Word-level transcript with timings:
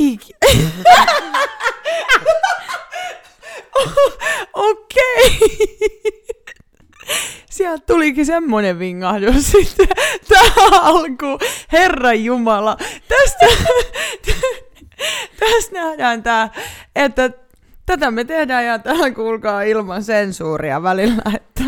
Oikein. 0.00 0.72
Okei. 4.52 5.58
Sieltä 7.50 7.84
tulikin 7.86 8.26
semmonen 8.26 8.78
vingahdus 8.78 9.52
sitten 9.52 9.88
tähän 10.28 10.80
alkuun. 10.82 11.38
Herra 11.72 12.12
Jumala. 12.12 12.76
Tästä, 13.08 13.46
tästä 15.40 15.72
nähdään 15.72 16.22
tää, 16.22 16.50
että 16.96 17.30
tätä 17.86 18.10
me 18.10 18.24
tehdään 18.24 18.66
ja 18.66 18.78
tähän 18.78 19.14
kuulkaa 19.14 19.62
ilman 19.62 20.02
sensuuria 20.02 20.82
välillä, 20.82 21.22
että 21.36 21.62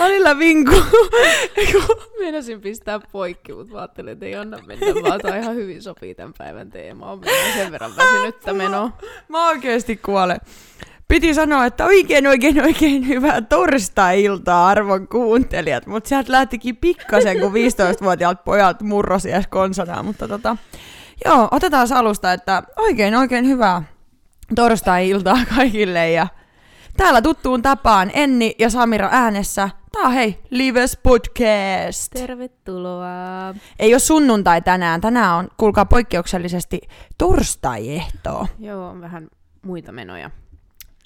välillä 0.00 0.38
vinku. 0.38 0.74
Meinasin 2.20 2.60
pistää 2.60 3.00
poikki, 3.12 3.52
mutta 3.52 3.72
mä 3.72 3.78
ajattelin, 3.78 4.12
että 4.12 4.26
ei 4.26 4.34
anna 4.34 4.58
mennä, 4.66 4.86
vaan 5.08 5.20
tämä 5.20 5.36
ihan 5.36 5.56
hyvin 5.56 5.82
sopii 5.82 6.14
tämän 6.14 6.34
päivän 6.38 6.70
teemaan. 6.70 7.12
On 7.12 7.20
sen 7.54 7.72
verran 7.72 7.96
väsynyttä 7.96 8.52
menoa. 8.52 8.90
Mä 9.28 9.48
oikeesti 9.48 9.96
kuolen. 9.96 10.40
Piti 11.08 11.34
sanoa, 11.34 11.66
että 11.66 11.84
oikein, 11.84 12.26
oikein, 12.26 12.62
oikein 12.62 13.08
hyvää 13.08 13.42
torstai-iltaa 13.42 14.68
arvon 14.68 15.08
kuuntelijat, 15.08 15.86
mutta 15.86 16.08
sieltä 16.08 16.32
lähtikin 16.32 16.76
pikkasen, 16.76 17.40
kun 17.40 17.52
15-vuotiaat 17.52 18.44
pojat 18.44 18.82
murrosi 18.82 19.32
edes 19.32 19.46
konsanaa, 19.46 20.02
mutta 20.02 20.28
tota, 20.28 20.56
joo, 21.24 21.48
otetaan 21.50 21.92
alusta, 21.94 22.32
että 22.32 22.62
oikein, 22.76 23.14
oikein 23.14 23.46
hyvää 23.46 23.82
torstai-iltaa 24.54 25.38
kaikille 25.56 26.10
ja 26.10 26.26
täällä 26.96 27.22
tuttuun 27.22 27.62
tapaan 27.62 28.10
Enni 28.14 28.54
ja 28.58 28.70
Samira 28.70 29.08
äänessä. 29.12 29.70
Tää 29.92 30.02
on 30.02 30.12
hei, 30.12 30.38
Lives 30.50 30.98
Podcast. 31.02 32.12
Tervetuloa. 32.12 33.54
Ei 33.78 33.94
ole 33.94 33.98
sunnuntai 33.98 34.62
tänään, 34.62 35.00
tänään 35.00 35.36
on, 35.36 35.48
kuulkaa 35.56 35.84
poikkeuksellisesti 35.84 36.80
torstai-ehtoo. 37.18 38.46
Joo, 38.58 38.88
on 38.88 39.00
vähän 39.00 39.28
muita 39.62 39.92
menoja 39.92 40.30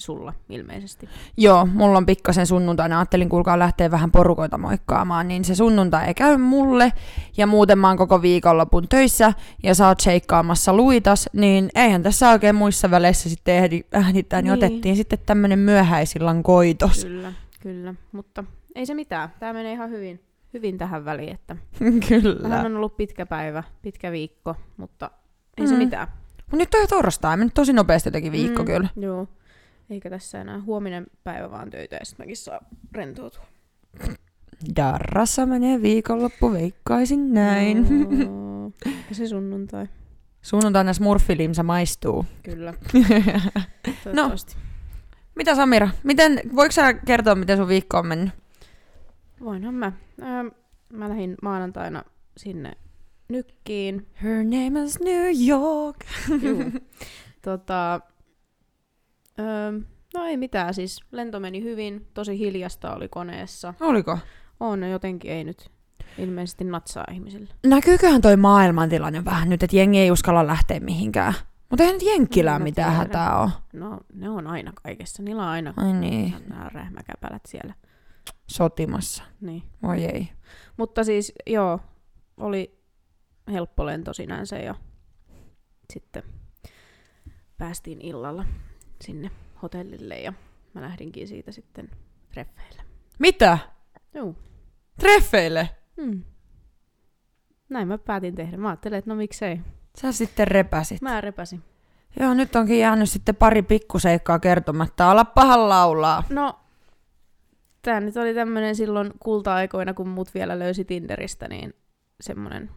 sulla 0.05 0.33
ilmeisesti. 0.48 1.08
Joo, 1.36 1.66
mulla 1.66 1.98
on 1.98 2.06
pikkasen 2.06 2.47
sunnuntaina. 2.47 2.98
Ajattelin 2.98 3.28
kuulkaa 3.28 3.58
lähteä 3.58 3.91
vähän 3.91 4.11
porukoita 4.11 4.58
moikkaamaan, 4.58 5.28
niin 5.28 5.44
se 5.44 5.55
sunnuntai 5.55 6.06
ei 6.06 6.14
käy 6.14 6.36
mulle. 6.36 6.92
Ja 7.36 7.46
muuten 7.46 7.78
mä 7.78 7.88
oon 7.88 7.96
koko 7.96 8.22
viikonlopun 8.22 8.88
töissä 8.88 9.33
ja 9.62 9.74
sä 9.74 9.88
oot 9.88 10.00
sheikkaamassa 10.00 10.72
luitas, 10.77 11.30
niin 11.33 11.69
eihän 11.74 12.02
tässä 12.02 12.30
oikein 12.30 12.55
muissa 12.55 12.91
väleissä 12.91 13.28
sitten 13.28 13.55
ehdi 13.55 13.80
äänittää, 13.92 14.42
niin, 14.42 14.52
niin 14.52 14.64
otettiin 14.64 14.96
sitten 14.96 15.19
tämmönen 15.27 15.58
myöhäisillan 15.58 16.42
koitos. 16.42 17.05
Kyllä, 17.05 17.33
kyllä. 17.61 17.94
Mutta 18.12 18.44
ei 18.74 18.86
se 18.86 18.94
mitään. 18.94 19.28
Tämä 19.41 19.52
menee 19.52 19.72
ihan 19.72 19.91
hyvin, 19.91 20.20
hyvin 20.55 20.78
tähän 20.78 21.05
väliin. 21.05 21.34
Että 21.34 21.56
Kyllä. 22.08 22.48
Vähän 22.48 22.66
on 22.66 22.77
ollut 22.77 22.96
pitkä 22.96 23.27
päivä, 23.27 23.62
pitkä 23.83 24.12
viikko, 24.12 24.56
mutta 24.77 25.11
ei 25.58 25.64
mm. 25.64 25.68
se 25.68 25.77
mitään. 25.77 26.08
Mut 26.50 26.58
nyt 26.58 26.74
on 26.74 26.80
jo 26.80 26.86
torstai, 26.86 27.36
mennyt 27.36 27.55
tosi 27.55 27.72
nopeasti 27.72 28.08
jotenkin 28.08 28.33
viikko 28.33 28.62
mm, 28.62 28.66
kyllä. 28.66 28.89
Joo. 28.96 29.28
Eikä 29.90 30.10
tässä 30.10 30.40
enää 30.40 30.60
huominen 30.60 31.06
päivä 31.24 31.50
vaan 31.50 31.70
töitä 31.70 31.96
ja 31.96 32.04
sitten 32.04 32.24
mäkin 32.24 32.36
saa 32.36 32.60
rentoutua. 32.92 33.46
Darrassa 34.77 35.46
menee 35.46 35.82
viikonloppu, 35.82 36.52
veikkaisin 36.52 37.34
näin. 37.34 37.86
No, 38.28 38.72
se 39.12 39.28
sunnuntai. 39.28 39.86
Sunnuntaina 40.42 40.92
smurfilimsa 40.92 41.62
maistuu. 41.62 42.27
Kyllä. 42.42 42.74
no, 44.12 44.30
mitä 45.34 45.55
Samira? 45.55 45.88
Miten, 46.02 46.40
voiko 46.56 46.72
sä 46.72 46.92
kertoa, 46.92 47.34
miten 47.34 47.56
sun 47.56 47.68
viikko 47.68 47.98
on 47.98 48.06
mennyt? 48.06 48.34
Voinhan 49.40 49.74
mä. 49.74 49.92
Ähm, 50.22 50.46
mä 50.92 51.08
lähdin 51.08 51.34
maanantaina 51.42 52.05
sinne 52.36 52.72
nykkiin. 53.28 54.06
Her 54.22 54.44
name 54.44 54.82
is 54.82 55.00
New 55.00 55.48
York. 55.48 55.96
tota, 57.42 58.00
Öö, 59.38 59.72
no 60.14 60.24
ei 60.24 60.36
mitään, 60.36 60.74
siis 60.74 61.00
lento 61.12 61.40
meni 61.40 61.62
hyvin, 61.62 62.06
tosi 62.14 62.38
hiljasta 62.38 62.95
oli 62.95 63.08
koneessa. 63.08 63.74
Oliko? 63.80 64.18
On, 64.61 64.83
jotenkin 64.90 65.30
ei 65.30 65.45
nyt 65.45 65.70
ilmeisesti 66.18 66.64
natsaa 66.64 67.05
ihmisille. 67.12 67.55
Näkyyköhän 67.67 68.20
toi 68.20 68.36
maailmantilanne 68.36 69.24
vähän 69.24 69.48
nyt, 69.48 69.62
että 69.62 69.77
jengi 69.77 69.98
ei 69.98 70.11
uskalla 70.11 70.46
lähteä 70.46 70.80
mihinkään? 70.80 71.34
Mutta 71.70 71.83
eihän 71.83 71.94
nyt 71.94 72.08
Jenkkilään 72.08 72.61
no, 72.61 72.64
mitään 72.64 72.90
tiedä. 72.90 72.98
hätää 73.05 73.42
ole. 73.42 73.50
No, 73.73 74.00
ne 74.14 74.30
on 74.30 74.46
aina 74.46 74.73
kaikessa. 74.83 75.23
Niillä 75.23 75.42
on 75.42 75.48
aina 75.48 75.74
Ai 75.77 75.92
niin. 75.92 76.34
nämä 76.48 76.70
rähmäkäpälät 76.74 77.42
siellä. 77.48 77.74
Sotimassa. 78.46 79.24
Niin. 79.40 79.62
Oi 79.83 80.05
ei. 80.05 80.28
Mutta 80.77 81.05
siis, 81.05 81.33
joo, 81.46 81.80
oli 82.36 82.78
helppo 83.52 83.86
lento 83.86 84.12
sinänsä 84.12 84.58
ja 84.58 84.74
sitten 85.92 86.23
päästiin 87.58 88.00
illalla 88.00 88.44
sinne 89.00 89.30
hotellille 89.62 90.14
ja 90.14 90.32
mä 90.74 90.82
lähdinkin 90.82 91.28
siitä 91.28 91.52
sitten 91.52 91.90
treffeille. 92.32 92.82
Mitä? 93.18 93.58
Joo. 94.14 94.34
Treffeille? 95.00 95.70
Hmm. 96.02 96.22
Näin 97.68 97.88
mä 97.88 97.98
päätin 97.98 98.34
tehdä. 98.34 98.56
Mä 98.56 98.68
ajattelin, 98.68 98.98
että 98.98 99.10
no 99.10 99.16
miksei. 99.16 99.60
Sä 99.98 100.12
sitten 100.12 100.48
repäsit. 100.48 101.02
Mä 101.02 101.20
repäsin. 101.20 101.62
Joo, 102.20 102.34
nyt 102.34 102.56
onkin 102.56 102.78
jäänyt 102.78 103.10
sitten 103.10 103.36
pari 103.36 103.62
pikkuseikkaa 103.62 104.38
kertomatta. 104.38 105.11
Ala 105.11 105.24
pahan 105.24 105.68
laulaa. 105.68 106.24
No, 106.28 106.61
tää 107.82 108.00
nyt 108.00 108.16
oli 108.16 108.34
tämmönen 108.34 108.76
silloin 108.76 109.12
kulta-aikoina, 109.18 109.94
kun 109.94 110.08
mut 110.08 110.34
vielä 110.34 110.58
löysi 110.58 110.84
Tinderistä, 110.84 111.48
niin 111.48 111.74
semmonen... 112.20 112.70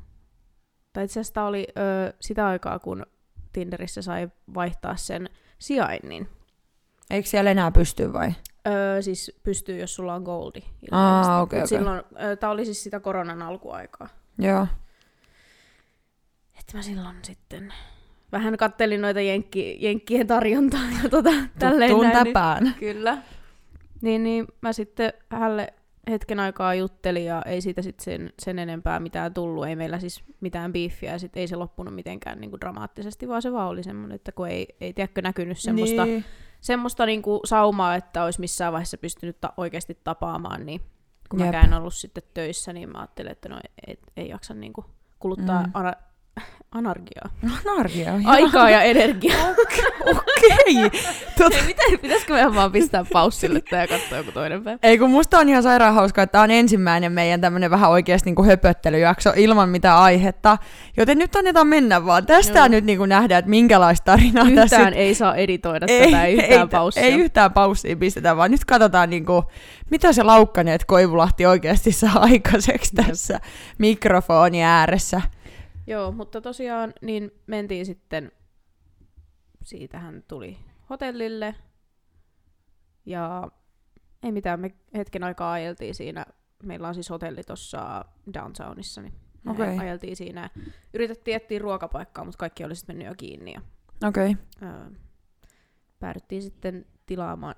Tai 0.94 1.05
itse 1.05 1.19
asiassa 1.19 1.44
oli 1.44 1.67
ö, 1.69 2.13
sitä 2.19 2.47
aikaa, 2.47 2.79
kun 2.79 3.05
Tinderissä 3.53 4.01
sai 4.01 4.29
vaihtaa 4.53 4.95
sen 4.95 5.29
sijainnin. 5.59 6.29
Eikö 7.09 7.29
siellä 7.29 7.51
enää 7.51 7.72
pysty 7.72 8.13
vai? 8.13 8.34
Öö, 8.68 9.01
siis 9.01 9.40
pystyy, 9.44 9.79
jos 9.79 9.95
sulla 9.95 10.13
on 10.13 10.23
goldi. 10.23 10.62
Ah, 10.91 11.41
okay, 11.41 11.41
okay. 11.41 11.68
Silloin, 11.68 12.01
öö, 12.22 12.35
tää 12.35 12.50
oli 12.50 12.66
siis 12.66 12.84
sitä 12.84 13.00
koronan 13.00 13.41
alkuaikaa. 13.41 14.07
Joo. 14.38 14.67
Että 16.59 16.78
mä 16.78 16.81
silloin 16.81 17.16
sitten 17.22 17.73
vähän 18.31 18.57
kattelin 18.57 19.01
noita 19.01 19.22
jenkki, 19.22 19.78
jenkkien 19.79 20.28
tarjontaa 20.28 20.81
ja 21.03 21.09
tota, 21.09 21.29
tälleen 21.59 21.91
Tuttuun 21.91 22.34
näin. 22.34 22.63
Niin, 22.63 22.73
kyllä. 22.73 23.17
Niin, 24.01 24.23
niin 24.23 24.47
mä 24.62 24.73
sitten 24.73 25.13
hälle 25.29 25.73
hetken 26.09 26.40
aikaa 26.40 26.73
juttelin 26.73 27.25
ja 27.25 27.41
ei 27.41 27.62
siitä 27.62 27.81
sitten 27.81 28.03
sen, 28.03 28.34
sen 28.40 28.59
enempää 28.59 29.00
mitään 29.00 29.34
tullut. 29.34 29.68
Ei 29.68 29.75
meillä 29.75 30.00
siis 30.00 30.23
mitään 30.41 30.73
biiffiä 30.73 31.12
ja 31.12 31.19
sitten 31.19 31.41
ei 31.41 31.47
se 31.47 31.56
loppunut 31.56 31.95
mitenkään 31.95 32.41
niinku 32.41 32.59
dramaattisesti, 32.59 33.28
vaan 33.28 33.41
se 33.41 33.51
vaan 33.51 33.68
oli 33.68 33.84
semmoinen, 33.84 34.16
että 34.16 34.31
kun 34.31 34.47
ei, 34.47 34.67
ei 34.81 34.94
tiedäkö 34.94 35.22
näkynyt 35.22 35.59
semmoista, 35.59 36.06
niin. 36.06 36.25
semmoista 36.62 37.06
niinku 37.06 37.41
saumaa, 37.46 37.96
että 37.96 38.23
olisi 38.23 38.40
missään 38.40 38.73
vaiheessa 38.73 38.97
pystynyt 38.97 39.41
ta- 39.41 39.53
oikeasti 39.57 39.97
tapaamaan, 40.03 40.66
niin 40.66 40.81
kun 41.29 41.40
Jep. 41.40 41.51
mä 41.51 41.62
en 41.62 41.73
ollut 41.73 41.94
sitten 41.94 42.23
töissä, 42.34 42.73
niin 42.73 42.91
mä 42.91 43.00
ajattelin, 43.00 43.31
että 43.31 43.50
no 43.50 43.59
ei, 43.88 44.00
ei 44.17 44.29
jaksa 44.29 44.53
niinku 44.53 44.85
kuluttaa 45.19 45.63
mm. 45.63 45.72
Anarkiaa. 46.72 47.30
Anarkiaa, 47.66 48.16
joo. 48.16 48.31
Aikaa 48.31 48.70
ja 48.70 48.81
energiaa. 48.81 49.38
Okei. 50.02 50.86
Okay. 50.86 51.00
Tot... 51.38 51.53
Ei, 51.90 51.98
pitäisikö 51.98 52.34
meidän 52.34 52.56
vaan 52.56 52.72
pistää 52.72 53.06
paussille 53.14 53.62
ja 53.72 53.88
katsoa 53.88 54.18
joku 54.18 54.31
toinen 54.31 54.64
päivä? 54.64 54.80
Ei, 54.84 54.97
kun 54.97 55.09
musta 55.09 55.40
on 55.40 55.50
ihan 55.50 55.64
sairaan 55.64 55.94
hauskaa, 55.94 56.24
että 56.24 56.31
tämä 56.31 56.44
on 56.44 56.52
ensimmäinen 56.52 57.12
meidän 57.12 57.42
tämmönen 57.42 57.72
vähän 57.72 57.90
oikeasti 57.90 58.31
niin 58.31 58.46
höpöttelyjakso 58.46 59.34
ilman 59.36 59.70
mitään 59.70 59.97
aihetta. 59.97 60.58
Joten 60.97 61.18
nyt 61.18 61.36
annetaan 61.36 61.68
mennä 61.68 62.06
vaan. 62.06 62.26
Tästä 62.26 62.59
Joo. 62.59 62.68
nyt 62.68 62.86
niin 62.86 62.97
kuin 62.97 63.09
nähdään, 63.09 63.40
että 63.40 63.50
minkälaista 63.50 64.06
tarinaa 64.06 64.44
yhtään 64.44 64.70
tässä... 64.70 64.90
ei 64.90 65.16
saa 65.16 65.36
editoida 65.36 65.86
ei, 65.90 66.06
tätä, 66.06 66.26
ei 66.26 66.34
yhtään 66.36 66.62
ei, 66.62 66.68
paussia. 66.68 67.03
Ei 67.03 67.14
yhtään 67.14 67.53
paussia 67.53 67.96
pistetä, 67.96 68.38
vaan 68.38 68.52
nyt 68.52 68.66
katsotaan 68.66 69.09
niin 69.09 69.26
kuin, 69.26 69.44
mitä 69.92 70.14
se 70.14 70.24
laukkaneet 70.24 70.86
Koivulahti 70.86 71.46
oikeasti 71.46 71.92
saa 71.92 72.20
aikaiseksi 72.20 72.96
tässä 72.96 73.40
mikrofoni 73.78 74.64
ääressä. 74.64 75.22
Joo, 75.88 76.12
mutta 76.12 76.42
tosiaan 76.42 76.94
niin 77.02 77.31
mentiin 77.48 77.86
sitten, 77.86 78.32
siitähän 79.64 80.23
tuli 80.28 80.58
hotellille 80.90 81.56
ja 83.06 83.52
ei 84.23 84.32
mitään, 84.32 84.59
me 84.59 84.72
hetken 84.97 85.23
aikaa 85.23 85.52
ajeltiin 85.52 85.96
siinä, 85.96 86.26
meillä 86.64 86.88
on 86.88 86.94
siis 86.94 87.09
hotelli 87.09 87.44
tuossa 87.44 88.06
downtownissa, 88.34 89.02
niin 89.02 89.14
okay. 89.50 89.78
ajeltiin 89.79 90.16
siinä. 90.16 90.50
Yritettiin 90.94 91.38
etsiä 91.38 91.59
ruokapaikkaa, 91.59 92.26
mutta 92.26 92.38
kaikki 92.38 92.64
oli 92.64 92.76
sitten 92.76 92.96
mennyt 92.96 93.11
jo 93.11 93.16
kiinni. 93.17 93.53
Ja, 93.53 93.61
okay. 94.08 94.35
öö, 94.61 94.90
päädyttiin 96.00 96.41
sitten 96.41 96.85
tilaamaan. 97.06 97.56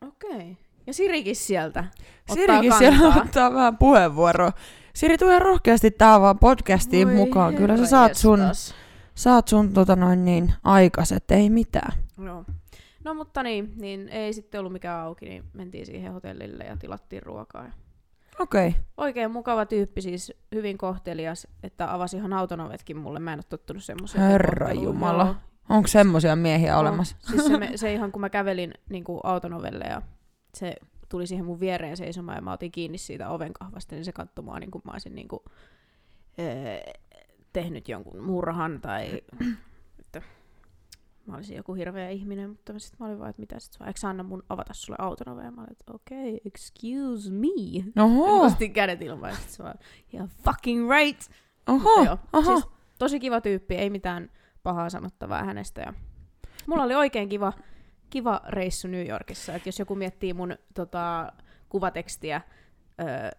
Okei. 0.00 0.30
Okay. 0.30 0.54
Ja 0.86 0.94
Sirikin 0.94 1.36
sieltä 1.36 1.84
Sirikin 2.32 2.72
ottaa 2.72 2.78
siellä 2.78 3.22
ottaa 3.22 3.54
vähän 3.54 3.78
puheenvuoroa. 3.78 4.52
Siri, 4.94 5.18
tulee 5.18 5.38
rohkeasti 5.38 5.90
tähän 5.90 6.20
vaan 6.20 6.38
podcastiin 6.38 7.08
Voi 7.08 7.16
mukaan. 7.16 7.54
Kyllä 7.54 7.76
sä 7.76 7.86
saat 7.86 8.14
sun, 8.14 8.40
saat 9.14 9.48
sun 9.48 9.72
tota 9.72 9.96
noin 9.96 10.24
niin, 10.24 10.52
aikaset, 10.64 11.30
ei 11.30 11.50
mitään. 11.50 11.92
Joo. 12.24 12.44
No 13.04 13.14
mutta 13.14 13.42
niin, 13.42 13.72
niin 13.76 14.08
ei 14.08 14.32
sitten 14.32 14.58
ollut 14.58 14.72
mikään 14.72 15.00
auki, 15.00 15.28
niin 15.28 15.44
mentiin 15.52 15.86
siihen 15.86 16.12
hotellille 16.12 16.64
ja 16.64 16.76
tilattiin 16.76 17.22
ruokaa. 17.22 17.64
Ja 17.64 17.72
Okei. 18.38 18.68
Okay. 18.68 18.80
Oikein 18.96 19.30
mukava 19.30 19.66
tyyppi, 19.66 20.02
siis 20.02 20.32
hyvin 20.54 20.78
kohtelias, 20.78 21.46
että 21.62 21.94
avasi 21.94 22.16
ihan 22.16 22.32
auton 22.32 22.60
ovetkin 22.60 22.96
mulle. 22.96 23.20
Mä 23.20 23.32
en 23.32 23.38
ole 23.38 23.44
tottunut 23.48 23.84
semmoiseen. 23.84 24.24
Herra 24.24 24.72
Jumala. 24.72 25.36
Onko 25.68 25.88
semmoisia 25.88 26.36
miehiä 26.36 26.78
olemassa? 26.78 27.16
No, 27.22 27.30
siis 27.30 27.46
se, 27.46 27.58
me, 27.58 27.70
se 27.76 27.92
ihan 27.92 28.12
kun 28.12 28.20
mä 28.20 28.30
kävelin 28.30 28.74
niin 28.90 29.04
kuin 29.04 29.20
auton 29.22 29.52
ovelle 29.52 29.84
ja 29.84 30.02
se 30.54 30.74
tuli 31.14 31.26
siihen 31.26 31.44
mun 31.44 31.60
viereen 31.60 31.96
seisomaan 31.96 32.36
ja 32.38 32.42
mä 32.42 32.52
otin 32.52 32.72
kiinni 32.72 32.98
siitä 32.98 33.28
oven 33.28 33.52
kahvasta, 33.52 33.94
niin 33.94 34.04
se 34.04 34.12
katsoi 34.12 34.44
mua 34.44 34.58
niin 34.58 34.70
kuin 34.70 34.82
mä 34.84 34.92
olisin 34.92 35.14
niin 35.14 35.28
kuin, 35.28 35.40
ee, 36.38 36.92
tehnyt 37.52 37.88
jonkun 37.88 38.22
murhan 38.22 38.80
tai 38.80 39.22
että 40.00 40.22
mä 41.26 41.36
olisin 41.36 41.56
joku 41.56 41.74
hirveä 41.74 42.08
ihminen, 42.08 42.50
mutta 42.50 42.78
sitten 42.78 42.96
mä 43.00 43.06
olin 43.06 43.18
vaan, 43.18 43.30
että 43.30 43.40
mitä 43.42 43.58
sit 43.58 43.80
vaan, 43.80 43.88
eikö 43.88 44.08
anna 44.08 44.22
mun 44.22 44.42
avata 44.48 44.74
sulle 44.74 44.96
auton 45.00 45.34
ovea? 45.34 45.50
Mä 45.50 45.60
olin, 45.60 45.72
että 45.72 45.92
okei, 45.92 46.34
okay, 46.34 46.40
excuse 46.44 47.30
me. 47.32 48.02
Oho. 48.02 48.42
Nostin 48.42 48.72
kädet 48.72 49.02
ilmaan 49.02 49.32
ja 49.32 49.36
sitten 49.36 49.64
vaan, 49.64 49.78
yeah, 50.14 50.28
fucking 50.44 50.90
right. 50.90 51.20
Oho, 51.68 52.04
joo, 52.04 52.18
oho. 52.32 52.52
Siis 52.52 52.74
tosi 52.98 53.20
kiva 53.20 53.40
tyyppi, 53.40 53.74
ei 53.74 53.90
mitään 53.90 54.30
pahaa 54.62 54.90
sanottavaa 54.90 55.44
hänestä. 55.44 55.80
Ja 55.80 55.94
mulla 56.66 56.82
oli 56.82 56.94
oikein 56.94 57.28
kiva, 57.28 57.52
kiva 58.14 58.40
reissu 58.48 58.88
New 58.88 59.08
Yorkissa. 59.08 59.54
Et 59.54 59.66
jos 59.66 59.78
joku 59.78 59.94
miettii 59.94 60.34
mun 60.34 60.56
tota, 60.74 61.32
kuvatekstiä 61.68 62.40
öö, 63.00 63.30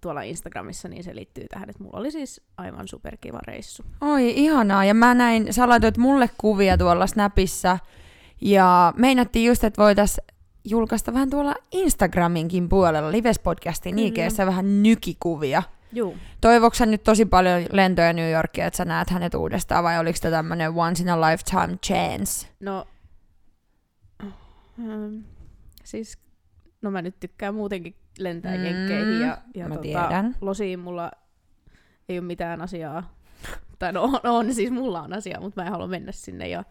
tuolla 0.00 0.22
Instagramissa, 0.22 0.88
niin 0.88 1.04
se 1.04 1.14
liittyy 1.14 1.44
tähän, 1.48 1.70
että 1.70 1.82
mulla 1.82 1.98
oli 1.98 2.10
siis 2.10 2.40
aivan 2.56 2.88
superkiva 2.88 3.40
reissu. 3.46 3.84
Oi, 4.00 4.30
ihanaa. 4.36 4.84
Ja 4.84 4.94
mä 4.94 5.14
näin, 5.14 5.52
sä 5.52 5.68
laitoit 5.68 5.96
mulle 5.96 6.30
kuvia 6.38 6.78
tuolla 6.78 7.06
Snapissa. 7.06 7.78
Ja 8.40 8.92
meinattiin 8.96 9.46
just, 9.46 9.64
että 9.64 9.82
voitaisiin 9.82 10.26
julkaista 10.64 11.12
vähän 11.12 11.30
tuolla 11.30 11.54
Instagraminkin 11.72 12.68
puolella, 12.68 13.10
Lives-podcastin. 13.10 13.98
IGssä 13.98 14.46
vähän 14.46 14.82
nykikuvia. 14.82 15.62
Juu. 15.92 16.16
Toivoksi 16.40 16.86
nyt 16.86 17.04
tosi 17.04 17.24
paljon 17.24 17.62
lentoja 17.72 18.12
New 18.12 18.30
Yorkia, 18.30 18.66
että 18.66 18.76
sä 18.76 18.84
näet 18.84 19.10
hänet 19.10 19.34
uudestaan, 19.34 19.84
vai 19.84 19.98
oliko 19.98 20.18
tämä 20.22 20.36
tämmönen 20.36 20.70
once 20.70 21.02
in 21.02 21.08
a 21.08 21.20
lifetime 21.20 21.76
chance? 21.86 22.48
No, 22.60 22.86
ähm, 24.80 25.18
siis, 25.84 26.18
no 26.82 26.90
mä 26.90 27.02
nyt 27.02 27.20
tykkään 27.20 27.54
muutenkin 27.54 27.94
lentää 28.18 28.56
Mm, 28.56 28.64
jenkkeihin 28.64 29.20
ja, 29.20 29.38
ja 29.54 29.68
mä 29.68 29.74
tota, 29.74 29.82
tiedän. 29.82 30.36
losiin 30.40 30.78
mulla 30.80 31.10
ei 32.08 32.18
ole 32.18 32.26
mitään 32.26 32.60
asiaa. 32.62 33.14
Tai 33.78 33.92
no 33.92 34.02
on, 34.02 34.20
on, 34.24 34.54
siis 34.54 34.70
mulla 34.70 35.02
on 35.02 35.12
asiaa, 35.12 35.40
mutta 35.40 35.60
mä 35.60 35.66
en 35.66 35.72
halua 35.72 35.86
mennä 35.88 36.12
sinne. 36.12 36.48
Ja 36.48 36.64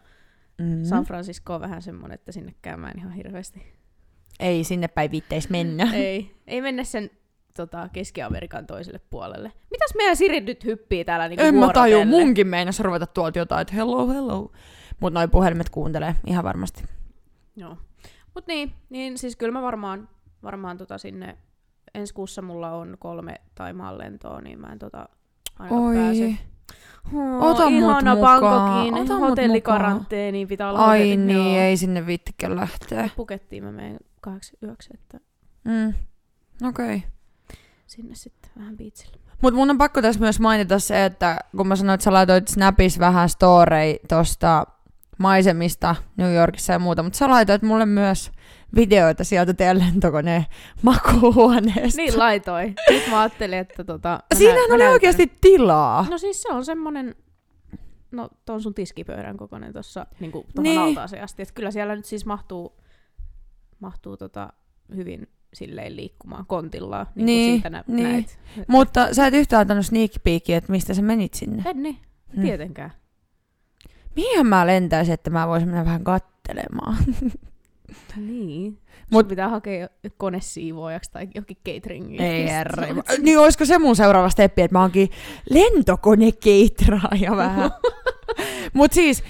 Mm. 0.58 0.84
San 0.84 1.04
Francisco 1.04 1.54
on 1.54 1.60
vähän 1.60 1.82
semmonen, 1.82 2.14
että 2.14 2.32
sinne 2.32 2.54
käymään 2.62 2.98
ihan 2.98 3.12
hirveästi. 3.12 3.62
Ei 4.40 4.64
sinne 4.64 4.88
päin 4.88 5.10
viitteis 5.10 5.50
mennä. 5.50 5.88
ei, 5.94 6.34
ei 6.46 6.60
mennä 6.62 6.84
sen 6.84 7.10
tota, 7.56 7.88
Keski-Amerikan 7.92 8.66
toiselle 8.66 9.00
puolelle. 9.10 9.52
Mitäs 9.70 9.94
meidän 9.96 10.16
Siri 10.16 10.40
nyt 10.40 10.64
hyppii 10.64 11.04
täällä 11.04 11.28
niinku 11.28 11.44
en 11.44 11.54
mä 11.54 11.68
taju, 11.72 12.04
munkin 12.04 12.46
meinas 12.46 12.80
ruveta 12.80 13.06
tuolta 13.06 13.38
jotain, 13.38 13.62
että 13.62 13.74
hello, 13.74 14.08
hello. 14.08 14.52
Mut 15.00 15.12
noi 15.12 15.28
puhelimet 15.28 15.70
kuuntelee 15.70 16.14
ihan 16.26 16.44
varmasti. 16.44 16.84
Joo. 17.56 17.76
Mut 18.34 18.46
niin, 18.46 18.72
niin 18.90 19.18
siis 19.18 19.36
kyllä 19.36 19.52
mä 19.52 19.62
varmaan, 19.62 20.08
varmaan 20.42 20.78
tota 20.78 20.98
sinne, 20.98 21.38
ensi 21.94 22.14
kuussa 22.14 22.42
mulla 22.42 22.72
on 22.72 22.96
kolme 22.98 23.34
Taimaan 23.54 23.98
lentoa, 23.98 24.40
niin 24.40 24.60
mä 24.60 24.66
en 24.72 24.78
tota 24.78 25.08
ainakaan 25.58 25.82
Oi. 25.82 25.96
pääse. 25.96 26.36
Oh, 27.14 27.42
Ota 27.50 27.68
ihana 27.68 28.16
Bangkokin, 28.16 28.94
ota 28.94 29.16
hotellikaranteeni 29.16 30.46
pitää 30.46 30.70
olla. 30.70 30.86
Ai 30.86 30.98
hotelli- 30.98 31.16
niin, 31.16 31.54
joo. 31.54 31.64
ei 31.64 31.76
sinne 31.76 32.06
vittikään 32.06 32.56
lähteä. 32.56 33.10
Pukettiin 33.16 33.64
mä 33.64 33.72
menen 33.72 33.98
kahdeksi 34.20 34.56
yöksi, 34.62 34.90
että 34.94 35.20
Mm. 35.64 35.94
Okei. 36.68 36.96
Okay. 36.96 37.00
sinne 37.86 38.14
sitten 38.14 38.50
vähän 38.58 38.76
biitsille. 38.76 39.16
Mut 39.42 39.54
mun 39.54 39.70
on 39.70 39.78
pakko 39.78 40.02
tässä 40.02 40.20
myös 40.20 40.40
mainita 40.40 40.78
se, 40.78 41.04
että 41.04 41.38
kun 41.56 41.66
mä 41.68 41.76
sanoin, 41.76 41.94
että 41.94 42.04
sä 42.04 42.12
laitoit 42.12 42.48
Snapis 42.48 42.98
vähän 42.98 43.28
storei 43.28 44.00
tosta 44.08 44.66
maisemista 45.20 45.96
New 46.16 46.34
Yorkissa 46.34 46.72
ja 46.72 46.78
muuta, 46.78 47.02
mutta 47.02 47.16
sä 47.16 47.30
laitoit 47.30 47.62
mulle 47.62 47.86
myös 47.86 48.30
videoita 48.74 49.24
sieltä 49.24 49.54
teidän 49.54 49.78
lentokoneen 49.78 50.46
makuuhuoneesta. 50.82 51.96
Niin 52.02 52.18
laitoi. 52.18 52.74
Nyt 52.90 53.08
mä 53.10 53.20
ajattelin, 53.20 53.58
että 53.58 53.84
tota... 53.84 54.08
mä 54.34 54.38
Siinähän 54.38 54.62
nä- 54.62 54.68
mä 54.68 54.74
oli 54.74 54.78
näytän. 54.78 54.92
oikeasti 54.92 55.32
tilaa. 55.40 56.06
No 56.10 56.18
siis 56.18 56.42
se 56.42 56.48
on 56.52 56.64
semmonen, 56.64 57.14
no 58.12 58.28
ton 58.44 58.62
sun 58.62 58.74
tiskipöydän 58.74 59.36
kokoinen 59.36 59.72
tuossa 59.72 60.06
niin 60.20 60.32
tuohon 60.32 60.62
Niin. 60.62 60.78
altaaseen 60.80 61.24
asti. 61.24 61.42
Et 61.42 61.52
kyllä 61.52 61.70
siellä 61.70 61.96
nyt 61.96 62.04
siis 62.04 62.26
mahtuu, 62.26 62.76
mahtuu 63.80 64.16
tota 64.16 64.52
hyvin 64.96 65.28
silleen 65.54 65.96
liikkumaan 65.96 66.46
kontillaan, 66.46 67.06
niin, 67.14 67.26
Niin, 67.26 67.52
siitä 67.54 67.70
nä- 67.70 67.84
niin. 67.86 68.08
näet. 68.12 68.38
Mutta 68.68 69.14
sä 69.14 69.26
et 69.26 69.34
yhtään 69.34 69.60
antanut 69.60 69.86
sneak 69.86 70.10
peekia, 70.24 70.56
että 70.56 70.72
mistä 70.72 70.94
sä 70.94 71.02
menit 71.02 71.34
sinne. 71.34 71.62
En 71.66 71.82
niin, 71.82 71.98
Hmm. 72.34 72.42
tietenkään. 72.42 72.90
Mihin 74.16 74.46
mä 74.46 74.66
lentäisin, 74.66 75.14
että 75.14 75.30
mä 75.30 75.48
voisin 75.48 75.68
mennä 75.68 75.84
vähän 75.84 76.04
kattelemaan? 76.04 76.96
Niin. 78.16 78.78
Mut, 79.10 79.20
Sun 79.20 79.28
pitää 79.28 79.48
hakea 79.48 79.88
konesiivoojaksi 80.16 81.10
tai 81.12 81.28
jokin 81.34 81.56
cateringiin. 81.68 82.22
Ei 82.22 82.48
herra. 82.48 82.86
Niin 83.22 83.38
olisiko 83.38 83.64
se 83.64 83.78
mun 83.78 83.96
seuraava 83.96 84.28
steppi, 84.30 84.62
että 84.62 84.74
mä 84.74 84.80
oonkin 84.80 85.10
lentokonekeitraaja 85.50 87.36
vähän. 87.44 87.70
Mutta 88.72 88.94
siis 88.94 89.22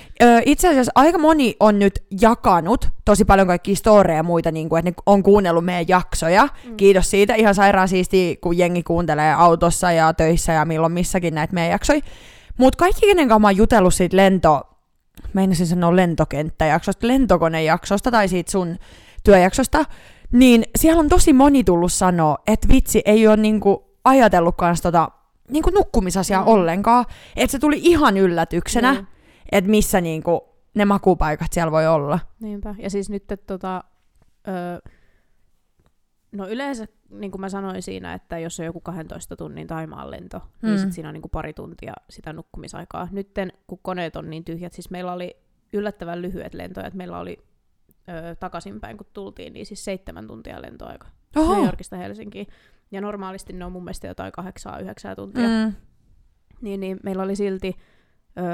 itse 0.47 0.69
asiassa 0.69 0.93
aika 0.94 1.19
moni 1.19 1.56
on 1.61 1.79
nyt 1.79 2.03
jakanut 2.21 2.88
tosi 3.05 3.25
paljon 3.25 3.47
kaikkia 3.47 3.77
storeja 3.77 4.17
ja 4.17 4.23
muita, 4.23 4.50
niin 4.50 4.69
kuin, 4.69 4.79
että 4.79 4.91
ne 4.91 4.94
on 5.06 5.23
kuunnellut 5.23 5.65
meidän 5.65 5.88
jaksoja. 5.88 6.49
Mm. 6.65 6.77
Kiitos 6.77 7.11
siitä. 7.11 7.35
Ihan 7.35 7.55
sairaan 7.55 7.88
siistiä, 7.88 8.37
kun 8.41 8.59
jengi 8.59 8.82
kuuntelee 8.82 9.32
autossa 9.32 9.93
ja 9.93 10.15
töissä 10.15 10.53
ja 10.53 10.65
milloin 10.65 10.93
missäkin 10.93 11.35
näitä 11.35 11.55
meidän 11.55 11.71
jaksoja. 11.71 12.00
Mutta 12.60 12.76
kaikki, 12.76 13.06
kenen 13.06 13.28
kanssa 13.28 13.38
mä 13.38 13.46
oon 13.46 13.56
jutellut 13.56 13.94
siitä 13.94 14.16
lento, 14.16 14.62
meinasin 15.32 15.66
sanoa 15.66 15.96
lentokenttäjaksosta, 15.96 17.06
lentokonejaksosta 17.06 18.10
tai 18.10 18.28
siitä 18.28 18.50
sun 18.50 18.76
työjaksosta, 19.24 19.84
niin 20.32 20.64
siellä 20.78 21.00
on 21.00 21.08
tosi 21.08 21.32
moni 21.32 21.64
tullut 21.64 21.92
sanoa, 21.92 22.38
että 22.46 22.68
vitsi, 22.68 23.02
ei 23.04 23.26
ole 23.28 23.36
niinku 23.36 23.96
ajatellut 24.04 24.56
kans 24.56 24.80
tota 24.80 25.10
niinku 25.50 25.70
nukkumisasiaa 25.70 26.42
Mm. 26.42 26.48
ollenkaan. 26.48 27.04
Että 27.36 27.52
se 27.52 27.58
tuli 27.58 27.78
ihan 27.82 28.16
yllätyksenä, 28.16 28.92
Niin. 28.92 29.00
mm. 29.04 29.06
että 29.52 29.70
missä 29.70 30.00
niinku 30.00 30.48
ne 30.74 30.84
makupaikat 30.84 31.52
siellä 31.52 31.72
voi 31.72 31.86
olla. 31.86 32.18
Niinpä. 32.40 32.74
Ja 32.78 32.90
siis 32.90 33.10
nyt, 33.10 33.32
että 33.32 33.46
tota, 33.46 33.84
ö, 34.48 34.90
no 36.32 36.48
yleensä, 36.48 36.86
niin 37.10 37.30
kuin 37.30 37.40
mä 37.40 37.48
sanoin 37.48 37.82
siinä, 37.82 38.14
että 38.14 38.38
jos 38.38 38.60
on 38.60 38.66
joku 38.66 38.80
12 38.80 39.36
tunnin 39.36 39.66
Taimaan 39.66 40.10
lento, 40.10 40.38
mm. 40.38 40.68
niin 40.68 40.78
sit 40.78 40.92
siinä 40.92 41.08
on 41.08 41.12
niin 41.12 41.22
kuin 41.22 41.30
pari 41.30 41.52
tuntia 41.52 41.92
sitä 42.10 42.32
nukkumisaikaa. 42.32 43.08
Nytten, 43.12 43.52
kun 43.66 43.78
koneet 43.82 44.16
on 44.16 44.30
niin 44.30 44.44
tyhjät, 44.44 44.72
siis 44.72 44.90
meillä 44.90 45.12
oli 45.12 45.36
yllättävän 45.72 46.22
lyhyet 46.22 46.55
lentoja, 46.55 46.86
että 46.86 46.96
meillä 46.96 47.19
oli 47.19 47.38
ö, 48.08 48.34
takaisinpäin, 48.34 48.96
kun 48.96 49.06
tultiin, 49.12 49.52
niin 49.52 49.67
siis 49.67 49.84
seitsemän 49.84 50.26
tuntia 50.26 50.62
lentoaika 50.62 51.08
Oho. 51.36 51.55
New 51.55 51.64
Yorkista 51.64 51.96
Helsinkiin. 51.96 52.46
Ja 52.90 53.00
normaalisti 53.00 53.52
ne 53.52 53.64
on 53.64 53.72
mun 53.72 53.84
mielestä 53.84 54.06
jotain 54.06 54.32
kahdeksaa, 54.32 54.79
yhdeksää 54.79 55.17
tuntia. 55.17 55.48
Mm. 55.48 55.72
Niin, 56.60 56.81
niin 56.81 57.00
meillä 57.02 57.22
oli 57.22 57.36
silti, 57.36 57.76
öö, 58.38 58.44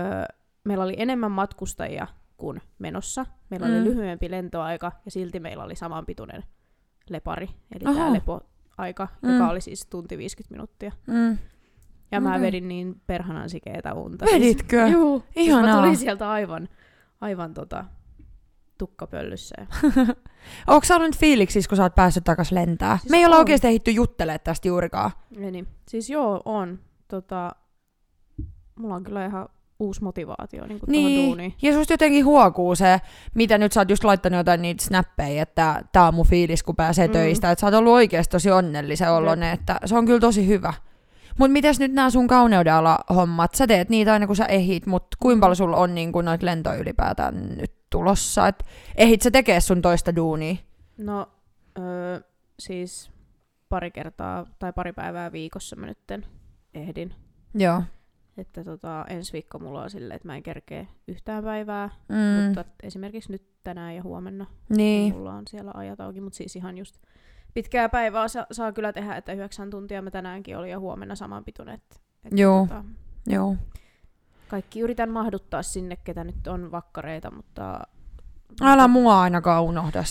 meillä 0.65 0.85
oli 0.85 0.95
enemmän 0.97 1.33
matkustajia 1.33 2.07
kuin 2.37 2.61
menossa. 2.79 3.27
Meillä. 3.51 3.67
Mm. 3.67 3.73
oli 3.73 3.85
lyhyempi 3.85 4.31
lentoaika 4.31 4.93
ja 5.05 5.11
silti 5.11 5.41
meillä 5.41 5.65
oli 5.65 5.77
samanpituinen 5.77 6.45
lepari, 7.11 7.49
eli 7.75 7.95
tämä 7.95 8.13
lepoaika, 8.13 9.09
Mm. 9.23 9.33
joka 9.33 9.49
oli 9.49 9.61
siis 9.61 9.87
tunti 9.87 10.19
50 10.19 10.55
minuuttia. 10.55 10.93
Mm. 11.07 11.39
Ja 12.13 12.21
mä 12.21 12.31
Okei. 12.31 12.41
vedin 12.43 12.69
niin 12.69 13.01
perhanan 13.07 13.51
sikeetä 13.51 13.95
unta. 13.95 14.25
Veditkö? 14.25 14.81
Siis, 14.83 14.93
juu, 14.93 15.19
siis 15.19 15.35
mä 15.37 15.43
Ihanaa. 15.61 15.81
tulin 15.83 15.97
sieltä 15.97 16.31
aivan, 16.31 16.69
aivan 17.21 17.55
tota, 17.55 17.85
tukkapöllyssä. 18.79 19.55
Onko 20.67 20.85
sä 20.85 20.95
ollut 20.97 21.09
nyt 21.09 21.19
fiiliksissä, 21.21 21.69
kun 21.69 21.77
sä 21.77 21.83
oot 21.83 21.95
päässyt 21.95 22.25
takas 22.25 22.53
lentää? 22.53 22.99
Siis 22.99 23.11
Me 23.11 23.17
ei 23.17 23.25
olla 23.27 23.37
on. 23.37 23.41
oikeasti 23.41 23.67
ehditty 23.67 23.91
juttelemaan 23.91 24.41
tästä 24.45 24.69
juurikaan. 24.69 25.11
Niin. 25.37 25.69
Siis 25.89 26.11
joo, 26.11 26.43
on. 26.45 26.79
Tota, 27.09 27.53
mulla 28.75 28.95
on 28.95 29.05
kyllä 29.05 29.27
ihan 29.27 29.49
uusi 29.79 30.03
motivaatio 30.05 30.67
niin 30.67 30.81
kuin 30.81 30.93
Niin, 30.93 31.27
duuniin. 31.29 31.55
ja 31.63 31.73
susta 31.73 31.93
jotenkin 31.93 32.25
huokuu 32.25 32.75
se, 32.75 33.01
mitä 33.35 33.59
nyt 33.59 33.73
sä 33.73 33.81
oot 33.81 33.91
just 33.91 34.05
laittanut 34.05 34.37
jotain 34.37 34.63
niitä 34.63 34.85
snappeja, 34.85 35.43
että 35.43 35.83
tää 35.93 36.09
on 36.09 36.15
mun 36.15 36.27
fiilis, 36.27 36.63
kun 36.63 36.77
pääsee 36.77 37.07
Mm. 37.07 37.13
töistä, 37.13 37.51
että 37.51 37.61
sä 37.61 37.67
oot 37.67 37.75
ollut 37.75 37.93
oikeasti 37.93 38.33
tosi 38.33 38.51
onnellisen 38.51 39.13
oloinen, 39.13 39.53
että 39.53 39.81
se 39.85 39.97
on 39.97 40.07
kyllä 40.07 40.21
tosi 40.21 40.47
hyvä. 40.47 40.75
Mut 41.39 41.53
mites 41.53 41.79
nyt 41.81 41.93
nämä 41.93 42.11
sun 42.11 42.27
kauneudella 42.27 42.99
hommat? 43.15 43.55
Sä 43.55 43.67
teet 43.67 43.89
niitä 43.89 44.13
aina 44.13 44.27
kun 44.27 44.37
sä 44.37 44.45
ehit, 44.47 44.87
mut 44.87 45.07
kuinka 45.21 45.41
paljon 45.45 45.57
sulla 45.57 45.77
on 45.77 45.95
niin 45.95 46.13
noita 46.23 46.47
lentoja 46.47 46.77
ylipäätään 46.77 47.49
nyt 47.57 47.73
tulossa? 47.91 48.49
Et 48.49 48.65
ehit 48.97 49.23
sä 49.23 49.31
tekee 49.31 49.61
sun 49.61 49.83
toista 49.83 50.17
duunia? 50.17 50.55
No, 50.99 51.29
öö, 51.79 52.21
siis 52.59 53.11
pari 53.69 53.91
kertaa 53.91 54.47
tai 54.59 54.73
pari 54.73 54.93
päivää 54.93 55.33
viikossa 55.33 55.77
mä 55.77 55.87
nytten 55.87 56.27
ehdin. 56.75 57.15
Joo. 57.55 57.83
Että 58.39 58.65
tota, 58.65 59.05
ensi 59.09 59.33
viikko 59.33 59.59
mulla 59.59 59.83
on 59.83 59.91
silleen, 59.91 60.17
että 60.17 60.29
mä 60.29 60.37
en 60.37 60.43
kerkee 60.43 60.89
yhtään 61.09 61.45
päivää, 61.45 61.91
Mm. 62.09 62.45
mutta 62.47 62.65
esimerkiksi 62.83 63.33
nyt 63.33 63.47
tänään 63.65 63.95
ja 63.97 64.03
huomenna 64.03 64.47
Niin. 64.69 65.15
mulla 65.15 65.33
on 65.33 65.43
siellä 65.51 65.71
ajat 65.75 66.01
auki, 66.01 66.21
mutta 66.21 66.37
siis 66.37 66.57
ihan 66.57 66.79
just 66.79 66.97
pitkää 67.55 67.89
päivää 67.89 68.29
sa- 68.29 68.47
saa 68.53 68.73
kyllä 68.73 68.93
tehdä, 68.93 69.17
että 69.17 69.33
yhdeksän 69.33 69.71
tuntia 69.71 70.03
mä 70.03 70.11
tänäänkin 70.11 70.57
olin 70.59 70.71
ja 70.71 70.79
huomenna 70.79 71.15
saman 71.15 71.45
pituinen. 71.45 71.75
Että, 71.75 71.97
Joo. 72.33 72.61
Tota, 72.69 72.85
Joo. 73.27 73.57
kaikki 74.49 74.81
yritän 74.81 75.11
mahduttaa 75.11 75.63
sinne, 75.63 75.97
ketä 76.05 76.25
nyt 76.25 76.47
on 76.47 76.71
vakkareita, 76.71 77.31
mutta... 77.31 77.81
Älä 78.63 78.89
mua 78.89 79.21
ainakaan 79.21 79.63
unohda 79.65 80.05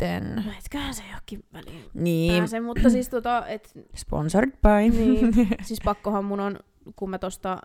sitten. 0.00 0.42
No 0.46 0.52
etköhän 0.58 0.94
se 0.94 1.02
johonkin 1.10 1.44
väliin 1.52 1.84
Niin, 1.94 2.38
pääse, 2.40 2.60
mutta 2.60 2.90
siis 2.90 3.08
tota, 3.08 3.46
et, 3.46 3.72
sponsored 3.96 4.50
by. 4.50 4.98
niin, 4.98 5.48
siis 5.68 5.80
pakkohan 5.84 6.24
mun 6.24 6.40
on, 6.40 6.58
kun 6.96 7.10
mä 7.10 7.18
tosta, 7.18 7.58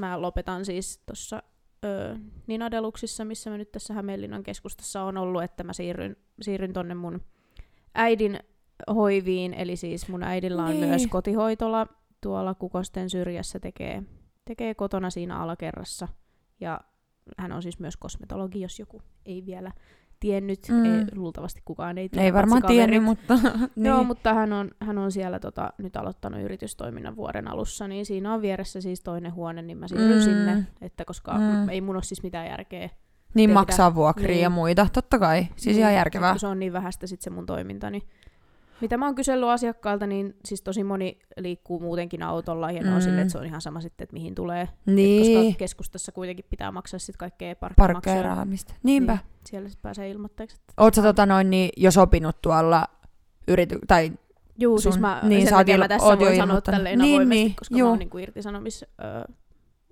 mä 0.00 0.20
lopetan 0.22 0.64
siis 0.64 0.98
tossa 1.06 1.42
ö, 1.84 2.16
Nina 2.46 2.70
Deluxissa, 2.70 3.24
missä 3.24 3.50
mä 3.50 3.56
nyt 3.58 3.72
tässä 3.72 3.94
Hämeenlinnan 3.94 4.42
keskustassa 4.42 5.02
on 5.02 5.16
ollut, 5.16 5.42
että 5.42 5.64
mä 5.64 5.72
siirryn, 5.72 6.16
siirryn 6.40 6.72
tonne 6.72 6.94
mun 6.94 7.20
äidin 7.94 8.38
hoiviin, 8.94 9.54
eli 9.54 9.76
siis 9.76 10.08
mun 10.08 10.22
äidillä 10.22 10.64
on 10.64 10.70
Niin. 10.70 10.88
myös 10.88 11.06
kotihoitola 11.06 11.86
tuolla 12.20 12.54
Kukosten 12.54 13.10
syrjässä 13.10 13.60
tekee, 13.60 14.02
tekee 14.44 14.74
kotona 14.74 15.10
siinä 15.10 15.38
alakerrassa. 15.38 16.08
Ja 16.60 16.80
hän 17.38 17.52
on 17.52 17.62
siis 17.62 17.78
myös 17.78 17.96
kosmetologi, 17.96 18.60
jos 18.60 18.78
joku 18.78 19.02
ei 19.26 19.46
vielä 19.46 19.72
tiennyt. 20.20 20.60
Mm. 20.68 20.84
Ei, 20.84 21.04
luultavasti 21.14 21.62
kukaan 21.64 21.98
ei 21.98 22.08
tiedä. 22.08 22.24
Ei 22.24 22.32
varmaan 22.32 22.62
tiennyt, 22.66 23.02
mutta... 23.04 23.34
niin. 23.76 23.86
Joo, 23.86 24.04
mutta 24.04 24.34
hän 24.34 24.52
on, 24.52 24.70
hän 24.80 24.98
on 24.98 25.12
siellä 25.12 25.38
tota, 25.40 25.72
nyt 25.78 25.96
aloittanut 25.96 26.40
yritystoiminnan 26.40 27.16
vuoden 27.16 27.48
alussa, 27.48 27.88
niin 27.88 28.06
siinä 28.06 28.34
on 28.34 28.42
vieressä 28.42 28.80
siis 28.80 29.00
toinen 29.00 29.34
huone, 29.34 29.62
niin 29.62 29.78
mä 29.78 29.88
siirryn 29.88 30.16
Mm. 30.18 30.22
sinne, 30.24 30.66
että 30.80 31.04
koska 31.04 31.38
Mm. 31.38 31.68
ei 31.68 31.80
mun 31.80 31.96
ole 31.96 32.02
siis 32.02 32.22
mitään 32.22 32.46
järkeä. 32.46 32.90
niin 33.34 33.50
tehdä. 33.50 33.60
maksaa 33.60 33.94
vuokria 33.94 34.28
Niin. 34.28 34.42
ja 34.42 34.50
muita, 34.50 34.86
totta 34.92 35.18
kai. 35.18 35.46
Siis 35.56 35.76
ihan 35.76 35.88
Niin, 35.90 35.96
järkevää. 35.96 36.32
Kun 36.32 36.40
se 36.40 36.46
on 36.46 36.58
niin 36.58 36.72
vähäistä 36.72 37.06
sit 37.06 37.20
se 37.20 37.30
mun 37.30 37.46
toiminta, 37.46 37.90
niin 37.90 38.02
mitä 38.80 38.96
mä 38.96 39.06
oon 39.06 39.14
kysellyt 39.14 39.48
asiakkaalta, 39.48 40.06
niin 40.06 40.34
siis 40.44 40.62
tosi 40.62 40.84
moni 40.84 41.18
liikkuu 41.36 41.80
muutenkin 41.80 42.22
autolla 42.22 42.70
ja 42.70 42.82
Mm. 42.82 42.94
on 42.94 43.02
silleen, 43.02 43.22
että 43.22 43.32
se 43.32 43.38
on 43.38 43.46
ihan 43.46 43.60
sama 43.60 43.80
sitten, 43.80 44.04
että 44.04 44.14
mihin 44.14 44.34
tulee. 44.34 44.62
Et 44.62 44.70
Niin, 44.86 45.42
koska 45.42 45.58
keskustassa 45.58 46.12
kuitenkin 46.12 46.44
pitää 46.50 46.72
maksaa 46.72 46.98
sit 46.98 47.16
kaikkea 47.16 47.54
parkkeeraamista. 47.76 48.74
Niinpä. 48.82 49.12
Niin, 49.12 49.20
siellä 49.46 49.68
sit 49.68 49.82
pääsee 49.82 50.10
ilmoitteeksi. 50.10 50.56
sä 50.94 51.02
tota 51.02 51.26
noin 51.26 51.50
niin 51.50 51.70
jo 51.76 51.90
sopinut 51.90 52.36
tuolla 52.42 52.84
yrity... 53.48 53.78
tai 53.88 54.12
Juu, 54.58 54.80
sun- 54.80 54.92
siis 54.92 55.00
mä, 55.00 55.18
niin, 55.22 55.28
niin, 55.28 55.42
sen 55.46 55.54
takia 55.54 55.76
il- 55.76 55.78
mä 55.78 55.88
tässä 55.88 56.18
voin 56.18 56.36
sanoa 56.36 56.60
tälleen 56.60 56.98
Niin, 56.98 57.14
avoimesti, 57.14 57.44
niin, 57.44 57.56
koska 57.56 57.76
juu. 57.76 57.86
mä 57.86 57.90
oon 57.90 57.98
niin 57.98 58.18
irtisanomis, 58.18 58.82
ö, 58.82 59.32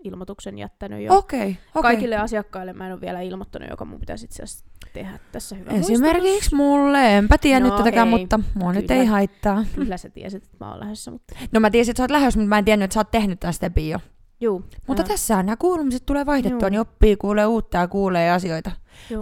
ilmoituksen 0.05 0.59
jättänyt 0.59 1.05
jo. 1.05 1.15
okei, 1.17 1.41
okei. 1.51 1.83
Kaikille 1.83 2.17
asiakkaille 2.17 2.73
mä 2.73 2.87
en 2.87 2.93
ole 2.93 3.01
vielä 3.01 3.21
ilmoittanut, 3.21 3.71
joka 3.71 3.85
mun 3.85 4.01
pitäisi 4.01 4.25
itse 4.25 4.43
asiassa 4.43 4.65
tehdä 4.99 5.19
tässä 5.33 5.57
hyvä 5.57 5.71
Esimerkiksi 5.71 6.55
mulle, 6.55 7.17
enpä 7.17 7.39
tiennyt 7.39 7.73
No 7.73 7.79
tätäkään, 7.79 8.09
hei, 8.09 8.19
mutta 8.19 8.41
mua 8.55 8.73
nyt 8.73 8.91
ei 8.91 9.07
haittaa. 9.07 9.65
Kyllä 9.75 9.97
sä 9.97 10.09
tiesit, 10.11 10.45
että 10.45 10.57
mä 10.61 10.71
oon 10.71 10.81
lähdössä, 10.81 11.11
mutta... 11.11 11.35
No 11.53 11.61
mä 11.61 11.71
tiesin, 11.71 11.91
että 11.91 11.99
sä 11.99 12.03
oot 12.03 12.11
lähes, 12.11 12.37
mutta 12.37 12.49
mä 12.49 12.59
en 12.59 12.65
tiennyt, 12.65 12.85
että 12.85 12.95
sä 12.95 13.01
oot 13.01 13.11
tehnyt 13.11 13.41
tämän 13.41 13.55
stepin 13.55 13.91
jo. 13.91 13.99
Juu. 14.41 14.65
Mutta 14.87 15.03
ää, 15.03 15.09
tässä 15.09 15.43
nämä 15.43 15.57
kuulumiset 15.57 16.07
tulee 16.07 16.27
vaihdettua, 16.27 16.67
Juu. 16.67 16.71
niin 16.71 16.81
oppii, 16.81 17.17
kuulee 17.17 17.47
uutta 17.47 17.79
ja 17.79 17.89
kuulee 17.89 18.31
asioita. 18.31 18.71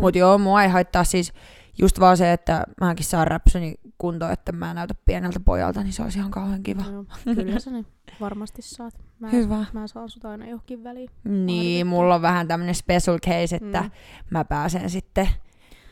Mutta 0.01 0.19
joo, 0.19 0.39
mua 0.39 0.63
ei 0.63 0.69
haittaa 0.69 1.05
siis 1.05 1.33
just 1.79 2.01
vaan 2.01 2.17
se, 2.17 2.33
että 2.33 2.65
mäkin 2.81 3.07
saan 3.07 3.27
räpsyni 3.27 3.75
kuntoon, 3.99 4.33
että 4.33 4.53
mä 4.53 4.75
näytän 4.75 4.97
pieneltä 5.05 5.41
pojalta, 5.41 5.83
niin 5.83 5.93
se 5.93 6.03
olisi 6.03 6.19
ihan 6.19 6.31
kauhean 6.31 6.63
kiva. 6.63 6.83
Joo, 6.93 7.05
kyllä 7.35 7.59
sä 7.59 7.71
ne 7.71 7.85
varmasti 8.21 8.63
saat. 8.63 8.95
Mä, 9.19 9.31
Hyvä. 9.31 9.65
Mä 9.73 9.87
saan 9.87 10.09
sut 10.11 10.25
aina 10.25 10.47
johonkin 10.47 10.85
väliin. 10.85 11.11
Niin, 11.25 11.87
mulla 11.87 12.15
on 12.15 12.23
vähän 12.23 12.49
tämmönen 12.49 12.75
special 12.75 13.19
case, 13.19 13.57
että 13.57 13.81
Mm. 13.83 13.91
mä 14.31 14.45
pääsen 14.45 14.91
sitten 14.91 15.29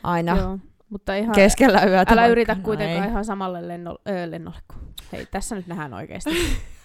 aina 0.05 0.37
Joo. 0.37 0.57
Mutta 0.89 1.15
ihan, 1.15 1.35
keskellä 1.35 1.83
yötä. 1.83 1.95
älä 2.13 2.21
vaikka- 2.21 2.25
yritä 2.31 2.55
kuitenkaan 2.63 3.03
ei. 3.03 3.09
ihan 3.09 3.25
samalle 3.25 3.67
lennolle, 3.67 3.99
öö, 4.09 4.31
lennolle 4.31 4.59
kun... 4.73 4.93
Hei, 5.11 5.25
tässä 5.25 5.55
nyt 5.55 5.67
nähdään 5.67 5.93
oikeasti. 5.93 6.29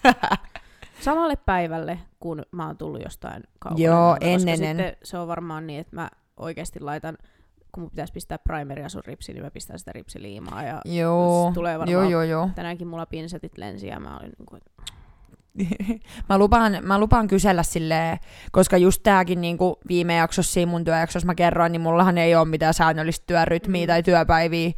Samalle 1.01 1.35
päivälle, 1.35 1.99
kun 2.19 2.45
mä 2.51 2.67
oon 2.67 2.77
tullut 2.77 3.01
jostain 3.03 3.43
kaukana. 3.59 3.83
Joo, 3.85 4.17
ennen- 4.21 4.57
sitten 4.57 4.95
se 5.03 5.17
on 5.17 5.27
varmaan 5.27 5.67
niin, 5.67 5.79
että 5.79 5.95
mä 5.95 6.09
oikeasti 6.37 6.79
laitan, 6.79 7.17
kun 7.71 7.83
mun 7.83 7.89
pitäisi 7.89 8.13
pistää 8.13 8.37
primeria 8.37 8.89
sun 8.89 9.01
ripsi, 9.05 9.33
niin 9.33 9.43
mä 9.43 9.51
pistän 9.51 9.79
sitä 9.79 9.91
ripsiliimaa. 9.91 10.63
Ja 10.63 10.81
Joo, 10.85 11.49
se 11.49 11.53
tulee 11.53 11.73
joo, 11.73 11.79
varmaan 11.79 12.11
joo, 12.11 12.21
joo. 12.23 12.49
tänäänkin 12.55 12.87
mulla 12.87 13.05
pinsetit 13.05 13.57
lensi 13.57 13.87
ja 13.87 13.99
mä 13.99 14.17
olin 14.17 14.31
niin 14.37 14.45
kuin, 14.45 14.61
mä, 16.29 16.37
lupaan, 16.37 16.77
mä 16.81 16.99
lupaan 16.99 17.27
kysellä 17.27 17.63
silleen, 17.63 18.17
koska 18.51 18.77
just 18.77 19.03
tääkin 19.03 19.41
niinku 19.41 19.79
viime 19.89 20.15
jaksossa, 20.15 20.53
siinä 20.53 20.69
mun 20.71 20.83
työjaksossa 20.83 21.25
mä 21.25 21.35
kerroin, 21.35 21.71
niin 21.71 21.81
mullahan 21.81 22.17
ei 22.17 22.35
ole 22.35 22.45
mitään 22.47 22.73
säännöllistä 22.73 23.23
työrytmiä 23.27 23.85
Mm. 23.85 23.87
tai 23.87 24.03
työpäiviä. 24.03 24.71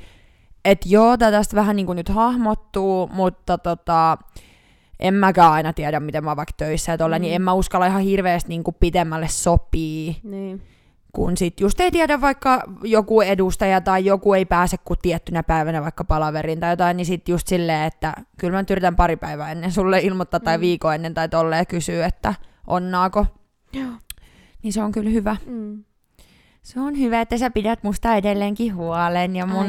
Et 0.65 0.81
joo, 0.85 1.17
tää 1.17 1.31
tästä 1.31 1.55
vähän 1.55 1.75
niinku 1.75 1.93
nyt 1.93 2.09
hahmottuu, 2.09 3.07
mutta 3.13 3.57
tota, 3.57 4.17
en 4.99 5.13
mäkään 5.13 5.51
aina 5.51 5.73
tiedä, 5.73 5.99
miten 5.99 6.23
mä 6.23 6.29
oon 6.29 6.37
vaikka 6.37 6.53
töissä 6.57 6.91
ja 6.91 6.97
tolla, 6.97 7.17
Mm. 7.17 7.21
niin 7.21 7.33
en 7.35 7.41
mä 7.41 7.53
uskalla 7.53 7.85
ihan 7.87 8.01
hirveästi 8.01 8.49
niinku 8.49 8.71
pitemmälle 8.71 9.27
sopii, 9.27 10.17
niin. 10.23 10.61
Kun 11.15 11.37
sit 11.37 11.59
just 11.59 11.79
ei 11.79 11.91
tiedä 11.91 12.21
vaikka 12.21 12.63
joku 12.83 13.21
edustaja 13.21 13.81
tai 13.81 14.05
joku 14.05 14.33
ei 14.33 14.45
pääse 14.45 14.77
kuin 14.85 14.99
tiettynä 15.01 15.43
päivänä 15.43 15.81
vaikka 15.81 16.03
palaveriin 16.03 16.59
tai 16.59 16.71
jotain, 16.71 16.97
niin 16.97 17.05
sit 17.05 17.29
just 17.29 17.47
silleen, 17.47 17.83
että 17.83 18.13
kyllä 18.39 18.53
mä 18.53 18.61
nyt 18.61 18.71
yritän 18.71 18.95
pari 18.95 19.15
päivää 19.17 19.51
ennen 19.51 19.71
sulle 19.71 19.99
ilmoittaa 19.99 20.39
tai 20.39 20.57
Mm. 20.57 20.61
viikon 20.61 20.95
ennen 20.95 21.13
tai 21.13 21.29
tolleen 21.29 21.67
kysyä, 21.67 22.05
että 22.05 22.33
onnaako. 22.67 23.25
Joo. 23.73 23.91
Niin 24.63 24.73
se 24.73 24.83
on 24.83 24.91
kyllä 24.91 25.09
hyvä. 25.09 25.35
Mm. 25.45 25.83
Se 26.61 26.79
on 26.79 26.99
hyvä, 26.99 27.21
että 27.21 27.37
sä 27.37 27.49
pidät 27.49 27.83
musta 27.83 28.15
edelleenkin 28.15 28.75
huolen 28.75 29.35
ja 29.35 29.45
mun 29.45 29.65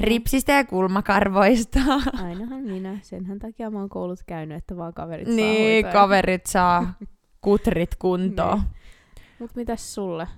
ripsistä 0.00 0.52
ja 0.52 0.64
kulmakarvoista. 0.64 1.80
Ainahan 2.24 2.62
minä. 2.62 2.98
Senhän 3.02 3.38
takia 3.38 3.70
mä 3.70 3.78
oon 3.78 3.88
koulut 3.88 4.20
käynyt, 4.26 4.56
että 4.58 4.76
vaan 4.76 4.94
kaverit 4.94 5.26
saa 5.26 5.36
niin, 5.36 5.86
kaverit 5.92 6.46
saa 6.46 6.94
kutrit 7.44 7.94
kuntoon. 7.94 8.58
Niin. 8.58 8.68
Mut 9.38 9.50
mitäs 9.56 9.94
sulle? 9.94 10.28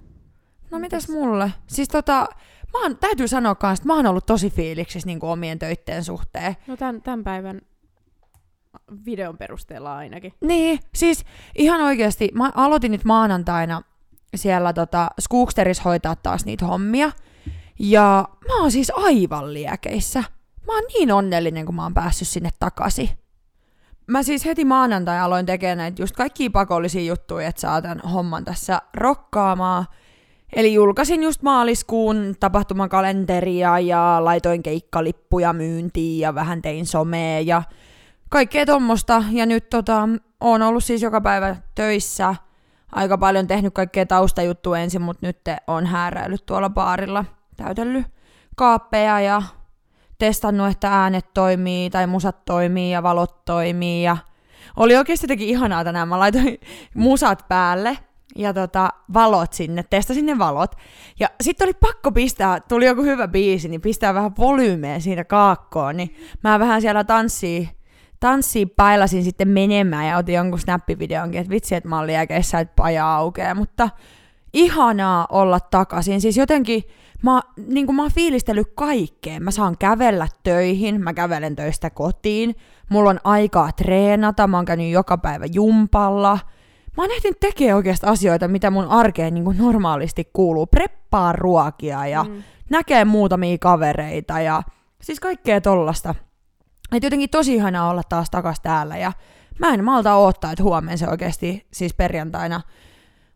No 0.71 0.79
mitäs 0.79 1.09
mulle? 1.09 1.53
Siis 1.67 1.89
tota, 1.89 2.27
mä 2.73 2.83
oon, 2.83 2.99
täytyy 2.99 3.29
sanoa 3.29 3.55
kans, 3.55 3.79
että 3.79 3.87
mä 3.87 3.97
oon 3.97 4.07
ollut 4.07 4.27
tosi 4.27 4.51
fiiliksissä 4.51 5.07
niin 5.07 5.19
omien 5.23 5.59
töitteen 5.59 6.05
suhteen. 6.05 6.57
No 6.67 6.77
tämän, 6.77 7.03
tämän 7.03 7.25
päivän 7.25 7.61
videon 9.05 9.39
perusteella 9.39 9.97
ainakin. 9.97 10.33
Niin, 10.41 10.81
siis 10.95 11.25
ihan 11.59 11.81
oikeasti, 11.81 12.29
mä 12.35 12.53
aloitin 12.55 12.93
nyt 12.93 13.05
maanantaina 13.05 13.83
siellä 14.35 14.73
tota, 14.73 15.11
Skooksterissa 15.21 15.83
hoitaa 15.83 16.17
taas 16.17 16.45
niitä 16.45 16.67
hommia. 16.67 17.11
Ja 17.79 18.29
mä 18.49 18.61
oon 18.61 18.71
siis 18.71 18.93
aivan 18.97 19.55
liekeissä. 19.55 20.25
Mä 20.67 20.75
oon 20.75 20.85
niin 20.95 21.13
onnellinen, 21.13 21.67
kun 21.67 21.75
mä 21.75 21.83
oon 21.83 21.95
päässyt 21.95 22.29
sinne 22.29 22.51
takaisin. 22.61 23.11
Mä 24.07 24.23
siis 24.23 24.45
heti 24.45 24.65
maanantai 24.65 25.21
aloin 25.21 25.47
tekemään 25.47 25.79
näitä 25.79 26.03
just 26.03 26.17
kaikkia 26.17 26.51
pakollisia 26.51 27.03
juttuja, 27.03 27.49
että 27.49 27.61
saa 27.61 27.83
tämän 27.83 28.01
homman 28.01 28.45
tässä 28.45 28.83
rokkaamaan. 28.95 29.87
Eli 30.52 30.75
julkaisin 30.75 31.23
just 31.23 31.43
maaliskuun 31.43 32.35
tapahtumakalenteria 32.40 33.78
ja 33.78 34.19
laitoin 34.21 34.62
keikkalippuja 34.62 35.52
myyntiin 35.52 36.21
ja 36.21 36.35
vähän 36.35 36.62
tein 36.62 36.87
somea 36.87 37.40
ja 37.40 37.62
kaikkea 38.28 38.67
tommosta. 38.67 39.25
Ja 39.31 39.47
nyt 39.47 39.71
tota, 39.71 40.09
oon 40.40 40.62
ollut 40.62 40.85
siis 40.85 41.02
joka 41.02 41.21
päivä 41.21 41.57
töissä. 41.75 42.35
Aika 42.93 43.19
paljon 43.19 43.47
tehnyt 43.47 43.75
kaikkea 43.75 44.07
taustajuttua 44.07 44.78
ensin, 44.78 45.02
mutta 45.02 45.26
nyt 45.26 45.38
on 45.67 45.87
hääräillyt 45.87 46.47
tuolla 46.47 46.71
baarilla. 46.71 47.25
Täytellyt 47.57 48.07
kaappeja 48.57 49.21
ja 49.21 49.43
testannut, 50.19 50.71
että 50.71 51.02
äänet 51.02 51.35
toimii 51.35 51.90
tai 51.90 52.07
musat 52.07 52.45
toimii 52.45 52.93
ja 52.93 53.02
valot 53.02 53.45
toimii. 53.45 54.02
Ja 54.02 54.17
oli 54.76 54.97
oikeasti 54.97 55.25
jotenkin 55.25 55.49
ihanaa 55.49 55.85
tänään. 55.85 56.09
Mä 56.09 56.19
laitoin 56.19 56.61
musat 56.95 57.45
päälle 57.49 57.99
ja 58.38 58.54
tota, 58.54 58.90
valot 59.14 59.52
sinne, 59.52 59.83
testasin 59.90 60.26
ne 60.26 60.38
valot. 60.38 60.75
Ja 61.21 61.30
sitten 61.40 61.66
oli 61.66 61.75
pakko 61.80 62.12
pistää, 62.12 62.61
tuli 62.61 62.87
joku 62.87 63.02
hyvä 63.02 63.28
biisi, 63.28 63.68
niin 63.68 63.80
pistää 63.80 64.14
vähän 64.14 64.37
volyymeä 64.38 65.00
siitä 65.00 65.25
kaakkoon. 65.25 65.97
Niin 65.97 66.14
mä 66.45 66.59
vähän 66.59 66.83
siellä 66.83 67.04
tanssii, 67.04 67.68
tanssii 68.21 68.66
pailasin 68.66 69.25
sitten 69.25 69.49
menemään 69.49 70.07
ja 70.07 70.16
otin 70.16 70.35
jonkun 70.35 70.59
snappivideonkin, 70.59 71.40
että 71.40 71.50
vitsi, 71.50 71.75
että 71.75 71.88
mä 71.88 71.97
oon 71.97 72.07
liekeissä, 72.07 72.59
että 72.59 72.75
paja 72.76 73.14
aukeaa. 73.14 73.54
Mutta 73.54 73.90
ihanaa 74.52 75.26
olla 75.30 75.61
takaisin. 75.61 76.21
Siis 76.21 76.37
jotenkin 76.37 76.85
mä, 77.23 77.40
niin 77.66 77.95
mä 77.95 78.02
oon 78.02 78.12
fiilistellyt 78.12 78.73
kaikkeen. 78.75 79.42
Mä 79.42 79.50
saan 79.50 79.78
kävellä 79.78 80.28
töihin, 80.42 81.00
mä 81.00 81.14
kävelen 81.14 81.57
töistä 81.57 81.90
kotiin. 81.90 82.57
Mulla 82.88 83.11
on 83.11 83.21
aikaa 83.25 83.73
treenata, 83.73 84.47
mä 84.47 84.57
oon 84.57 84.64
käynyt 84.64 84.90
joka 84.90 85.18
päivä 85.18 85.47
jumpalla. 85.52 86.38
Mä 86.99 87.02
oon 87.02 87.12
ehtinyt 87.12 87.40
tekemään 87.40 87.76
oikeasti 87.76 88.07
asioita, 88.07 88.49
mitä 88.49 88.71
mun 88.71 88.88
arkeen 88.88 89.35
niin 89.35 89.45
kuin 89.45 89.59
normaalisti 89.59 90.31
kuuluu. 90.33 90.67
Preppaa 90.67 91.33
ruokia 91.33 92.07
ja 92.07 92.25
mm. 92.25 92.43
näkee 92.71 93.05
muutamia 93.05 93.59
kavereita 93.59 94.40
ja 94.40 94.62
siis 95.02 95.21
kaikkea 95.21 95.61
tollasta. 95.61 96.14
Et 96.93 97.02
jotenkin 97.02 97.31
tosi 97.31 97.55
ihanaa 97.55 97.90
olla 97.90 98.02
taas 98.09 98.31
takas 98.31 98.61
täällä 98.61 98.97
ja 98.97 99.12
mä 99.59 99.75
en 99.75 99.85
malta 99.85 100.17
odottaa, 100.17 100.52
että 100.52 100.62
huomenna 100.62 100.97
se 100.97 101.09
oikeasti 101.09 101.67
siis 101.73 101.95
perjantaina 101.95 102.61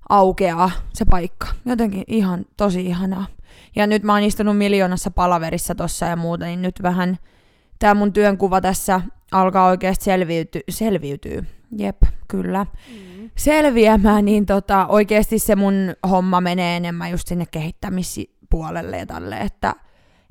aukeaa 0.08 0.70
se 0.92 1.04
paikka. 1.04 1.46
Jotenkin 1.66 2.04
ihan 2.06 2.44
tosi 2.56 2.86
ihanaa. 2.86 3.26
Ja 3.76 3.86
nyt 3.86 4.02
mä 4.02 4.12
oon 4.12 4.22
istunut 4.22 4.58
miljoonassa 4.58 5.10
palaverissa 5.10 5.74
tossa 5.74 6.06
ja 6.06 6.16
muuta, 6.16 6.44
niin 6.44 6.62
nyt 6.62 6.82
vähän 6.82 7.18
tää 7.78 7.94
mun 7.94 8.12
työnkuva 8.12 8.60
tässä 8.60 9.00
alkaa 9.32 9.66
oikeasti 9.66 10.04
selviyty- 10.04 10.64
selviytyy. 10.68 11.61
Jep, 11.78 12.02
kyllä. 12.28 12.66
Mm. 12.88 13.30
Selviämään, 13.36 14.24
niin 14.24 14.46
tota, 14.46 14.86
oikeasti 14.86 15.38
se 15.38 15.56
mun 15.56 15.74
homma 16.10 16.40
menee 16.40 16.76
enemmän 16.76 17.10
just 17.10 17.28
sinne 17.28 17.44
kehittämispuolelle 17.50 18.98
ja 18.98 19.06
tälle, 19.06 19.36
että, 19.36 19.74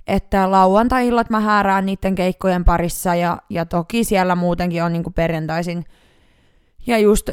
että 0.07 0.51
lauantai-illat 0.51 1.29
mä 1.29 1.39
häärään 1.39 1.85
niiden 1.85 2.15
keikkojen 2.15 2.65
parissa 2.65 3.15
ja, 3.15 3.37
ja 3.49 3.65
toki 3.65 4.03
siellä 4.03 4.35
muutenkin 4.35 4.83
on 4.83 4.93
niinku 4.93 5.11
perjantaisin 5.11 5.85
ja 6.87 6.97
just 6.97 7.29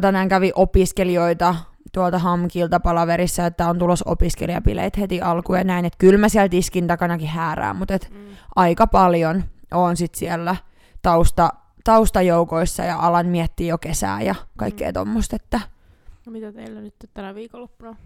tänään 0.00 0.28
kävi 0.28 0.52
opiskelijoita 0.54 1.54
tuolta 1.92 2.18
Hamkilta 2.18 2.80
palaverissa, 2.80 3.46
että 3.46 3.68
on 3.68 3.78
tulos 3.78 4.02
opiskelijapileet 4.02 4.98
heti 4.98 5.20
alkuun 5.20 5.58
ja 5.58 5.64
näin, 5.64 5.84
että 5.84 5.98
kyllä 5.98 6.18
mä 6.18 6.28
siellä 6.28 6.48
tiskin 6.48 6.86
takanakin 6.86 7.28
häärään, 7.28 7.76
mutta 7.76 7.94
et 7.94 8.10
Mm. 8.10 8.16
aika 8.56 8.86
paljon 8.86 9.44
on 9.74 9.96
sit 9.96 10.14
siellä 10.14 10.56
tausta, 11.02 11.50
taustajoukoissa 11.84 12.82
ja 12.84 12.98
alan 12.98 13.26
miettii 13.26 13.68
jo 13.68 13.78
kesää 13.78 14.22
ja 14.22 14.34
kaikkea 14.58 14.88
Mm. 14.88 14.94
tuommoista, 14.94 15.36
että 15.36 15.60
No 16.26 16.32
mitä 16.32 16.52
teillä 16.52 16.80
nyt 16.80 16.94
tänä 17.14 17.34
viikonloppuna? 17.34 17.96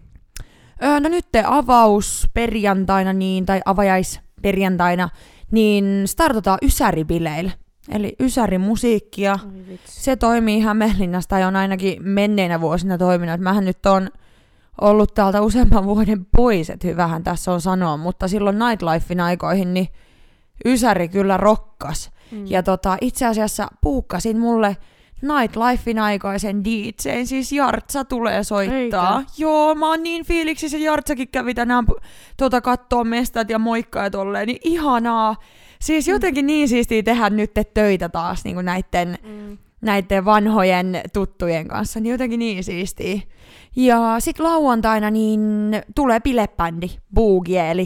öö, 0.83 0.99
no 0.99 1.09
nyt 1.09 1.25
te 1.31 1.43
avaus 1.47 2.27
perjantaina 2.33 3.13
niin, 3.13 3.45
tai 3.45 3.61
avajais 3.65 4.19
perjantaina, 4.41 5.09
niin 5.51 6.03
startataan 6.05 6.57
Ysäribileillä. 6.63 7.51
Eli 7.89 8.15
Ysäri 8.19 8.57
musiikkia. 8.57 9.39
Oi 9.45 9.65
vitsi. 9.69 10.03
Se 10.03 10.15
toimii 10.15 10.59
Hämeenlinnassa 10.59 11.29
tai 11.29 11.43
on 11.43 11.55
ainakin 11.55 12.03
menneinä 12.03 12.61
vuosina 12.61 12.97
toiminut. 12.97 13.39
Mähän 13.41 13.65
nyt 13.65 13.85
on 13.85 14.09
ollut 14.81 15.13
täältä 15.13 15.41
useamman 15.41 15.85
vuoden 15.85 16.25
pois, 16.25 16.69
että 16.69 16.87
hyvähän 16.87 17.23
tässä 17.23 17.51
on 17.51 17.61
sanoa, 17.61 17.97
mutta 17.97 18.27
silloin 18.27 18.59
Nightlifein 18.59 19.19
aikoihin 19.19 19.73
niin 19.73 19.87
Ysäri 20.65 21.09
kyllä 21.09 21.37
rokkas. 21.37 22.11
Mm. 22.31 22.47
Ja 22.47 22.63
tota, 22.63 22.97
itse 23.01 23.25
asiassa 23.25 23.67
puukkasin 23.81 24.39
mulle 24.39 24.77
Nightlifein 25.21 25.99
aikaisen 25.99 26.63
DJn, 26.63 27.27
siis 27.27 27.51
Jartsa 27.51 28.05
tulee 28.05 28.43
soittaa. 28.43 29.19
Eikä? 29.19 29.31
Joo, 29.37 29.75
mä 29.75 29.87
oon 29.89 30.03
niin 30.03 30.25
fiiliksissä, 30.25 30.77
Jartsakin 30.77 31.27
kävi 31.27 31.53
tänään 31.53 31.85
tota, 32.37 32.61
kattoo 32.61 33.03
mestat 33.03 33.49
ja 33.49 33.59
moikkaa 33.59 34.03
ja 34.03 34.09
tolleen, 34.09 34.47
niin 34.47 34.59
ihanaa. 34.63 35.35
Siis 35.79 36.07
jotenkin 36.07 36.47
niin 36.47 36.69
siistiä 36.69 37.03
tehdä 37.03 37.29
nyt 37.29 37.51
töitä 37.73 38.09
taas 38.09 38.43
niin 38.43 38.53
kuin 38.55 38.65
näiden, 38.65 39.17
Mm. 39.23 39.57
näiden 39.81 40.25
vanhojen 40.25 41.01
tuttujen 41.13 41.67
kanssa, 41.67 41.99
niin 41.99 42.11
jotenkin 42.11 42.39
niin 42.39 42.63
siistiä. 42.63 43.21
Ja 43.75 44.15
sit 44.19 44.39
lauantaina 44.39 45.11
niin 45.11 45.41
tulee 45.95 46.19
bilebändi, 46.19 46.87
Boogie, 47.13 47.71
eli 47.71 47.85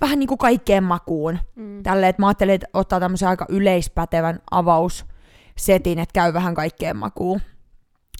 vähän 0.00 0.18
niin 0.18 0.28
kuin 0.28 0.38
kaikkeen 0.38 0.84
makuun. 0.84 1.38
Mm. 1.56 1.82
Tälleen, 1.82 2.10
että 2.10 2.22
mä 2.22 2.26
ajattelin, 2.26 2.54
että 2.54 2.66
ottaa 2.74 3.00
tämmöisen 3.00 3.28
aika 3.28 3.46
yleispätevän 3.48 4.40
avaussetin, 4.50 5.98
että 5.98 6.12
käy 6.12 6.32
vähän 6.32 6.54
kaikkeen 6.54 6.96
makuun. 6.96 7.40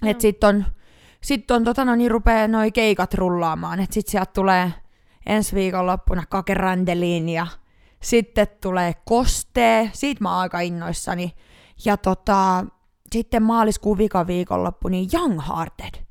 Joo. 0.03 0.11
Et 0.11 0.21
sit 0.21 0.45
on, 0.45 0.65
sit 1.23 1.51
on 1.51 1.65
tota, 1.65 1.85
no 1.85 1.95
niin 1.95 2.11
rupee 2.11 2.49
noi 2.49 2.73
keikat 2.73 3.15
rullaamaan, 3.15 3.81
että 3.81 3.95
sit 3.95 4.09
sieltä 4.09 4.33
tulee 4.35 4.73
ensi 5.27 5.57
viikonloppuna 5.57 6.23
kakerandeliin 6.29 7.29
ja 7.29 7.47
sitten 8.03 8.47
tulee 8.61 8.95
kostee, 9.05 9.91
siitä 9.93 10.23
mä 10.25 10.31
oon 10.31 10.41
aika 10.41 10.61
innoissani. 10.61 11.33
Ja 11.85 11.97
tota, 11.97 12.65
sitten 13.13 13.43
maaliskuun 13.43 13.99
viikon 13.99 14.27
viikonloppu, 14.27 14.89
niin 14.89 15.09
Young 15.15 15.41
Hearted. 15.49 16.10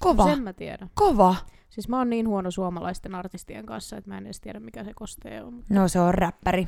Kova, 0.00 0.24
Sen 0.24 0.42
mä 0.42 0.52
tiedän. 0.52 0.90
kova. 0.94 1.36
Siis 1.70 1.88
mä 1.88 1.98
oon 1.98 2.10
niin 2.10 2.28
huono 2.28 2.50
suomalaisten 2.50 3.14
artistien 3.14 3.66
kanssa, 3.66 3.96
että 3.96 4.10
mä 4.10 4.18
en 4.18 4.24
edes 4.24 4.40
tiedä 4.40 4.60
mikä 4.60 4.84
se 4.84 4.92
kostee 4.94 5.42
on. 5.42 5.54
Mutta 5.54 5.74
No 5.74 5.88
se 5.88 6.00
on 6.00 6.14
räppäri. 6.14 6.66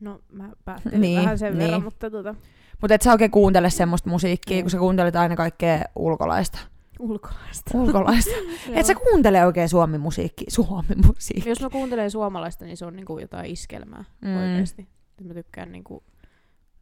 no 0.00 0.20
mä 0.32 0.50
päättelin 0.64 1.00
Niin, 1.00 1.20
vähän 1.22 1.38
sen 1.38 1.52
niin. 1.52 1.58
verran, 1.64 1.84
mutta 1.84 2.10
tota, 2.10 2.34
Mutta 2.80 2.94
et 2.94 3.02
sä 3.02 3.12
oikein 3.12 3.30
kuuntele 3.30 3.70
semmoista 3.70 4.10
musiikkia, 4.10 4.56
Ei. 4.56 4.62
kun 4.62 4.70
sä 4.70 4.78
kuuntelet 4.78 5.16
aina 5.16 5.36
kaikkea 5.36 5.82
ulkolaista. 5.96 6.58
ulkolaista. 6.98 7.78
Ulkolaista. 7.78 8.30
Et 8.74 8.86
sä 8.86 8.94
kuuntele 8.94 9.46
oikein 9.46 9.68
suomi-musiikkia. 9.68 10.46
Suomi-musiikkia. 10.50 11.50
Jos 11.50 11.60
mä 11.60 11.70
kuuntelen 11.70 12.10
suomalaista, 12.10 12.64
niin 12.64 12.76
se 12.76 12.86
on 12.86 12.96
niinku 12.96 13.18
jotain 13.18 13.50
iskelmää 13.50 14.04
Mm. 14.22 14.28
mm. 14.28 14.36
oikeesti. 14.36 14.88
Mä 15.24 15.34
tykkään 15.34 15.72
niinku, 15.72 16.02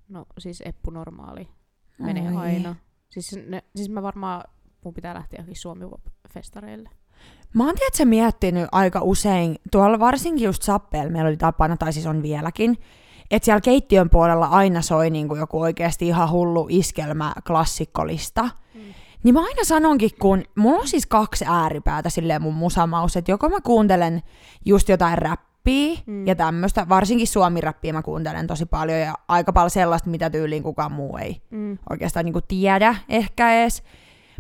no 0.09 0.27
siis 0.39 0.63
Eppu 0.65 0.91
Normaali 0.91 1.49
menee 1.99 2.29
Oi. 2.31 2.37
aina. 2.37 2.77
Siis, 3.09 3.39
ne, 3.47 3.63
siis 3.77 3.89
mä 3.89 4.03
varmaan, 4.03 4.45
mun 4.85 4.95
pitää 4.95 5.15
lähteä 5.15 5.37
johonkin 5.39 5.61
Suomi-festareille. 5.61 6.91
Mä 7.55 7.65
oon 7.67 7.75
tiedätkö, 7.75 8.05
miettinyt 8.05 8.69
aika 8.73 9.01
usein, 9.03 9.57
tuolla 9.71 9.99
varsinkin 9.99 10.45
just 10.45 10.63
Sappeella 10.63 11.13
meillä 11.13 11.29
oli 11.29 11.37
tapana, 11.37 11.77
tai 11.77 11.93
siis 11.93 12.07
on 12.07 12.23
vieläkin, 12.23 12.79
että 13.31 13.45
siellä 13.45 13.61
keittiön 13.61 14.11
puolella 14.11 14.47
aina 14.47 14.83
soi 14.83 15.11
niin 15.11 15.29
kuin 15.29 15.41
joku 15.41 15.61
oikeasti 15.61 16.07
ihan 16.07 16.31
hullu 16.31 16.67
iskelmä 16.71 17.33
klassikkolista. 17.47 18.43
Mm. 18.43 18.81
Niin 19.25 19.35
mä 19.35 19.41
aina 19.41 19.65
sanonkin, 19.65 20.11
kun 20.21 20.43
mulla 20.57 20.81
on 20.81 20.89
siis 20.89 21.07
kaksi 21.07 21.45
ääripäätä 21.49 22.11
silleen 22.11 22.43
mun 22.43 22.55
musamaus, 22.55 23.17
että 23.17 23.31
joko 23.31 23.49
mä 23.49 23.61
kuuntelen 23.61 24.23
just 24.65 24.89
jotain 24.89 25.19
räppiä 25.19 25.53
Mm. 26.07 26.27
ja 26.27 26.35
tämmöistä, 26.35 26.89
varsinkin 26.89 27.27
suomi-räppiä 27.27 27.93
mä 27.93 28.03
kuuntelen 28.03 28.47
tosi 28.47 28.67
paljon 28.67 29.01
ja 29.01 29.15
aika 29.29 29.53
paljon 29.53 29.71
sellaista, 29.71 30.11
mitä 30.11 30.31
tyyliin 30.31 30.63
kukaan 30.63 30.93
muu 30.93 31.17
ei 31.17 31.43
Mm. 31.51 31.79
oikeastaan 31.91 32.25
niinku 32.25 32.41
tiedä 32.41 32.95
ehkä 33.09 33.53
edes. 33.53 33.83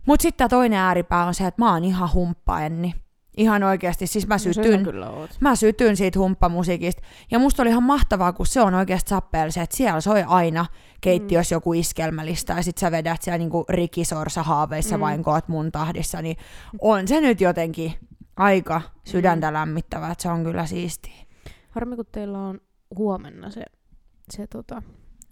Mutta 0.06 0.22
sitten 0.22 0.50
toinen 0.50 0.78
ääripää 0.78 1.24
on 1.26 1.34
se, 1.34 1.46
että 1.46 1.62
mä 1.62 1.72
oon 1.72 1.84
ihan 1.84 2.12
humppaenni. 2.12 2.94
Ihan 3.36 3.62
oikeasti, 3.62 4.06
siis 4.06 4.26
mä 4.26 4.34
No 4.34 4.38
sytyn. 4.38 5.04
oot. 5.04 5.30
Mä 5.40 5.56
sytyn 5.56 5.96
siitä 5.96 6.18
humppamusiikista. 6.18 7.02
Ja 7.30 7.38
musta 7.38 7.62
oli 7.62 7.70
ihan 7.70 7.82
mahtavaa, 7.82 8.32
kun 8.32 8.46
se 8.46 8.60
on 8.60 8.74
oikeasti 8.74 9.08
sappeella 9.08 9.50
se, 9.50 9.62
että 9.62 9.76
siellä 9.76 10.00
soi 10.00 10.24
aina 10.26 10.66
keittiössä 11.00 11.54
joku 11.54 11.72
iskelmälista 11.72 12.52
ja 12.52 12.62
sit 12.62 12.78
sä 12.78 12.90
vedät 12.90 13.22
siellä 13.22 13.38
niinku 13.38 13.64
rikisorsa 13.68 14.42
haaveissa 14.42 14.96
Mm. 14.96 15.00
vain 15.00 15.22
koot 15.22 15.48
mun 15.48 15.72
tahdissa, 15.72 16.22
niin 16.22 16.36
on 16.80 17.08
se 17.08 17.20
nyt 17.20 17.40
jotenkin 17.40 17.92
aika 18.36 18.82
sydäntä 19.04 19.52
lämmittävää, 19.52 20.12
että 20.12 20.22
se 20.22 20.28
on 20.28 20.44
kyllä 20.44 20.66
siistiä. 20.66 21.14
Harmi, 21.70 21.96
kun 21.96 22.06
teillä 22.12 22.38
on 22.38 22.60
huomenna 22.96 23.50
se, 23.50 23.62
se 24.30 24.46
tota, 24.46 24.82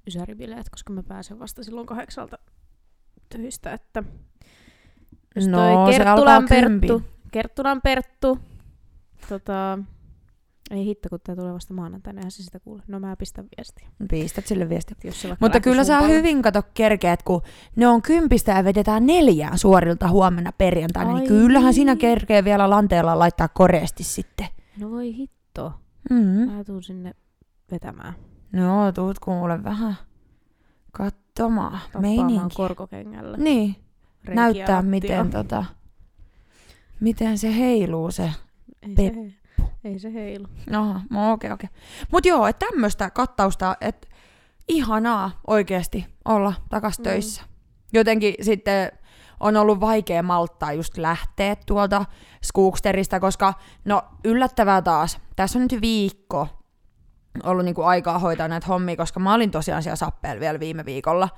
ysäribileet, 0.06 0.70
koska 0.70 0.92
mä 0.92 1.02
pääsen 1.02 1.38
vasta 1.38 1.64
silloin 1.64 1.86
kahdeksalta 1.86 2.38
töistä, 3.28 3.72
että 3.72 4.02
jos 5.36 5.46
No, 5.46 5.58
toi 5.58 5.92
se 5.92 5.98
Kerttulan 5.98 6.34
alkaa. 6.34 6.48
Perttu, 6.48 7.02
Kerttulan 7.32 7.80
Perttu, 7.82 8.38
tota, 9.28 9.78
ei 10.70 10.84
hitto, 10.84 11.08
kun 11.08 11.18
tää 11.24 11.36
tulee 11.36 11.52
vasta 11.52 11.74
maanantaina, 11.74 12.18
eihän 12.20 12.30
se 12.30 12.42
sitä 12.42 12.60
kuule. 12.60 12.82
No 12.88 13.00
mä 13.00 13.16
pistän 13.16 13.44
viestiä. 13.56 13.88
Pistät 14.10 14.46
sille 14.46 14.68
viesti. 14.68 14.92
että 14.92 15.08
Jos 15.08 15.22
se 15.22 15.36
Mutta 15.40 15.60
kyllä 15.60 15.82
humpalle. 15.82 16.08
hyvin 16.08 16.42
kato 16.42 16.62
kerkeet, 16.74 17.22
kun 17.22 17.42
ne 17.76 17.88
on 17.88 18.02
kympistä 18.02 18.52
ja 18.52 18.64
vedetään 18.64 19.06
neljään 19.06 19.58
suorilta 19.58 20.08
huomenna 20.08 20.52
perjantaina, 20.58 21.10
Ai 21.14 21.16
niin 21.20 21.28
kyllähän 21.28 21.64
niin. 21.66 21.74
siinä 21.74 21.96
kerkee 21.96 22.44
vielä 22.44 22.70
lanteella 22.70 23.18
laittaa 23.18 23.48
koreesti 23.48 24.04
sitten. 24.04 24.46
No 24.78 24.90
voi 24.90 25.16
hitto. 25.16 25.72
Mm. 26.10 26.16
Mä 26.52 26.64
tuun 26.64 26.82
sinne 26.82 27.14
vetämään. 27.70 28.14
No, 28.52 28.92
tuut 28.92 29.18
kuule 29.18 29.64
vähän 29.64 29.94
katsomaan 30.92 31.78
Tappaamaan 31.92 32.50
korkokengällä. 32.54 33.36
Niin, 33.36 33.76
näyttää 34.28 34.82
miten, 34.82 35.30
tota, 35.30 35.64
miten 37.00 37.38
se 37.38 37.56
heiluu 37.56 38.10
se. 38.10 38.32
Ei 38.82 38.94
se, 38.96 39.32
ei 39.84 39.98
se 39.98 40.12
heilu. 40.14 40.46
Aha, 40.76 41.00
no 41.10 41.32
okei 41.32 41.50
okei. 41.52 41.68
Mut 42.12 42.26
joo, 42.26 42.46
että 42.46 42.66
tämmöistä 42.66 43.10
kattausta, 43.10 43.76
että 43.80 44.08
ihanaa 44.68 45.30
oikeasti 45.46 46.06
olla 46.24 46.52
takas 46.68 46.98
Mm. 46.98 47.02
töissä. 47.02 47.42
Jotenkin 47.92 48.34
sitten 48.40 48.92
on 49.40 49.56
ollut 49.56 49.80
vaikea 49.80 50.22
malttaa 50.22 50.72
just 50.72 50.98
lähteä 50.98 51.56
tuolta 51.66 52.04
Skooksterista, 52.44 53.20
koska 53.20 53.54
no 53.84 54.02
yllättävää 54.24 54.82
taas, 54.82 55.18
tässä 55.36 55.58
on 55.58 55.66
nyt 55.70 55.80
viikko 55.82 56.48
ollut 57.44 57.64
niinku 57.64 57.82
aikaa 57.82 58.18
hoitaa 58.18 58.48
näitä 58.48 58.66
hommia, 58.66 58.96
koska 58.96 59.20
mä 59.20 59.34
olin 59.34 59.50
tosiaan 59.50 59.82
siellä 59.82 59.96
sappeella 59.96 60.40
vielä 60.40 60.60
viime 60.60 60.84
viikolla. 60.84 61.28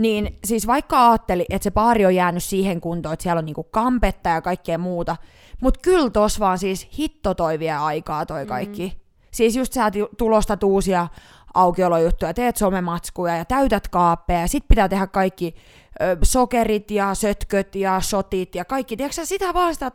Niin 0.00 0.38
siis 0.44 0.66
vaikka 0.66 1.10
ajatteli, 1.10 1.46
että 1.50 1.64
se 1.64 1.70
baari 1.70 2.06
on 2.06 2.14
jäänyt 2.14 2.44
siihen 2.44 2.80
kuntoon, 2.80 3.12
että 3.12 3.22
siellä 3.22 3.38
on 3.38 3.44
niinku 3.44 3.64
kampetta 3.64 4.28
ja 4.28 4.40
kaikkea 4.42 4.78
muuta, 4.78 5.16
mut 5.62 5.78
kyllä 5.78 6.10
tos 6.10 6.40
vaan 6.40 6.58
siis 6.58 6.88
hitto 6.98 7.34
toi 7.34 7.58
vie 7.58 7.72
aikaa 7.72 8.26
toi 8.26 8.46
kaikki. 8.46 8.92
Mm. 8.94 9.00
Siis 9.30 9.56
just 9.56 9.72
sä 9.72 9.90
tulostat 10.18 10.62
uusia 10.62 11.08
aukiolojuttuja, 11.54 12.34
teet 12.34 12.56
somematskuja 12.56 13.36
ja 13.36 13.44
täytät 13.44 13.88
kaappeja 13.88 14.40
ja 14.40 14.48
sit 14.48 14.64
pitää 14.68 14.88
tehdä 14.88 15.06
kaikki 15.06 15.54
ö, 16.02 16.16
sokerit 16.22 16.90
ja 16.90 17.14
sötköt 17.14 17.74
ja 17.74 18.00
shotit 18.00 18.54
ja 18.54 18.64
kaikki. 18.64 18.96
Tiedätkö 18.96 19.14
sä, 19.14 19.26
sitä 19.26 19.54
vaan 19.54 19.74
sitä 19.74 19.92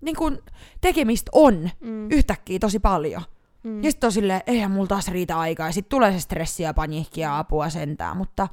niin 0.00 0.16
kun, 0.16 0.38
tekemistä 0.80 1.30
on 1.34 1.70
Mm. 1.80 2.10
yhtäkkiä 2.10 2.58
tosi 2.58 2.78
paljon. 2.78 3.22
Mm. 3.62 3.84
Ja 3.84 3.90
sitten 3.90 4.08
on 4.08 4.12
silleen, 4.12 4.40
eihän 4.46 4.70
mulla 4.70 4.86
taas 4.86 5.08
riitä 5.08 5.38
aikaa. 5.38 5.66
Ja 5.66 5.72
sitten 5.72 5.90
tulee 5.90 6.12
se 6.12 6.20
stressi 6.20 6.62
ja 6.62 6.74
paniikki 6.74 7.20
ja 7.20 7.38
apua 7.38 7.68
sentään. 7.70 8.16
Mutta 8.16 8.48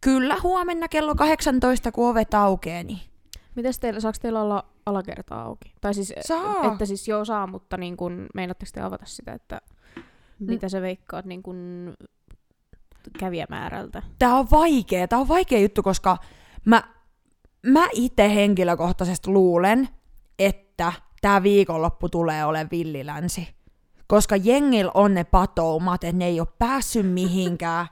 kyllä 0.00 0.36
huomenna 0.42 0.88
kello 0.88 1.14
18, 1.14 1.92
kun 1.92 2.10
ovet 2.10 2.34
aukeaa, 2.34 2.82
niin 2.82 3.00
Mites 3.56 3.78
teillä, 3.78 4.00
saako 4.00 4.18
teillä 4.22 4.42
olla 4.42 4.64
alakertaa 4.86 5.42
auki? 5.42 5.74
Tai 5.80 5.94
siis, 5.94 6.14
Saa. 6.20 6.72
että 6.72 6.86
siis 6.86 7.08
joo 7.08 7.24
saa, 7.24 7.46
mutta 7.46 7.76
niin 7.76 7.96
kun, 7.96 8.26
meinaatteko 8.34 8.70
te 8.74 8.80
avata 8.80 9.06
sitä, 9.06 9.32
että 9.32 9.60
mitä 10.38 10.68
sä 10.68 10.80
veikkaat 10.80 11.24
niin 11.24 11.42
kun 11.42 11.92
kävijämäärältä? 13.18 14.02
Tää 14.18 14.34
on 14.34 14.50
vaikea, 14.50 15.08
tää 15.08 15.18
on 15.18 15.28
vaikea 15.28 15.60
juttu, 15.60 15.82
koska 15.82 16.16
mä, 16.64 16.82
mä 17.66 17.88
itse 17.92 18.34
henkilökohtaisesti 18.34 19.30
luulen, 19.30 19.88
että 20.38 20.92
tää 21.20 21.42
viikonloppu 21.42 22.08
tulee 22.08 22.44
olemaan 22.44 22.68
villilänsi. 22.70 23.48
Koska 24.06 24.36
jengil 24.36 24.90
on 24.94 25.14
ne 25.14 25.24
patoumat, 25.24 26.04
että 26.04 26.16
ne 26.16 26.26
ei 26.26 26.40
ole 26.40 26.48
päässyt 26.58 27.12
mihinkään. 27.12 27.86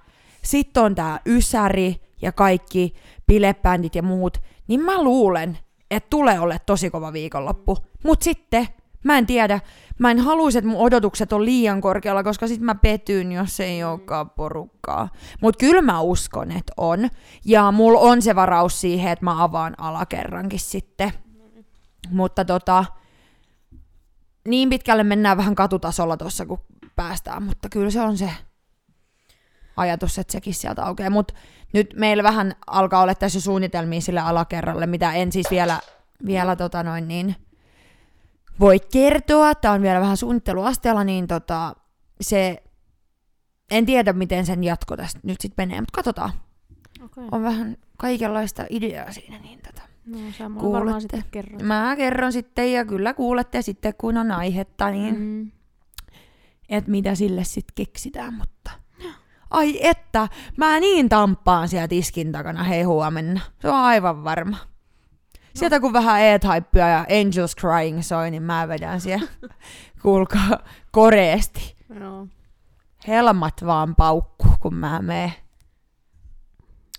Sitten 0.45 0.83
on 0.83 0.95
tää 0.95 1.21
Ysäri 1.27 1.97
ja 2.23 2.33
kaikki 2.33 2.95
bilebändit 3.27 3.95
ja 3.95 4.03
muut. 4.03 4.43
Niin 4.69 4.81
mä 4.81 5.03
luulen, 5.03 5.59
että 5.91 6.11
tulee 6.11 6.41
ole 6.41 6.59
tosi 6.67 6.91
kova 6.91 7.13
viikonloppu. 7.13 7.79
Mut 8.05 8.23
sitten, 8.23 8.69
mä 9.05 9.19
en 9.19 9.27
tiedä, 9.27 9.61
mä 9.99 10.11
en 10.11 10.19
haluaisi, 10.19 10.59
että 10.59 10.71
mun 10.71 10.81
odotukset 10.81 11.33
on 11.33 11.45
liian 11.45 11.81
korkealla, 11.81 12.23
koska 12.23 12.49
sit 12.49 12.61
mä 12.61 12.75
petyn, 12.75 13.33
jos 13.33 13.61
ei 13.61 13.85
olekaan 13.85 14.31
porukkaa. 14.31 15.09
Mut 15.41 15.57
kyllä 15.57 15.83
mä 15.83 16.01
uskon, 16.01 16.51
että 16.51 16.73
on. 16.77 17.09
Ja 17.45 17.73
mulla 17.73 18.01
on 18.01 18.23
se 18.23 18.35
varaus 18.35 18.81
siihen, 18.81 19.13
että 19.13 19.25
mä 19.25 19.43
avaan 19.43 19.75
alakerrankin 19.79 20.61
sitten. 20.61 21.13
Mutta 22.11 22.45
tota, 22.45 22.85
niin 24.49 24.71
pitkälle 24.71 25.05
mennään 25.05 25.37
vähän 25.37 25.55
katutasolla 25.55 26.17
tuossa, 26.17 26.47
kun 26.47 26.61
päästään, 26.97 27.43
mutta 27.43 27.69
kyllä 27.69 27.91
se 27.91 28.01
on 28.01 28.19
se 28.19 28.31
ajatus, 29.77 30.19
että 30.19 30.33
sekin 30.33 30.55
sieltä 30.55 30.85
aukeaa. 30.85 31.11
Mutta 31.11 31.35
nyt 31.73 31.95
meillä 31.97 32.23
vähän 32.23 32.55
alkaa 32.67 33.03
olla 33.03 33.15
tässä 33.15 33.41
suunnitelmia 33.41 34.01
sille 34.01 34.21
alakerralle, 34.21 34.87
mitä 34.87 35.13
en 35.13 35.33
siis 35.33 35.51
vielä, 35.51 35.81
vielä 36.27 36.57
tota 36.57 36.83
noin 36.83 37.09
niin, 37.09 37.37
voi 38.61 38.81
kertoa. 38.93 39.55
Tämä 39.55 39.75
on 39.75 39.83
vielä 39.83 40.01
vähän 40.01 40.17
suunnitteluasteella, 40.17 41.05
niin 41.05 41.27
tota, 41.27 41.77
se, 42.21 42.63
en 43.71 43.87
tiedä 43.87 44.13
miten 44.13 44.47
sen 44.47 44.65
jatko 44.65 44.97
tästä 44.97 45.21
nyt 45.23 45.41
sitten 45.41 45.69
menee, 45.69 45.81
mutta 45.81 45.93
katsotaan. 45.97 46.33
Okay. 47.05 47.25
On 47.33 47.43
vähän 47.43 47.77
kaikenlaista 47.97 48.67
ideaa 48.71 49.13
siinä, 49.13 49.39
niin 49.39 49.59
tota. 49.67 49.83
No, 50.07 50.19
sä 50.39 50.51
Kuulette. 50.61 51.01
sitten 51.01 51.25
kerrot. 51.31 51.63
Mä 51.63 51.95
kerron 51.97 52.33
sitten 52.33 52.73
ja 52.73 52.85
kyllä 52.85 53.15
kuulette 53.15 53.63
sitten 53.63 53.95
kun 53.99 54.17
on 54.17 54.31
aihetta, 54.31 54.91
niin 54.91 55.19
Mm. 55.19 55.51
että 56.69 56.91
mitä 56.91 57.15
sille 57.15 57.45
sitten 57.45 57.75
keksitään, 57.75 58.35
mutta... 58.35 58.71
Ai 59.55 59.79
että, 59.87 60.29
mä 60.57 60.81
niin 60.81 61.09
tamppaan 61.09 61.69
siellä 61.69 61.89
tiskin 61.89 62.33
takana 62.33 62.65
hei 62.65 62.83
huomenna. 62.83 63.41
Se 63.61 63.69
on 63.69 63.75
aivan 63.75 64.25
varma. 64.25 64.57
Sieltä 65.55 65.81
kun 65.81 65.93
vähän 65.93 66.21
e 66.21 66.41
ja 66.79 67.07
Angels 67.21 67.57
Crying 67.57 68.03
soi, 68.03 68.31
niin 68.31 68.43
mä 68.43 68.69
vedän 68.69 69.01
siellä, 69.01 69.27
kuulkaa, 70.03 70.59
koreesti. 70.91 71.77
Joo. 72.01 72.27
Helmat 73.09 73.55
vaan 73.67 73.95
paukku, 73.97 74.49
kun 74.61 74.75
mä 74.75 75.03
menen. 75.03 75.33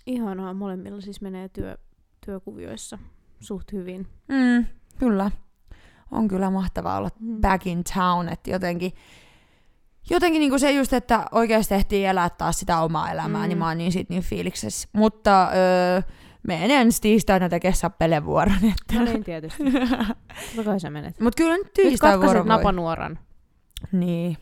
Ihanaa, 0.05 0.53
molemmilla 0.53 1.01
siis 1.01 1.21
menee 1.21 1.49
työ, 1.49 1.77
työkuvioissa 2.25 2.97
suht 3.39 3.71
hyvin. 3.71 4.07
Mm, 4.27 4.65
kyllä. 4.99 5.31
On 6.11 6.27
kyllä 6.27 6.49
mahtavaa 6.49 6.97
olla 6.97 7.09
Mm. 7.19 7.41
back 7.41 7.67
in 7.67 7.83
town, 7.93 8.29
että 8.29 8.49
jotenkin, 8.51 8.91
jotenkin 10.09 10.39
niinku 10.39 10.59
se 10.59 10.71
just, 10.71 10.93
että 10.93 11.25
oikeasti 11.31 11.73
tehtiin 11.75 12.07
elää 12.07 12.29
taas 12.29 12.59
sitä 12.59 12.79
omaa 12.79 13.11
elämää, 13.11 13.41
Mm. 13.43 13.47
niin 13.49 13.57
mä 13.57 13.67
oon 13.67 13.77
niin 13.77 13.91
sit 13.91 14.09
niin 14.09 14.23
fiiliksessä. 14.23 14.87
Mutta 14.93 15.49
öö, 15.55 16.01
menen 16.47 16.71
ensi 16.71 17.01
tiistaina 17.01 17.49
tekemään 17.49 17.75
sappelevuoron. 17.75 18.55
Että. 18.71 18.99
No 18.99 19.03
niin, 19.05 19.23
tietysti. 19.23 19.63
Totta 20.55 20.79
sä 20.79 20.89
menet. 20.89 21.19
Mut 21.19 21.35
kyllä 21.35 21.57
nyt 21.57 21.73
tiistain 21.73 22.21
vuoro 22.21 22.39
voi. 22.39 22.47
napanuoran. 22.47 23.19
Niin. 23.91 24.37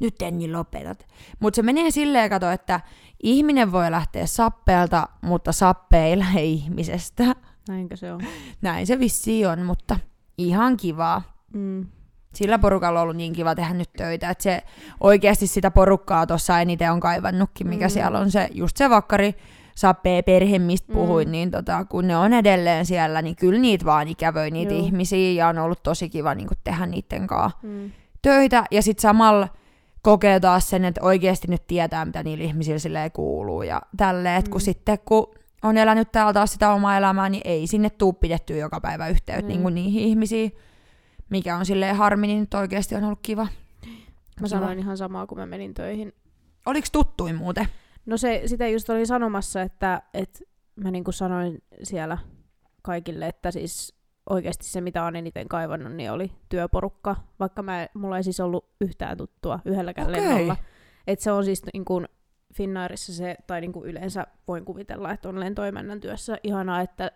Nyt 0.00 0.22
en 0.22 0.38
niin 0.38 0.52
lopetat. 0.52 1.06
Mutta 1.40 1.56
se 1.56 1.62
menee 1.62 1.90
silleen, 1.90 2.30
kato, 2.30 2.50
että 2.50 2.80
ihminen 3.22 3.72
voi 3.72 3.90
lähteä 3.90 4.26
sappeelta, 4.26 5.08
mutta 5.22 5.52
sappe 5.52 6.04
ei 6.06 6.18
lähde 6.18 6.42
ihmisestä. 6.42 7.24
Näinkö 7.68 7.96
se 7.96 8.12
on? 8.12 8.20
Näin 8.62 8.86
se 8.86 8.98
vissiin 8.98 9.48
on, 9.48 9.62
mutta 9.62 9.98
ihan 10.38 10.76
kivaa. 10.76 11.22
Mm. 11.54 11.86
Sillä 12.36 12.58
porukalla 12.58 13.00
on 13.00 13.02
ollut 13.02 13.16
niin 13.16 13.32
kiva 13.32 13.54
tehdä 13.54 13.74
nyt 13.74 13.90
töitä, 13.96 14.30
että 14.30 14.42
se 14.42 14.62
oikeasti 15.00 15.46
sitä 15.46 15.70
porukkaa 15.70 16.26
tuossa 16.26 16.60
eniten 16.60 16.92
on 16.92 17.00
kaivannutkin, 17.00 17.66
mikä 17.68 17.84
Mm. 17.84 17.88
mm. 17.90 17.92
siellä 17.92 18.18
on 18.18 18.30
se, 18.30 18.48
just 18.52 18.76
se 18.76 18.90
vakkari 18.90 19.34
sappee 19.74 20.22
perhe, 20.22 20.58
mistä 20.58 20.92
puhuin, 20.92 21.28
Mm. 21.28 21.32
niin 21.32 21.50
tota, 21.50 21.84
kun 21.84 22.08
ne 22.08 22.16
on 22.16 22.32
edelleen 22.32 22.86
siellä, 22.86 23.22
niin 23.22 23.36
kyllä 23.36 23.60
niitä 23.60 23.84
vaan 23.84 24.08
ikävöi 24.08 24.50
niitä 24.50 24.74
Joo. 24.74 24.84
ihmisiä 24.84 25.32
ja 25.32 25.48
on 25.48 25.58
ollut 25.58 25.82
tosi 25.82 26.08
kiva 26.08 26.34
niin 26.34 26.48
tehdä 26.64 26.86
niiden 26.86 27.26
kanssa 27.26 27.58
Mm. 27.62 27.90
töitä 28.22 28.64
ja 28.70 28.82
sitten 28.82 29.02
samalla 29.02 29.48
kokee 30.02 30.40
taas 30.40 30.70
sen, 30.70 30.84
että 30.84 31.00
oikeasti 31.04 31.48
nyt 31.48 31.66
tietää, 31.66 32.04
mitä 32.04 32.22
niillä 32.22 32.44
ihmisillä 32.44 32.78
silleen 32.78 33.12
kuuluu 33.12 33.62
ja 33.62 33.82
tälleen, 33.96 34.36
että 34.36 34.50
kun 34.50 34.60
Mm. 34.60 34.64
sitten 34.64 34.98
kun 35.04 35.26
on 35.62 35.76
elänyt 35.76 36.12
täällä 36.12 36.32
taas 36.32 36.52
sitä 36.52 36.70
omaa 36.72 36.96
elämää, 36.96 37.28
niin 37.28 37.42
ei 37.44 37.66
sinne 37.66 37.90
tuu 37.90 38.12
pidettyä 38.12 38.56
joka 38.56 38.80
päivä 38.80 39.08
yhteyttä 39.08 39.42
Mm. 39.42 39.48
niin 39.48 39.62
kuin 39.62 39.74
niihin 39.74 40.02
ihmisiin, 40.02 40.52
mikä 41.30 41.56
on 41.56 41.66
silleen 41.66 41.96
harmi, 41.96 42.26
niin 42.26 42.40
nyt 42.40 42.54
oikeasti 42.54 42.94
on 42.94 43.04
ollut 43.04 43.18
kiva. 43.22 43.46
Mä 44.40 44.48
sanoin 44.48 44.78
ihan 44.78 44.96
samaa, 44.96 45.26
kun 45.26 45.38
mä 45.38 45.46
menin 45.46 45.74
töihin. 45.74 46.12
Oliko 46.66 46.86
tuttuin 46.92 47.36
muuten? 47.36 47.66
No 48.06 48.16
se, 48.16 48.42
sitä 48.46 48.68
just 48.68 48.90
oli 48.90 49.06
sanomassa, 49.06 49.62
että, 49.62 50.02
että 50.14 50.38
mä 50.76 50.90
niin 50.90 51.04
kuin 51.04 51.14
sanoin 51.14 51.62
siellä 51.82 52.18
kaikille, 52.82 53.26
että 53.28 53.50
siis 53.50 53.94
oikeasti 54.30 54.64
se, 54.64 54.80
mitä 54.80 55.04
on 55.04 55.16
eniten 55.16 55.48
kaivannut, 55.48 55.92
niin 55.92 56.10
oli 56.12 56.32
työporukka, 56.48 57.16
vaikka 57.40 57.62
mä, 57.62 57.86
mulla 57.94 58.16
ei 58.16 58.22
siis 58.22 58.40
ollut 58.40 58.70
yhtään 58.80 59.16
tuttua 59.16 59.60
yhdelläkään 59.64 60.08
Okei. 60.08 60.22
lennolla. 60.22 60.56
Että 61.06 61.22
se 61.22 61.32
on 61.32 61.44
siis 61.44 61.62
niin 61.72 61.84
kuin 61.84 62.08
Finnairissa 62.54 63.14
se, 63.14 63.36
tai 63.46 63.60
niin 63.60 63.72
kuin 63.72 63.90
yleensä 63.90 64.26
voin 64.48 64.64
kuvitella, 64.64 65.12
että 65.12 65.28
on 65.28 65.40
lentoimännän 65.40 66.00
työssä 66.00 66.38
ihanaa, 66.42 66.80
että 66.80 67.10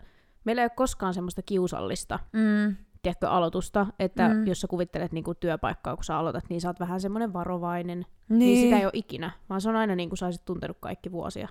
meillä 0.45 0.63
ei 0.63 0.65
ole 0.65 0.73
koskaan 0.77 1.15
semmoista 1.15 1.43
kiusallista 1.43 2.19
Mm. 2.33 2.77
Tiedätkö, 3.03 3.29
aloitusta, 3.29 3.87
että 3.99 4.29
Mm. 4.29 4.47
jos 4.47 4.61
sä 4.61 4.67
kuvittelet 4.69 5.13
niin 5.13 5.25
kuin 5.25 5.37
työpaikkaa, 5.41 5.97
kun 5.97 6.05
sä 6.05 6.17
aloitat, 6.19 6.45
niin 6.49 6.61
sä 6.61 6.69
oot 6.69 6.81
vähän 6.81 7.01
semmoinen 7.01 7.33
varovainen. 7.33 7.99
Niin. 8.29 8.39
Niin. 8.39 8.63
sitä 8.65 8.77
ei 8.79 8.85
ole 8.85 8.91
ikinä, 8.95 9.31
vaan 9.49 9.61
se 9.61 9.69
on 9.69 9.77
aina 9.77 9.97
niin 9.97 10.09
kuin 10.09 10.19
sä 10.19 10.27
olisit 10.27 10.45
tuntenut 10.45 10.77
kaikki 10.81 11.13
vuosia. 11.13 11.49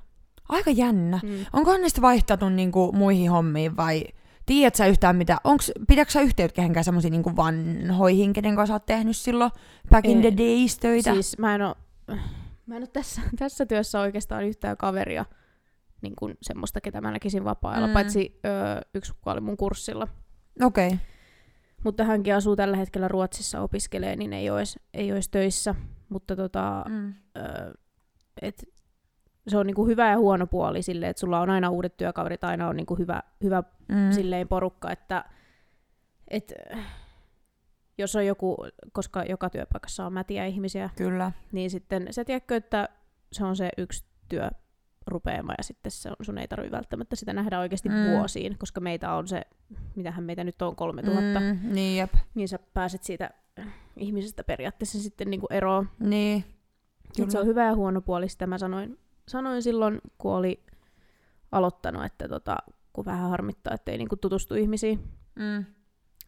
Aika 0.50 0.72
jännä. 0.72 1.20
Mm. 1.24 1.46
Onkohan 1.54 1.82
niistä 1.82 2.02
vaihtanut 2.02 2.54
niinku 2.54 2.92
muihin 2.92 3.32
hommiin 3.32 3.78
vai 3.78 4.04
tiedät 4.46 4.76
sä 4.76 4.86
yhtään 4.86 5.16
mitä? 5.16 5.38
Onks, 5.44 5.72
pidätkö 5.88 6.12
sä 6.12 6.22
yhteyttä 6.22 6.56
kehenkään 6.56 6.84
semmoisiin 6.84 7.12
niinku 7.12 7.36
vanhoihin, 7.36 8.34
kenen 8.34 8.56
kanssa 8.56 8.74
oot 8.74 8.86
tehnyt 8.86 9.18
silloin 9.18 9.52
back 9.90 10.06
in 10.08 10.22
the 10.22 10.34
days 10.38 10.78
töitä? 10.78 11.14
Siis 11.14 11.38
mä 11.38 11.56
en 11.56 11.62
oo, 11.62 11.76
mä 12.66 12.76
en 12.76 12.84
oo 12.84 12.88
tässä, 12.94 13.22
tässä 13.40 13.66
työssä 13.66 14.00
oikeastaan 14.00 14.44
yhtään 14.46 14.78
kaveria, 14.78 15.26
niin 16.02 16.14
kuin 16.20 16.38
semmoista, 16.42 16.82
ketä 16.82 17.02
mä 17.02 17.12
näkisin 17.12 17.44
vapaa-ajalla, 17.44 17.88
Mm. 17.88 17.92
mm. 17.92 17.94
paitsi 17.94 18.40
ö, 18.46 18.82
yksi, 18.94 19.14
kuka 19.14 19.32
oli 19.32 19.42
mun 19.42 19.58
kurssilla. 19.58 20.08
Okei. 20.64 20.88
Okay. 20.88 20.98
Mutta 21.84 22.04
hänkin 22.04 22.36
asuu 22.36 22.56
tällä 22.56 22.78
hetkellä 22.78 23.08
Ruotsissa, 23.08 23.62
opiskelee, 23.62 24.16
niin 24.16 24.34
ei 24.34 24.50
olisi 24.50 24.80
ei 24.94 25.12
ois 25.12 25.30
töissä. 25.30 25.76
Mutta 26.10 26.36
tota, 26.36 26.86
Mm. 26.90 27.14
ö, 27.38 27.74
et 28.42 28.66
se 29.48 29.58
on 29.58 29.68
niinku 29.68 29.86
hyvä 29.86 30.10
ja 30.10 30.18
huono 30.18 30.48
puoli 30.48 30.82
silleen, 30.82 31.10
että 31.10 31.20
sulla 31.20 31.40
on 31.40 31.50
aina 31.50 31.70
uudet 31.70 31.98
työkaverit, 31.98 32.44
aina 32.44 32.68
on 32.68 32.76
niinku 32.76 32.96
hyvä, 32.96 33.24
hyvä 33.44 33.64
Mm. 33.88 34.12
silleen 34.12 34.48
porukka, 34.48 34.92
että 34.92 35.26
et, 36.28 36.54
jos 37.98 38.16
on 38.16 38.26
joku, 38.26 38.58
koska 38.92 39.24
joka 39.24 39.50
työpaikassa 39.50 40.06
on 40.06 40.14
mätiä 40.14 40.46
ihmisiä, 40.46 40.90
Kyllä. 40.96 41.32
niin 41.52 41.70
sitten 41.70 42.08
se 42.12 42.26
tiedätkö, 42.26 42.56
että 42.56 42.90
se 43.32 43.46
on 43.46 43.56
se 43.56 43.70
yksi 43.78 44.06
työ 44.30 44.50
rupeama 45.08 45.54
ja 45.58 45.64
sitten 45.64 45.92
se 45.92 46.10
on, 46.10 46.16
sun 46.22 46.38
ei 46.38 46.48
tarvitse 46.48 46.78
välttämättä 46.78 47.16
sitä 47.16 47.34
nähdä 47.34 47.60
oikeasti 47.60 47.90
Mm. 47.90 47.96
vuosiin, 48.12 48.58
koska 48.58 48.82
meitä 48.82 49.14
on 49.14 49.28
se, 49.28 49.42
mitähän 49.96 50.24
meitä 50.24 50.44
nyt 50.44 50.62
on 50.62 50.76
3000, 50.76 51.40
mm. 51.40 51.60
Niin 51.74 51.98
jep. 51.98 52.14
niin 52.36 52.48
sä 52.48 52.60
pääset 52.74 53.04
siitä 53.04 53.30
ihmisestä 53.98 54.44
periaatteessa 54.44 55.00
sitten 55.00 55.30
niinku 55.30 55.48
eroon. 55.50 55.90
Niin. 56.00 56.44
Et 57.24 57.32
se 57.32 57.40
on 57.40 57.46
hyvä 57.46 57.66
ja 57.66 57.76
huono 57.76 58.02
puoli, 58.02 58.30
sitä 58.30 58.48
mä 58.48 58.58
sanoin, 58.58 59.00
sanoin 59.28 59.64
silloin, 59.64 60.02
kun 60.18 60.32
oli 60.34 60.64
aloittanut, 61.52 62.06
että 62.06 62.28
tota, 62.28 62.58
kun 62.94 63.06
vähän 63.06 63.30
harmittaa, 63.30 63.74
että 63.74 63.92
ei 63.92 63.98
niinku 63.98 64.16
tutustu 64.16 64.56
ihmisiin. 64.56 65.00
Mm. 65.36 65.66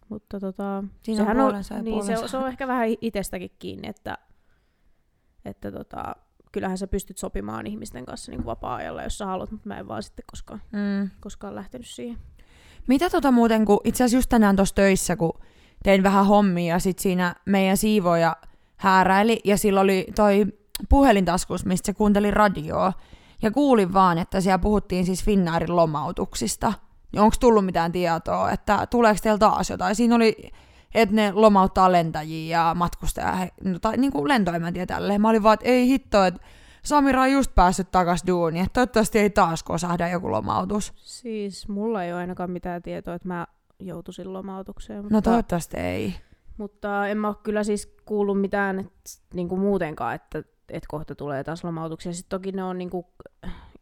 Mutta 0.10 0.39
tota, 0.39 0.84
Siinä 1.03 1.21
on 1.21 1.25
sehän 1.25 1.38
puolensa 1.38 1.73
ja 1.75 1.81
niin, 1.84 2.05
se, 2.05 2.17
on, 2.17 2.29
se 2.29 2.38
on 2.38 2.47
ehkä 2.47 2.67
vähän 2.67 2.88
itsestäkin 3.01 3.51
kiinni, 3.60 3.88
että, 3.88 4.17
että 5.45 5.71
tota, 5.71 6.15
kyllähän 6.51 6.77
sä 6.77 6.87
pystyt 6.87 7.17
sopimaan 7.17 7.67
ihmisten 7.67 8.05
kanssa 8.05 8.31
niin 8.31 8.45
vapaa-ajalla, 8.45 9.03
jos 9.03 9.17
sä 9.17 9.25
haluat, 9.25 9.51
mutta 9.51 9.67
mä 9.67 9.79
en 9.79 9.87
vaan 9.87 10.03
sitten 10.03 10.25
koskaan, 10.31 10.61
Mm. 10.71 11.09
koskaan 11.19 11.55
lähtenyt 11.55 11.87
siihen. 11.87 12.17
Mitä 12.87 13.09
tota 13.09 13.31
muuten, 13.31 13.65
kun 13.65 13.79
itse 13.83 14.03
asiassa 14.03 14.17
just 14.17 14.29
tänään 14.29 14.55
tuossa 14.55 14.75
töissä, 14.75 15.15
kun 15.15 15.33
tein 15.83 16.03
vähän 16.03 16.25
hommia 16.25 16.75
ja 16.75 16.79
sit 16.79 16.99
siinä 16.99 17.35
meidän 17.45 17.77
siivoja 17.77 18.35
hääräili 18.77 19.39
ja 19.43 19.57
sillä 19.57 19.81
oli 19.81 20.07
toi 20.15 20.45
puhelintaskus, 20.89 21.65
mistä 21.65 21.85
se 21.85 21.93
kuunteli 21.93 22.31
radioa. 22.31 22.93
Ja 23.41 23.51
kuulin 23.51 23.93
vaan, 23.93 24.17
että 24.17 24.41
siellä 24.41 24.59
puhuttiin 24.59 25.05
siis 25.05 25.23
Finnairin 25.23 25.75
lomautuksista. 25.75 26.73
onko 27.17 27.35
tullut 27.39 27.65
mitään 27.65 27.91
tietoa, 27.91 28.51
että 28.51 28.87
tuleeko 28.89 29.19
teillä 29.23 29.37
taas 29.37 29.69
jotain? 29.69 29.95
Siinä 29.95 30.15
oli, 30.15 30.51
että 30.93 31.15
ne 31.15 31.32
lomauttaa 31.32 31.91
lentäjiä 31.91 32.58
ja 32.60 32.75
matkustajia, 32.75 33.47
no, 33.63 33.80
tai 33.80 33.97
niin 33.97 34.12
kuin 34.12 34.27
lentoemäntiä 34.27 34.86
tälleen. 34.86 35.21
Mä 35.21 35.30
olin 35.30 35.43
vaan, 35.43 35.54
että 35.54 35.65
ei 35.65 35.88
hitto, 35.88 36.23
että 36.23 36.41
Samira 36.84 37.21
on 37.21 37.32
just 37.32 37.56
päässyt 37.56 37.91
takas 37.91 38.23
duuniin, 38.27 38.65
että 38.65 38.73
toivottavasti 38.73 39.19
ei 39.19 39.30
taas 39.30 39.63
kosahda 39.63 40.08
joku 40.08 40.32
lomautus. 40.32 40.93
Siis 40.95 41.67
mulla 41.67 42.04
ei 42.04 42.12
ole 42.13 42.19
ainakaan 42.19 42.51
mitään 42.51 42.82
tietoa, 42.82 43.13
että 43.13 43.27
mä 43.27 43.47
joutuisin 43.80 44.34
lomautukseen. 44.34 44.99
Mutta, 45.04 45.15
No 45.15 45.21
toivottavasti 45.21 45.77
ei. 45.77 46.15
mutta 46.58 47.08
en 47.08 47.17
mä 47.17 47.27
ole 47.27 47.36
kyllä 47.43 47.63
siis 47.63 47.95
kuullut 48.06 48.41
mitään 48.41 48.80
et, 48.80 48.91
niin 49.34 49.49
kuin 49.49 49.62
muutenkaan, 49.62 50.15
että, 50.15 50.39
että 50.69 50.88
kohta 50.88 51.15
tulee 51.15 51.43
taas 51.43 51.63
lomautuksia. 51.63 52.13
Sitten 52.13 52.39
toki 52.39 52.51
ne 52.51 52.63
on 52.63 52.77
niin 52.77 52.89
kuin, 52.89 53.06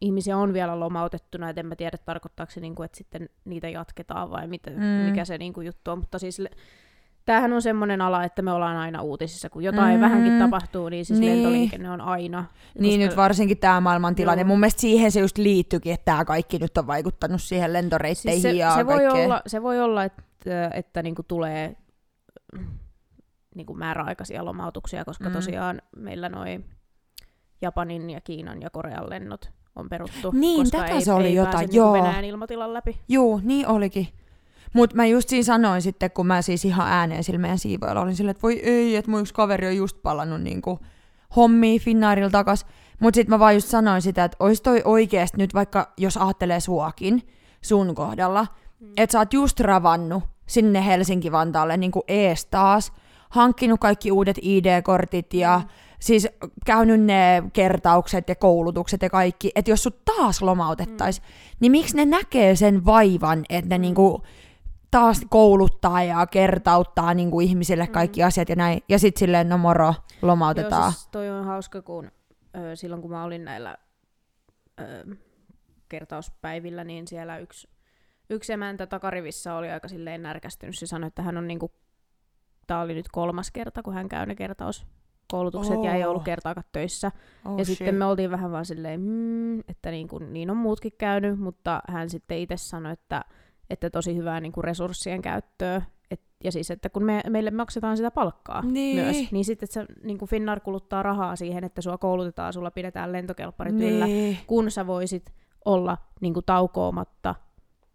ihmisiä 0.00 0.36
on 0.36 0.52
vielä 0.52 0.80
lomautettuna, 0.80 1.48
et 1.50 1.58
en 1.58 1.66
mä 1.66 1.76
tiedä 1.76 1.98
tarkoittaako 2.04 2.52
se, 2.52 2.60
niin 2.60 2.74
kuin, 2.74 2.84
että 2.84 2.98
sitten 2.98 3.28
niitä 3.44 3.68
jatketaan 3.68 4.30
vai 4.30 4.46
mitä, 4.46 4.70
Mm. 4.70 4.76
mikä 5.10 5.24
se 5.24 5.38
niin 5.38 5.52
kuin, 5.52 5.66
juttu 5.66 5.90
on. 5.90 5.98
Mutta 5.98 6.18
siis 6.18 6.42
tämähän 7.30 7.52
on 7.52 7.62
semmoinen 7.62 8.00
ala, 8.00 8.24
että 8.24 8.42
me 8.42 8.52
ollaan 8.52 8.76
aina 8.76 9.02
uutisissa. 9.02 9.50
Kun 9.50 9.62
jotain 9.64 9.90
Mm. 9.94 9.96
mm. 9.96 10.00
vähänkin 10.00 10.38
tapahtuu, 10.38 10.88
niin 10.88 11.04
siis 11.04 11.20
Niin. 11.20 11.32
lentoliikenne 11.36 11.90
on 11.90 12.00
aina. 12.00 12.44
Niin 12.78 13.00
nyt 13.00 13.16
varsinkin 13.16 13.58
tämä 13.58 13.80
maailman 13.80 14.14
tilanne. 14.14 14.42
Joo. 14.42 14.46
Mun 14.48 14.60
mielestä 14.60 14.80
siihen 14.80 15.12
se 15.12 15.20
just 15.20 15.38
liittyykin, 15.38 15.92
että 15.94 16.04
tämä 16.04 16.24
kaikki 16.24 16.58
nyt 16.58 16.78
on 16.78 16.86
vaikuttanut 16.86 17.42
siihen 17.42 17.72
lentoreitteihin 17.72 18.42
Siis 18.42 18.52
se, 18.52 18.58
ja 18.58 18.74
se, 18.74 18.86
voi 18.86 19.06
olla, 19.08 19.42
se 19.46 19.62
voi 19.62 19.80
olla, 19.80 20.04
että, 20.04 20.70
että 20.74 21.02
niinku 21.02 21.22
tulee 21.22 21.76
niinku 23.54 23.74
määräaikaisia 23.74 24.44
lomautuksia, 24.44 25.04
koska 25.04 25.24
Mm. 25.24 25.30
mm. 25.30 25.34
tosiaan 25.34 25.82
meillä 25.96 26.28
noin 26.28 26.64
Japanin 27.62 28.10
ja 28.10 28.20
Kiinan 28.20 28.62
ja 28.62 28.70
Korean 28.70 29.10
lennot 29.10 29.50
on 29.76 29.88
peruttu, 29.88 30.30
Niin, 30.32 30.60
koska 30.62 30.78
tätä 30.78 30.92
ei, 30.92 31.00
se 31.04 31.12
oli 31.12 31.26
ei 31.26 31.34
jotain, 31.34 31.58
niinku 31.58 31.76
joo. 31.76 31.92
Venäjän 31.92 32.24
ilmatilan 32.24 32.74
läpi. 32.74 33.00
Juu, 33.08 33.40
niin 33.44 33.66
olikin. 33.68 34.08
Mutta 34.72 34.96
mä 34.96 35.06
just 35.06 35.28
siinä 35.28 35.44
sanoin 35.44 35.82
sitten, 35.82 36.10
kun 36.10 36.26
mä 36.26 36.42
siis 36.42 36.64
ihan 36.64 36.88
ääneen 36.88 37.24
sillä 37.24 37.38
meidän 37.38 37.58
siivoilla 37.58 38.00
olin 38.00 38.16
silleen, 38.16 38.30
että 38.30 38.42
voi 38.42 38.60
ei, 38.62 38.96
että 38.96 39.10
mun 39.10 39.20
yksi 39.20 39.34
kaveri 39.34 39.66
on 39.66 39.76
just 39.76 40.02
palannut 40.02 40.42
niinku 40.42 40.78
hommia 41.36 41.80
Finnairilla 41.80 42.30
takas. 42.30 42.66
Mutta 43.00 43.16
sitten 43.16 43.34
mä 43.34 43.38
vaan 43.38 43.54
just 43.54 43.68
sanoin 43.68 44.02
sitä, 44.02 44.24
että 44.24 44.36
ois 44.40 44.60
toi 44.60 44.82
oikeasti 44.84 45.36
nyt 45.36 45.54
vaikka, 45.54 45.92
jos 45.96 46.16
ajattelee 46.16 46.60
suakin 46.60 47.22
sun 47.62 47.94
kohdalla, 47.94 48.46
mm. 48.80 48.92
että 48.96 49.12
sä 49.12 49.18
oot 49.18 49.32
just 49.32 49.60
ravannut 49.60 50.22
sinne 50.46 50.86
Helsinki-Vantaalle 50.86 51.76
niinku 51.76 52.02
ees 52.08 52.46
taas, 52.46 52.92
hankkinut 53.30 53.80
kaikki 53.80 54.12
uudet 54.12 54.38
ID-kortit 54.42 55.34
ja 55.34 55.58
mm. 55.58 55.68
siis 56.00 56.28
käynyt 56.66 57.00
ne 57.00 57.42
kertaukset 57.52 58.28
ja 58.28 58.34
koulutukset 58.34 59.02
ja 59.02 59.10
kaikki, 59.10 59.52
että 59.54 59.70
jos 59.70 59.82
sut 59.82 60.04
taas 60.04 60.42
lomautettaisiin, 60.42 61.26
mm. 61.26 61.56
niin 61.60 61.72
miksi 61.72 61.96
ne 61.96 62.04
näkee 62.04 62.56
sen 62.56 62.84
vaivan, 62.84 63.44
että 63.48 63.68
ne 63.68 63.78
niinku 63.78 64.22
taas 64.90 65.20
kouluttaa 65.30 66.02
ja 66.02 66.26
kertauttaa 66.26 67.14
niinku 67.14 67.40
ihmisille 67.40 67.86
kaikki 67.86 68.20
mm. 68.20 68.26
asiat 68.26 68.48
ja 68.48 68.56
näin, 68.56 68.82
ja 68.88 68.98
sitten 68.98 69.20
silleen, 69.20 69.48
no 69.48 69.58
moro, 69.58 69.94
lomautetaan. 70.22 70.82
Joo, 70.82 70.90
siis 70.90 71.08
toi 71.08 71.30
on 71.30 71.44
hauska, 71.44 71.82
kun 71.82 72.10
ö, 72.56 72.76
silloin 72.76 73.02
kun 73.02 73.10
mä 73.10 73.24
olin 73.24 73.44
näillä 73.44 73.76
ö, 74.80 75.16
kertauspäivillä, 75.88 76.84
niin 76.84 77.08
siellä 77.08 77.38
yksi, 77.38 77.68
yksi 78.30 78.52
emäntä 78.52 78.86
takarivissä 78.86 79.54
oli 79.54 79.70
aika 79.70 79.88
silleen 79.88 80.22
närkästynyt. 80.22 80.78
Se 80.78 80.86
sanoi, 80.86 81.08
että 81.08 81.22
hän 81.22 81.36
on 81.38 81.46
niinku, 81.48 81.70
tää 82.66 82.80
oli 82.80 82.94
nyt 82.94 83.08
kolmas 83.12 83.50
kerta, 83.50 83.82
kun 83.82 83.94
hän 83.94 84.08
käy 84.08 84.26
ne 84.26 84.34
kertauskoulutukset 84.34 85.76
oh. 85.76 85.84
ja 85.84 85.94
ei 85.94 86.04
Oh. 86.04 86.10
ollut 86.10 86.24
kertaakaan 86.24 86.64
töissä. 86.72 87.12
oh, 87.44 87.58
ja 87.58 87.64
shit. 87.64 87.78
sitten 87.78 87.94
me 87.94 88.04
oltiin 88.04 88.30
vähän 88.30 88.52
vaan 88.52 88.64
silleen, 88.66 89.00
mm, 89.00 89.60
että 89.60 89.90
niin, 89.90 90.08
kuin, 90.08 90.32
niin 90.32 90.50
on 90.50 90.56
muutkin 90.56 90.92
käynyt, 90.98 91.38
mutta 91.38 91.82
hän 91.88 92.10
sitten 92.10 92.38
itse 92.38 92.56
sanoi, 92.56 92.92
että, 92.92 93.24
että 93.70 93.90
tosi 93.90 94.16
hyvää 94.16 94.40
niin 94.40 94.52
kuin 94.52 94.64
resurssien 94.64 95.22
käyttöä. 95.22 95.82
Et, 96.10 96.20
ja 96.44 96.52
siis, 96.52 96.70
että 96.70 96.88
kun 96.90 97.04
me, 97.04 97.22
meille 97.28 97.50
maksetaan 97.50 97.96
sitä 97.96 98.10
palkkaa 98.10 98.62
Niin. 98.62 98.96
myös, 98.96 99.32
niin 99.32 99.44
sitten 99.44 99.66
että 99.66 99.74
se, 99.74 99.86
niin 100.04 100.18
kuin 100.18 100.28
Finnair 100.28 100.60
kuluttaa 100.60 101.02
rahaa 101.02 101.36
siihen, 101.36 101.64
että 101.64 101.80
sua 101.82 101.98
koulutetaan, 101.98 102.52
sulla 102.52 102.70
pidetään 102.70 103.12
lentokelpparit 103.12 103.80
yllä, 103.80 104.06
niin. 104.06 104.38
kun 104.46 104.70
sä 104.70 104.86
voisit 104.86 105.32
olla 105.64 105.98
niin 106.20 106.34
kuin 106.34 106.46
taukoomatta 106.46 107.34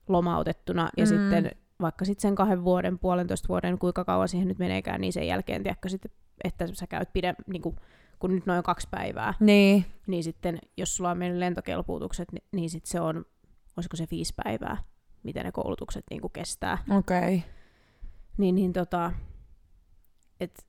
lomautettuna 0.07 0.89
ja 0.97 1.05
Mm. 1.05 1.11
mm. 1.11 1.17
sitten 1.17 1.51
vaikka 1.81 2.05
sitten 2.05 2.21
sen 2.21 2.35
kahden 2.35 2.63
vuoden, 2.63 2.99
puolentoista 2.99 3.47
vuoden, 3.47 3.79
kuinka 3.79 4.05
kauan 4.05 4.29
siihen 4.29 4.47
nyt 4.47 4.59
meneekään, 4.59 5.01
niin 5.01 5.13
sen 5.13 5.27
jälkeen, 5.27 5.63
tiedätkö, 5.63 5.89
sitten, 5.89 6.11
että 6.43 6.67
sä 6.73 6.87
käyt 6.87 7.13
pide, 7.13 7.35
niin 7.47 7.61
kuin, 7.61 7.75
kun 8.19 8.35
nyt 8.35 8.45
noin 8.45 8.63
kaksi 8.63 8.87
päivää, 8.91 9.33
Niin. 9.39 9.85
niin 10.07 10.23
sitten 10.23 10.59
jos 10.77 10.95
sulla 10.97 11.11
on 11.11 11.17
mennyt 11.17 11.39
lentokelpuutukset, 11.39 12.31
niin, 12.31 12.43
niin 12.51 12.69
sitten 12.69 12.91
se 12.91 12.99
on, 13.01 13.25
olisiko 13.77 13.95
se 13.97 14.07
viisi 14.11 14.33
päivää, 14.43 14.77
miten 15.25 15.45
ne 15.45 15.51
koulutukset 15.51 16.03
niin 16.09 16.21
kuin 16.21 16.31
kestää. 16.33 16.77
Okei. 16.97 17.35
Okay. 17.35 17.39
Niin, 18.37 18.55
niin 18.55 18.73
tota, 18.73 19.11
et 20.39 20.65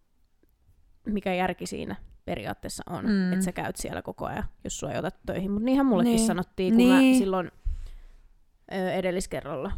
mikä 1.06 1.34
järki 1.34 1.66
siinä 1.66 1.96
periaatteessa 2.24 2.82
on, 2.90 3.04
Mm. 3.04 3.32
että 3.32 3.44
sä 3.44 3.52
käyt 3.52 3.76
siellä 3.76 4.02
koko 4.02 4.26
ajan, 4.26 4.44
jos 4.64 4.78
sua 4.78 4.92
ei 4.92 4.98
ota 4.98 5.10
töihin. 5.26 5.50
Mutta 5.50 5.64
niinhän 5.64 5.86
mullekin 5.86 6.10
Niin. 6.10 6.16
niin. 6.18 6.26
sanottiin, 6.26 6.72
kun 6.72 6.78
Niin. 6.78 6.98
niin. 6.98 7.14
mä 7.14 7.18
silloin 7.18 7.50
ö, 8.74 8.92
edelliskerralla 8.92 9.72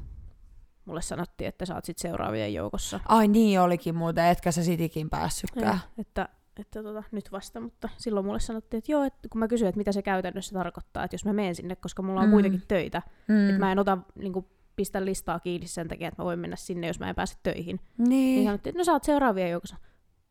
mulle 0.85 1.03
sanottiin, 1.03 1.49
että 1.49 1.67
sä 1.67 1.75
oot 1.75 1.85
sit 1.85 1.99
seuraavien 1.99 2.55
joukossa. 2.55 3.01
Ai 3.09 3.29
niin 3.29 3.61
olikin 3.61 3.95
muuten, 3.95 4.25
etkä 4.27 4.53
sä 4.53 4.63
sitikin 4.65 5.11
päässytkään. 5.11 5.67
Ja, 5.67 5.79
että 5.99 6.29
että 6.61 6.83
tota, 6.83 7.03
nyt 7.13 7.33
vasta, 7.33 7.61
mutta 7.61 7.89
silloin 7.97 8.27
mulle 8.27 8.41
sanottiin, 8.41 8.79
että 8.79 8.93
joo, 8.93 9.03
että 9.05 9.29
kun 9.29 9.39
mä 9.39 9.49
kysyin, 9.49 9.69
että 9.69 9.79
mitä 9.79 9.93
se 9.93 10.03
käytännössä 10.03 10.55
tarkoittaa, 10.55 11.05
että 11.05 11.15
jos 11.15 11.25
mä 11.25 11.33
menen 11.33 11.55
sinne, 11.55 11.77
koska 11.77 12.03
mulla 12.03 12.21
on 12.21 12.27
Mm. 12.27 12.33
kuitenkin 12.33 12.63
töitä, 12.69 13.03
mm. 13.29 13.49
että 13.49 13.59
mä 13.61 13.73
en 13.73 13.79
ota, 13.79 13.99
niin 14.15 14.33
kuin, 14.33 14.47
pistä 14.79 15.05
listaa 15.05 15.41
kiinni 15.41 15.67
sen 15.67 15.89
takia, 15.89 16.09
että 16.09 16.23
mä 16.23 16.25
voin 16.25 16.39
mennä 16.39 16.57
sinne, 16.57 16.87
jos 16.87 17.01
mä 17.01 17.09
en 17.09 17.15
pääse 17.15 17.35
töihin. 17.43 17.81
Niin 17.99 18.09
Niin. 18.09 18.45
sanottiin, 18.45 18.71
että 18.71 18.81
no 18.81 18.85
sä 18.85 18.93
oot 18.93 19.05
seuraavien 19.05 19.51
joukossa. 19.51 19.77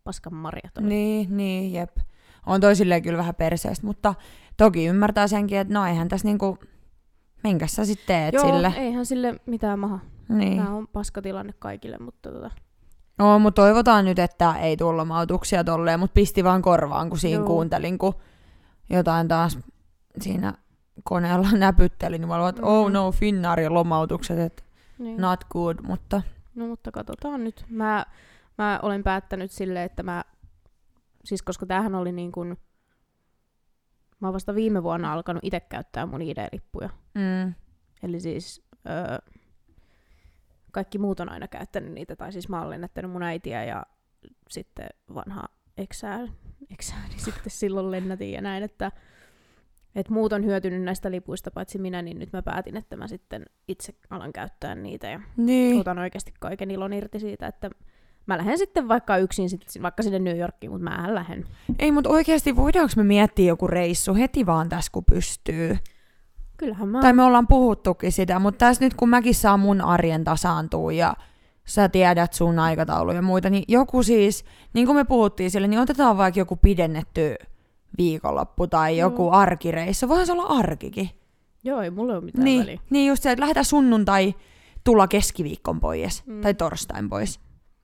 Paskan 0.03 0.33
Maria 0.33 0.69
toi. 0.73 0.83
Niin, 0.83 1.37
niin, 1.37 1.73
jep. 1.73 1.97
On 2.45 2.61
toi 2.61 2.75
silleen 2.75 3.01
kyllä 3.01 3.17
vähän 3.17 3.35
perseestä, 3.35 3.87
mutta 3.87 4.15
toki 4.57 4.85
ymmärtää 4.85 5.27
senkin, 5.27 5.57
että 5.57 5.73
no 5.73 5.85
eihän 5.85 6.07
tässä 6.07 6.27
niinku, 6.27 6.57
minkä 7.43 7.67
sä 7.67 7.85
sitten 7.85 8.05
teet 8.07 8.33
Joo, 8.33 8.45
sille. 8.45 8.73
eihän 8.77 9.05
sille 9.05 9.35
mitään 9.45 9.79
maha. 9.79 9.99
Niin. 10.29 10.57
Tämä 10.57 10.75
on 10.75 10.87
paska 10.87 11.21
tilanne 11.21 11.53
kaikille, 11.59 11.97
mutta 11.99 12.31
tota, 12.31 12.51
No, 13.19 13.39
mutta 13.39 13.61
toivotaan 13.61 14.05
nyt, 14.05 14.19
että 14.19 14.53
ei 14.55 14.77
tule 14.77 14.95
lomautuksia 14.95 15.63
tolleen, 15.63 15.99
mutta 15.99 16.13
pisti 16.13 16.43
vaan 16.43 16.61
korvaan, 16.61 17.09
kun 17.09 17.19
siinä 17.19 17.37
Joo. 17.37 17.47
kuuntelin, 17.47 17.97
kun 17.97 18.13
jotain 18.89 19.27
taas 19.27 19.59
siinä 20.21 20.53
koneella 21.03 21.47
näpytteli, 21.57 22.17
niin 22.17 22.27
mä 22.27 22.35
olin, 22.35 22.49
että 22.49 22.65
oh 22.65 22.87
Mm. 22.87 22.93
no, 22.93 23.11
Finnaarin 23.11 23.73
lomautukset, 23.73 24.39
että 24.39 24.63
niin. 24.99 25.21
not 25.21 25.43
good, 25.43 25.75
mutta 25.83 26.21
No 26.55 26.67
mutta 26.67 26.91
katsotaan 26.91 27.43
nyt. 27.43 27.65
Mä, 27.69 28.05
mä 28.57 28.79
olen 28.83 29.03
päättänyt 29.03 29.51
silleen, 29.51 29.85
että 29.85 30.03
mä, 30.03 30.23
siis 31.25 31.41
koska 31.41 31.65
tämähän 31.65 31.95
oli 31.95 32.11
niin 32.11 32.31
kuin, 32.31 32.57
mä 34.19 34.27
oon 34.27 34.33
vasta 34.33 34.55
viime 34.55 34.83
vuonna 34.83 35.13
alkanut 35.13 35.43
itse 35.43 35.59
käyttää 35.59 36.05
mun 36.05 36.21
ID-lippuja. 36.21 36.89
mm, 37.13 37.53
Eli 38.03 38.19
siis 38.19 38.63
öö, 38.89 39.17
kaikki 40.71 40.97
muut 40.97 41.19
on 41.19 41.29
aina 41.31 41.47
käyttänyt 41.47 41.91
niitä, 41.93 42.15
tai 42.15 42.31
siis 42.31 42.49
mä 42.49 42.57
olen 42.59 42.69
lennättänyt 42.69 43.11
mun 43.11 43.23
äitiä 43.23 43.63
ja 43.63 43.85
sitten 44.49 44.87
vanha 45.13 45.43
eksää, 45.77 46.27
eksää 46.71 47.07
niin 47.09 47.19
sitten 47.19 47.51
silloin 47.51 47.91
lennätin 47.91 48.31
ja 48.31 48.41
näin, 48.41 48.63
että 48.63 48.91
et 49.97 50.09
muut 50.09 50.33
on 50.33 50.45
hyötynyt 50.45 50.81
näistä 50.81 51.11
lipuista, 51.11 51.51
paitsi 51.51 51.77
minä, 51.77 52.01
niin 52.01 52.19
nyt 52.19 52.33
mä 52.33 52.41
päätin, 52.41 52.77
että 52.77 52.95
mä 52.95 53.07
sitten 53.07 53.45
itse 53.67 53.93
alan 54.09 54.33
käyttää 54.33 54.75
niitä 54.75 55.07
ja 55.07 55.19
niin. 55.37 55.79
otan 55.79 55.99
oikeasti 55.99 56.33
kaiken 56.39 56.71
ilon 56.71 56.93
irti 56.93 57.19
siitä, 57.19 57.47
että 57.47 57.69
mä 58.25 58.37
lähden 58.37 58.57
sitten 58.57 58.87
vaikka 58.87 59.17
yksin, 59.17 59.49
sit, 59.49 59.61
vaikka 59.81 60.03
sinne 60.03 60.19
New 60.19 60.37
Yorkiin, 60.37 60.71
mutta 60.71 60.89
mä 60.89 61.15
lähden. 61.15 61.45
Ei, 61.79 61.91
mutta 61.91 62.09
oikeasti 62.09 62.55
voidaanko 62.55 62.93
me 62.97 63.03
miettiä 63.03 63.47
joku 63.47 63.67
reissu 63.67 64.15
heti 64.15 64.45
vaan 64.45 64.69
tässä, 64.69 64.91
kun 64.91 65.05
pystyy? 65.05 65.77
Kyllähän 66.57 66.89
mä... 66.89 67.01
Tai 67.01 67.13
me 67.13 67.23
ollaan 67.23 67.47
puhuttukin 67.47 68.11
sitä, 68.11 68.39
mutta 68.39 68.57
tässä 68.57 68.85
nyt 68.85 68.93
kun 68.93 69.09
mäkin 69.09 69.35
saan 69.35 69.59
mun 69.59 69.81
arjen 69.81 70.23
tasaantua 70.23 70.91
ja 70.91 71.13
sä 71.65 71.89
tiedät 71.89 72.33
sun 72.33 72.59
aikataulu 72.59 73.11
ja 73.11 73.21
muita, 73.21 73.49
niin 73.49 73.63
joku 73.67 74.03
siis, 74.03 74.45
niin 74.73 74.85
kuin 74.85 74.95
me 74.95 75.03
puhuttiin 75.03 75.51
sille, 75.51 75.67
niin 75.67 75.79
otetaan 75.79 76.17
vaikka 76.17 76.39
joku 76.39 76.55
pidennetty 76.55 77.35
viikonloppu 77.97 78.67
tai 78.67 78.97
Joo. 78.97 79.09
joku 79.09 79.29
arkireissa. 79.31 80.09
Voihan 80.09 80.25
se 80.25 80.31
olla 80.31 80.43
arkikin. 80.43 81.09
Joo, 81.63 81.81
ei 81.81 81.89
mulla 81.89 82.13
ole 82.13 82.21
mitään 82.21 82.45
väliä. 82.45 82.63
Niin, 82.65 82.79
niin 82.89 83.07
just 83.07 83.23
se, 83.23 83.31
että 83.31 83.41
lähdetään 83.41 83.65
sunnuntai 83.65 84.35
tulla 84.83 85.07
keskiviikkon 85.07 85.79
pois 85.79 86.23
Mm. 86.25 86.41
tai 86.41 86.53
torstain 86.53 87.09
pois. 87.09 87.39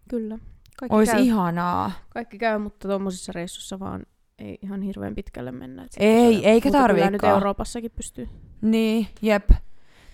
Kyllä. 0.09 0.37
Kaikki 0.79 0.95
Olisi 0.95 1.11
käy, 1.11 1.21
ihanaa. 1.21 1.91
kaikki 2.09 2.37
käy, 2.37 2.57
mutta 2.57 2.87
tuommoisissa 2.87 3.31
reissussa 3.35 3.79
vaan 3.79 4.05
ei 4.39 4.57
ihan 4.61 4.81
hirveän 4.81 5.15
pitkälle 5.15 5.51
mennä. 5.51 5.87
Ei, 5.97 6.45
eikä 6.49 6.71
tarviikaan. 6.71 7.13
nyt 7.13 7.23
Euroopassakin 7.23 7.91
pystyy. 7.91 8.29
Niin, 8.61 9.07
jep. 9.21 9.49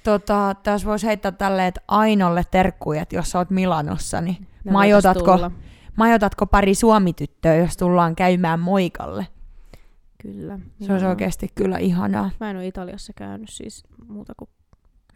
Tota, 0.04 0.56
tässä 0.64 0.88
voisi 0.88 1.08
heittää 1.08 1.32
tälleen, 1.32 1.68
että 1.68 1.82
Ainolle 1.88 2.44
terkkuja, 2.52 3.02
että 3.02 3.16
jos 3.16 3.32
sä 3.32 3.38
oot 3.40 3.50
Milanossa, 3.50 4.22
niin 4.22 4.48
voitais 4.74 5.18
tulla. 5.18 5.52
majoitatko 5.98 6.46
pari 6.46 6.76
suomityttöä, 6.76 7.56
jos 7.56 7.78
tullaan 7.78 8.16
käymään 8.16 8.60
moikalle? 8.60 9.28
Kyllä. 10.22 10.60
Se 10.82 10.92
olisi 10.92 11.06
Joo. 11.06 11.10
oikeasti 11.10 11.48
kyllä 11.56 11.78
ihanaa. 11.78 12.30
Mä 12.40 12.50
en 12.50 12.56
ole 12.58 12.68
Italiassa 12.68 13.14
käynyt 13.16 13.50
siis 13.50 13.84
muuta 14.08 14.34
kuin 14.38 14.50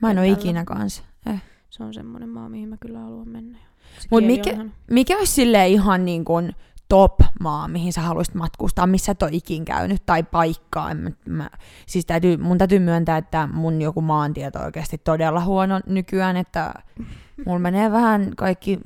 Mä 0.01 0.11
en 0.11 0.17
ole 0.17 0.27
ikinä 0.27 0.63
kanssa. 0.65 1.03
Eh. 1.25 1.41
Se 1.69 1.83
on 1.83 1.93
semmoinen 1.93 2.29
maa, 2.29 2.49
mihin 2.49 2.69
mä 2.69 2.77
kyllä 2.79 2.99
haluan 2.99 3.29
mennä. 3.29 3.57
Se 3.99 4.07
Mut 4.11 4.19
kieli 4.19 4.37
mikä- 4.37 4.49
on 4.49 4.55
ihana. 4.55 4.71
Mikä 4.91 5.17
olisi 5.17 5.33
silleen 5.33 5.71
ihan 5.71 6.05
niin 6.05 6.25
kuin 6.25 6.55
top-maa, 6.89 7.67
mihin 7.67 7.93
sä 7.93 8.01
haluaisit 8.01 8.35
matkustaa, 8.35 8.87
missä 8.87 9.11
et 9.11 9.23
ole 9.23 9.31
ikin 9.33 9.65
käynyt, 9.65 10.05
tai 10.05 10.23
paikkaa. 10.23 10.93
Mä, 10.93 11.09
mä, 11.25 11.49
siis 11.87 12.05
täytyy, 12.05 12.37
mun 12.37 12.57
täytyy 12.57 12.79
myöntää, 12.79 13.17
että 13.17 13.47
mun 13.53 13.81
joku 13.81 14.01
maantieto 14.01 14.59
on 14.59 14.65
oikeasti 14.65 14.97
todella 14.97 15.45
huono 15.45 15.79
nykyään, 15.85 16.37
että 16.37 16.73
mulla 17.45 17.59
menee 17.59 17.91
vähän 17.91 18.31
kaikki 18.37 18.79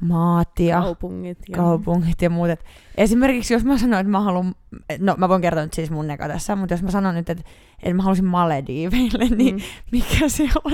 maat 0.00 0.60
ja 0.60 0.80
Kaupungit. 0.80 1.38
Ja... 1.48 1.56
kaupungit 1.56 2.22
ja 2.22 2.30
muut. 2.30 2.50
Et 2.50 2.64
esimerkiksi 2.96 3.54
jos 3.54 3.64
mä 3.64 3.78
sanon, 3.78 4.00
että 4.00 4.10
mä 4.10 4.20
haluan, 4.20 4.54
no 4.98 5.14
mä 5.18 5.28
voin 5.28 5.42
kertoa 5.42 5.62
nyt 5.64 5.72
siis 5.74 5.90
mun 5.90 6.06
neka 6.06 6.28
tässä, 6.28 6.56
mutta 6.56 6.74
jos 6.74 6.82
mä 6.82 6.90
sanon 6.90 7.14
nyt, 7.14 7.30
että, 7.30 7.44
että 7.82 7.94
mä 7.94 8.02
haluaisin 8.02 8.24
Malediiveille, 8.24 9.28
niin 9.36 9.54
Mm. 9.54 9.62
mikä 9.92 10.28
se 10.28 10.48
on? 10.64 10.72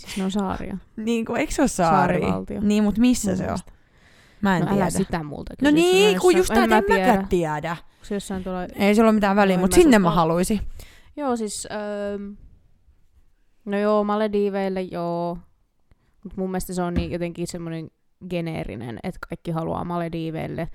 Siis 0.00 0.16
ne 0.16 0.24
on 0.24 0.30
saaria. 0.30 0.78
Niin 0.96 1.24
kuin, 1.24 1.40
eikö 1.40 1.52
se 1.54 1.62
ole 1.62 1.68
saari? 1.68 2.20
Saarivaltio. 2.20 2.60
Niin, 2.60 2.84
mutta 2.84 3.00
missä 3.00 3.30
Mun 3.30 3.38
se 3.38 3.52
on? 3.52 3.58
Mä 4.40 4.56
en 4.56 4.62
no 4.62 4.68
tiedä. 4.68 4.82
älä 4.82 4.90
sitä 4.90 5.22
multa 5.22 5.52
No 5.52 5.56
kysy, 5.56 5.68
on 5.68 5.74
niin, 5.74 6.20
kun 6.20 6.36
just 6.36 6.54
tää, 6.54 6.64
en, 6.64 6.70
mä 6.70 6.82
mäkään 6.88 7.28
tiedä. 7.28 7.76
Se 8.02 8.14
jossain 8.14 8.44
tuolla... 8.44 8.62
Ei 8.74 8.94
sillä 8.94 9.06
ole 9.08 9.14
mitään 9.14 9.36
väliä, 9.36 9.56
No, 9.56 9.60
mutta 9.60 9.74
sinne 9.74 9.98
mä 9.98 10.10
haluaisin. 10.10 10.60
Joo, 11.16 11.36
siis... 11.36 11.68
Öö... 11.70 12.18
No 13.64 13.78
joo, 13.78 14.04
Malediiveille 14.04 14.82
joo. 14.82 15.38
Mutta 16.24 16.40
mun 16.40 16.50
mielestä 16.50 16.72
se 16.74 16.82
on 16.82 16.94
niin 16.94 17.10
jotenkin 17.10 17.46
semmoinen 17.46 17.90
geneerinen, 18.30 18.98
että 19.02 19.18
kaikki 19.28 19.50
haluaa 19.50 19.84
Malediiveille. 19.84 20.68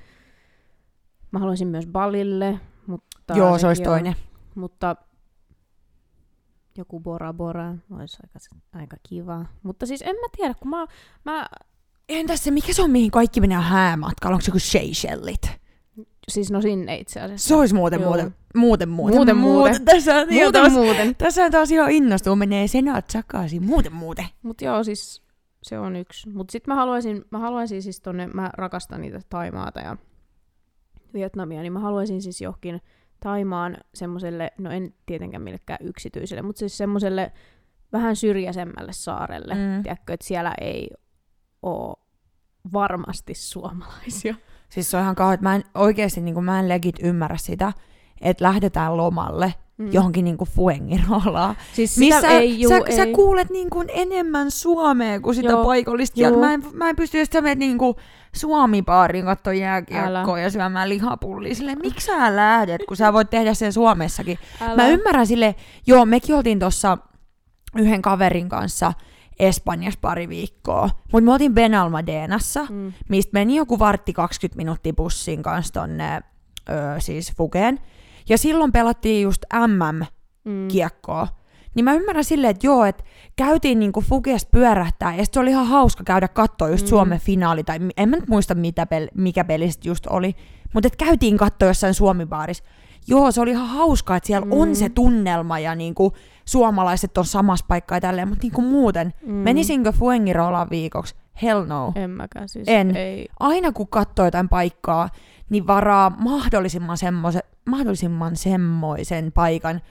Mä 1.31 1.39
haluaisin 1.39 1.67
myös 1.67 1.87
Balille, 1.87 2.59
mutta... 2.87 3.33
Joo, 3.37 3.57
se 3.59 3.67
olisi 3.67 3.81
on- 3.81 3.85
toinen. 3.85 4.15
Mutta 4.55 4.95
joku 6.77 6.99
Bora 6.99 7.33
Bora 7.33 7.75
olisi 7.91 8.17
aika, 8.23 8.39
aika 8.73 8.97
kiva. 9.09 9.45
Mutta 9.63 9.85
siis 9.85 10.01
en 10.01 10.15
mä 10.15 10.27
tiedä, 10.37 10.53
kun 10.53 10.69
mä, 10.69 10.85
mä 11.25 11.45
Entäs 12.09 12.43
se, 12.43 12.51
mikä 12.51 12.73
se 12.73 12.81
on, 12.81 12.91
mihin 12.91 13.11
kaikki 13.11 13.41
menee 13.41 13.57
häämatkalla? 13.57 14.35
Onko 14.35 14.41
se 14.41 14.49
joku 14.49 14.59
Seychellit? 14.59 15.59
siis 16.29 16.51
no 16.51 16.61
sinne 16.61 16.95
itse 16.97 17.21
asiassa. 17.21 17.47
Se 17.47 17.55
olisi 17.55 17.75
muuten, 17.75 18.01
Joo. 18.01 18.09
muuten, 18.09 18.33
muuten, 18.55 18.89
muuten, 18.89 19.15
Muuten, 19.17 19.37
muuten. 19.37 19.85
Tässä 19.85 20.13
Muuten 20.31 20.51
taas, 20.53 20.73
muuten. 20.73 21.15
tässä 21.15 21.45
on 21.45 21.51
taas 21.51 21.71
ihan 21.71 21.91
innostuu, 21.91 22.35
menee 22.35 22.67
senat 22.67 23.09
sakaisin, 23.09 23.63
muuten, 23.63 23.93
muuten. 23.93 24.25
Mutta 24.41 24.65
joo, 24.65 24.83
siis 24.83 25.21
se 25.63 25.79
on 25.79 25.95
yksi. 25.95 26.29
Mutta 26.29 26.51
sitten 26.51 26.71
mä 26.71 26.75
haluaisin, 26.75 27.25
mä 27.31 27.39
haluaisin 27.39 27.81
siis 27.81 28.01
tonne, 28.01 28.27
mä 28.27 28.49
rakastan 28.53 29.01
niitä 29.01 29.19
Taimaata 29.29 29.79
ja 29.79 29.97
Vietnamia, 31.13 31.61
niin 31.61 31.73
mä 31.73 31.79
haluaisin 31.79 32.21
siis 32.21 32.41
johonkin 32.41 32.81
Taimaan 33.19 33.77
semmoiselle, 33.93 34.51
no 34.57 34.71
en 34.71 34.93
tietenkään 35.05 35.43
millekään 35.43 35.79
yksityiselle, 35.83 36.41
mutta 36.41 36.59
siis 36.59 36.77
semmoiselle 36.77 37.31
vähän 37.91 38.15
syrjäisemmälle 38.15 38.93
saarelle. 38.93 39.53
Mm. 39.53 39.83
Tiedätkö, 39.83 40.13
että 40.13 40.27
siellä 40.27 40.53
ei 40.61 40.89
ole 41.61 41.95
varmasti 42.73 43.33
suomalaisia. 43.33 44.35
Siis 44.69 44.91
se 44.91 44.97
on 44.97 45.03
ihan 45.03 45.15
kauhean, 45.15 45.33
että 45.33 45.43
mä 45.43 45.55
en 45.55 45.63
oikeasti 45.75 46.21
niin 46.21 46.43
mä 46.43 46.59
en 46.59 46.69
legit 46.69 46.95
ymmärrä 47.03 47.37
sitä, 47.37 47.73
että 48.21 48.45
lähdetään 48.45 48.97
lomalle 48.97 49.53
Mm. 49.79 49.93
johonkin 49.93 50.25
niin 50.25 50.37
kuin 50.37 50.49
Fuengirolaan. 50.49 51.55
Siis 51.73 51.97
Missä 51.97 52.27
ei, 52.27 52.61
juu, 52.61 52.69
sä, 52.69 52.77
ei. 52.85 52.95
sä 52.95 53.05
kuulet 53.15 53.49
niin 53.49 53.69
kuin 53.69 53.87
enemmän 53.93 54.51
suomea 54.51 55.19
kuin 55.19 55.35
sitä 55.35 55.49
Joo, 55.49 55.65
paikallista. 55.65 56.15
kieltä. 56.15 56.37
Mä 56.39 56.53
en, 56.53 56.63
mä 56.73 56.89
en 56.89 56.95
pysty 56.95 57.17
edes 57.17 57.27
sä 57.33 57.41
menet 57.41 57.59
niin 57.59 57.77
kuin 57.77 57.95
Suomi-baariin 58.35 59.25
katsoa 59.25 59.53
jääkiekkoa 59.53 60.39
ja 60.39 60.49
syömään 60.49 60.89
lihapullia. 60.89 61.55
Silleen, 61.55 61.77
miksi 61.83 62.05
sä 62.05 62.35
lähdet, 62.35 62.81
kun 62.87 62.97
sä 62.97 63.13
voit 63.13 63.29
tehdä 63.29 63.53
sen 63.53 63.73
Suomessakin? 63.73 64.37
Älä. 64.61 64.75
Mä 64.75 64.87
ymmärrän 64.87 65.27
sille, 65.27 65.55
joo, 65.87 66.05
mekin 66.05 66.35
oltiin 66.35 66.59
tuossa 66.59 66.97
yhden 67.75 68.01
kaverin 68.01 68.49
kanssa 68.49 68.93
Espanjassa 69.39 69.99
pari 70.01 70.29
viikkoa, 70.29 70.89
mutta 71.11 71.25
me 71.25 71.31
oltiin 71.31 71.53
Benalmadeenassa, 71.53 72.65
Mm. 72.69 72.93
mistä 73.09 73.29
meni 73.33 73.55
joku 73.55 73.79
vartti 73.79 74.13
20 74.13 74.57
minuuttia 74.57 74.93
bussin 74.93 75.43
kanssa 75.43 75.73
tonne 75.73 76.21
öö, 76.69 76.99
siis 76.99 77.33
Fugeen. 77.37 77.79
Ja 78.29 78.37
silloin 78.37 78.71
pelattiin 78.71 79.23
just 79.23 79.45
MM-kiekkoa. 79.67 81.23
Mm. 81.25 81.39
Niin 81.75 81.83
mä 81.83 81.93
ymmärrän 81.93 82.23
silleen, 82.23 82.51
että 82.51 82.67
joo, 82.67 82.85
että 82.85 83.03
käytiin 83.35 83.79
niinku 83.79 84.01
Fugesta 84.01 84.49
pyörähtää, 84.51 85.15
ja 85.15 85.25
se 85.31 85.39
oli 85.39 85.49
ihan 85.49 85.67
hauska 85.67 86.03
käydä 86.03 86.27
katsoa 86.27 86.69
just 86.69 86.85
Mm. 86.85 86.89
Suomen 86.89 87.19
finaali, 87.19 87.63
tai 87.63 87.79
en 87.97 88.09
mä 88.09 88.15
nyt 88.15 88.29
muista 88.29 88.55
mitä 88.55 88.83
pel- 88.83 89.11
mikä 89.15 89.43
peli 89.43 89.69
just 89.85 90.07
oli, 90.07 90.35
mutta 90.73 90.87
että 90.87 91.05
käytiin 91.05 91.37
katsoa 91.37 91.67
jossain 91.67 91.93
Suomi-baarissa. 91.93 92.63
Joo, 93.07 93.31
se 93.31 93.41
oli 93.41 93.51
ihan 93.51 93.67
hauskaa, 93.67 94.17
että 94.17 94.27
siellä 94.27 94.45
mm. 94.45 94.51
on 94.51 94.75
se 94.75 94.89
tunnelma, 94.89 95.59
ja 95.59 95.75
niinku 95.75 96.13
suomalaiset 96.45 97.17
on 97.17 97.25
samassa 97.25 97.65
paikkaa 97.67 97.95
ja 97.95 98.01
tälleen, 98.01 98.27
mutta 98.27 98.41
niinku 98.41 98.61
muuten, 98.61 99.13
mm. 99.25 99.33
menisinkö 99.33 99.91
Fuengirolaan 99.91 100.67
viikoksi? 100.69 101.15
Hell 101.41 101.65
no. 101.65 101.91
En 101.95 102.09
mäkään 102.09 102.49
siis. 102.49 102.67
En. 102.67 102.95
Ei. 102.95 103.27
aina 103.39 103.71
kun 103.71 103.87
katsoo 103.87 104.25
jotain 104.25 104.49
paikkaa, 104.49 105.09
niin 105.49 105.67
varaa 105.67 106.09
mahdollisimman, 106.09 106.97
semmoise, 106.97 107.39
mahdollisimman 107.69 108.35
semmoisen 108.35 109.31
paikan, 109.31 109.81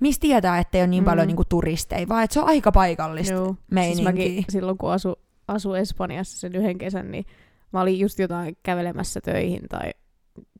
mistä 0.00 0.20
tietää, 0.20 0.58
ettei 0.58 0.80
ole 0.80 0.86
niin 0.86 1.02
Mm. 1.02 1.06
paljon 1.06 1.26
niinku 1.26 1.44
turisteja, 1.44 2.08
vaan 2.08 2.24
että 2.24 2.34
se 2.34 2.40
on 2.40 2.46
aika 2.46 2.72
paikallista 2.72 3.32
Joo. 3.34 3.46
Siis 3.46 3.58
meininkiä. 3.70 4.04
mäkin 4.04 4.44
silloin, 4.48 4.78
kun 4.78 4.92
asu, 4.92 5.16
asu 5.48 5.74
Espanjassa 5.74 6.38
sen 6.38 6.54
yhden 6.56 6.78
kesän, 6.78 7.10
niin 7.10 7.24
mä 7.72 7.80
olin 7.80 7.98
just 8.00 8.18
jotain 8.18 8.56
kävelemässä 8.62 9.20
töihin 9.20 9.62
tai 9.68 9.90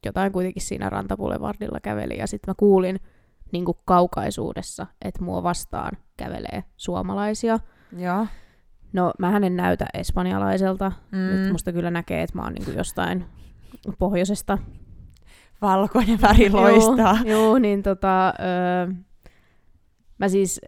jotain 0.06 0.32
kuitenkin 0.32 0.62
siinä 0.62 0.90
rantapulevardilla 0.90 1.80
kävelin 1.80 2.18
ja 2.18 2.26
sitten 2.26 2.50
mä 2.50 2.54
kuulin 2.56 3.00
niin 3.52 3.64
kuin 3.64 3.78
kaukaisuudessa, 3.84 4.86
että 5.04 5.22
mua 5.24 5.42
vastaan 5.42 5.92
kävelee 6.16 6.64
suomalaisia. 6.76 7.58
Joo. 7.96 8.26
No, 8.92 9.12
mä 9.18 9.36
en 9.36 9.56
näytä 9.56 9.86
espanjalaiselta. 9.94 10.92
Mm. 11.12 11.18
Nyt 11.18 11.52
musta 11.52 11.72
kyllä 11.72 11.90
näkee, 11.90 12.22
että 12.22 12.38
mä 12.38 12.42
oon 12.42 12.52
niin 12.52 12.64
kuin 12.64 12.76
jostain 12.76 13.24
pohjoisesta. 13.98 14.58
Valkoinen 15.62 16.20
väri 16.20 16.50
loistaa. 16.50 17.18
Joo, 17.24 17.42
joo 17.42 17.58
niin 17.58 17.82
tota, 17.82 18.26
öö, 18.26 18.94
mä 20.18 20.28
siis, 20.28 20.60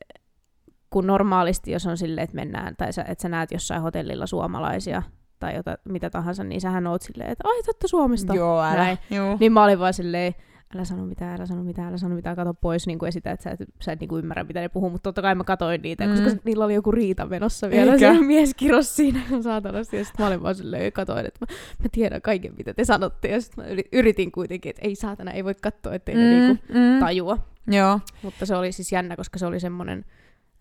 kun 0.91 1.07
normaalisti 1.07 1.71
jos 1.71 1.87
on 1.87 1.97
silleen, 1.97 2.25
että 2.25 2.37
mennään, 2.37 2.75
tai 2.77 2.93
sä, 2.93 3.03
että 3.03 3.23
sä 3.23 3.29
näet 3.29 3.51
jossain 3.51 3.83
hotellilla 3.83 4.27
suomalaisia, 4.27 5.03
tai 5.39 5.57
jota, 5.57 5.79
mitä 5.89 6.11
tahansa, 6.11 6.45
niin 6.45 6.61
sähän 6.61 6.87
oot 6.87 7.03
silleen, 7.03 7.31
että 7.31 7.49
ai 7.49 7.63
totta 7.63 7.89
Suomesta. 7.89 8.35
Joo, 8.35 8.63
älä. 8.63 8.75
Näin. 8.75 8.99
Joo. 9.11 9.37
Niin 9.41 9.53
mä 9.53 9.65
olin 9.65 9.79
vaan 9.79 9.95
silleen, 9.95 10.35
älä 10.75 10.85
sano 10.85 11.07
mitään, 11.07 11.37
älä 11.37 11.47
sano 11.47 11.63
mitään, 11.65 11.89
älä 11.89 11.97
sano 11.99 12.15
mitään, 12.15 12.37
kato 12.37 12.55
pois 12.55 12.87
niin 12.87 12.99
kuin 12.99 13.09
esitä, 13.09 13.31
että 13.31 13.43
sä 13.45 13.51
et, 13.51 13.59
sä 13.83 13.93
et 13.93 14.01
niin 14.01 14.09
kuin 14.09 14.19
ymmärrä, 14.25 14.45
mitä 14.45 14.61
ne 14.61 14.69
puhuu, 14.69 14.91
mutta 14.91 15.03
totta 15.03 15.23
kai 15.23 15.35
mä 15.35 15.45
katoin 15.45 15.83
niitä, 15.83 16.07
Mm. 16.07 16.13
koska 16.25 16.41
niillä 16.45 16.65
oli 16.65 16.75
joku 16.75 16.93
riita 16.93 17.27
menossa 17.27 17.71
vielä, 17.71 17.93
Eikä? 17.93 18.15
se 18.15 18.21
mies 18.21 18.55
kiros 18.55 18.97
siinä 18.97 19.21
saatanasti, 19.43 19.97
ja 19.97 20.05
sitten 20.05 20.25
mä 20.25 20.29
olin 20.29 20.43
vaan 20.43 20.55
silleen, 20.55 20.93
katoin, 20.93 21.27
että 21.27 21.39
mä, 21.41 21.47
mä 21.83 21.87
tiedän 21.93 22.23
kaiken, 22.23 22.55
mitä 22.59 22.75
te 22.75 22.85
sanotte, 22.85 23.29
ja 23.29 23.41
sitten 23.41 23.65
mä 23.65 23.71
yri- 23.71 23.89
yritin 23.93 24.33
kuitenkin, 24.33 24.71
että 24.71 24.83
ei 24.85 24.95
saatana, 24.97 25.31
ei 25.31 25.45
voi 25.45 25.55
katsoa, 25.63 25.95
ettei 25.95 26.15
mm. 26.15 26.21
ne 26.21 26.31
niinku 26.31 26.65
mm. 26.69 27.01
tajua. 27.01 27.39
Joo. 27.67 28.01
Mutta 28.23 28.47
se 28.47 28.57
oli 28.57 28.73
siis 28.73 28.93
jännä, 28.93 29.17
koska 29.17 29.39
se 29.39 29.47
oli 29.47 29.61
semmoinen, 29.61 30.05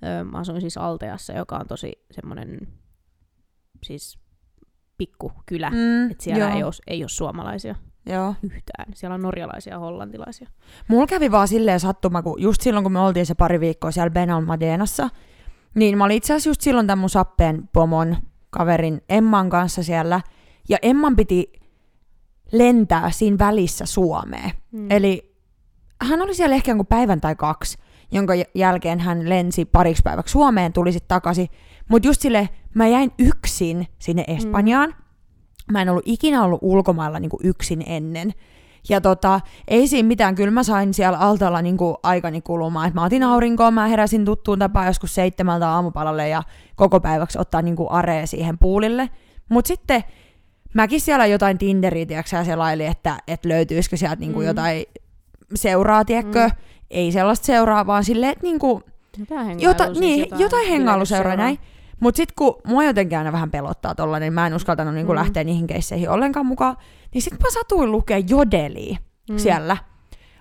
ö, 0.03 0.23
mä 0.23 0.37
asuin 0.37 0.61
siis 0.61 0.77
Alteassa, 0.77 1.33
joka 1.33 1.57
on 1.57 1.67
tosi 1.67 2.05
semmoinen, 2.11 2.67
siis 3.83 4.19
pikkukylä, 4.97 5.69
Mm. 5.69 6.11
että 6.11 6.23
siellä 6.23 6.45
Joo. 6.45 6.55
ei 6.57 6.63
ole, 6.63 6.73
ei 6.87 7.03
ole 7.03 7.09
suomalaisia 7.09 7.75
Joo. 8.05 8.35
yhtään. 8.43 8.85
Siellä 8.93 9.13
on 9.13 9.21
norjalaisia 9.21 9.73
ja 9.73 9.79
hollantilaisia. 9.79 10.49
Mulla 10.87 11.07
kävi 11.07 11.31
vaan 11.31 11.47
silleen 11.47 11.79
sattuma, 11.79 12.21
kun 12.21 12.41
just 12.41 12.61
silloin 12.61 12.83
kun 12.83 12.91
me 12.91 12.99
oltiin 12.99 13.25
se 13.25 13.35
pari 13.35 13.59
viikkoa 13.59 13.91
siellä 13.91 14.09
Benalmadeenassa, 14.09 15.09
niin 15.75 15.97
mä 15.97 16.03
olin 16.03 16.17
itse 16.17 16.33
asiassa 16.33 16.49
just 16.49 16.61
silloin 16.61 16.87
tämän 16.87 16.99
mun 16.99 17.09
sappeen 17.09 17.69
pomon 17.73 18.17
kaverin 18.49 19.01
Emman 19.09 19.49
kanssa 19.49 19.83
siellä, 19.83 20.21
ja 20.69 20.77
Emman 20.81 21.15
piti 21.15 21.51
lentää 22.51 23.11
siinä 23.11 23.37
välissä 23.39 23.85
Suomeen. 23.85 24.51
Mm. 24.71 24.91
Eli 24.91 25.35
hän 26.01 26.21
oli 26.21 26.35
siellä 26.35 26.55
ehkä 26.55 26.71
jonkun 26.71 26.87
päivän 26.87 27.21
tai 27.21 27.35
kaksi, 27.35 27.77
jonka 28.11 28.33
jälkeen 28.55 28.99
hän 28.99 29.29
lensi 29.29 29.65
pariksi 29.65 30.03
päiväksi 30.03 30.31
Suomeen, 30.31 30.73
tuli 30.73 30.91
sitten 30.91 31.07
takaisin. 31.07 31.47
Mutta 31.89 32.07
just 32.07 32.21
sille, 32.21 32.49
mä 32.73 32.87
jäin 32.87 33.11
yksin 33.19 33.87
sinne 33.99 34.23
Espanjaan. 34.27 34.89
Mm. 34.89 35.04
Mä 35.71 35.81
en 35.81 35.89
ollut 35.89 36.03
ikinä 36.05 36.43
ollut 36.43 36.59
ulkomailla 36.61 37.19
niinku 37.19 37.39
yksin 37.43 37.83
ennen. 37.85 38.33
Ja 38.89 39.01
tota, 39.01 39.41
ei 39.67 39.87
siinä 39.87 40.07
mitään, 40.07 40.35
kyllä 40.35 40.51
mä 40.51 40.63
sain 40.63 40.93
siellä 40.93 41.17
altalla 41.17 41.61
niinku 41.61 41.97
aikani 42.03 42.41
kulumaan. 42.41 42.87
Et 42.87 42.93
mä 42.93 43.03
otin 43.03 43.23
aurinkoon, 43.23 43.73
mä 43.73 43.87
heräsin 43.87 44.25
tuttuun 44.25 44.59
tapaan 44.59 44.87
joskus 44.87 45.15
seitsemältä 45.15 45.69
aamupalalle 45.69 46.29
ja 46.29 46.43
koko 46.75 46.99
päiväksi 46.99 47.39
ottaa 47.39 47.61
niinku 47.61 47.87
aree 47.89 48.25
siihen 48.25 48.57
puulille. 48.57 49.09
Mut 49.49 49.65
sitten 49.65 50.03
mäkin 50.73 51.01
siellä 51.01 51.25
jotain 51.25 51.57
Tinderiä, 51.57 52.05
tiedätkö, 52.05 52.43
selaili, 52.43 52.85
että, 52.85 53.17
että 53.27 53.49
löytyisikö 53.49 53.97
sieltä 53.97 54.15
niinku 54.15 54.39
Mm. 54.39 54.45
jotain 54.45 54.85
seuraa, 55.55 56.05
tiedätkö? 56.05 56.47
Mm. 56.47 56.55
Ei 56.89 57.11
sellaista 57.11 57.45
seuraa, 57.45 57.87
vaan 57.87 58.03
silleen, 58.03 58.31
että 58.31 58.43
niinku, 58.43 58.83
Jotain 59.19 59.45
hengailu, 59.45 59.69
jota, 59.69 59.89
niin, 59.99 60.19
jotain, 60.19 60.41
jotain 60.41 60.67
hengailuseuraa 60.69 61.35
näin. 61.35 61.59
Mutta 61.99 62.17
sitten 62.17 62.33
kun 62.37 62.55
mua 62.67 62.83
jotenkin 62.83 63.17
aina 63.17 63.31
vähän 63.31 63.51
pelottaa 63.51 63.95
tolla, 63.95 64.19
niin 64.19 64.33
mä 64.33 64.47
en 64.47 64.53
uskaltanut 64.53 64.93
niinku 64.93 65.11
Mm. 65.11 65.15
lähteä 65.15 65.43
niihin 65.43 65.67
keisseihin 65.67 66.09
ollenkaan 66.09 66.45
mukaan. 66.45 66.77
Niin 67.13 67.21
sitten 67.21 67.39
mä 67.43 67.51
satuin 67.51 67.91
lukea 67.91 68.17
jodeliin 68.29 68.97
Mm. 69.29 69.37
siellä 69.37 69.77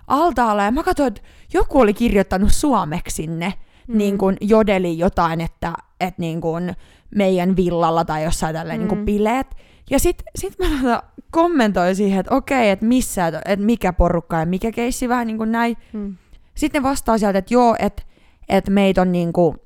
altaalla 0.06 0.64
ja 0.64 0.70
mä 0.70 0.82
katsoin, 0.82 1.08
että 1.08 1.20
joku 1.54 1.80
oli 1.80 1.94
kirjoittanut 1.94 2.52
suomeksi 2.52 3.14
sinne. 3.16 3.54
mm. 3.88 3.98
niin 3.98 4.18
kuin 4.18 4.36
jodeli 4.40 4.98
jotain, 4.98 5.40
että, 5.40 5.72
että 6.00 6.20
niin 6.22 6.40
kuin 6.40 6.74
meidän 7.14 7.56
villalla 7.56 8.04
tai 8.04 8.24
jossain 8.24 8.54
tälleen 8.54 8.80
mm. 8.80 8.82
niin 8.82 8.88
kuin 8.88 9.04
bileet. 9.04 9.46
Ja 9.90 9.98
sitten 9.98 10.26
sit 10.38 10.58
mä 10.58 10.66
tota 10.82 11.02
kommentoin 11.30 11.96
siihen, 11.96 12.20
että 12.20 12.34
okei, 12.34 12.70
että 12.70 12.86
missä, 12.86 13.26
että 13.26 13.56
mikä 13.56 13.92
porukka 13.92 14.38
ja 14.40 14.46
mikä 14.46 14.72
keissi 14.72 15.08
vähän 15.08 15.26
niin 15.26 15.36
kuin 15.38 15.52
näin. 15.52 15.76
Mm. 15.92 16.16
Sitten 16.54 16.82
ne 16.82 16.88
vastaa 16.88 17.18
sieltä, 17.18 17.38
että 17.38 17.54
joo, 17.54 17.76
että, 17.78 18.02
että 18.48 18.70
meitä 18.70 19.02
on 19.02 19.12
niin 19.12 19.32
kuin, 19.32 19.56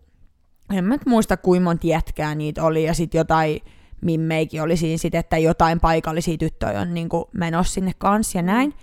en 0.70 0.84
mä 0.84 0.98
muista 1.06 1.36
kuinka 1.36 1.64
monta 1.64 1.86
jätkää 1.86 2.34
niitä 2.34 2.64
oli, 2.64 2.84
ja 2.84 2.94
sitten 2.94 3.18
jotain 3.18 3.60
mimmeikin 4.00 4.62
oli 4.62 4.76
siinä 4.76 4.98
sit, 4.98 5.14
että 5.14 5.38
jotain 5.38 5.80
paikallisia 5.80 6.36
tyttöjä 6.36 6.80
on 6.80 6.94
niin 6.94 7.08
menossa 7.32 7.74
sinne 7.74 7.92
kanssa 7.98 8.38
ja 8.38 8.42
näin. 8.42 8.74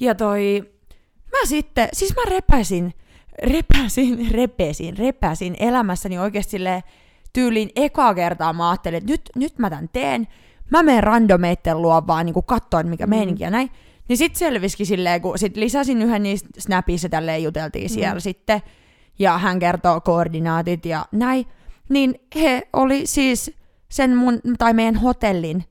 Ja 0.00 0.14
toi, 0.14 0.72
mä 1.32 1.46
sitten, 1.46 1.88
siis 1.92 2.14
mä 2.16 2.22
repäsin, 2.30 2.94
repäsin, 3.42 4.30
repesin, 4.30 4.98
repäsin 4.98 5.56
elämässäni 5.60 6.18
oikeasti 6.18 6.50
silleen, 6.50 6.82
tyyliin 7.32 7.70
ekaa 7.76 8.14
kertaa 8.14 8.52
mä 8.52 8.70
ajattelin, 8.70 8.98
että 8.98 9.10
nyt, 9.12 9.22
nyt 9.36 9.58
mä 9.58 9.70
tän 9.70 9.88
teen, 9.92 10.28
mä 10.70 10.82
menen 10.82 11.02
randomeitten 11.02 11.82
luo 11.82 12.06
vaan 12.06 12.26
niin 12.26 12.44
katsoin 12.46 12.88
mikä 12.88 13.06
mm. 13.06 13.10
meininki 13.10 13.44
ja 13.44 13.50
näin. 13.50 13.70
Niin 14.08 14.16
sit 14.16 14.36
selvisikin 14.36 14.86
silleen, 14.86 15.20
kun 15.20 15.38
sit 15.38 15.56
lisäsin 15.56 16.02
yhden 16.02 16.22
niistä 16.22 16.48
snapissa 16.58 17.08
tälleen 17.08 17.42
juteltiin 17.42 17.90
mm. 17.90 17.94
siellä 17.94 18.20
sitten, 18.20 18.62
ja 19.18 19.38
hän 19.38 19.58
kertoo 19.58 20.00
koordinaatit 20.00 20.86
ja 20.86 21.06
näin, 21.12 21.46
niin 21.88 22.14
he 22.34 22.68
oli 22.72 23.06
siis 23.06 23.50
sen 23.88 24.16
mun, 24.16 24.40
tai 24.58 24.74
meidän 24.74 24.96
hotellin 24.96 25.64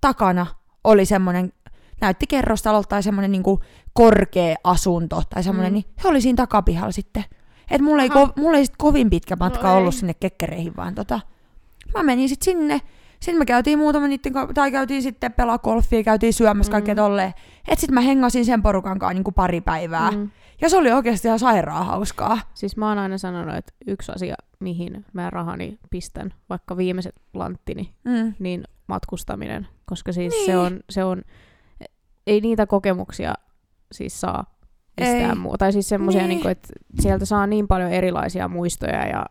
takana 0.00 0.46
oli 0.84 1.06
semmoinen, 1.06 1.52
näytti 2.00 2.26
kerrostalolta 2.26 2.88
tai 2.88 3.02
semmoinen 3.02 3.32
niinku 3.32 3.60
korkea 3.92 4.56
asunto 4.64 5.22
tai 5.30 5.42
semmoinen, 5.42 5.72
mm. 5.72 5.74
niin 5.74 5.84
he 6.04 6.08
oli 6.08 6.20
siinä 6.20 6.36
takapihalla 6.36 6.92
sitten. 6.92 7.24
Et 7.70 7.80
mulla 7.80 8.02
ei, 8.02 8.08
ko- 8.08 8.32
mulla 8.36 8.58
ei 8.58 8.66
sit 8.66 8.76
kovin 8.78 9.10
pitkä 9.10 9.36
matka 9.36 9.68
no 9.68 9.76
ollut 9.76 9.94
ei. 9.94 9.98
sinne 9.98 10.14
kekkereihin, 10.14 10.76
vaan 10.76 10.94
tota, 10.94 11.20
mä 11.94 12.02
menin 12.02 12.28
sitten 12.28 12.44
sinne, 12.44 12.80
sitten 13.20 13.38
me 13.38 13.46
käytiin 13.46 13.78
muutama 13.78 14.08
niitten, 14.08 14.32
tai 14.54 14.72
käytiin 14.72 15.02
sitten 15.02 15.32
pelaa 15.32 15.58
golfia, 15.58 16.02
käytiin 16.02 16.32
syömässä 16.32 16.70
mm. 16.70 16.72
kaikkea 16.72 16.94
tolleen. 16.94 17.32
Et 17.68 17.78
sitten 17.78 17.94
mä 17.94 18.00
hengasin 18.00 18.44
sen 18.44 18.62
porukan 18.62 18.98
kanssa 18.98 19.14
niin 19.14 19.24
kuin 19.24 19.34
pari 19.34 19.60
päivää. 19.60 20.10
Mm. 20.10 20.30
Ja 20.60 20.68
se 20.68 20.76
oli 20.76 20.92
oikeasti 20.92 21.28
ihan 21.28 21.38
sairaan 21.38 21.86
hauskaa. 21.86 22.38
Siis 22.54 22.76
mä 22.76 22.88
oon 22.88 22.98
aina 22.98 23.18
sanonut, 23.18 23.56
että 23.56 23.72
yksi 23.86 24.12
asia, 24.12 24.34
mihin 24.60 25.04
mä 25.12 25.30
rahani 25.30 25.78
pistän, 25.90 26.34
vaikka 26.48 26.76
viimeiset 26.76 27.14
lanttini, 27.34 27.94
mm. 28.04 28.34
niin 28.38 28.64
matkustaminen. 28.86 29.68
Koska 29.84 30.12
siis 30.12 30.32
niin. 30.32 30.46
se, 30.46 30.58
on, 30.58 30.80
se 30.90 31.04
on, 31.04 31.22
ei 32.26 32.40
niitä 32.40 32.66
kokemuksia 32.66 33.34
siis 33.92 34.20
saa 34.20 34.54
mistään 35.00 35.38
muuta. 35.38 35.58
Tai 35.58 35.72
siis 35.72 35.88
semmoisia, 35.88 36.20
niin. 36.20 36.28
niin 36.28 36.42
kuin, 36.42 36.52
että 36.52 36.68
sieltä 37.00 37.24
saa 37.24 37.46
niin 37.46 37.68
paljon 37.68 37.90
erilaisia 37.90 38.48
muistoja 38.48 39.06
ja 39.06 39.26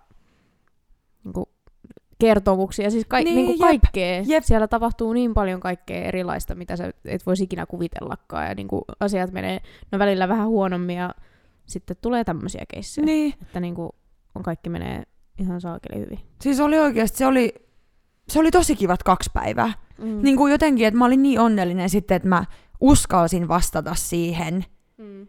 niin 1.24 1.34
kuin, 1.34 1.46
kertomuksia, 2.20 2.92
siis 2.92 3.06
ka- 3.08 3.18
niin, 3.18 3.36
niin 3.36 3.46
kuin 3.46 3.60
jep, 3.60 3.82
kaikkea. 3.82 4.24
Jep. 4.28 4.44
Siellä 4.44 4.68
tapahtuu 4.68 5.14
niin 5.14 5.34
paljon 5.34 5.60
kaikkea 5.60 6.04
erilaista, 6.04 6.56
mitä 6.56 6.76
sä 6.76 6.92
et 7.06 7.26
voisi 7.26 7.44
ikinä 7.44 7.66
kuvitellakaan. 7.66 8.48
Ja 8.48 8.56
niin 8.56 8.68
kuin 8.68 8.82
asiat 9.00 9.32
menee 9.32 9.62
no 9.92 10.00
välillä 10.00 10.28
vähän 10.28 10.48
huonommin 10.48 10.96
ja 10.96 11.10
sitten 11.66 11.98
tulee 12.02 12.24
tämmöisiä 12.24 12.64
keissejä. 12.74 13.06
Niin. 13.06 13.34
Että 13.42 13.60
niin 13.60 13.76
kuin 13.76 13.90
on 14.36 14.44
kaikki 14.44 14.70
menee 14.70 15.04
ihan 15.40 15.62
saakeli 15.62 16.00
hyvin. 16.00 16.20
Siis 16.42 16.60
oli 16.60 16.80
oikeasti, 16.80 17.18
se 17.18 17.26
oli, 17.26 17.54
se 18.28 18.40
oli 18.40 18.52
tosi 18.52 18.76
kivat 18.76 19.04
kaksi 19.04 19.30
päivää. 19.34 19.74
Mm. 19.98 20.22
Niin 20.22 20.38
kuin 20.38 20.52
jotenkin, 20.52 20.88
että 20.88 20.98
mä 20.98 21.06
olin 21.06 21.24
niin 21.24 21.40
onnellinen 21.40 21.90
sitten, 21.90 22.16
että 22.16 22.30
mä 22.30 22.46
uskalsin 22.82 23.48
vastata 23.48 23.96
siihen. 23.96 24.66
Mm 24.98 25.28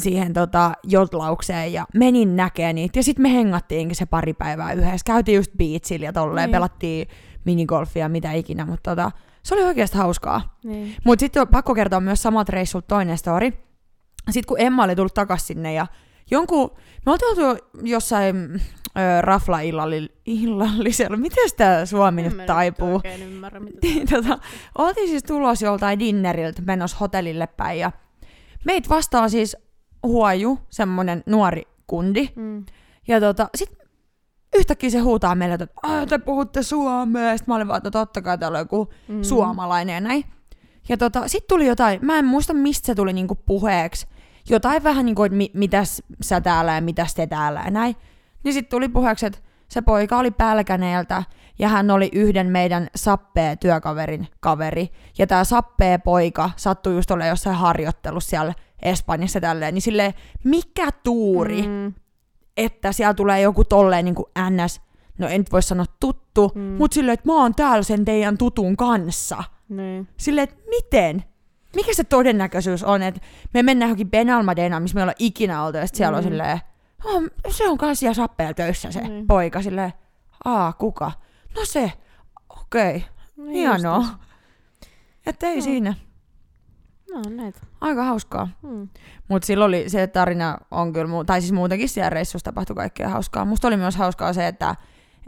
siihen 0.00 0.32
tota, 0.32 0.72
jotlaukseen 0.84 1.72
ja 1.72 1.86
menin 1.94 2.36
näkee 2.36 2.72
niitä. 2.72 2.98
Ja 2.98 3.02
sitten 3.02 3.22
me 3.22 3.32
hengattiinkin 3.32 3.96
se 3.96 4.06
pari 4.06 4.34
päivää 4.34 4.72
yhdessä. 4.72 5.04
Käytiin 5.04 5.36
just 5.36 5.52
beachillä 5.58 6.06
ja 6.06 6.12
tolleen, 6.12 6.46
niin. 6.46 6.52
pelattiin 6.52 7.08
minigolfia, 7.44 8.08
mitä 8.08 8.32
ikinä, 8.32 8.66
mutta 8.66 8.90
tota, 8.90 9.10
se 9.42 9.54
oli 9.54 9.64
oikeasti 9.64 9.98
hauskaa. 9.98 10.58
Niin. 10.64 10.96
Mutta 11.04 11.20
sitten 11.20 11.48
pakko 11.48 11.74
kertoa 11.74 12.00
myös 12.00 12.22
samat 12.22 12.48
reissut 12.48 12.86
toinen 12.86 13.18
story. 13.18 13.52
Sitten 14.30 14.48
kun 14.48 14.60
Emma 14.60 14.84
oli 14.84 14.96
tullut 14.96 15.14
takaisin 15.14 15.46
sinne 15.46 15.72
ja 15.72 15.86
jonkun, 16.30 16.70
me 17.06 17.12
oltiin 17.12 17.30
oltu 17.30 17.64
jossain 17.82 18.36
ö, 18.56 19.20
rafla-illallisella, 19.20 21.16
miten 21.16 21.48
sitä 21.48 21.86
suomi 21.86 22.22
nyt 22.22 22.46
taipuu? 22.46 23.00
Ymmärrä, 23.22 23.60
mitä 23.60 23.76
tota, 24.10 24.38
oltiin 24.78 25.08
siis 25.08 25.22
tulos 25.22 25.62
joltain 25.62 25.98
dinneriltä 25.98 26.62
menossa 26.62 26.96
hotellille 27.00 27.46
päin 27.46 27.78
ja 27.78 27.92
meitä 28.64 28.88
vastaan 28.88 29.30
siis 29.30 29.56
huoju, 30.04 30.58
semmonen 30.70 31.22
nuori 31.26 31.62
kundi. 31.86 32.28
Mm. 32.36 32.64
Ja 33.08 33.20
tota, 33.20 33.48
sit 33.54 33.70
yhtäkkiä 34.54 34.90
se 34.90 34.98
huutaa 34.98 35.34
meille, 35.34 35.54
että 35.54 35.66
te 36.08 36.18
puhutte 36.18 36.62
suomea. 36.62 37.36
Sitten 37.36 37.52
mä 37.52 37.56
olin 37.56 37.68
vaan, 37.68 37.78
että 37.78 37.90
totta 37.90 38.22
kai 38.22 38.38
täällä 38.38 38.58
on 38.58 38.62
joku 38.62 38.92
mm. 39.08 39.22
suomalainen 39.22 39.94
ja 39.94 40.00
näin. 40.00 40.24
Ja 40.88 40.96
tota, 40.96 41.28
sit 41.28 41.46
tuli 41.46 41.66
jotain, 41.66 41.98
mä 42.02 42.18
en 42.18 42.24
muista 42.24 42.54
mistä 42.54 42.86
se 42.86 42.94
tuli 42.94 43.12
niinku 43.12 43.34
puheeksi. 43.34 44.06
Jotain 44.50 44.84
vähän 44.84 45.06
niinku, 45.06 45.22
että 45.22 45.36
mi- 45.36 45.50
mitäs 45.54 46.02
sä 46.22 46.40
täällä 46.40 46.74
ja 46.74 46.80
mitäs 46.80 47.14
te 47.14 47.26
täällä 47.26 47.62
ja 47.64 47.70
näin. 47.70 47.96
Niin 48.44 48.54
sit 48.54 48.68
tuli 48.68 48.88
puheeksi, 48.88 49.26
että 49.26 49.38
se 49.68 49.82
poika 49.82 50.18
oli 50.18 50.30
Pälkäneeltä 50.30 51.22
ja 51.58 51.68
hän 51.68 51.90
oli 51.90 52.08
yhden 52.12 52.46
meidän 52.46 52.88
sappee 52.96 53.56
työkaverin 53.56 54.28
kaveri. 54.40 54.88
Ja 55.18 55.26
tämä 55.26 55.44
sappee 55.44 55.98
poika 55.98 56.50
sattui 56.56 56.94
just 56.94 57.10
olemaan 57.10 57.28
jossain 57.28 57.56
harjoittelussa 57.56 58.30
siellä 58.30 58.54
Espanjassa 58.84 59.40
tälleen, 59.40 59.74
niin 59.74 59.82
sille 59.82 60.14
mikä 60.44 60.88
tuuri, 61.04 61.62
mm. 61.62 61.92
että 62.56 62.92
siellä 62.92 63.14
tulee 63.14 63.40
joku 63.40 63.64
tolleen 63.64 64.04
niin 64.04 64.14
kuin 64.14 64.26
NS, 64.50 64.80
no 65.18 65.28
en 65.28 65.44
voi 65.52 65.62
sanoa 65.62 65.86
tuttu, 66.00 66.52
mm. 66.54 66.60
mutta 66.60 66.94
silleen, 66.94 67.14
että 67.14 67.28
mä 67.28 67.34
oon 67.34 67.54
täällä 67.54 67.82
sen 67.82 68.04
teidän 68.04 68.38
tutun 68.38 68.76
kanssa. 68.76 69.44
Niin. 69.68 70.08
Silleen, 70.16 70.48
että 70.48 70.62
miten? 70.68 71.24
Mikä 71.76 71.94
se 71.94 72.04
todennäköisyys 72.04 72.84
on, 72.84 73.02
että 73.02 73.20
me 73.54 73.62
mennään 73.62 73.88
johonkin 73.88 74.10
Benalmadena, 74.10 74.80
missä 74.80 74.94
me 74.94 75.02
ollaan 75.02 75.16
ikinä 75.18 75.64
oltu, 75.64 75.78
ja 75.78 75.86
siellä 75.86 76.12
mm. 76.12 76.16
on 76.18 76.30
silleen, 76.30 76.60
oh, 77.04 77.22
se 77.48 77.68
on 77.68 77.78
kans 77.78 78.00
siellä 78.00 78.14
sappeella 78.14 78.54
töissä 78.54 78.92
se 78.92 79.00
mm. 79.00 79.26
poika, 79.26 79.62
silleen, 79.62 79.92
aa, 80.44 80.72
kuka? 80.72 81.12
No 81.56 81.64
se, 81.64 81.92
okei, 82.48 82.96
okay. 82.96 83.00
no 83.36 83.44
hienoa. 83.44 84.04
Että 85.26 85.46
ei 85.46 85.56
no. 85.56 85.62
siinä. 85.62 85.94
No 87.12 87.22
näitä. 87.30 87.60
Aika 87.80 88.04
hauskaa. 88.04 88.48
Hmm. 88.62 88.88
Mutta 89.28 89.46
silloin 89.46 89.68
oli, 89.68 89.88
se 89.88 90.06
tarina 90.06 90.58
on 90.70 90.92
kyllä, 90.92 91.24
tai 91.26 91.40
siis 91.40 91.52
muutenkin 91.52 91.88
siellä 91.88 92.10
reissussa 92.10 92.44
tapahtui 92.44 92.76
kaikkea 92.76 93.08
hauskaa. 93.08 93.44
Musta 93.44 93.68
oli 93.68 93.76
myös 93.76 93.96
hauskaa 93.96 94.32
se, 94.32 94.46
että 94.46 94.76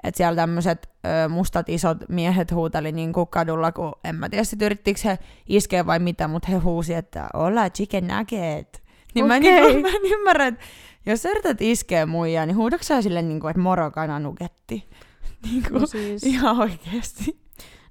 että 0.03 0.17
siellä 0.17 0.37
tämmöiset 0.37 0.91
mustat 1.29 1.69
isot 1.69 1.99
miehet 2.09 2.53
huuteli 2.53 2.93
niin 2.93 3.13
kuin 3.13 3.29
kadulla, 3.29 3.73
kun 3.73 3.93
en 4.05 4.15
mä 4.15 4.29
tiedä 4.29 4.45
sitten 4.45 4.67
yrittikö 4.67 5.01
he 5.05 5.19
iskeä 5.47 5.87
vai 5.87 5.99
mitä, 5.99 6.29
mutta 6.29 6.49
he 6.49 6.57
huusi, 6.57 6.95
että 6.95 7.29
olla 7.35 7.71
chicken 7.71 8.07
nugget. 8.07 8.83
Niin 9.15 9.25
okay. 9.25 9.41
mä, 9.41 9.49
en, 9.49 9.67
niin, 9.67 9.83
mä 9.83 9.89
en 9.89 10.13
ymmärrä, 10.13 10.47
että 10.47 10.65
jos 11.07 11.23
sä 11.23 11.31
yrität 11.31 11.61
iskeä 11.61 12.07
muijaa, 12.07 12.47
niin 12.47 12.57
huudatko 12.57 12.85
sä 12.85 13.03
sille, 13.03 13.23
niin 13.23 13.41
kuin, 13.41 13.51
että 13.51 13.61
moro 13.61 13.91
kana 13.91 14.19
nugetti? 14.19 14.89
Niin 15.51 15.63
kuin, 15.63 15.81
no 15.81 15.87
siis... 15.87 16.23
Ihan 16.23 16.61
oikeesti. 16.61 17.41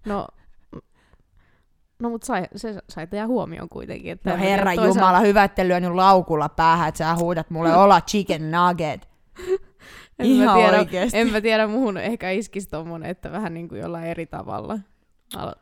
No 0.06 0.28
No 2.00 2.10
mutta 2.10 2.26
sai, 2.26 2.48
se 2.56 2.80
sai 2.90 3.08
teidän 3.08 3.28
huomioon 3.28 3.70
kuitenkin. 3.70 4.12
Että 4.12 4.30
no 4.30 4.38
herra 4.38 4.76
toisaalta... 4.76 5.00
jumala, 5.00 5.20
hyvä, 5.20 5.44
että 5.44 5.68
lyönyt 5.68 5.94
laukulla 5.94 6.50
päähän, 6.50 6.90
että 6.90 6.98
sä 6.98 7.16
huudat 7.16 7.50
mulle 7.50 7.76
olla 7.76 8.02
chicken 8.02 8.52
nugget. 8.52 9.10
en 10.20 10.26
Ihan 10.26 10.48
mä 10.48 10.54
tiedä, 10.64 10.78
oikeesti. 10.80 11.18
En 11.18 11.32
mä 11.32 11.42
tiedä, 11.42 11.68
muuhun 11.68 11.98
ehkä 11.98 12.32
iskisi 12.32 12.70
tommonen, 12.70 13.10
että 13.10 13.32
vähän 13.32 13.54
niin 13.54 13.70
kuin 13.70 13.82
jollain 13.82 14.06
eri 14.06 14.26
tavalla 14.26 14.80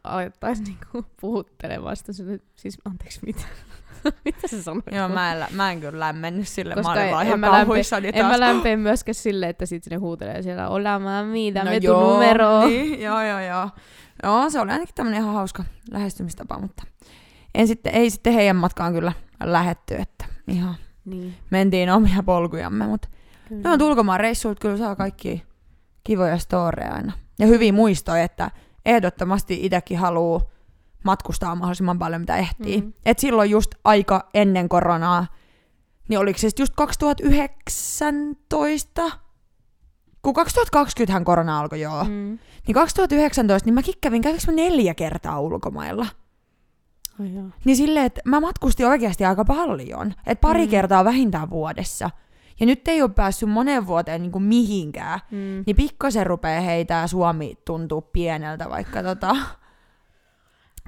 alettaisiin 0.03 0.65
niin 0.65 0.77
kuin 0.91 1.05
puhuttelemaan 1.21 1.95
sitä. 1.95 2.11
Siis 2.55 2.77
anteeksi, 2.85 3.19
mitä? 3.25 3.41
Mitä 4.25 4.47
se 4.47 4.61
sanoi? 4.61 4.81
Joo, 4.91 5.09
mä 5.09 5.33
en, 5.33 5.45
mä 5.51 5.71
en 5.71 5.79
kyllä 5.81 5.99
lämmennyt 5.99 6.47
sille. 6.47 6.75
Koska 6.75 6.93
mä 6.93 7.01
olin 7.01 7.11
vaan 7.11 7.27
ihan 7.27 7.41
taas. 7.41 7.87
En 8.13 8.25
mä 8.25 8.39
lämpeen 8.39 8.79
myöskään 8.79 9.15
sille, 9.15 9.49
että 9.49 9.65
sitten 9.65 9.91
ne 9.91 9.97
huutelee 9.97 10.41
siellä, 10.41 10.69
olla 10.69 10.99
mä 10.99 11.23
mitä, 11.23 11.63
no 11.63 11.71
me 11.71 11.79
numero. 11.79 12.67
Niin, 12.67 13.01
joo, 13.01 13.21
joo, 13.21 13.39
joo. 13.39 13.69
Joo, 14.23 14.49
se 14.49 14.59
oli 14.59 14.71
ainakin 14.71 14.95
tämmöinen 14.95 15.21
ihan 15.21 15.33
hauska 15.33 15.63
lähestymistapa, 15.91 16.59
mutta 16.59 16.83
en 17.55 17.67
sitten, 17.67 17.93
ei 17.93 18.09
sitten 18.09 18.33
heidän 18.33 18.55
matkaan 18.55 18.93
kyllä 18.93 19.13
lähetty, 19.43 19.95
että 19.95 20.25
ihan 20.47 20.75
niin. 21.05 21.35
mentiin 21.49 21.89
omia 21.89 22.23
polkujamme, 22.23 22.87
mutta 22.87 23.07
kyllä. 23.49 23.77
no, 23.77 23.85
ulkomaan 23.85 24.19
reissuilta 24.19 24.59
kyllä 24.59 24.77
saa 24.77 24.95
kaikki 24.95 25.43
kivoja 26.03 26.37
storeja 26.37 26.93
aina. 26.93 27.11
Ja 27.39 27.47
hyviä 27.47 27.73
muistoja, 27.73 28.23
että 28.23 28.51
ehdottomasti 28.85 29.59
itsekin 29.61 29.97
haluaa 29.97 30.41
matkustaa 31.03 31.55
mahdollisimman 31.55 31.99
paljon, 31.99 32.21
mitä 32.21 32.37
ehtii. 32.37 32.81
Mm. 32.81 32.93
Et 33.05 33.19
silloin 33.19 33.49
just 33.49 33.75
aika 33.83 34.29
ennen 34.33 34.69
koronaa, 34.69 35.27
niin 36.09 36.19
oliko 36.19 36.39
se 36.39 36.49
just 36.59 36.73
2019? 36.75 39.11
Kun 40.23 40.33
2020 40.33 41.13
hän 41.13 41.25
korona 41.25 41.59
alkoi, 41.59 41.81
joo. 41.81 42.03
Mm. 42.03 42.39
Niin 42.67 42.73
2019, 42.73 43.67
niin 43.67 43.73
mäkin 43.73 43.93
kävin, 44.01 44.21
kävinkö 44.21 44.43
mä 44.47 44.53
neljä 44.53 44.93
kertaa 44.93 45.39
ulkomailla. 45.39 46.07
Oh, 47.19 47.25
joo. 47.25 47.45
Niin 47.65 47.77
silleen, 47.77 48.05
että 48.05 48.21
mä 48.25 48.39
matkustin 48.39 48.87
oikeasti 48.87 49.25
aika 49.25 49.45
paljon. 49.45 50.13
Että 50.27 50.41
pari 50.41 50.65
mm. 50.65 50.69
kertaa 50.69 51.05
vähintään 51.05 51.49
vuodessa. 51.49 52.09
Ja 52.59 52.65
nyt 52.65 52.87
ei 52.87 53.01
ole 53.01 53.09
päässyt 53.09 53.49
moneen 53.49 53.87
vuoteen 53.87 54.21
niin 54.21 54.31
kuin 54.31 54.43
mihinkään. 54.43 55.19
Mm. 55.31 55.63
Niin 55.65 55.75
pikkasen 55.75 56.27
rupeaa 56.27 56.61
heitä 56.61 56.93
ja 56.93 57.07
Suomi 57.07 57.57
tuntuu 57.65 58.01
pieneltä, 58.01 58.69
vaikka 58.69 59.03
tota... 59.03 59.35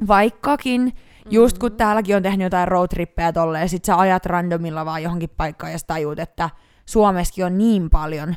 Vaikkakin, 0.07 0.93
just 1.29 1.57
kun 1.57 1.71
täälläkin 1.71 2.15
on 2.15 2.23
tehnyt 2.23 2.43
jotain 2.45 2.67
roadtrippejä 2.67 3.33
tolleen, 3.33 3.69
sit 3.69 3.85
sä 3.85 3.99
ajat 3.99 4.25
randomilla 4.25 4.85
vaan 4.85 5.03
johonkin 5.03 5.29
paikkaan 5.37 5.71
ja 5.71 5.79
sä 5.79 5.87
tajut, 5.87 6.19
että 6.19 6.49
Suomessakin 6.85 7.45
on 7.45 7.57
niin 7.57 7.89
paljon 7.89 8.35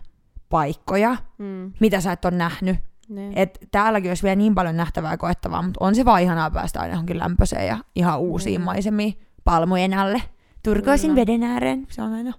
paikkoja, 0.49 1.17
Mm. 1.39 1.73
mitä 1.81 2.01
sä 2.01 2.13
et 2.13 2.25
ole 2.25 2.35
nähnyt. 2.37 2.77
Ne. 3.09 3.33
Et 3.37 3.59
täälläkin 3.71 4.11
olisi 4.11 4.23
vielä 4.23 4.37
niin 4.37 4.55
paljon 4.55 4.77
nähtävää 4.77 5.11
ja 5.13 5.17
koettavaa, 5.19 5.63
mutta 5.63 5.85
on 5.85 5.95
se 5.95 6.05
vaan 6.05 6.23
ihanaa 6.23 6.51
päästä 6.51 6.81
aina 6.81 6.93
johonkin 6.93 7.19
lämpöiseen 7.19 7.67
ja 7.67 7.79
ihan 7.95 8.21
uusiin 8.21 8.61
Mm. 8.61 8.65
maisemiin 8.65 9.15
palmujen 9.45 9.95
alle. 9.95 10.23
Turkoisin 10.65 11.11
Kyllä. 11.11 11.21
veden 11.21 11.43
ääreen. 11.43 11.87
Se 11.91 12.03
on 12.03 12.13
aina 12.13 12.33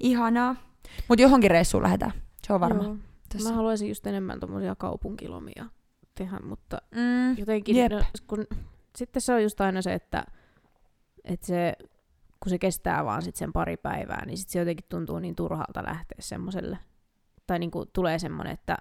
ihanaa. 0.00 0.56
Mutta 1.08 1.22
johonkin 1.22 1.50
reissuun 1.50 1.82
lähdetään. 1.82 2.12
Se 2.46 2.52
on 2.52 2.60
varma. 2.60 2.82
Joo. 2.82 2.96
Tässä. 3.32 3.50
Mä 3.50 3.56
haluaisin 3.56 3.88
just 3.88 4.06
enemmän 4.06 4.40
tommosia 4.40 4.74
kaupunkilomia 4.74 5.66
tehdä, 6.14 6.38
mutta 6.48 6.78
Mm, 6.94 7.38
jotenkin, 7.38 7.76
Jep. 7.76 7.92
no, 7.92 8.00
kun, 8.26 8.46
sitten 8.96 9.22
se 9.22 9.34
on 9.34 9.42
just 9.42 9.60
aina 9.60 9.82
se, 9.82 9.94
että, 9.94 10.24
että 11.24 11.46
se, 11.46 11.72
kun 12.40 12.50
se 12.50 12.58
kestää 12.58 13.04
vaan 13.04 13.22
sit 13.22 13.36
sen 13.36 13.52
pari 13.52 13.76
päivää, 13.76 14.26
niin 14.26 14.38
sit 14.38 14.48
se 14.48 14.58
jotenkin 14.58 14.86
tuntuu 14.88 15.18
niin 15.18 15.34
turhalta 15.36 15.84
lähteä 15.84 16.16
semmoselle. 16.20 16.78
Tai 17.48 17.58
niinku 17.58 17.86
tulee 17.92 18.18
semmonen, 18.18 18.52
että 18.52 18.76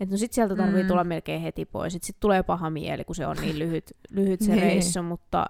et 0.00 0.10
no 0.10 0.16
sit 0.16 0.32
sieltä 0.32 0.56
tarvii 0.56 0.82
Mm. 0.82 0.88
tulla 0.88 1.04
melkein 1.04 1.40
heti 1.42 1.64
pois. 1.64 1.92
Sit, 1.92 2.02
sit 2.02 2.16
tulee 2.20 2.42
paha 2.42 2.70
mieli, 2.70 3.04
kun 3.04 3.14
se 3.16 3.26
on 3.26 3.36
niin 3.40 3.58
lyhyt, 3.58 3.90
lyhyt 4.10 4.40
se 4.40 4.50
Niin. 4.52 4.62
reissu, 4.62 5.02
mutta, 5.02 5.46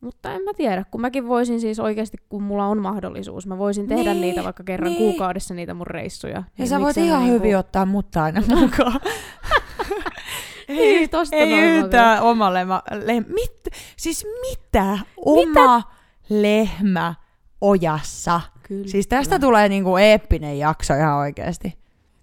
mutta 0.00 0.32
en 0.32 0.42
mä 0.42 0.50
tiedä, 0.56 0.84
kun 0.90 1.00
mäkin 1.00 1.28
voisin 1.28 1.60
siis 1.60 1.80
oikeasti, 1.80 2.16
kun 2.28 2.42
mulla 2.42 2.66
on 2.66 2.78
mahdollisuus, 2.82 3.46
mä 3.46 3.58
voisin 3.58 3.88
tehdä 3.88 4.10
Niin, 4.14 4.20
niitä 4.20 4.44
vaikka 4.44 4.64
kerran 4.64 4.88
niin. 4.92 4.98
kuukaudessa 4.98 5.54
niitä 5.54 5.74
mun 5.74 5.86
reissuja. 5.86 6.32
ja 6.34 6.42
Niin 6.58 6.68
sä 6.68 6.80
voit 6.80 6.96
ihan 6.96 7.20
niinku- 7.22 7.38
hyvin 7.38 7.56
ottaa 7.58 7.86
muttaa 7.86 8.24
aina 8.24 8.42
mukaan. 8.60 9.00
Ei, 10.68 11.08
tosta 11.08 11.36
ei 11.36 11.52
yhtään 11.60 12.22
oma 12.22 12.54
lehmä. 12.54 12.82
Le, 13.04 13.20
mit, 13.20 13.68
siis 13.96 14.26
mitä? 14.50 14.98
Oma 15.16 15.82
lehmä 16.28 17.14
ojassa. 17.60 18.40
Kyllä. 18.70 18.88
Siis 18.88 19.06
tästä 19.06 19.38
tulee 19.38 19.68
niinku 19.68 19.96
eeppinen 19.96 20.58
jakso 20.58 20.94
ihan 20.94 21.16
oikeesti. 21.16 21.78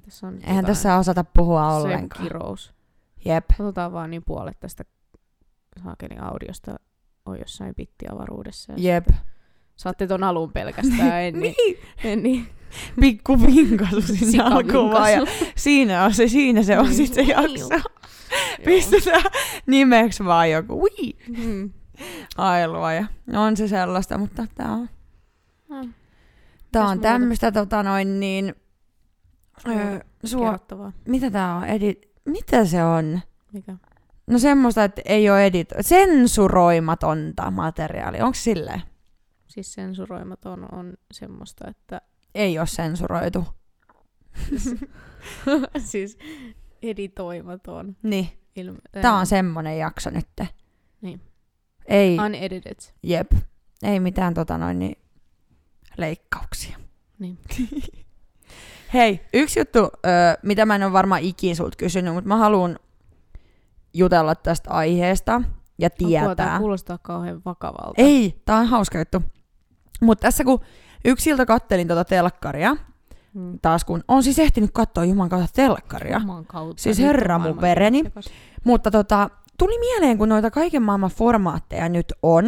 Tässä 0.06 0.28
on 0.28 0.34
Eihän 0.34 0.48
jotain- 0.56 0.66
tässä 0.66 0.98
osata 0.98 1.24
puhua 1.24 1.70
se 1.70 1.76
ollenkaan. 1.76 2.24
kirous. 2.24 2.74
Jep. 3.26 3.46
Otetaan 3.60 3.94
vaan 3.94 4.10
niin 4.10 4.24
puolet 4.26 4.60
tästä 4.60 4.84
saakelin 5.84 6.24
audiosta 6.24 6.76
on 7.26 7.40
jossain 7.40 7.76
bittiavaruudessa. 7.76 8.74
Jep. 8.78 9.08
Saatte 9.76 10.08
ton 10.08 10.24
alun 10.24 10.52
pelkästään, 10.52 11.22
en 11.24 11.40
niin. 11.40 11.56
Niin. 11.66 11.78
En 12.04 12.24
niin. 12.24 12.48
Pikku 13.00 13.42
vinkasu 13.46 14.02
sinne 14.02 14.44
alkuun. 14.44 14.92
Ja 14.92 15.26
siinä 15.56 16.04
on 16.06 16.14
se, 16.14 16.28
siinä 16.28 16.64
se 16.64 16.80
on 16.80 16.86
Niin. 16.86 16.96
sitten 16.96 17.26
se 17.26 17.32
jakso. 17.32 17.74
Joo. 17.74 17.82
Pistetään 18.66 19.24
nimeksi 19.66 20.26
vaan 20.26 20.52
joku. 20.52 20.88
Mm. 21.46 21.72
Ailua 22.38 22.94
ja 22.94 23.06
on 23.34 23.58
se 23.58 23.68
sellaista, 23.68 24.18
mutta 24.18 24.46
tää 24.56 24.72
on, 24.72 24.90
Ah, 25.70 25.86
tää 26.72 26.82
Mitäs 26.82 26.92
on 26.92 27.00
tämmöistä 27.00 27.52
tota 27.52 27.84
noin 27.84 28.20
niin, 28.20 28.56
öö, 29.68 30.00
sua, 30.26 30.60
mitä 31.08 31.32
tää 31.32 31.56
on, 31.56 31.66
edit, 31.66 32.10
mitä 32.26 32.66
se 32.66 32.84
on? 32.84 33.22
Mikä? 33.54 33.76
No 34.28 34.40
semmoista, 34.40 34.84
että 34.84 35.02
ei 35.06 35.30
ole 35.30 35.46
edit, 35.46 35.70
sensuroimatonta 35.82 37.52
materiaalia, 37.52 38.26
onko 38.26 38.36
silleen? 38.36 38.82
Siis 39.48 39.74
sensuroimaton 39.74 40.68
on 40.74 40.94
semmoista, 41.12 41.68
että 41.68 42.02
Ei 42.36 42.60
ole 42.60 42.68
sensuroitu. 42.68 43.46
siis 45.78 46.18
editoimaton. 46.82 47.96
Niin, 48.04 48.28
Ilme- 48.56 49.02
tää 49.02 49.16
on 49.16 49.26
semmonen 49.26 49.78
jakso 49.78 50.10
nyt. 50.10 50.50
Niin. 51.02 51.22
Ei, 51.86 52.18
Unedited. 52.26 52.80
jep, 53.04 53.32
ei 53.84 54.00
mitään 54.00 54.34
tota 54.34 54.58
noin 54.58 54.80
niin, 54.80 54.96
leikkauksia. 55.98 56.78
Niin. 57.20 57.38
Hei, 58.94 59.22
yksi 59.34 59.60
juttu, 59.60 59.80
mitä 60.44 60.66
mä 60.66 60.76
en 60.76 60.84
ole 60.84 60.94
varmaan 60.94 61.22
ikin 61.22 61.56
sulta 61.56 61.76
kysynyt, 61.78 62.14
mutta 62.14 62.28
mä 62.28 62.36
haluan 62.38 62.80
jutella 63.94 64.36
tästä 64.36 64.70
aiheesta 64.72 65.42
ja 65.80 65.88
Apua, 65.88 66.08
tietää. 66.08 66.36
tää 66.36 66.60
kuulostaa 66.60 66.98
kauhean 67.02 67.42
vakavalta. 67.46 67.94
Ei, 68.02 68.42
tää 68.46 68.58
on 68.58 68.68
hauska 68.68 68.98
juttu. 68.98 69.22
Mutta 70.02 70.22
tässä 70.22 70.44
kun 70.44 70.60
yksi 71.06 71.30
ilta 71.30 71.46
kattelin 71.46 71.88
tota 71.88 72.06
telkkaria, 72.06 72.78
Mm. 73.34 73.60
taas 73.62 73.86
kun 73.86 74.04
on 74.08 74.24
siis 74.24 74.40
ehtinyt 74.40 74.72
katsoa 74.74 75.06
Juman 75.06 75.30
kautta 75.30 75.48
telkkaria, 75.54 76.20
Juman 76.20 76.46
kautta. 76.46 76.84
Siis 76.84 77.00
herra 77.00 77.40
mun 77.40 77.56
sekas. 78.04 78.26
mutta 78.64 78.92
tota, 78.92 79.30
tuli 79.58 79.80
mieleen, 79.80 80.18
kun 80.18 80.30
noita 80.30 80.52
kaiken 80.52 80.84
maailman 80.84 81.10
formaatteja 81.10 81.90
nyt 81.90 82.14
on, 82.24 82.46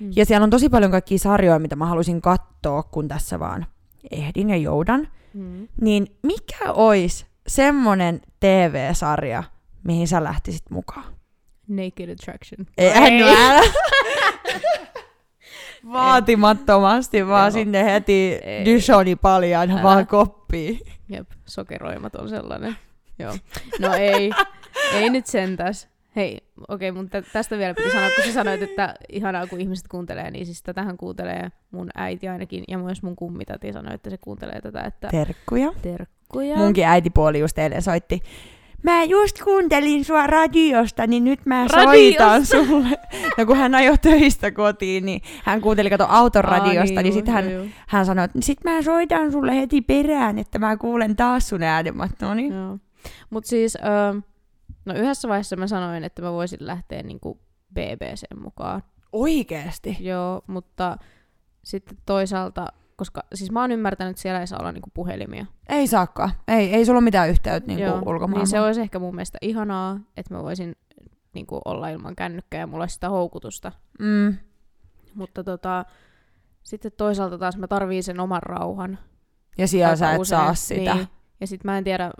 Mm. 0.00 0.10
ja 0.16 0.24
siellä 0.26 0.44
on 0.44 0.50
tosi 0.50 0.68
paljon 0.68 0.90
kaikkia 0.90 1.18
sarjoja, 1.18 1.58
mitä 1.58 1.76
mä 1.76 1.86
halusin 1.86 2.20
katsoa, 2.22 2.82
kun 2.82 3.08
tässä 3.08 3.38
vaan 3.38 3.66
ehdin 4.10 4.50
ja 4.50 4.56
joudan, 4.56 5.08
Mm. 5.34 5.68
niin 5.80 6.16
mikä 6.22 6.72
olisi 6.72 7.26
semmonen 7.46 8.20
TV-sarja, 8.40 9.42
mihin 9.84 10.08
sä 10.08 10.24
lähtisit 10.24 10.70
mukaan? 10.70 11.04
Naked 11.68 12.10
Attraction. 12.12 12.66
Ei, 12.78 12.90
Ei. 13.04 13.22
älä. 13.22 13.62
Vaatimattomasti 15.92 17.26
vaan 17.26 17.44
Joo. 17.44 17.50
sinne 17.50 17.84
heti 17.84 18.32
Ei. 18.44 18.64
Dishoni 18.64 19.16
paljaan 19.16 19.70
Älä. 19.70 19.82
vaan 19.82 20.06
koppiin. 20.06 20.80
Jep, 21.08 21.30
sokeroimaton 21.46 22.28
sellainen. 22.28 22.76
Joo. 23.18 23.34
No 23.80 23.94
ei, 23.94 24.30
ei 24.94 25.10
nyt 25.10 25.26
sentäs. 25.26 25.88
Hei, 26.16 26.38
okei, 26.68 26.92
mun 26.92 27.10
tä- 27.10 27.22
tästä 27.32 27.58
vielä 27.58 27.74
piti 27.74 27.90
sanoa, 27.90 28.10
kun 28.16 28.24
sä 28.24 28.32
sanoit, 28.32 28.62
että 28.62 28.94
ihanaa 29.12 29.46
kun 29.46 29.60
ihmiset 29.60 29.88
kuuntelee, 29.88 30.30
niin 30.30 30.46
siis 30.46 30.62
tätähän 30.62 30.96
kuuntelee 30.96 31.48
mun 31.70 31.88
äiti 31.94 32.28
ainakin, 32.28 32.64
ja 32.68 32.78
myös 32.78 33.02
mun 33.02 33.16
kummitati 33.16 33.72
sanoi, 33.72 33.94
että 33.94 34.10
se 34.10 34.18
kuuntelee 34.18 34.60
tätä, 34.60 34.80
että 34.80 35.08
Terkkuja. 35.10 35.72
terkkuja. 35.82 36.56
Munkin 36.56 36.84
äitipuoli 36.86 37.38
just 37.40 37.58
eilen 37.58 37.82
soitti. 37.82 38.22
Mä 38.82 39.04
just 39.04 39.42
kuuntelin 39.44 40.04
sua 40.04 40.26
radiosta, 40.26 41.06
niin 41.06 41.24
nyt 41.24 41.46
mä 41.46 41.66
soitan 41.68 41.84
Radiosta? 41.86 42.44
sulle. 42.66 42.98
No 43.38 43.46
kun 43.46 43.56
hän 43.56 43.74
ajoi 43.74 43.98
töistä 43.98 44.50
kotiin, 44.50 45.06
niin 45.06 45.20
hän 45.44 45.60
kuunteli 45.60 45.90
kato 45.90 46.06
auton 46.08 46.46
Aa, 46.46 46.58
radiosta, 46.58 47.02
niin 47.02 47.06
juu, 47.06 47.14
sitten 47.14 47.34
hän, 47.34 47.44
hän 47.86 48.06
sanoi, 48.06 48.24
että 48.24 48.38
sit 48.42 48.58
mä 48.64 48.82
soitan 48.82 49.32
sulle 49.32 49.56
heti 49.56 49.80
perään, 49.80 50.38
että 50.38 50.58
mä 50.58 50.76
kuulen 50.76 51.16
taas 51.16 51.48
sun 51.48 51.62
äänen. 51.62 51.94
No 52.22 52.34
niin. 52.34 52.52
joo. 52.52 52.78
Mut 53.30 53.44
siis, 53.44 53.76
ö, 53.76 54.20
no 54.84 54.94
yhdessä 54.94 55.28
vaiheessa 55.28 55.56
mä 55.56 55.66
sanoin, 55.66 56.04
että 56.04 56.22
mä 56.22 56.32
voisin 56.32 56.58
lähteä 56.60 57.02
niinku 57.02 57.40
BBC 57.74 58.22
mukaan. 58.40 58.82
Oikeesti? 59.12 59.96
Joo, 60.00 60.42
mutta 60.46 60.96
sitten 61.64 61.98
toisaalta, 62.06 62.66
koska 62.96 63.22
siis 63.34 63.50
mä 63.50 63.60
oon 63.60 63.72
ymmärtänyt, 63.72 64.10
että 64.10 64.22
siellä 64.22 64.40
ei 64.40 64.46
saa 64.46 64.58
olla 64.58 64.72
niinku 64.72 64.90
puhelimia. 64.94 65.46
Ei 65.68 65.86
saakka. 65.86 66.30
Ei, 66.48 66.74
ei 66.74 66.84
sulla 66.84 66.98
ole 66.98 67.04
mitään 67.04 67.28
yhteyttä 67.30 67.66
niin 67.66 67.78
Joo, 67.78 67.94
ulkomaailmaan. 67.94 68.32
niin 68.32 68.46
se 68.46 68.60
olisi 68.60 68.80
ehkä 68.80 68.98
mun 68.98 69.14
mielestä 69.14 69.38
ihanaa, 69.42 70.00
että 70.16 70.34
mä 70.34 70.42
voisin 70.42 70.76
niin 71.34 71.46
kuin, 71.46 71.60
olla 71.64 71.88
ilman 71.88 72.16
kännykkää 72.16 72.60
ja 72.60 72.66
mulla 72.66 72.82
olisi 72.82 72.94
sitä 72.94 73.08
houkutusta. 73.08 73.72
Mm. 73.98 74.36
Mutta 75.14 75.44
tota, 75.44 75.84
sitten 76.62 76.92
toisaalta 76.96 77.38
taas 77.38 77.56
mä 77.56 77.68
tarviin 77.68 78.02
sen 78.02 78.20
oman 78.20 78.42
rauhan. 78.42 78.98
Ja 79.58 79.68
siellä 79.68 79.88
aika 79.88 79.96
sä 79.96 80.12
et 80.12 80.20
usein. 80.20 80.40
saa 80.40 80.54
sitä. 80.54 80.94
Niin. 80.94 81.08
Ja 81.40 81.46
sitten 81.46 81.70
mä 81.70 81.78
en 81.78 81.84
tiedä, 81.84 82.10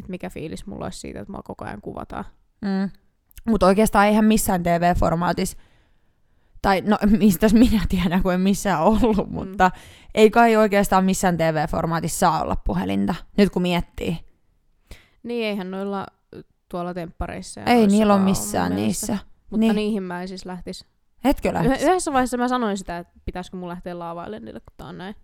että 0.00 0.10
mikä 0.10 0.30
fiilis 0.30 0.66
mulla 0.66 0.84
olisi 0.84 0.98
siitä, 1.00 1.20
että 1.20 1.32
mua 1.32 1.42
koko 1.42 1.64
ajan 1.64 1.80
kuvataan. 1.80 2.24
Mm. 2.62 2.90
Mutta 3.46 3.66
oikeastaan 3.66 4.06
eihän 4.06 4.24
missään 4.24 4.62
TV-formaatissa, 4.62 5.58
tai 6.62 6.80
no 6.80 6.98
mistä 7.18 7.46
minä 7.52 7.80
tiedän, 7.88 8.22
kun 8.22 8.32
en 8.34 8.40
missään 8.40 8.80
ollut, 8.82 9.28
Mm. 9.28 9.34
mutta 9.34 9.70
ei 10.14 10.30
kai 10.30 10.56
oikeastaan 10.56 11.04
missään 11.04 11.36
TV-formaatissa 11.36 12.18
saa 12.18 12.42
olla 12.42 12.56
puhelinta, 12.56 13.14
nyt 13.38 13.50
kun 13.50 13.62
miettii. 13.62 14.16
Niin 15.22 15.46
eihän 15.46 15.70
noilla 15.70 16.06
tuolla 16.68 16.94
temppareissa. 16.94 17.60
ei 17.60 17.86
niillä 17.86 18.14
ole 18.14 18.22
missään 18.22 18.76
niissä. 18.76 19.18
Mutta 19.50 19.60
Niin. 19.60 19.76
niihin 19.76 20.02
mä 20.02 20.22
en 20.22 20.28
siis 20.28 20.46
lähtisi. 20.46 20.86
Etkö 21.24 21.52
lähtisi? 21.54 21.84
yhdessä 21.84 22.12
vaiheessa 22.12 22.36
mä 22.36 22.48
sanoin 22.48 22.76
sitä, 22.78 22.98
että 22.98 23.12
pitäisikö 23.24 23.56
mun 23.56 23.68
lähteä 23.68 23.98
laavaille 23.98 24.40
niille, 24.40 24.60
kun 24.60 24.72
tää 24.76 24.86
on 24.86 24.98
näin 24.98 25.14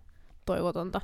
toivotonta. 0.45 1.01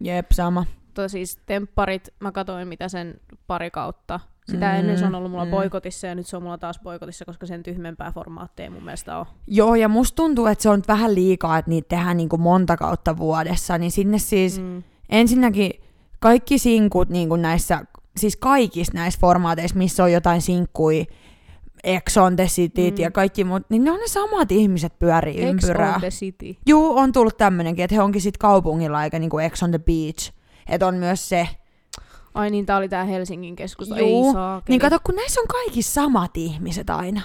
Jep, 0.00 0.26
sama. 0.32 0.64
Mutta 0.96 1.08
siis 1.08 1.38
tempparit, 1.46 2.08
mä 2.20 2.32
katsoin 2.32 2.68
mitä 2.68 2.88
sen 2.88 3.14
pari 3.46 3.70
kautta. 3.70 4.20
Sitä 4.50 4.72
Mm, 4.72 4.78
ennen 4.78 4.98
se 4.98 5.04
on 5.04 5.14
ollut 5.14 5.30
mulla 5.30 5.44
mm. 5.44 5.50
boikotissa 5.50 6.06
ja 6.06 6.14
nyt 6.14 6.26
se 6.26 6.36
on 6.36 6.42
mulla 6.42 6.58
taas 6.58 6.80
boikotissa, 6.82 7.24
koska 7.24 7.46
sen 7.46 7.62
tyhmempää 7.62 8.12
formaattia 8.12 8.64
ei 8.64 8.70
mun 8.70 8.82
mielestä 8.84 9.18
ole. 9.18 9.26
Joo, 9.46 9.74
ja 9.74 9.88
musta 9.88 10.16
tuntuu, 10.16 10.46
että 10.46 10.62
se 10.62 10.68
on 10.68 10.82
vähän 10.88 11.14
liikaa, 11.14 11.58
että 11.58 11.68
niitä 11.68 11.88
tehdään 11.88 12.16
niinku 12.16 12.38
monta 12.38 12.76
kautta 12.76 13.16
vuodessa, 13.18 13.78
niin 13.78 13.90
sinne 13.90 14.18
siis 14.18 14.60
Mm. 14.60 14.82
ensinnäkin 15.08 15.70
kaikki 16.20 16.58
sinkut 16.58 17.08
niin 17.08 17.28
kuin 17.28 17.42
näissä, 17.42 17.80
siis 18.16 18.36
kaikissa 18.36 18.92
näissä 18.94 19.20
formaateissa, 19.20 19.76
missä 19.78 20.04
on 20.04 20.12
jotain 20.12 20.42
sinkkui, 20.42 21.06
Ex 21.84 22.16
on 22.16 22.36
the 22.36 22.46
Cityt 22.46 22.96
Mm. 22.98 23.02
ja 23.02 23.10
kaikki 23.10 23.44
muut, 23.44 23.62
niin 23.70 23.84
ne 23.84 23.90
on 23.90 23.98
ne 24.00 24.08
samat 24.08 24.52
ihmiset 24.52 24.98
pyörii 24.98 25.42
Ex 25.42 25.48
ympyrää. 25.50 25.94
on 25.94 26.00
the 26.00 26.10
city. 26.10 26.56
Juu, 26.66 26.96
on 26.98 27.12
tullut 27.12 27.36
tämmönenkin, 27.36 27.84
että 27.84 27.94
he 27.96 28.02
onkin 28.02 28.20
sit 28.22 28.38
kaupungilla 28.38 29.04
eikä 29.04 29.18
niinku 29.18 29.38
Ex 29.38 29.62
on 29.62 29.70
the 29.70 29.78
Beach. 29.78 30.32
Että 30.66 30.86
on 30.86 30.94
myös 30.94 31.28
se. 31.28 31.48
Ai 32.34 32.50
niin, 32.50 32.66
tää 32.66 32.76
oli 32.76 32.88
tää 32.88 33.04
Helsingin 33.04 33.56
keskusta. 33.56 33.98
Juu. 33.98 34.26
Ei 34.26 34.32
saa. 34.32 34.62
Niin 34.68 34.80
kato, 34.80 34.98
kun 35.04 35.14
näissä 35.14 35.40
on 35.40 35.46
kaikki 35.46 35.82
samat 35.82 36.36
ihmiset 36.36 36.90
aina. 36.90 37.20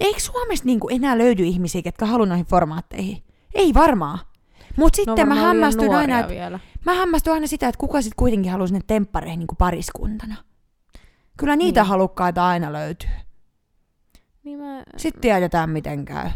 Eikö 0.00 0.20
Suomesta 0.20 0.66
niinku 0.66 0.88
enää 0.88 1.18
löydy 1.18 1.44
ihmisiä, 1.44 1.82
ketkä 1.82 2.06
haluaa 2.06 2.28
noihin 2.28 2.46
formaatteihin? 2.46 3.22
Ei 3.54 3.74
varmaan. 3.74 4.18
Mut 4.76 4.94
sitten 4.94 5.28
mä 5.28 5.34
hämmästyn 5.34 5.94
aina, 5.94 6.18
että 6.18 6.32
vielä. 6.32 6.60
Mä 6.86 6.94
hämmästyn 6.94 7.32
aina 7.32 7.46
sitä, 7.46 7.68
että 7.68 7.78
kuka 7.78 8.02
sitten 8.02 8.16
kuitenkin 8.16 8.52
haluaa 8.52 8.66
sinne 8.66 8.80
temppareihin 8.86 9.38
niin 9.38 9.56
pariskuntana. 9.58 10.36
Kyllä 11.36 11.56
niitä 11.56 11.80
Niin. 11.80 11.88
halukkaita 11.88 12.46
aina 12.46 12.72
löytyy. 12.72 13.10
Niin 14.44 14.58
mä... 14.58 14.82
Sitten 14.96 15.20
tiedetään, 15.20 15.70
miten 15.70 16.04
käy. 16.04 16.30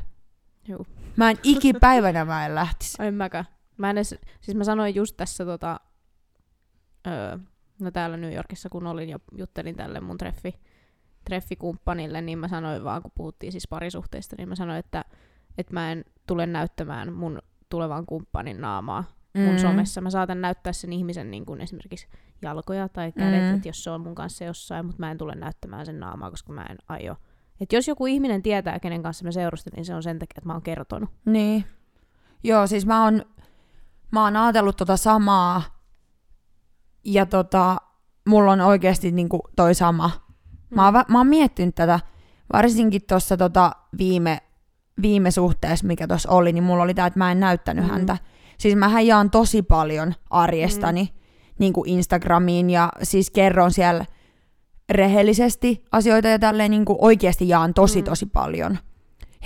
Juu. 0.69 0.87
Mä 1.17 1.31
en 1.31 1.39
ikipäivänä 1.43 2.25
mä 2.25 2.47
en 2.47 2.55
lähtisi. 2.55 3.03
En 3.03 3.15
mäkään. 3.15 3.45
Mä 3.77 3.91
en 3.91 3.99
edes, 3.99 4.15
siis 4.41 4.57
mä 4.57 4.65
sanoin 4.65 4.95
just 4.95 5.17
tässä 5.17 5.45
tota, 5.45 5.81
öö, 7.07 7.39
no 7.81 7.91
täällä 7.91 8.17
New 8.17 8.35
Yorkissa, 8.35 8.69
kun 8.69 8.87
olin 8.87 9.09
ja 9.09 9.19
juttelin 9.33 9.77
tälle 9.77 10.01
mun 10.01 10.19
treffi, 10.19 10.55
treffikumppanille, 11.25 12.21
niin 12.21 12.39
mä 12.39 12.49
sanoin 12.49 12.85
vaan, 12.85 13.03
kun 13.03 13.13
puhuttiin 13.15 13.53
siis 13.53 13.69
parisuhteista, 13.69 14.37
niin 14.39 14.49
mä 14.49 14.55
sanoin, 14.55 14.79
että, 14.79 15.05
että 15.59 15.73
mä 15.75 15.93
en 15.93 16.05
tule 16.27 16.47
näyttämään 16.47 17.13
mun 17.13 17.39
tulevan 17.69 18.07
kumppanin 18.07 18.61
naamaa 18.61 19.05
mun 19.35 19.53
Mm. 19.55 19.59
somessa. 19.59 20.01
Mä 20.01 20.11
saatan 20.11 20.41
näyttää 20.41 20.73
sen 20.73 20.93
ihmisen 20.93 21.31
niin 21.31 21.47
kuin 21.47 21.61
esimerkiksi 21.61 22.09
jalkoja 22.43 22.89
tai 22.89 23.13
kädet, 23.13 23.43
Mm. 23.43 23.55
että 23.55 23.69
jos 23.69 23.85
se 23.85 23.91
on 23.91 24.01
mun 24.01 24.15
kanssa 24.15 24.45
jossain, 24.45 24.87
mutta 24.87 25.01
mä 25.01 25.11
en 25.11 25.19
tule 25.19 25.35
näyttämään 25.35 25.87
sen 25.87 26.01
naamaa, 26.01 26.31
koska 26.31 26.53
mä 26.53 26.63
en 26.71 26.77
aio. 26.89 27.17
Et 27.61 27.73
jos 27.73 27.89
joku 27.89 28.07
ihminen 28.07 28.43
tietää, 28.43 28.81
kenen 28.81 29.03
kanssa 29.03 29.25
mä 29.25 29.31
seurustelin, 29.33 29.77
niin 29.77 29.85
se 29.85 29.95
on 29.95 30.03
sen 30.03 30.19
takia, 30.19 30.35
että 30.39 30.47
mä 30.49 30.53
oon 30.53 30.63
kertonut. 30.63 31.11
Niin. 31.25 31.65
Joo, 32.45 32.67
siis 32.67 32.87
mä 32.87 33.05
oon, 33.05 33.25
mä 34.13 34.25
oon 34.25 34.37
ajatellut 34.37 34.77
tota 34.77 34.97
samaa. 34.97 35.63
Ja 37.05 37.27
tota, 37.27 37.77
mulla 38.29 38.53
on 38.53 38.61
oikeasti 38.61 39.13
niinku 39.13 39.41
toi 39.57 39.75
sama. 39.75 40.11
Mä 40.75 40.85
oon, 40.85 40.95
mä 41.09 41.19
oon 41.19 41.27
miettinyt 41.27 41.75
tätä, 41.75 42.01
varsinkin 42.53 43.03
tuossa 43.09 43.37
tota 43.37 43.73
viime, 43.99 44.39
viime 45.03 45.31
suhteessa, 45.31 45.87
mikä 45.87 46.07
tuossa 46.07 46.31
oli, 46.31 46.53
niin 46.53 46.65
mulla 46.65 46.83
oli 46.83 46.95
tää, 46.95 47.07
että 47.07 47.19
mä 47.19 47.33
en 47.33 47.41
näyttänyt 47.41 47.85
Mm. 47.85 47.91
häntä. 47.91 48.17
Siis 48.59 48.77
mähän 48.77 49.07
jaan 49.07 49.31
tosi 49.31 49.63
paljon 49.63 50.15
arjestani 50.31 51.03
mm. 51.05 51.21
niin 51.59 51.73
kuin 51.73 51.89
Instagramiin 51.89 52.71
ja 52.71 52.89
siis 53.03 53.31
kerron 53.31 53.71
siellä 53.73 54.05
rehellisesti 54.91 55.85
asioita 55.93 56.29
ja 56.29 56.39
tälleen 56.39 56.71
niin 56.71 56.85
kuin 56.85 56.99
oikeasti 57.01 57.49
jaan 57.49 57.75
tosi 57.75 57.99
Mm. 57.99 58.05
tosi 58.05 58.27
paljon 58.27 58.79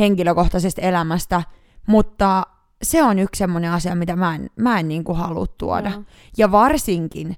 henkilökohtaisesta 0.01 0.81
elämästä, 0.83 1.43
mutta 1.87 2.43
se 2.83 3.03
on 3.03 3.19
yksi 3.19 3.39
semmoinen 3.39 3.71
asia, 3.71 3.95
mitä 3.95 4.17
mä 4.17 4.35
en, 4.35 4.51
mä 4.57 4.81
en 4.81 4.89
niin 4.89 5.05
kuin 5.05 5.19
halua 5.19 5.47
tuoda. 5.59 5.91
Joo. 5.91 6.03
Ja 6.39 6.53
varsinkin 6.53 7.37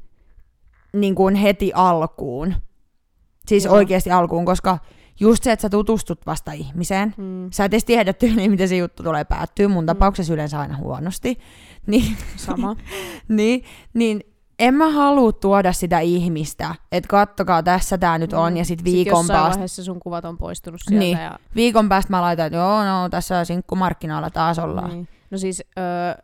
niin 0.92 1.14
kuin 1.14 1.34
heti 1.34 1.72
alkuun. 1.74 2.54
Siis 3.48 3.64
Joo. 3.64 3.74
oikeasti 3.74 4.10
alkuun, 4.10 4.44
koska 4.44 4.78
just 5.20 5.42
se, 5.42 5.52
että 5.52 5.62
sä 5.62 5.68
tutustut 5.70 6.26
vasta 6.26 6.52
ihmiseen, 6.52 7.14
Mm, 7.16 7.48
sä 7.52 7.64
et 7.64 7.72
edes 7.74 7.84
tiedä 7.84 8.12
tyyliin, 8.12 8.50
miten 8.54 8.68
se 8.68 8.76
juttu 8.76 9.02
tulee 9.02 9.24
päättyä, 9.24 9.68
mun 9.68 9.84
Mm. 9.84 9.86
tapauksessa 9.86 10.34
yleensä 10.34 10.60
aina 10.60 10.76
huonosti, 10.76 11.38
niin, 11.86 12.16
sama. 12.36 12.76
niin, 13.28 13.64
niin 13.94 14.20
en 14.58 14.74
mä 14.74 14.90
halua 14.90 15.32
tuoda 15.32 15.72
sitä 15.72 16.00
ihmistä, 16.00 16.74
että 16.92 17.08
kattokaa 17.08 17.62
tässä 17.62 17.98
tää 17.98 18.18
nyt 18.18 18.32
on, 18.32 18.52
Mm. 18.52 18.56
ja 18.56 18.64
sit 18.64 18.78
Sit 18.78 18.84
viikon 18.84 19.18
jossain 19.20 19.36
päästä, 19.38 19.50
vaiheessa 19.54 19.84
sun 19.84 20.00
kuvat 20.00 20.24
on 20.24 20.38
poistunut 20.38 20.80
sieltä. 20.84 20.98
Niin. 21.04 21.18
Ja, 21.18 21.38
viikon 21.54 21.88
päästä 21.88 22.10
mä 22.12 22.20
laitan, 22.22 22.46
että 22.46 22.56
joo, 22.56 22.84
no 22.84 23.08
tässä 23.08 23.44
sinkkumarkkinoilla 23.44 24.30
taas 24.30 24.58
ollaan. 24.58 24.90
niin. 24.90 25.08
No 25.30 25.38
siis, 25.38 25.62
öö, 25.78 26.22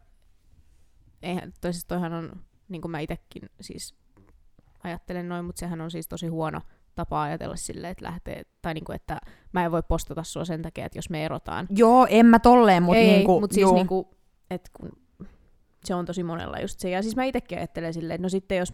eihän, 1.23 1.53
toi, 1.61 1.73
siis 1.73 1.85
toihan 1.85 2.13
on, 2.13 2.33
niin 2.69 2.83
kuin 2.83 2.91
mä 2.93 2.99
itekin 3.01 3.43
siis 3.61 3.95
ajattelen 4.85 5.29
noin, 5.29 5.45
mutta 5.45 5.61
sehän 5.61 5.81
on 5.81 5.91
siis 5.91 6.09
tosi 6.09 6.27
huono 6.27 6.61
tapa 6.95 7.23
ajatella 7.23 7.57
silleen, 7.57 7.91
että 7.91 8.05
lähtee, 8.05 8.43
tai 8.63 8.75
niin 8.75 8.85
kuin, 8.85 8.97
että 8.97 9.19
mä 9.53 9.65
en 9.65 9.73
voi 9.73 9.83
postata 9.89 10.23
sua 10.23 10.45
sen 10.45 10.63
takia, 10.63 10.87
että 10.87 10.99
jos 10.99 11.11
me 11.11 11.25
erotaan. 11.25 11.67
Joo, 11.71 12.07
en 12.11 12.27
mä 12.27 12.39
tolleen, 12.39 12.83
mutta 12.83 13.01
niinku, 13.01 13.41
mut 13.41 13.53
siis 13.53 13.73
niinku, 13.73 14.11
kun 14.81 14.91
se 15.85 15.95
on 15.95 16.05
tosi 16.07 16.23
monella 16.23 16.59
just 16.61 16.81
se. 16.81 16.91
Ja 16.91 17.03
siis 17.03 17.17
mä 17.17 17.25
itsekin 17.25 17.59
ajattelen 17.59 17.95
silleen, 17.95 18.15
että 18.15 18.23
no 18.23 18.29
sitten 18.29 18.59
jos 18.59 18.73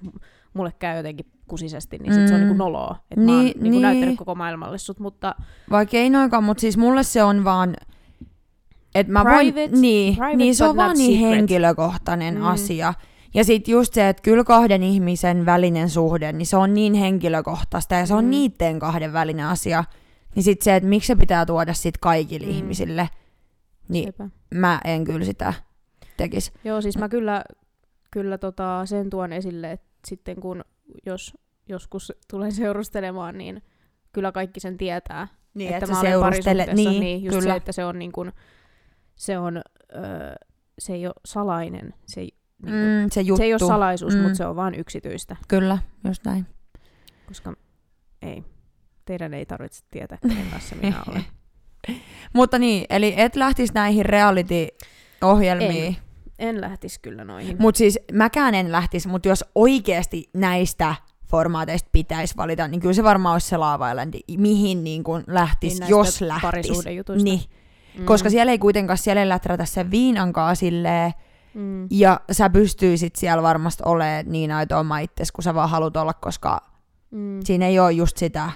mulle 0.54 0.72
käy 0.78 0.96
jotenkin 0.96 1.26
kusisesti, 1.46 1.98
niin 1.98 2.14
sit 2.14 2.28
se 2.28 2.34
on 2.34 2.40
Mm. 2.40 2.46
niinku 2.46 2.64
noloa. 2.64 2.96
Että 3.10 3.24
mä 3.24 3.32
oon 3.32 3.44
Niin, 3.44 3.54
niinku 3.56 3.70
niin. 3.70 3.82
näyttänyt 3.82 4.16
koko 4.18 4.34
maailmalle 4.34 4.78
sut, 4.78 4.98
mutta 5.00 5.34
Vaikka 5.70 5.96
ei 5.96 6.10
noinkaan, 6.10 6.44
mutta 6.44 6.60
siis 6.60 6.76
mulle 6.76 7.02
se 7.02 7.22
on 7.22 7.44
vaan, 7.44 7.76
että 8.94 9.12
mä 9.12 9.22
Private- 9.22 9.32
voin, 9.34 9.54
niin, 9.80 10.16
private 10.16 10.36
niin 10.36 10.54
se 10.54 10.64
on 10.64 10.76
vaan 10.76 10.96
niin 10.96 11.18
secret. 11.20 11.36
henkilökohtainen 11.36 12.34
Mm. 12.34 12.40
mm. 12.40 12.46
asia. 12.46 12.94
Ja 13.34 13.44
sit 13.44 13.68
just 13.68 13.94
se, 13.94 14.08
että 14.08 14.22
kyllä 14.22 14.44
kahden 14.44 14.82
ihmisen 14.82 15.46
välinen 15.46 15.90
suhde, 15.90 16.32
niin 16.32 16.46
se 16.46 16.56
on 16.56 16.74
niin 16.74 16.94
henkilökohtaista 16.94 17.94
ja 17.94 18.06
se 18.06 18.14
on 18.14 18.24
Mm. 18.24 18.30
niiden 18.30 18.78
kahden 18.78 19.12
välinen 19.12 19.46
asia. 19.46 19.84
Niin 20.34 20.42
sit 20.44 20.62
se, 20.62 20.76
että 20.76 20.88
miksi 20.88 21.06
se 21.06 21.16
pitää 21.16 21.46
tuoda 21.46 21.74
sit 21.74 21.98
kaikille 21.98 22.46
Mm. 22.46 22.52
ihmisille, 22.52 23.08
niin 23.88 24.04
sepä. 24.08 24.28
mä 24.54 24.80
en 24.84 25.04
kyllä 25.04 25.24
sitä 25.24 25.54
tekisi. 26.16 26.52
Joo, 26.64 26.80
siis 26.80 26.98
mä 26.98 27.08
kyllä, 27.08 27.44
kyllä 28.10 28.38
tota 28.38 28.86
sen 28.86 29.10
tuon 29.10 29.32
esille, 29.32 29.72
että 29.72 29.88
sitten 30.06 30.40
kun 30.40 30.64
jos 31.06 31.34
joskus 31.68 32.12
tulen 32.30 32.52
seurustelemaan, 32.52 33.38
niin 33.38 33.62
kyllä 34.12 34.32
kaikki 34.32 34.60
sen 34.60 34.76
tietää. 34.76 35.28
Niin, 35.54 35.74
että 35.74 35.84
että, 35.84 35.92
mä 35.94 36.00
olen 36.00 36.20
parisuhteessa, 36.20 36.74
niin, 36.74 37.00
niin 37.00 37.24
just 37.24 37.38
kyllä. 37.38 37.52
se, 37.52 37.56
että 37.56 37.72
se 37.72 37.84
on 37.84 37.98
niin 37.98 38.12
kuin, 38.12 38.32
se 39.16 39.38
on, 39.38 39.56
öö, 39.56 40.34
se 40.78 40.92
ei 40.92 41.06
ole 41.06 41.14
salainen, 41.26 41.94
se 42.06 42.20
ei, 42.20 42.28
niin 42.62 42.74
mm, 43.04 43.10
se 43.12 43.20
juttu. 43.20 43.36
se 43.36 43.44
ei 43.44 43.52
ole 43.52 43.58
salaisuus, 43.58 44.14
Mm. 44.14 44.20
mutta 44.22 44.34
se 44.36 44.46
on 44.46 44.56
vaan 44.56 44.74
yksityistä, 44.74 45.36
Kyllä, 45.48 45.78
just 46.08 46.24
näin. 46.24 46.46
koska 47.26 47.52
ei, 48.22 48.44
teidän 49.04 49.34
ei 49.34 49.46
tarvitse 49.46 49.84
tietää, 49.90 50.18
kenen 50.28 50.46
kanssa 50.50 50.76
minä 50.76 51.02
olen. 51.10 51.24
Mutta 52.32 52.58
niin, 52.58 52.84
eli 52.90 53.14
et 53.16 53.36
lähtisi 53.36 53.72
näihin 53.74 54.06
reality-ohjelmiin. 54.06 55.96
En 56.38 56.60
lähtisi 56.60 57.00
kyllä 57.00 57.24
noihin. 57.24 57.56
Mutta 57.60 57.78
siis 57.78 57.98
mäkään 58.12 58.54
en 58.54 58.72
lähtisi, 58.72 59.08
mutta 59.08 59.28
jos 59.28 59.44
oikeasti 59.54 60.30
näistä 60.34 60.94
formaateista 61.30 61.88
pitäisi 61.92 62.36
valita, 62.36 62.68
niin 62.68 62.80
kyllä 62.80 62.94
se 62.94 63.04
varmaan 63.04 63.32
olisi 63.32 63.48
se 63.48 63.56
Lava 63.56 63.90
Islandi, 63.90 64.18
mihin 64.36 64.84
niin 64.84 65.04
kuin 65.04 65.24
lähtisi, 65.26 65.80
Niin 65.80 65.90
jos 65.90 66.20
lähtisi. 66.20 66.46
parisuhdejutuista. 66.46 67.24
Niin, 67.24 67.40
Mm. 67.98 68.04
koska 68.04 68.30
siellä 68.30 68.52
ei 68.52 68.58
kuitenkaan, 68.58 68.98
siellä 68.98 69.22
ei 69.22 69.28
läträtä 69.28 69.64
sen 69.64 69.90
viinankaan 69.90 70.56
silleen, 70.56 71.12
Mm. 71.58 71.86
ja 71.90 72.20
sä 72.32 72.50
pystyisit 72.50 73.16
siellä 73.16 73.42
varmasti 73.42 73.82
olemaan 73.86 74.24
niin 74.28 74.52
aito 74.52 74.78
oma 74.78 74.98
itsesi, 74.98 75.32
kun 75.32 75.44
sä 75.44 75.54
vaan 75.54 75.70
haluat 75.70 75.96
olla, 75.96 76.14
koska 76.14 76.60
Mm. 77.10 77.40
siinä 77.44 77.66
ei 77.66 77.78
ole 77.78 77.92
just 77.92 78.16
sitä 78.16 78.50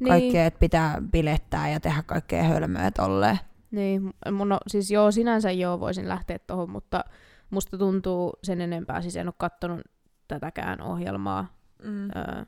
Niin. 0.00 0.08
kaikkea, 0.08 0.46
että 0.46 0.60
pitää 0.60 1.02
bilettää 1.12 1.68
ja 1.68 1.80
tehdä 1.80 2.02
kaikkea 2.06 2.42
hölmöä 2.42 2.90
tolleen. 2.90 3.38
Niin, 3.70 4.12
mun, 4.32 4.48
no, 4.48 4.58
siis 4.66 4.90
joo, 4.90 5.10
sinänsä 5.10 5.50
joo, 5.50 5.80
voisin 5.80 6.08
lähteä 6.08 6.38
tuohon, 6.38 6.70
mutta 6.70 7.04
musta 7.50 7.78
tuntuu 7.78 8.32
sen 8.42 8.60
enempää, 8.60 9.02
siis 9.02 9.16
en 9.16 9.28
ole 9.28 9.34
kattonut 9.38 9.80
tätäkään 10.28 10.80
ohjelmaa. 10.82 11.46
Mm. 11.82 12.04
Öö, 12.16 12.44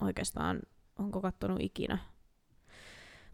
oikeastaan, 0.00 0.60
onko 0.98 1.20
kattonut 1.20 1.60
ikinä. 1.60 1.98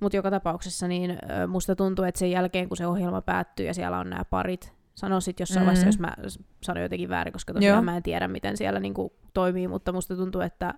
Mutta 0.00 0.16
joka 0.16 0.30
tapauksessa 0.30 0.88
niin 0.88 1.18
musta 1.48 1.76
tuntuu, 1.76 2.04
että 2.04 2.18
sen 2.18 2.30
jälkeen 2.30 2.68
kun 2.68 2.76
se 2.76 2.86
ohjelma 2.86 3.20
päättyy 3.22 3.66
ja 3.66 3.74
siellä 3.74 3.98
on 3.98 4.10
nämä 4.10 4.24
parit, 4.24 4.72
sano 4.98 5.20
sit 5.20 5.40
jossain 5.40 5.60
Mhm. 5.60 5.66
vaiheessa, 5.66 5.88
jos 5.88 5.98
mä 5.98 6.14
sanon 6.62 6.82
jotenkin 6.82 7.08
väärin, 7.08 7.32
koska 7.32 7.54
tosiaan 7.54 7.76
Joo. 7.76 7.82
mä 7.82 7.96
en 7.96 8.02
tiedä, 8.02 8.28
miten 8.28 8.56
siellä 8.56 8.80
niinku 8.80 9.12
toimii, 9.34 9.68
mutta 9.68 9.92
musta 9.92 10.16
tuntuu, 10.16 10.40
että 10.40 10.74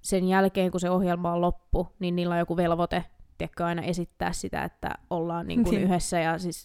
sen 0.00 0.28
jälkeen, 0.28 0.70
kun 0.70 0.80
se 0.80 0.90
ohjelma 0.90 1.32
on 1.32 1.40
loppu, 1.40 1.88
niin 1.98 2.16
niillä 2.16 2.32
on 2.32 2.38
joku 2.38 2.56
velvoite, 2.56 3.04
tiedätkö, 3.38 3.64
aina 3.66 3.82
esittää 3.82 4.32
sitä, 4.32 4.64
että 4.64 4.90
ollaan 5.10 5.46
niinku 5.46 5.70
Niin. 5.70 5.82
yhdessä 5.82 6.20
ja 6.20 6.38
siis 6.38 6.64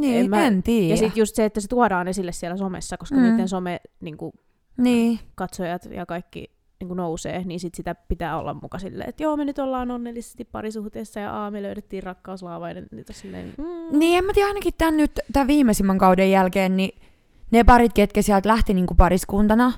Niin, 0.00 0.20
En 0.24 0.30
mä- 0.30 0.46
en 0.46 0.62
tiedä. 0.62 0.88
ja 0.88 0.96
sitten 0.96 1.20
just 1.20 1.34
se, 1.34 1.44
että 1.44 1.60
se 1.60 1.68
tuodaan 1.68 2.08
esille 2.08 2.32
siellä 2.32 2.56
somessa, 2.56 2.96
koska 2.96 3.14
Mm. 3.14 3.22
mm. 3.22 3.30
niiden 3.30 3.48
some 3.48 3.80
niin 4.00 4.16
kuin, 4.16 4.32
Niin, 4.78 5.18
katsojat 5.34 5.84
ja 5.84 6.06
kaikki 6.06 6.53
niin 6.84 6.88
kuin 6.88 6.96
nousee, 6.96 7.42
niin 7.44 7.60
sit 7.60 7.74
sitä 7.74 7.94
pitää 7.94 8.38
olla 8.38 8.54
muka 8.62 8.78
silleen, 8.78 9.08
että 9.08 9.22
joo, 9.22 9.36
me 9.36 9.44
nyt 9.44 9.58
ollaan 9.58 9.90
onnellisesti 9.90 10.44
parisuhteessa 10.44 11.20
ja 11.20 11.32
aa, 11.32 11.50
me 11.50 11.62
löydettiin 11.62 12.02
rakkauslaavainen. 12.02 12.86
Niin, 12.92 13.04
silleen, 13.10 13.54
mm. 13.58 13.98
Niin, 13.98 14.18
en 14.18 14.24
mä 14.24 14.32
tiedä, 14.32 14.48
ainakin 14.48 14.74
tämän 14.78 14.96
nyt, 14.96 15.20
tämän 15.32 15.48
viimeisimmän 15.48 15.98
kauden 15.98 16.30
jälkeen, 16.30 16.76
niin 16.76 17.00
ne 17.50 17.64
parit, 17.64 17.92
ketkä 17.92 18.22
sieltä 18.22 18.48
lähti 18.48 18.74
niinku 18.74 18.94
pariskuntana, 18.94 19.72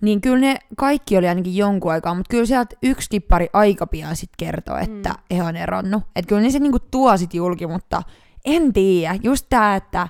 niin 0.00 0.20
kyllä 0.20 0.38
ne 0.38 0.56
kaikki 0.76 1.16
oli 1.16 1.28
ainakin 1.28 1.56
jonkun 1.56 1.92
aikaa, 1.92 2.14
mutta 2.14 2.30
kyllä 2.30 2.46
sieltä 2.46 2.76
yksikin 2.82 3.22
pari 3.22 3.48
aika 3.52 3.86
pian 3.86 4.16
sit 4.16 4.30
kertoo, 4.36 4.76
että 4.76 5.08
Mm. 5.10 5.16
mm. 5.30 5.36
he 5.36 5.42
on 5.42 5.56
eronnut. 5.56 6.02
Että 6.16 6.28
kyllä 6.28 6.42
ne 6.42 6.50
se 6.50 6.58
niinku 6.58 6.78
tuo 6.90 7.16
sit 7.16 7.34
julki, 7.34 7.66
mutta 7.66 8.02
en 8.44 8.72
tiedä. 8.72 9.18
Just 9.22 9.46
tää, 9.48 9.76
että 9.76 10.08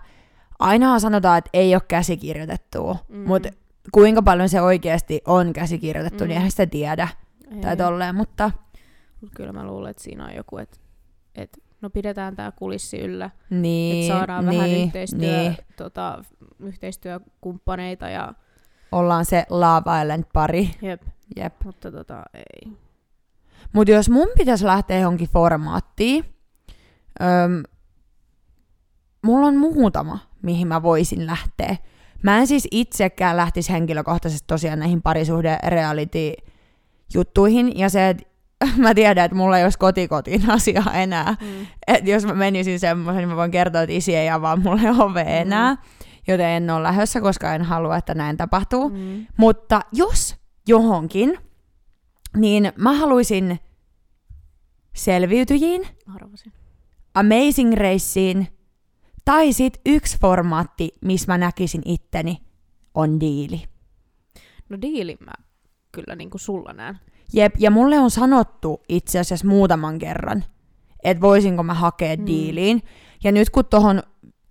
ainahan 0.59 1.01
sanotaan, 1.01 1.38
että 1.38 1.51
ei 1.53 1.74
ole 1.74 1.82
käsikirjoitettua, 1.88 2.97
Mm. 3.09 3.16
mm. 3.16 3.26
mutta 3.26 3.49
kuinka 3.93 4.22
paljon 4.22 4.49
se 4.49 4.61
oikeasti 4.62 5.20
on 5.26 5.53
käsikirjoitettu, 5.53 6.24
mm. 6.24 6.26
Mm. 6.26 6.28
niin 6.28 6.37
eihän 6.37 6.51
sitä 6.51 6.66
tiedä. 6.66 7.09
Ei. 7.55 7.61
Tai 7.61 7.76
tolleen, 7.76 8.14
mutta 8.14 8.51
Mutta 9.20 9.37
kyllä 9.37 9.53
mä 9.53 9.66
luulen, 9.66 9.91
että 9.91 10.03
siinä 10.03 10.24
on 10.24 10.35
joku, 10.35 10.59
että 10.59 10.76
et, 11.35 11.59
no 11.80 11.91
pidetään 11.91 12.37
tämä 12.37 12.53
kulissi 12.53 12.99
yllä, 13.01 13.30
Niin, 13.51 13.97
että 14.11 14.18
saadaan 14.18 14.47
niin, 14.47 14.61
vähän 14.62 14.70
yhteistyö, 14.70 15.18
Niin. 15.39 15.57
tota, 15.76 16.24
yhteistyökumppaneita 16.61 18.09
ja 18.09 18.35
Ollaan 18.93 19.24
se 19.24 19.47
Love 19.51 19.91
Island-pari. 20.03 20.70
jep, 20.82 21.03
Jep. 21.37 21.55
mutta 21.64 21.93
tota 21.93 22.22
ei. 22.35 22.72
Mutta 23.72 23.93
jos 23.93 24.11
mun 24.11 24.28
pitäisi 24.39 24.64
lähteä 24.66 24.99
johonkin 24.99 25.28
formaattiin, 25.28 26.24
öm, 27.22 27.62
mulla 29.24 29.47
on 29.47 29.57
muutama, 29.57 30.18
mihin 30.43 30.68
mä 30.68 30.82
voisin 30.82 31.26
lähteä. 31.26 31.76
Mä 32.25 32.39
en 32.39 32.47
siis 32.47 32.68
itsekään 32.70 33.37
lähtisi 33.37 33.72
henkilökohtaisesti 33.72 34.45
tosiaan 34.47 34.79
näihin 34.79 35.03
parisuhde 35.03 35.59
reality 35.66 36.33
juttuihin 37.14 37.79
ja 37.79 37.89
se, 37.89 38.09
että 38.09 38.25
mä 38.77 38.95
tiedän, 38.95 39.25
että 39.25 39.37
mulla 39.37 39.59
ei 39.59 39.64
olisi 39.64 39.79
kotikotiin 39.79 40.51
asiaa 40.57 40.93
enää. 40.95 41.37
Mm. 41.41 41.66
Et 41.87 42.09
jos 42.09 42.27
mä 42.27 42.35
menisin 42.35 42.81
semmoisen, 42.81 43.20
niin 43.20 43.29
mä 43.29 43.37
voin 43.37 43.51
kertoa, 43.51 43.83
että 43.83 43.97
isi 43.97 44.16
ei 44.16 44.31
avaa 44.31 44.57
mulle 44.57 44.91
ove 45.05 45.25
enää, 45.29 45.77
joten 46.29 46.47
en 46.47 46.70
ole 46.70 46.83
lähdössä, 46.83 47.20
koska 47.20 47.55
en 47.55 47.62
halua, 47.62 47.97
että 47.97 48.14
näin 48.14 48.37
tapahtuu. 48.37 48.89
Mm. 48.89 49.27
Mutta 49.37 49.81
jos 49.93 50.37
johonkin, 50.68 51.39
niin 52.37 52.72
mä 52.77 52.93
haluaisin 52.93 53.61
selviytyjiin, 54.95 55.87
Arvasin. 56.14 56.53
Amazing 57.14 57.75
Raceen, 57.75 58.49
tai 59.25 59.53
sit 59.53 59.81
yksi 59.87 60.18
formaatti, 60.20 60.91
missä 61.01 61.33
mä 61.33 61.39
näkisin 61.39 61.83
itteni, 61.85 62.43
on 62.95 63.20
diili. 63.20 63.62
No 64.68 64.81
diilin 64.83 65.18
mä 65.20 65.33
kyllä 65.93 66.16
niinku 66.16 66.39
sulla 66.39 66.72
näen. 66.72 66.99
Jep, 67.33 67.55
ja 67.59 67.70
mulle 67.70 67.99
on 67.99 68.11
sanottu 68.11 68.83
itse 68.89 69.18
asiassa 69.18 69.47
muutaman 69.47 69.99
kerran, 69.99 70.45
että 71.05 71.20
voisinko 71.20 71.62
mä 71.62 71.75
hakea 71.75 72.16
mm. 72.16 72.27
diiliin. 72.27 72.83
Ja 73.25 73.33
nyt 73.33 73.51
kun 73.51 73.64
tohon, 73.64 74.03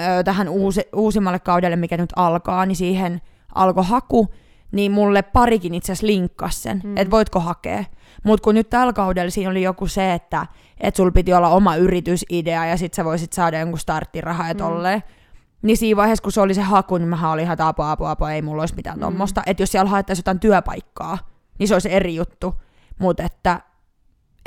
ö, 0.02 0.24
tähän 0.24 0.50
uusi, 0.50 0.82
uusimmalle 0.96 1.40
kaudelle, 1.40 1.76
mikä 1.76 1.98
nyt 1.98 2.14
alkaa, 2.16 2.66
niin 2.66 2.76
siihen 2.76 3.22
alkoi 3.56 3.86
haku, 3.86 4.34
niin 4.74 4.92
mulle 4.92 5.22
parikin 5.22 5.74
itse 5.74 5.92
asiassa 5.92 6.08
linkkas 6.08 6.64
sen, 6.64 6.82
Mm. 6.84 6.90
mm. 6.90 6.98
että 6.98 7.12
voitko 7.12 7.40
hakea. 7.40 7.84
Mutta 8.24 8.44
kun 8.44 8.56
nyt 8.56 8.70
tällä 8.70 8.94
kaudella 8.94 9.30
siinä 9.32 9.52
oli 9.52 9.62
joku 9.62 9.88
se, 9.88 10.14
että 10.14 10.46
et 10.80 10.96
sul 10.96 11.12
piti 11.12 11.34
olla 11.34 11.50
oma 11.50 11.76
yritysidea 11.76 12.66
ja 12.66 12.78
sit 12.78 12.94
sä 12.94 13.06
voisit 13.06 13.34
saada 13.34 13.60
jonkun 13.60 13.80
starttirahaa 13.80 14.48
ja 14.48 14.54
Mm. 14.54 14.58
tolleen. 14.58 15.04
Niin 15.62 15.78
siinä 15.78 15.98
vaiheessa, 15.98 16.24
kun 16.24 16.32
se 16.32 16.42
oli 16.42 16.54
se 16.54 16.62
haku, 16.62 16.98
niin 16.98 17.08
mä 17.10 17.32
olin 17.32 17.44
ihan, 17.44 17.62
apua, 17.62 17.92
apua, 17.92 18.12
apua, 18.12 18.32
ei 18.32 18.42
mulla 18.42 18.62
olisi 18.62 18.76
mitään 18.76 18.98
Mm. 18.98 19.00
mm. 19.00 19.06
tommosta. 19.06 19.44
Että 19.46 19.64
jos 19.64 19.72
siellä 19.72 19.90
haettaisiin 19.90 20.22
jotain 20.22 20.40
työpaikkaa, 20.40 21.18
niin 21.60 21.68
se 21.68 21.76
olisi 21.76 21.94
eri 21.94 22.16
juttu. 22.16 22.56
Mutta 23.00 23.24
että 23.24 23.62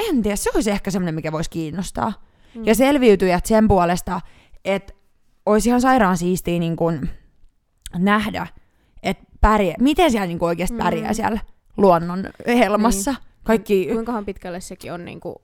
en 0.09 0.23
tiedä, 0.23 0.37
se 0.37 0.51
olisi 0.55 0.71
ehkä 0.71 0.91
semmoinen, 0.91 1.15
mikä 1.15 1.33
voisi 1.33 1.51
kiinnostaa. 1.51 2.09
Mm. 2.55 2.61
Mm. 2.61 2.67
Ja 2.67 2.75
selviytyjät 2.75 3.47
sen 3.47 3.69
puolesta, 3.69 4.21
että 4.65 4.93
olisi 5.47 5.69
ihan 5.69 5.81
sairaan 5.81 6.17
siistiä 6.17 6.59
niin 6.59 6.77
kun 6.77 7.09
nähdä, 7.99 8.47
että 9.03 9.25
pärjää, 9.41 9.77
miten 9.81 10.11
siellä 10.11 10.27
niin 10.27 10.39
oikeasti 10.41 10.75
Mm. 10.77 10.83
pärjää 10.85 11.13
siellä 11.13 11.41
luonnon 11.77 12.25
helmassa. 12.47 13.11
Niin. 13.11 13.21
Kaikki, 13.45 13.89
Kuinkahan 13.93 14.25
pitkälle 14.25 14.61
sekin 14.61 14.93
on 14.93 15.05
niinku, 15.05 15.43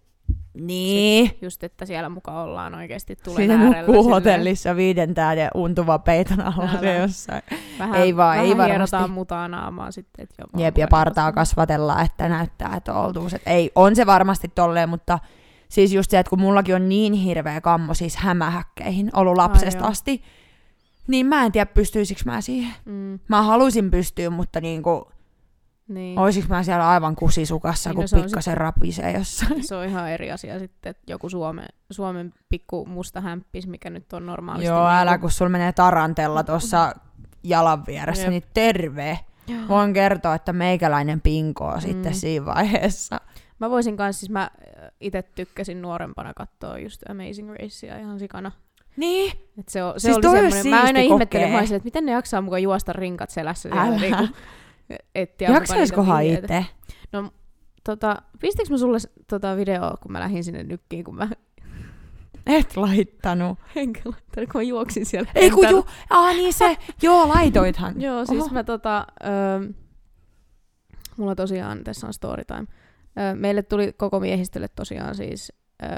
niin. 0.54 1.30
just 1.42 1.64
että 1.64 1.86
siellä 1.86 2.08
mukaan 2.08 2.44
ollaan 2.48 2.74
oikeasti 2.74 3.16
tulen 3.16 3.36
Siinä 3.36 3.56
nukkuu 3.72 4.04
hotellissa 4.04 4.76
viiden 4.76 5.14
tähden 5.14 5.50
untuva 5.54 5.98
peiton 5.98 6.40
alla 6.40 6.80
se 6.80 6.94
jossain. 6.98 7.42
Vähän, 7.78 8.00
Ei 8.00 8.16
vaan, 8.16 8.36
ei 8.38 8.42
vähän 8.42 8.58
varmasti. 8.58 8.96
hierotaan 8.96 9.10
mutaa 9.10 9.48
naamaa 9.48 9.90
sitten. 9.90 10.22
Että 10.22 10.34
joo, 10.38 10.64
Jep, 10.64 10.78
ja 10.78 10.88
partaa 10.88 11.32
kasvatellaan, 11.32 12.04
että 12.04 12.28
näyttää, 12.28 12.74
että 12.76 12.94
on 12.94 13.04
oltuus. 13.06 13.34
Et 13.34 13.42
ei, 13.46 13.70
on 13.74 13.96
se 13.96 14.06
varmasti 14.06 14.48
tolleen, 14.54 14.88
mutta 14.88 15.18
siis 15.68 15.92
just 15.92 16.10
se, 16.10 16.18
että 16.18 16.30
kun 16.30 16.40
mullakin 16.40 16.74
on 16.74 16.88
niin 16.88 17.12
hirveä 17.12 17.60
kammo 17.60 17.94
siis 17.94 18.16
hämähäkkeihin 18.16 19.10
ollut 19.12 19.36
lapsesta 19.36 19.80
joo. 19.80 19.88
asti, 19.90 20.22
niin 21.08 21.26
mä 21.26 21.44
en 21.44 21.52
tiedä 21.52 21.66
pystyisikö 21.66 22.20
mä 22.24 22.40
siihen. 22.40 22.74
Mm, 22.84 23.18
Mä 23.28 23.42
haluaisin 23.42 23.90
pystyä, 23.90 24.30
mutta 24.30 24.60
niinku, 24.60 25.10
niin. 25.88 26.18
oisinko 26.18 26.48
mä 26.54 26.62
siellä 26.62 26.88
aivan 26.88 27.16
kusisukassa, 27.16 27.90
Niin, 27.90 27.96
kun 27.96 28.04
no 28.12 28.22
pikkasen 28.22 28.56
rapisee 28.56 29.12
jossain. 29.12 29.64
Se 29.68 29.74
on 29.76 29.84
ihan 29.84 30.10
eri 30.10 30.30
asia 30.32 30.58
sitten, 30.58 30.90
että 30.90 31.12
joku 31.12 31.28
Suomen, 31.28 31.68
Suomen 31.90 32.32
pikku 32.48 32.86
musta 32.86 33.20
hämppis, 33.20 33.66
mikä 33.66 33.90
nyt 33.90 34.12
on 34.12 34.26
normaalisti. 34.26 34.66
Joo, 34.68 34.86
älä 34.88 35.10
niinku- 35.10 35.20
kun 35.24 35.30
sulla 35.30 35.48
menee 35.48 35.72
tarantella 35.72 36.44
tuossa 36.44 36.94
jalan 37.44 37.86
vieressä, 37.86 38.22
Jep. 38.22 38.30
niin 38.30 38.42
terve. 38.54 39.18
Voin 39.68 39.92
kertoa, 39.92 40.34
että 40.34 40.52
meikäläinen 40.52 41.20
pinkoo 41.20 41.80
sitten 41.80 42.12
Mm. 42.12 42.16
siinä 42.16 42.46
vaiheessa. 42.46 43.20
Mä 43.58 43.70
voisin 43.70 43.96
kanssa, 43.96 44.20
siis 44.20 44.30
mä 44.30 44.50
itse 45.00 45.22
tykkäsin 45.22 45.82
nuorempana 45.82 46.32
katsoa 46.34 46.78
just 46.78 47.02
Amazing 47.10 47.50
Racea 47.50 47.98
ihan 47.98 48.18
sikana. 48.18 48.52
Niin, 48.96 49.32
Et 49.58 49.68
se, 49.68 49.84
o, 49.84 49.92
se 49.96 50.00
Siis 50.00 50.16
oli 50.16 50.22
semmoinen, 50.22 50.66
mä 50.68 50.82
aina 50.82 51.00
ihmettelin, 51.00 51.50
mä 51.50 51.58
olisin, 51.58 51.76
että 51.76 51.86
miten 51.86 52.06
ne 52.06 52.12
jaksaa 52.12 52.40
mukaan 52.40 52.62
juosta 52.62 52.92
rinkat 52.92 53.30
selässä. 53.30 53.68
Älä. 53.72 53.96
Niinku, 53.96 54.28
mukaan 55.14 55.38
jaksaiskohan 55.40 56.24
itse? 56.24 56.66
Tota, 57.84 58.22
pistikö 58.40 58.70
mä 58.70 58.78
sulle 58.78 58.98
tota 59.28 59.56
videoa, 59.56 59.94
kun 60.02 60.12
mä 60.12 60.20
lähdin 60.20 60.44
sinne 60.44 60.62
nykkiin, 60.62 61.04
kun 61.04 61.16
mä 61.16 61.28
Et 62.46 62.76
laittanut. 62.76 63.58
enkä 63.76 64.00
laittanut, 64.04 64.50
kun 64.52 64.58
mä 64.58 64.62
juoksin 64.62 65.06
siellä. 65.06 65.30
Ei 65.34 65.50
kun 65.50 65.60
kentällä. 65.60 65.78
ju, 65.78 65.86
aa 66.10 66.32
niin 66.32 66.52
se, 66.52 66.76
joo 67.02 67.28
laitoithan. 67.28 68.00
Joo, 68.02 68.24
siis 68.26 68.40
Oho. 68.42 68.50
mä 68.52 68.64
tota, 68.64 69.06
öö, 69.24 69.68
mulla 71.16 71.34
tosiaan, 71.34 71.84
tässä 71.84 72.06
on 72.06 72.12
story 72.14 72.44
time. 72.44 72.66
Öö, 73.18 73.34
meille 73.34 73.62
tuli 73.62 73.92
koko 73.96 74.20
miehistölle 74.20 74.68
tosiaan 74.68 75.14
siis 75.14 75.52
öö, 75.82 75.88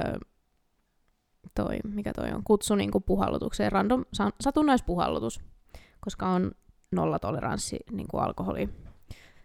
toi, 1.55 1.79
mikä 1.95 2.13
toi 2.13 2.31
on, 2.33 2.45
kutsu 2.45 2.75
niinku 2.75 3.01
puhallutukseen, 3.01 3.73
random 3.73 4.05
sa- 4.13 4.31
satunnaispuhallutus, 4.41 5.41
koska 6.01 6.29
on 6.29 6.51
nollatoleranssi 6.93 7.79
niinku 7.93 8.19
alkoholi 8.19 8.69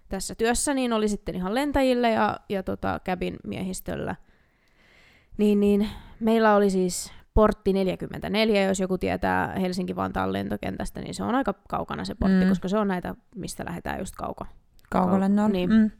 tässä 0.09 0.35
työssä, 0.35 0.73
niin 0.73 0.93
oli 0.93 1.09
sitten 1.09 1.35
ihan 1.35 1.55
lentäjille 1.55 2.11
ja, 2.11 2.37
ja 2.49 2.63
tota, 2.63 2.99
käbin 3.03 3.35
miehistöllä. 3.47 4.15
Niin, 5.37 5.59
niin 5.59 5.89
meillä 6.19 6.55
oli 6.55 6.69
siis 6.69 7.13
portti 7.33 7.73
44, 7.73 8.63
jos 8.63 8.79
joku 8.79 8.97
tietää 8.97 9.53
Helsinki-Vantaan 9.59 10.33
lentokentästä, 10.33 11.01
niin 11.01 11.13
se 11.13 11.23
on 11.23 11.35
aika 11.35 11.53
kaukana 11.69 12.05
se 12.05 12.15
portti, 12.15 12.43
Mm. 12.43 12.49
koska 12.49 12.67
se 12.67 12.77
on 12.77 12.87
näitä, 12.87 13.15
mistä 13.35 13.65
lähdetään 13.65 13.99
just 13.99 14.15
kauko. 14.15 14.45
Kaukolennolla. 14.91 15.49
Niin. 15.49 15.69
Mm. 15.69 15.91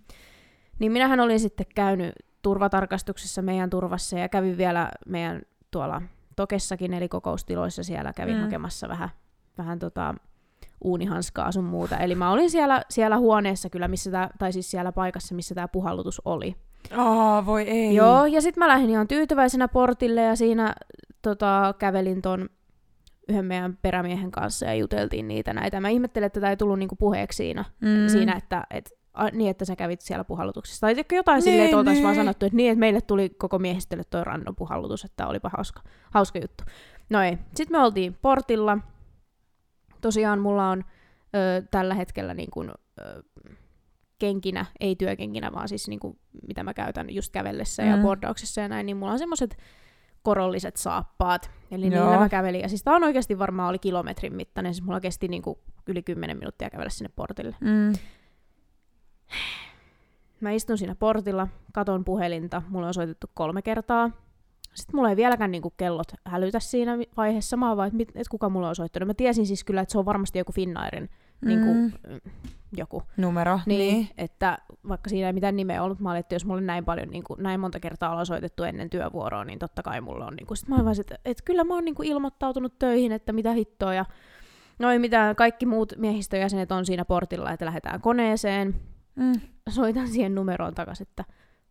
Niin 0.80 0.91
minähän 0.91 1.20
olin 1.20 1.39
sitten 1.39 1.66
käynyt 1.76 2.14
turvatarkastuksessa 2.41 3.41
meidän 3.41 3.70
turvassa 3.70 4.20
ja 4.20 4.30
kävin 4.30 4.58
vielä 4.58 4.91
meidän 5.06 5.41
tuolla 5.72 6.01
Tokessakin, 6.36 6.93
eli 6.93 7.09
kokoustiloissa 7.09 7.84
siellä 7.84 8.13
kävin 8.13 8.36
Mm. 8.36 8.41
hakemassa 8.41 8.89
vähän, 8.89 9.09
vähän 9.57 9.80
tota 9.80 10.15
uunihanskaa 10.84 11.51
sun 11.51 11.63
muuta. 11.63 11.97
Eli 11.97 12.15
mä 12.15 12.32
olin 12.32 12.49
siellä, 12.49 12.82
siellä 12.89 13.17
huoneessa 13.17 13.70
kyllä, 13.70 13.88
missä 13.88 14.11
tää, 14.11 14.30
tai 14.39 14.53
siis 14.53 14.72
siellä 14.72 14.91
paikassa, 14.91 15.36
missä 15.36 15.55
tämä 15.55 15.67
puhallutus 15.67 16.22
oli. 16.26 16.55
Aa, 16.97 17.45
voi 17.45 17.63
ei. 17.63 17.95
Joo, 17.95 18.26
ja 18.26 18.41
sitten 18.41 18.61
mä 18.61 18.67
lähdin 18.67 18.89
ihan 18.89 19.07
tyytyväisenä 19.07 19.67
portille 19.67 20.22
ja 20.22 20.36
siinä 20.36 20.76
tota, 21.22 21.74
kävelin 21.80 22.22
ton 22.22 22.49
yhden 23.30 23.45
meidän 23.45 23.78
perämiehen 23.82 24.32
kanssa 24.32 24.65
ja 24.65 24.74
juteltiin 24.74 25.28
niitä 25.28 25.53
näitä. 25.53 25.82
Mä 25.82 25.89
ihmettelin, 25.89 26.26
että 26.28 26.39
tämä 26.39 26.49
ei 26.49 26.57
tullut 26.57 26.80
niinku 26.80 26.95
puheeksi 26.95 27.38
siinä, 27.38 27.65
mm. 27.82 28.07
siinä 28.07 28.34
että 28.34 28.63
et, 28.72 28.99
a, 29.14 29.30
niin, 29.30 29.49
että 29.49 29.66
sä 29.66 29.76
kävit 29.76 30.01
siellä 30.01 30.24
puhallutuksessa. 30.24 30.82
Tai 30.88 30.95
jotain 31.12 31.41
silleen, 31.41 31.57
Niin, 31.60 31.66
että 31.66 31.78
oltaisiin 31.78 32.03
vaan 32.03 32.16
niin. 32.16 32.22
sanottu, 32.26 32.45
että 32.45 32.55
niin, 32.55 32.72
että 32.72 32.80
meille 32.80 33.01
tuli 33.01 33.30
koko 33.30 33.60
miehistölle 33.60 34.03
toi 34.10 34.24
random 34.24 34.55
puhallutus, 34.55 35.05
että 35.05 35.28
olipa 35.28 35.49
hauska, 35.57 35.82
hauska 36.12 36.39
juttu. 36.39 36.64
No 37.10 37.22
ei. 37.22 37.38
Sitten 37.55 37.80
me 37.80 37.84
oltiin 37.84 38.18
portilla. 38.22 38.78
Tosiaan 40.01 40.39
mulla 40.39 40.70
on 40.70 40.84
ö, 41.36 41.64
tällä 41.72 41.93
hetkellä 41.93 42.34
niin 42.34 42.51
kuin, 42.51 42.70
ö, 42.99 43.24
kenkinä, 44.20 44.66
ei 44.80 44.95
työkenkinä, 44.95 45.51
vaan 45.51 45.70
siis 45.70 45.88
niin 45.88 45.99
kuin, 45.99 46.20
mitä 46.47 46.64
mä 46.64 46.74
käytän 46.74 47.16
just 47.16 47.32
kävellessä 47.34 47.84
ja 47.84 47.95
Mm. 47.95 48.01
bordauksessa 48.01 48.62
ja 48.62 48.68
näin, 48.68 48.86
niin 48.86 48.97
mulla 48.97 49.12
on 49.12 49.20
semmoiset 49.20 49.57
korolliset 50.22 50.76
saappaat. 50.78 51.51
Eli 51.72 51.86
Joo. 51.93 52.03
niillä 52.05 52.20
mä 52.20 52.30
kävelin. 52.30 52.62
Ja 52.62 52.70
siis 52.70 52.84
tää 52.84 52.95
on 52.95 53.03
oikeasti 53.03 53.39
varmaan 53.39 53.70
oli 53.70 53.80
kilometrin 53.80 54.36
mittainen, 54.36 54.74
siis 54.74 54.86
mulla 54.86 54.99
kesti 54.99 55.28
niin 55.28 55.41
kuin 55.41 55.60
yli 55.88 56.01
10 56.03 56.38
minuuttia 56.38 56.70
kävellä 56.70 56.89
sinne 56.89 57.10
portille. 57.16 57.55
Mm. 57.62 57.93
Mä 60.41 60.51
istun 60.51 60.77
siinä 60.77 60.95
portilla, 60.95 61.47
katon 61.73 62.05
puhelinta, 62.05 62.61
mulle 62.69 62.88
on 62.88 62.93
soitettu 62.93 63.27
kolme 63.34 63.61
kertaa. 63.61 64.09
Sitten 64.73 64.95
mulla 64.95 65.09
ei 65.09 65.15
vieläkään 65.15 65.51
niinku 65.51 65.73
kellot 65.77 66.07
hälytä 66.25 66.59
siinä 66.59 66.97
vaiheessa. 67.17 67.57
Mä 67.57 67.77
vaan, 67.77 68.01
että 68.01 68.19
et 68.19 68.27
kuka 68.27 68.49
mulle 68.49 68.67
on 68.67 68.75
soittanut. 68.75 69.07
Mä 69.07 69.13
tiesin 69.13 69.45
siis 69.47 69.63
kyllä, 69.63 69.82
että 69.82 69.91
se 69.91 69.97
on 69.97 70.05
varmasti 70.05 70.39
joku 70.39 70.51
Finnairin 70.51 71.09
niinku, 71.45 71.73
Mm. 71.73 71.91
mm. 72.13 72.19
joku. 72.77 73.03
Numero. 73.17 73.59
Niin, 73.65 73.80
Niin. 73.95 74.09
että 74.17 74.57
vaikka 74.88 75.09
siinä 75.09 75.27
ei 75.27 75.34
mitään 75.34 75.55
nimeä 75.55 75.84
ollut, 75.84 75.99
mä 75.99 76.09
olin, 76.11 76.19
että 76.19 76.36
jos 76.36 76.45
mulle 76.45 76.61
näin 76.61 76.86
paljon, 76.86 77.09
niin 77.09 77.23
kuin, 77.23 77.43
näin 77.43 77.59
monta 77.59 77.80
kertaa 77.80 78.09
ollaan 78.09 78.25
soitettu 78.25 78.63
ennen 78.63 78.89
työvuoroa, 78.89 79.45
niin 79.45 79.59
totta 79.59 79.84
kai 79.84 80.01
mulla 80.01 80.25
on. 80.25 80.34
Niin 80.36 80.47
kuin, 80.47 80.57
sit 80.57 80.67
mä 80.69 80.75
olin 80.75 80.86
vaan, 80.86 80.99
että, 80.99 81.19
että 81.25 81.43
kyllä 81.45 81.63
mä 81.63 81.73
oon 81.73 81.86
niin 81.86 81.95
kuin 81.95 82.07
ilmoittautunut 82.07 82.80
töihin, 82.80 83.11
että 83.11 83.34
mitä 83.34 83.51
hittoa. 83.51 83.93
Ja 83.93 84.05
no 84.80 84.91
ei 84.91 84.99
mitään, 84.99 85.36
kaikki 85.36 85.65
muut 85.65 85.93
miehistöjäsenet 85.97 86.71
on 86.71 86.86
siinä 86.86 87.05
portilla, 87.05 87.51
että 87.51 87.65
lähdetään 87.65 88.01
koneeseen. 88.01 88.75
Mm. 89.20 89.41
Soitan 89.70 90.07
siihen 90.07 90.36
numeroon 90.36 90.76
takaisin, 90.76 91.07
että 91.09 91.24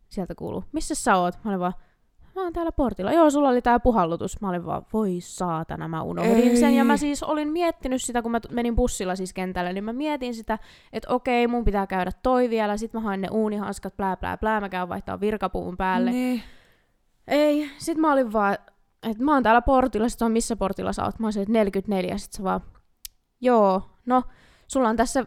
sieltä 0.08 0.34
kuuluu, 0.34 0.64
missä 0.72 0.94
sä 0.94 1.16
oot? 1.16 1.34
Mä 1.44 1.50
olin 1.50 1.60
vaan, 1.60 1.72
mä 2.36 2.42
oon 2.42 2.52
täällä 2.52 2.72
portilla. 2.72 3.12
Joo, 3.12 3.30
sulla 3.30 3.48
oli 3.48 3.62
tää 3.62 3.80
puhallutus. 3.80 4.40
Mä 4.40 4.48
olin 4.48 4.66
vaan, 4.66 4.82
voi 4.92 5.16
saatana, 5.20 5.88
mä 5.88 6.02
unohdin 6.02 6.48
Ei. 6.48 6.56
sen. 6.56 6.74
Ja 6.74 6.84
mä 6.84 6.96
siis 6.96 7.22
olin 7.22 7.48
miettinyt 7.48 8.02
sitä, 8.02 8.22
kun 8.22 8.30
mä 8.30 8.40
menin 8.50 8.76
bussilla 8.76 9.16
siis 9.16 9.32
kentälle, 9.32 9.72
niin 9.72 9.84
mä 9.84 9.92
mietin 9.92 10.34
sitä, 10.34 10.58
että 10.92 11.14
okei, 11.14 11.46
mun 11.46 11.64
pitää 11.64 11.86
käydä 11.86 12.10
toi 12.22 12.50
vielä. 12.50 12.76
Sitten 12.76 13.00
mä 13.00 13.04
hain 13.04 13.20
ne 13.20 13.28
uunihanskat, 13.30 13.96
plää, 13.96 14.16
plää, 14.16 14.36
plää. 14.36 14.60
Mä 14.60 14.68
käyn 14.68 14.88
vaihtaa 14.88 15.20
virkapuvun 15.20 15.76
päälle. 15.76 16.10
Niin. 16.10 16.42
Ei, 17.26 17.70
sit 17.78 17.98
mä 17.98 18.12
olin 18.12 18.32
vaan, 18.32 18.58
että 19.02 19.24
mä 19.24 19.34
oon 19.34 19.42
täällä 19.42 19.62
portilla, 19.62 20.08
sit 20.08 20.22
on 20.22 20.32
missä 20.32 20.56
portilla 20.56 20.92
sä 20.92 21.04
oot? 21.04 21.18
Mä 21.18 21.26
olisin, 21.26 21.42
että 21.42 21.52
44, 21.52 22.18
sit 22.18 22.32
se 22.32 22.42
vaan, 22.42 22.60
joo, 23.40 23.82
no, 24.06 24.22
sulla 24.66 24.88
on 24.88 24.96
tässä, 24.96 25.24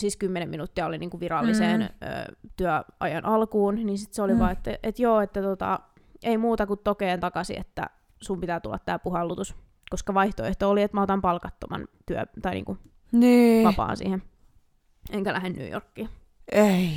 siis 0.00 0.16
10 0.16 0.48
minuuttia 0.48 0.86
oli 0.86 0.98
niinku 0.98 1.20
viralliseen 1.20 1.80
Mm. 1.80 1.86
ö, 2.08 2.36
työajan 2.56 3.24
alkuun, 3.24 3.74
niin 3.74 3.98
sit 3.98 4.12
se 4.14 4.22
oli 4.22 4.32
Mm. 4.32 4.38
vaan, 4.38 4.52
että 4.52 4.78
et 4.82 4.98
joo, 4.98 5.20
että 5.20 5.42
tota, 5.42 5.80
ei 6.22 6.38
muuta 6.38 6.66
kuin 6.66 6.80
tokeen 6.84 7.20
takaisin, 7.20 7.60
että 7.60 7.90
sun 8.22 8.40
pitää 8.40 8.60
tulla 8.60 8.78
tää 8.78 8.98
puhallutus. 8.98 9.54
Koska 9.90 10.14
vaihtoehto 10.14 10.70
oli, 10.70 10.82
että 10.82 10.96
mä 10.96 11.02
otan 11.02 11.20
palkattoman 11.20 11.88
työ, 12.06 12.26
tai 12.42 12.54
niinku 12.54 12.78
Niin. 13.12 13.64
vapaan 13.66 13.96
siihen. 13.96 14.22
Enkä 15.10 15.32
lähde 15.32 15.48
New 15.50 15.70
Yorkiin. 15.72 16.08
Ei. 16.52 16.90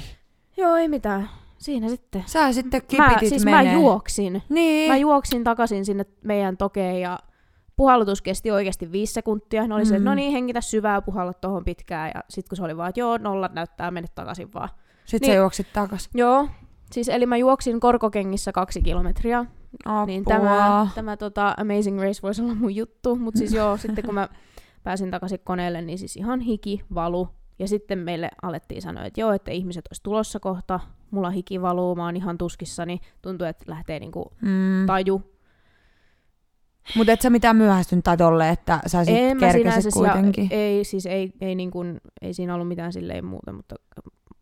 Joo, 0.57 0.75
ei 0.75 0.87
mitään. 0.87 1.29
Siinä 1.57 1.89
sitten. 1.89 2.23
Sä 2.25 2.53
sitten 2.53 2.81
Mä, 2.97 3.07
kipitit 3.09 3.29
siis 3.29 3.45
menee. 3.45 3.63
mä 3.63 3.71
juoksin. 3.73 4.43
Niin. 4.49 4.91
Mä 4.91 4.97
juoksin 4.97 5.43
takaisin 5.43 5.85
sinne 5.85 6.05
meidän 6.23 6.57
tokeen 6.57 7.01
ja 7.01 7.19
puhallutus 7.81 8.21
kesti 8.21 8.51
oikeasti 8.51 8.91
viisi 8.91 9.13
sekuntia. 9.13 9.67
Ne 9.67 9.75
oli 9.75 9.85
se, 9.85 9.95
että 9.95 9.99
Mm. 9.99 10.05
no 10.05 10.15
niin, 10.15 10.31
hengitä 10.31 10.61
syvää, 10.61 11.01
puhalla 11.01 11.33
tuohon 11.33 11.65
pitkään. 11.65 12.11
Ja 12.15 12.23
sitten 12.29 12.49
kun 12.49 12.55
se 12.57 12.63
oli 12.63 12.77
vaan, 12.77 12.89
että 12.89 12.99
joo, 12.99 13.17
nollat 13.17 13.53
näyttää, 13.53 13.91
mene 13.91 14.07
takaisin 14.15 14.53
vaan. 14.53 14.69
Sitten 15.05 15.27
Niin. 15.27 15.35
sä 15.35 15.39
juoksit 15.39 15.67
takas. 15.73 16.09
Joo, 16.13 16.47
siis 16.91 17.09
eli 17.09 17.25
mä 17.25 17.37
juoksin 17.37 17.79
korkokengissä 17.79 18.51
kaksi 18.51 18.81
kilometriä. 18.81 19.45
Apua. 19.85 20.05
Niin 20.05 20.25
tämä, 20.25 20.87
tämä 20.95 21.17
tota, 21.17 21.53
Amazing 21.57 22.01
Race 22.01 22.21
voisi 22.23 22.41
olla 22.41 22.55
mun 22.55 22.75
juttu. 22.75 23.15
Mutta 23.15 23.37
siis 23.37 23.53
joo, 23.53 23.77
sitten 23.87 24.05
kun 24.05 24.13
mä 24.13 24.29
pääsin 24.83 25.11
takaisin 25.11 25.39
koneelle, 25.43 25.81
niin 25.81 25.97
siis 25.97 26.17
ihan 26.17 26.39
hiki 26.39 26.81
valu. 26.95 27.27
Ja 27.59 27.67
sitten 27.67 27.99
meille 27.99 28.29
alettiin 28.41 28.81
sanoa, 28.81 29.05
että 29.05 29.21
joo, 29.21 29.31
että 29.31 29.51
ihmiset 29.51 29.87
olisi 29.91 30.03
tulossa 30.03 30.39
kohta. 30.39 30.79
Mulla 31.11 31.29
hiki 31.29 31.61
valuu, 31.61 31.95
mä 31.95 32.05
oon 32.05 32.15
ihan 32.15 32.37
tuskissani. 32.37 32.99
Tuntuu, 33.21 33.47
että 33.47 33.65
lähtee 33.67 33.99
niinku 33.99 34.31
Mm. 34.41 34.85
taju 34.87 35.21
Mutta 36.95 37.11
et 37.13 37.21
sä 37.21 37.29
mitään 37.29 37.55
myöhästynyt 37.55 38.03
tai 38.03 38.17
tolle, 38.17 38.49
että 38.49 38.79
sä 38.87 39.05
sit 39.05 39.15
En 39.17 39.37
mä 39.37 39.41
kerkesit 39.53 39.61
sinänsä, 39.61 39.89
kuitenkin. 39.93 40.47
ja, 40.51 40.57
ei, 40.57 40.83
siis 40.83 41.05
ei, 41.05 41.31
ei, 41.41 41.55
niin 41.55 41.71
kuin, 41.71 42.01
ei 42.21 42.33
siinä 42.33 42.53
ollut 42.55 42.67
mitään 42.67 42.93
silleen 42.93 43.25
muuta, 43.25 43.53
mutta 43.53 43.75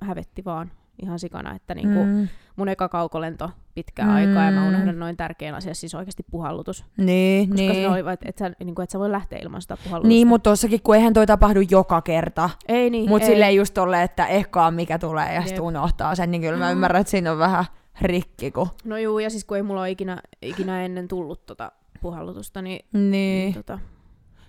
hävetti 0.02 0.46
vaan 0.46 0.72
ihan 1.02 1.20
sikana, 1.20 1.56
että 1.56 1.76
niin 1.76 1.94
kuin 1.94 2.08
Mm. 2.08 2.28
mun 2.56 2.70
eka 2.70 2.90
kaukolento 2.90 3.50
pitkään 3.76 4.10
Mm. 4.10 4.16
aikaa 4.16 4.46
ja 4.46 4.52
mä 4.52 4.68
unohdan 4.68 5.00
noin 5.00 5.18
tärkeän 5.18 5.56
asian, 5.56 5.76
siis 5.76 5.96
oikeasti 5.96 6.24
puhallutus. 6.32 6.86
Niin, 6.98 7.50
Koska 7.50 7.66
niin. 7.74 7.90
oli, 7.90 8.00
että 8.14 8.30
et 8.30 8.38
sä, 8.38 8.52
niin 8.64 8.82
et 8.84 8.90
sä 8.90 9.00
voi 9.00 9.12
lähteä 9.12 9.40
ilman 9.42 9.62
sitä 9.62 9.78
puhallutusta. 9.84 10.08
Niin, 10.08 10.28
mutta 10.28 10.50
tossakin, 10.50 10.82
kun 10.84 10.96
eihän 10.96 11.14
toi 11.14 11.26
tapahdu 11.28 11.60
joka 11.70 12.02
kerta. 12.02 12.50
ei 12.68 12.90
niin, 12.90 13.10
Mutta 13.10 13.28
silleen 13.28 13.56
just 13.56 13.74
tolle, 13.74 14.04
että 14.04 14.26
ehkaa 14.28 14.72
mikä 14.72 15.00
tulee 15.00 15.34
ja 15.36 15.42
sitten 15.42 15.62
unohtaa 15.62 16.16
sen, 16.16 16.32
niin 16.32 16.42
kyllä 16.42 16.58
mä 16.58 16.66
Mm. 16.66 16.72
ymmärrän, 16.72 17.02
että 17.02 17.12
siinä 17.12 17.32
on 17.32 17.38
vähän 17.38 17.66
rikki. 18.02 18.52
Kun... 18.52 18.68
No 18.84 18.98
juu, 18.98 19.20
ja 19.20 19.30
siis 19.30 19.46
kun 19.46 19.58
ei 19.58 19.64
mulla 19.64 19.82
ole 19.82 19.92
ikinä, 19.92 20.18
ikinä 20.42 20.86
ennen 20.86 21.08
tullut 21.08 21.46
tota 21.46 21.72
puhallutusta, 22.02 22.62
niin, 22.62 22.86
Niin. 22.94 23.12
niin 23.12 23.54
tota, 23.54 23.80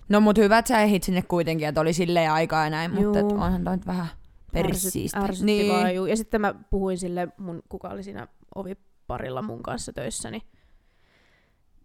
No 0.09 0.19
mut 0.21 0.37
hyvä, 0.37 0.57
että 0.57 0.69
sä 0.69 0.79
ehit 0.81 1.03
sinne 1.03 1.21
kuitenkin, 1.21 1.67
että 1.67 1.81
oli 1.81 1.93
silleen 1.93 2.31
aikaa 2.31 2.63
ja 2.63 2.69
näin, 2.69 2.91
mutta 2.91 3.19
et 3.19 3.29
Juu. 3.29 3.41
onhan 3.41 3.63
toi 3.63 3.77
nyt 3.77 3.87
vähän 3.87 4.07
persiistä. 4.53 5.19
Ärsyt, 5.19 5.45
niin. 5.45 5.73
vaan, 5.73 5.95
juu. 5.95 6.05
Ja 6.05 6.17
sitten 6.17 6.41
mä 6.41 6.53
puhuin 6.69 6.97
sille, 6.97 7.27
mun, 7.37 7.63
kuka 7.69 7.89
oli 7.89 8.03
siinä 8.03 8.27
oviparilla 8.55 9.41
mun 9.41 9.63
kanssa 9.63 9.93
töissä, 9.93 10.31
niin, 10.31 10.41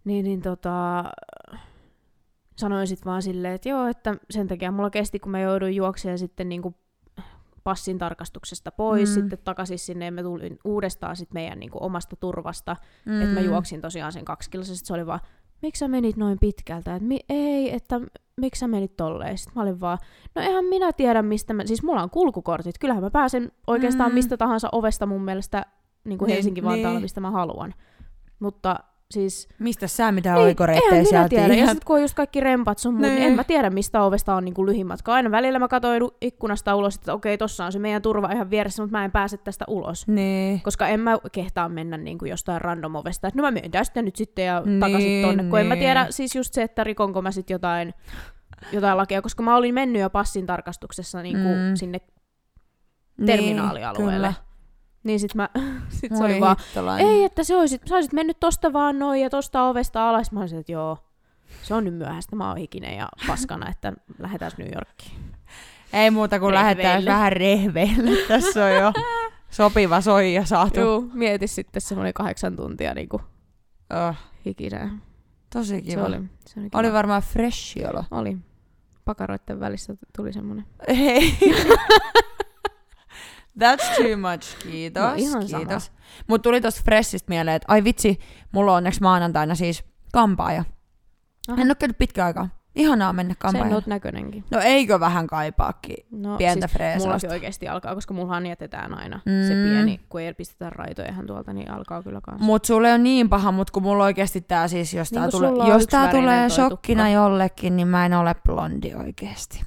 niin, 0.05 0.25
niin 0.25 0.43
tota, 0.43 1.05
sanoin 2.57 2.87
sitten 2.87 3.11
vaan 3.11 3.23
silleen, 3.23 3.55
että 3.55 3.69
joo, 3.69 3.87
että 3.87 4.17
sen 4.31 4.49
takia 4.49 4.71
mulla 4.73 4.91
kesti, 4.91 5.19
kun 5.19 5.31
mä 5.33 5.41
jouduin 5.41 5.77
juoksemaan 5.77 6.19
sitten 6.19 6.49
niinku 6.49 6.75
passin 7.64 7.99
tarkastuksesta 7.99 8.71
pois, 8.71 9.09
Mm. 9.09 9.14
mm. 9.14 9.21
sitten 9.21 9.39
takaisin 9.45 9.79
sinne, 9.79 10.05
ja 10.05 10.12
mä 10.12 10.23
tulin 10.23 10.59
uudestaan 10.64 11.17
sit 11.17 11.33
meidän 11.33 11.59
niinku 11.59 11.79
omasta 11.81 12.17
turvasta, 12.17 12.77
mm. 13.07 13.21
että 13.23 13.35
mä 13.35 13.41
juoksin 13.41 13.81
tosiaan 13.81 14.12
sen 14.12 14.25
kaksi 14.25 14.51
kilsaa, 14.51 14.75
sit 14.75 14.87
se 14.87 14.95
oli 14.95 15.07
vaan, 15.07 15.21
miksi 15.63 15.79
sä 15.79 15.89
menit 15.89 16.17
noin 16.17 16.39
pitkältä, 16.41 16.95
että 16.97 17.09
mi- 17.09 17.25
ei, 17.29 17.75
että 17.75 18.01
miksi 18.37 18.59
sä 18.59 18.69
menit 18.69 18.97
tolleen, 18.97 19.39
sitten 19.39 19.53
mä 19.57 19.63
olin 19.63 19.81
vaan, 19.81 19.99
no 20.35 20.43
eihän 20.43 20.65
minä 20.65 20.93
tiedä 20.93 21.23
mistä 21.23 21.55
mä, 21.55 21.67
siis 21.67 21.83
mulla 21.83 22.03
on 22.03 22.11
kulkukortit, 22.11 22.79
kyllähän 22.79 23.03
mä 23.03 23.11
pääsen 23.11 23.53
oikeastaan 23.67 24.11
Mm. 24.11 24.15
mistä 24.15 24.37
tahansa 24.37 24.69
ovesta 24.73 25.07
mun 25.07 25.23
mielestä 25.25 25.67
niin 26.05 26.19
kuin 26.19 26.27
Niin, 26.27 26.35
Helsinki-Vantaalla, 26.35 26.99
niin. 26.99 27.03
mistä 27.03 27.21
mä 27.21 27.31
haluan. 27.31 27.75
Mutta 28.41 28.77
siis 29.11 29.49
Mistä 29.59 29.87
sä 29.87 30.13
mitään 30.13 30.37
Niin, 30.37 30.45
oikoreittejä 30.47 31.05
sieltä 31.05 31.29
tiedä. 31.29 31.55
Ja 31.55 31.67
sitten 31.67 31.87
kun 31.87 31.97
on 31.97 32.03
just 32.03 32.15
kaikki 32.15 32.41
rempat 32.41 32.79
sun 32.79 32.95
muut, 32.95 33.03
niin. 33.03 33.15
Niin. 33.15 33.27
en 33.27 33.33
mä 33.37 33.45
tiedä, 33.45 33.71
mistä 33.71 34.03
ovesta 34.03 34.35
on 34.35 34.45
niinku 34.45 34.67
lyhin 34.67 34.87
matka. 34.87 35.15
Aina 35.15 35.31
välillä 35.31 35.59
mä 35.59 35.69
katsoin 35.69 36.03
ikkunasta 36.21 36.75
ulos, 36.75 36.95
että 36.95 37.13
okei, 37.13 37.39
tossa 37.39 37.65
on 37.65 37.73
se 37.73 37.79
meidän 37.79 38.03
turva 38.03 38.33
ihan 38.33 38.51
vieressä, 38.51 38.83
mutta 38.83 38.99
mä 38.99 39.05
en 39.05 39.13
pääse 39.13 39.37
tästä 39.37 39.65
ulos. 39.69 40.09
Niin. 40.09 40.61
Koska 40.63 40.89
en 40.89 41.01
mä 41.01 41.19
kehtaa 41.33 41.69
mennä 41.69 41.97
niinku 41.97 42.25
jostain 42.25 42.61
random 42.61 42.95
ovesta, 42.95 43.29
että 43.29 43.39
no 43.39 43.43
mä 43.47 43.51
menen 43.51 43.71
tästä 43.71 44.03
nyt 44.03 44.17
sitten 44.17 44.45
ja 44.45 44.63
Niin, 44.65 44.81
takaisin 44.81 45.23
tonne. 45.23 45.45
Kun 45.45 45.61
en 45.61 45.67
mä 45.67 45.75
niin. 45.75 45.83
tiedä 45.83 46.07
siis 46.11 46.35
just 46.35 46.55
se, 46.55 46.63
että 46.63 46.85
rikonko 46.85 47.23
mä 47.23 47.31
sitten 47.31 47.55
jotain, 47.55 47.95
jotain 48.73 48.97
lakia, 48.97 49.23
koska 49.23 49.43
mä 49.43 49.57
olin 49.57 49.75
mennyt 49.75 50.03
jo 50.03 50.11
passin 50.11 50.47
tarkastuksessa 50.47 51.23
niinku 51.23 51.49
Mm. 51.49 51.75
sinne 51.75 52.01
terminaalialueelle. 53.27 54.27
Niin, 54.27 54.37
Niin 55.07 55.21
sit 55.21 55.35
mä, 55.35 55.49
sit 56.01 56.17
se 56.17 56.25
oli 56.25 56.41
vaan, 56.41 56.57
hittolainen. 56.59 57.09
ei, 57.09 57.25
että 57.25 57.45
se 57.45 57.57
olisit, 57.57 57.83
sä 57.89 57.95
olisit 57.95 58.13
mennyt 58.13 58.41
tosta 58.41 58.73
vaan 58.73 58.99
noin 58.99 59.21
ja 59.23 59.31
tosta 59.31 59.69
ovesta 59.69 60.09
alas. 60.09 60.33
Mä 60.33 60.41
olisin, 60.41 60.59
että 60.59 60.73
joo, 60.73 60.99
se 61.63 61.75
on 61.75 61.85
nyt 61.85 61.95
myöhäistä, 61.95 62.37
mä 62.37 62.49
oon 62.49 62.57
hikinen 62.57 62.97
ja 62.97 63.09
paskana, 63.27 63.69
että 63.71 63.93
lähdetään 64.19 64.53
New 64.59 64.69
Yorkiin. 64.75 65.17
Ei 65.93 66.11
muuta 66.11 66.41
kuin 66.41 66.55
lähdetään 66.55 67.05
vähän 67.05 67.33
rehveille. 67.33 68.11
Tässä 68.29 68.65
on 68.65 68.75
jo 68.75 68.93
sopiva 69.51 70.01
soija 70.01 70.45
saatu. 70.47 70.81
Joo, 70.81 71.05
mieti 71.13 71.47
sitten 71.47 71.83
semmoinen 71.83 72.15
kahdeksan 72.15 72.57
tuntia 72.57 72.95
niinku 72.95 73.21
Oh, 74.09 74.17
hikinä. 74.47 74.99
tosi 75.53 75.75
Se 75.75 75.81
kiva. 75.83 76.03
oli, 76.03 76.17
se 76.47 76.61
oli, 76.61 76.71
kiva. 76.71 76.79
Oli 76.79 76.93
varmaan 76.93 77.23
fresh 77.23 77.77
olo. 77.91 78.05
oli. 78.11 78.37
Pakaroitten 79.05 79.61
välissä 79.61 79.95
tuli 80.17 80.33
semmoinen. 80.33 80.65
Hei. 80.89 81.35
That's 83.65 83.97
too 83.97 84.17
much, 84.33 84.59
kiitos. 84.63 85.03
No, 85.03 85.15
ihan 85.17 85.49
sama. 85.49 85.59
kiitos. 85.59 85.93
Mut 86.29 86.43
tuli 86.43 86.61
tosta 86.61 86.83
freshistä 86.85 87.29
mieleen, 87.29 87.55
että 87.57 87.67
ai 87.73 87.85
vitsi, 87.85 88.19
mulla 88.53 88.73
on 88.73 88.77
onneksi 88.77 89.03
maanantaina 89.03 89.55
siis 89.55 89.85
kampaaja. 90.13 90.65
Aha. 91.49 91.63
En 91.63 91.69
oo 91.71 91.75
käynyt 91.75 91.99
pitkään 91.99 92.27
aikaa. 92.27 92.49
Ihanaa 92.75 93.13
mennä 93.13 93.33
Sen 93.35 93.39
kampaajalle. 93.39 93.75
oot 93.75 93.87
näköinenkin. 93.87 94.45
No 94.51 94.61
eikö 94.61 95.01
vähän 95.01 95.27
kaipaakin 95.27 95.97
No, 96.11 96.37
pientä 96.37 96.67
siis 96.67 96.73
freesausta? 96.77 97.29
oikeasti 97.29 97.69
alkaa, 97.69 97.95
koska 97.95 98.15
mullahan 98.15 98.47
jätetään 98.47 98.95
aina 98.99 99.17
Mm. 99.25 99.49
se 99.49 99.55
pieni, 99.55 100.01
kun 100.09 100.21
ei 100.21 100.35
pistetä 100.35 100.71
raitojahan 100.71 101.27
tuolta, 101.27 101.53
niin 101.53 101.71
alkaa 101.71 102.03
kyllä 102.03 102.21
kanssa. 102.21 102.45
Mut 102.45 102.65
sulle 102.65 102.93
on 102.93 103.03
niin 103.03 103.29
paha, 103.29 103.53
mut 103.53 103.71
kun 103.71 103.83
mulla 103.83 104.05
oikeesti 104.05 104.41
tää 104.41 104.69
siis, 104.69 104.95
jos 104.95 105.13
Niin 105.13 105.21
tää, 105.23 105.31
tule, 105.31 105.69
jos 105.69 105.87
tää 105.87 106.11
tulee 106.11 106.49
shokkina 106.51 107.03
tukka. 107.05 107.15
jollekin, 107.15 107.77
niin 107.77 107.89
mä 107.89 108.07
en 108.07 108.15
ole 108.15 108.35
blondi 108.47 108.95
oikeesti. 108.95 109.63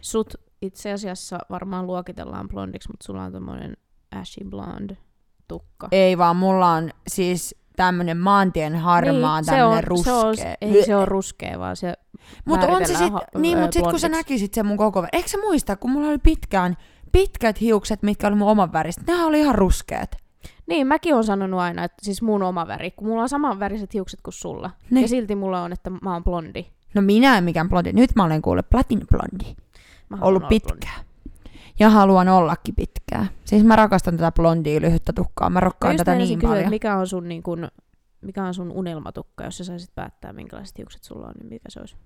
Sut 0.00 0.34
itse 0.64 0.92
asiassa 0.92 1.38
varmaan 1.50 1.86
luokitellaan 1.86 2.48
blondiksi, 2.48 2.88
mutta 2.88 3.04
sulla 3.06 3.22
on 3.22 3.32
tommonen 3.32 3.76
ashy 4.16 4.44
blonde 4.44 4.96
tukka. 5.48 5.88
Ei 5.92 6.18
vaan, 6.18 6.36
mulla 6.36 6.70
on 6.72 6.90
siis 7.08 7.54
tämmönen 7.76 8.16
maantien 8.16 8.76
harmaa, 8.76 9.38
niin, 9.38 9.44
se 9.44 9.50
tämmönen 9.50 9.78
on, 9.78 9.84
ruskea. 9.84 10.12
Se 10.12 10.26
on, 10.26 10.34
ei 10.60 10.84
se 10.84 10.96
on 10.96 11.08
ruskea, 11.08 11.58
vaan 11.58 11.76
se 11.76 11.94
Mut 12.44 12.60
on 12.62 12.86
se 12.86 12.94
sit, 12.94 13.12
ha- 13.12 13.22
niin, 13.38 13.58
ö, 13.58 13.60
mut 13.60 13.72
sit 13.72 13.82
kun 13.82 14.00
sä 14.00 14.08
näkisit 14.08 14.54
sen 14.54 14.66
mun 14.66 14.76
koko 14.76 15.06
Eikö 15.12 15.28
sä 15.28 15.38
muista, 15.38 15.76
kun 15.76 15.90
mulla 15.90 16.08
oli 16.08 16.18
pitkään, 16.18 16.76
pitkät 17.12 17.60
hiukset, 17.60 18.02
mitkä 18.02 18.26
oli 18.26 18.36
mun 18.36 18.48
oman 18.48 18.72
väristä, 18.72 19.02
nehän 19.06 19.26
oli 19.26 19.40
ihan 19.40 19.54
ruskeat. 19.54 20.16
Niin, 20.66 20.86
mäkin 20.86 21.14
on 21.14 21.24
sanonut 21.24 21.60
aina, 21.60 21.84
että 21.84 22.04
siis 22.04 22.22
mun 22.22 22.42
oma 22.42 22.66
väri, 22.66 22.90
kun 22.90 23.08
mulla 23.08 23.22
on 23.22 23.28
saman 23.28 23.60
väriset 23.60 23.94
hiukset 23.94 24.20
kuin 24.22 24.34
sulla. 24.34 24.70
Niin. 24.90 25.02
Ja 25.02 25.08
silti 25.08 25.34
mulla 25.34 25.62
on, 25.62 25.72
että 25.72 25.90
mä 25.90 26.12
oon 26.12 26.24
blondi. 26.24 26.66
No 26.94 27.02
minä 27.02 27.38
en 27.38 27.44
mikään 27.44 27.68
blondi, 27.68 27.92
nyt 27.92 28.10
mä 28.16 28.24
olen 28.24 28.42
kuule 28.42 28.62
platin 28.62 29.02
blondi. 29.10 29.56
Mä 30.16 30.24
Ollut 30.24 30.40
blondi. 30.40 30.60
pitkään. 30.60 31.04
Ja 31.78 31.90
haluan 31.90 32.28
ollakin 32.28 32.74
pitkään. 32.74 33.28
Siis 33.44 33.64
mä 33.64 33.76
rakastan 33.76 34.16
tätä 34.16 34.32
blondia 34.32 34.80
lyhyttä 34.80 35.12
tukkaa, 35.12 35.50
mä 35.50 35.60
rokkaan 35.60 35.96
tätä 35.96 36.14
niin 36.14 36.38
kysyä, 36.38 36.50
paljon. 36.50 36.70
mikä 36.70 36.96
on 36.96 37.06
sun, 37.06 37.28
niin 37.28 37.42
kun, 37.42 37.68
mikä 38.20 38.44
on 38.44 38.54
sun 38.54 38.72
unelmatukka, 38.72 39.44
jos 39.44 39.58
sä 39.58 39.64
saisit 39.64 39.94
päättää, 39.94 40.32
minkälaiset 40.32 40.78
hiukset 40.78 41.04
sulla 41.04 41.26
on, 41.26 41.34
niin 41.38 41.48
mikä 41.48 41.64
se 41.68 41.80
olisi? 41.80 41.96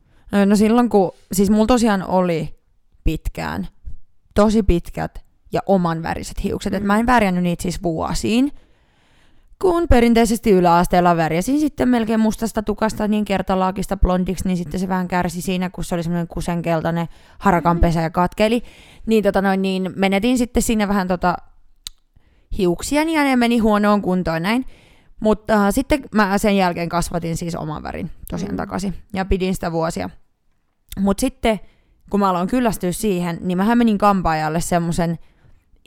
No 0.47 0.57
silloin 0.57 0.89
kun, 0.89 1.13
siis 1.33 1.51
mulla 1.51 1.67
tosiaan 1.67 2.03
oli 2.03 2.55
pitkään, 3.05 3.69
tosi 4.35 4.63
pitkät 4.63 5.25
ja 5.53 5.61
oman 5.67 6.03
väriset 6.03 6.45
hiukset. 6.45 6.73
Mm. 6.73 6.77
Et 6.77 6.85
mä 6.85 6.99
en 6.99 7.07
värjännyt 7.07 7.43
niitä 7.43 7.63
siis 7.63 7.83
vuosiin. 7.83 8.53
Kun 9.63 9.87
perinteisesti 9.89 10.51
yläasteella 10.51 11.17
värjäsin 11.17 11.61
sitten 11.61 11.89
melkein 11.89 12.21
mustasta 12.21 12.63
tukasta 12.63 13.09
niin 13.09 13.25
kertalaakista 13.25 13.97
blondiksi, 13.97 14.49
niin 14.49 14.57
sitten 14.57 14.81
se 14.81 14.89
vähän 14.89 15.09
kärsi 15.09 15.43
siinä, 15.43 15.71
kun 15.71 15.85
se 15.85 15.95
oli 15.95 16.03
semmoinen 16.03 16.29
kusenkeltainen 16.29 17.09
harakanpesä 17.39 18.01
ja 18.01 18.11
katkeli. 18.11 18.63
Niin, 19.07 19.25
tota 19.25 19.43
noin, 19.43 19.63
niin 19.63 19.93
menetin 19.97 20.39
sitten 20.39 20.63
siinä 20.63 20.89
vähän 20.89 21.09
tota 21.09 21.37
hiuksiani 22.59 23.15
ja 23.15 23.25
ne 23.25 23.37
meni 23.37 23.59
huonoon 23.59 24.03
kuntoon 24.03 24.43
näin. 24.43 24.65
Mutta 25.21 25.67
äh, 25.67 25.75
sitten 25.75 26.03
mä 26.15 26.39
sen 26.39 26.57
jälkeen 26.57 26.89
kasvatin 26.89 27.37
siis 27.37 27.55
oman 27.55 27.83
värin 27.83 28.11
tosiaan 28.31 28.51
Mm. 28.51 28.55
mm. 28.55 28.57
takaisin 28.57 28.95
ja 29.15 29.25
pidin 29.25 29.55
sitä 29.55 29.73
vuosia. 29.73 30.11
Mutta 31.01 31.21
sitten 31.21 31.61
kun 32.11 32.21
mä 32.21 32.31
aloin 32.31 32.49
kyllästyä 32.49 32.93
siihen, 32.93 33.39
niin 33.41 33.59
mä 33.59 33.75
menin 33.75 33.99
kampaajalle 33.99 34.61
semmoisen 34.61 35.19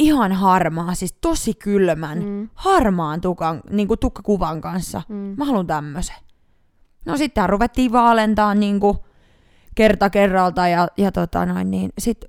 ihan 0.01 0.31
harmaa, 0.31 0.95
siis 0.95 1.13
tosi 1.21 1.53
kylmän, 1.53 2.19
mm. 2.19 2.25
Mm. 2.29 2.49
harmaan 2.53 3.21
tukan, 3.21 3.61
niin 3.69 3.87
kuin 3.87 3.99
tukkakuvan 3.99 4.61
kanssa. 4.61 5.01
Mm. 5.09 5.15
Mä 5.37 5.45
haluan 5.45 5.67
tämmöisen. 5.67 6.15
No 7.05 7.17
sitten 7.17 7.49
ruvettiin 7.49 7.91
vaalentaa 7.91 8.55
niin 8.55 8.79
kuin 8.79 8.97
kerta 9.75 10.09
kerralta 10.09 10.67
ja, 10.67 10.87
ja 10.97 11.11
tota 11.11 11.45
noin, 11.45 11.71
niin 11.71 11.89
sit 11.97 12.25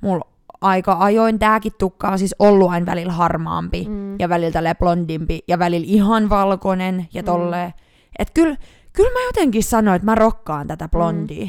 mulla 0.00 0.24
aika 0.60 0.96
ajoin 1.00 1.38
tääkin 1.38 1.72
tukka 1.78 2.08
on 2.08 2.18
siis 2.18 2.34
ollut 2.38 2.70
aina 2.70 2.86
välillä 2.86 3.12
harmaampi 3.12 3.84
Mm. 3.88 4.16
ja 4.18 4.28
välillä 4.28 4.52
tälleen 4.52 4.76
blondimpi 4.76 5.40
ja 5.48 5.58
välillä 5.58 5.86
ihan 5.88 6.28
valkoinen 6.28 7.08
ja 7.14 7.22
Mm. 7.22 7.26
tolleen. 7.26 7.72
Et 8.18 8.30
kyllä 8.34 8.56
kyl 8.92 9.04
mä 9.12 9.24
jotenkin 9.26 9.62
sanoin, 9.64 9.96
että 9.96 10.06
mä 10.06 10.14
rokkaan 10.14 10.66
tätä 10.66 10.88
blondia. 10.88 11.46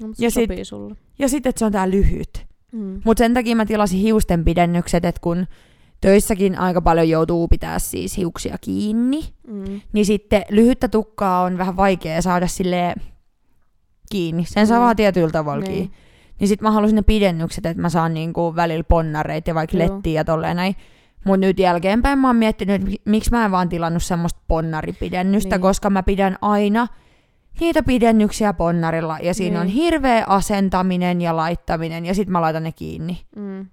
No, 0.00 0.06
mutta 0.06 0.24
Ja 0.24 0.30
se 0.30 0.34
sit-. 0.34 0.48
Ja 1.18 1.28
sitten, 1.28 1.50
että 1.50 1.58
se 1.58 1.64
on 1.64 1.72
tää 1.72 1.90
lyhyt. 1.90 2.45
Mm. 2.76 3.00
Mutta 3.04 3.18
sen 3.24 3.34
takia 3.34 3.56
mä 3.56 3.66
tilasin 3.66 3.98
hiusten 4.00 4.44
pidennykset, 4.44 5.04
että 5.04 5.20
kun 5.20 5.46
töissäkin 6.00 6.58
aika 6.58 6.82
paljon 6.82 7.08
joutuu 7.08 7.48
pitää 7.48 7.78
siis 7.78 8.16
hiuksia 8.16 8.58
kiinni, 8.60 9.24
Mm. 9.48 9.80
niin 9.92 10.06
sitten 10.06 10.42
lyhyttä 10.50 10.88
tukkaa 10.88 11.42
on 11.42 11.58
vähän 11.58 11.76
vaikea 11.76 12.22
saada 12.22 12.46
sille 12.46 12.94
kiinni. 14.10 14.44
Sen 14.44 14.66
saa 14.66 14.78
Mm. 14.78 14.82
vaan 14.82 14.96
tietyllä 14.96 15.30
tavalla 15.30 15.64
Niin. 15.64 15.72
kiinni. 15.72 15.90
Niin 16.40 16.48
sit 16.48 16.60
mä 16.60 16.70
halusin 16.70 16.96
ne 16.96 17.02
pidennykset, 17.02 17.66
että 17.66 17.82
mä 17.82 17.88
saan 17.88 18.14
niinku 18.14 18.56
välillä 18.56 18.84
ponnareita 18.84 19.50
ja 19.50 19.54
vaikka 19.54 19.76
Joo. 19.76 19.94
lettiä 19.94 20.12
ja 20.20 20.24
tolleen 20.24 20.56
näin. 20.56 20.76
Mut 21.24 21.40
nyt 21.40 21.58
jälkeenpäin 21.58 22.18
mä 22.18 22.28
oon 22.28 22.36
miettinyt, 22.36 22.74
että 22.74 22.88
mi- 22.88 23.00
miksi 23.04 23.30
mä 23.30 23.44
en 23.44 23.50
vaan 23.50 23.68
tilannut 23.68 24.02
semmoista 24.02 24.40
ponnaripidennystä, 24.48 25.56
niin. 25.56 25.62
koska 25.62 25.90
mä 25.90 26.02
pidän 26.02 26.36
aina 26.42 26.86
niitä 27.60 27.82
pidennyksiä 27.82 28.52
ponnarilla. 28.52 29.18
Ja 29.18 29.34
siinä 29.34 29.58
Niin. 29.58 29.60
on 29.60 29.74
hirveä 29.74 30.24
asentaminen 30.26 31.20
ja 31.20 31.36
laittaminen 31.36 32.06
ja 32.06 32.14
sit 32.14 32.28
mä 32.28 32.40
laitan 32.40 32.62
ne 32.62 32.72
kiinni. 32.72 33.20
Mm. 33.36 33.66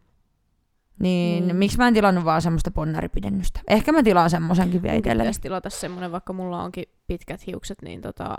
Niin, 0.99 1.47
Niin. 1.47 1.55
miksi 1.55 1.77
mä 1.77 1.87
en 1.87 1.93
tilannut 1.93 2.25
vaan 2.25 2.41
semmoista 2.41 2.71
ponnaripidennystä? 2.71 3.59
Ehkä 3.67 3.91
mä 3.91 4.03
tilaan 4.03 4.29
semmosenkin 4.29 4.81
vielä 4.81 4.95
itselleni. 4.97 5.27
pitäisi 5.27 5.41
tilata 5.41 5.69
semmonen, 5.69 6.11
vaikka 6.11 6.33
mulla 6.33 6.63
onkin 6.63 6.85
pitkät 7.07 7.47
hiukset, 7.47 7.81
niin 7.81 8.01
tota... 8.01 8.35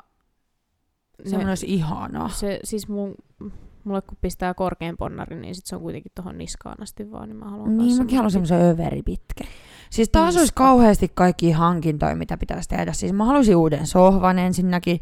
Semmoinen 1.25 1.49
olisi 1.49 1.67
ihanaa. 1.75 2.29
se, 2.29 2.61
siis 2.65 2.89
mun, 2.89 3.15
mulle 3.85 4.03
kun 4.03 4.19
pistää 4.21 4.55
korkean 4.55 4.97
ponnarin, 4.97 5.41
niin 5.41 5.55
sit 5.55 5.67
se 5.67 5.77
on 5.77 5.83
kuitenkin 5.83 6.13
tohon 6.15 6.39
niskaan 6.39 6.83
asti 6.83 7.11
vaan, 7.13 7.29
niin 7.29 7.37
mä 7.37 7.51
haluan 7.51 7.77
Niin, 7.79 7.99
mäkin 7.99 8.17
haluan 8.17 8.31
semmoisen 8.31 8.63
överi 8.63 9.03
pitkä. 9.03 9.45
Siis 9.91 10.09
taas 10.09 10.35
olisi 10.35 10.41
Niska. 10.41 10.65
kauheasti 10.65 11.11
kaikki 11.15 11.51
hankintoja, 11.51 12.17
mitä 12.17 12.37
pitäisi 12.37 12.69
tehdä. 12.69 12.93
Siis 12.93 13.13
mä 13.13 13.25
haluaisin 13.25 13.57
uuden 13.57 13.87
sohvan 13.87 14.39
ensinnäkin. 14.39 15.01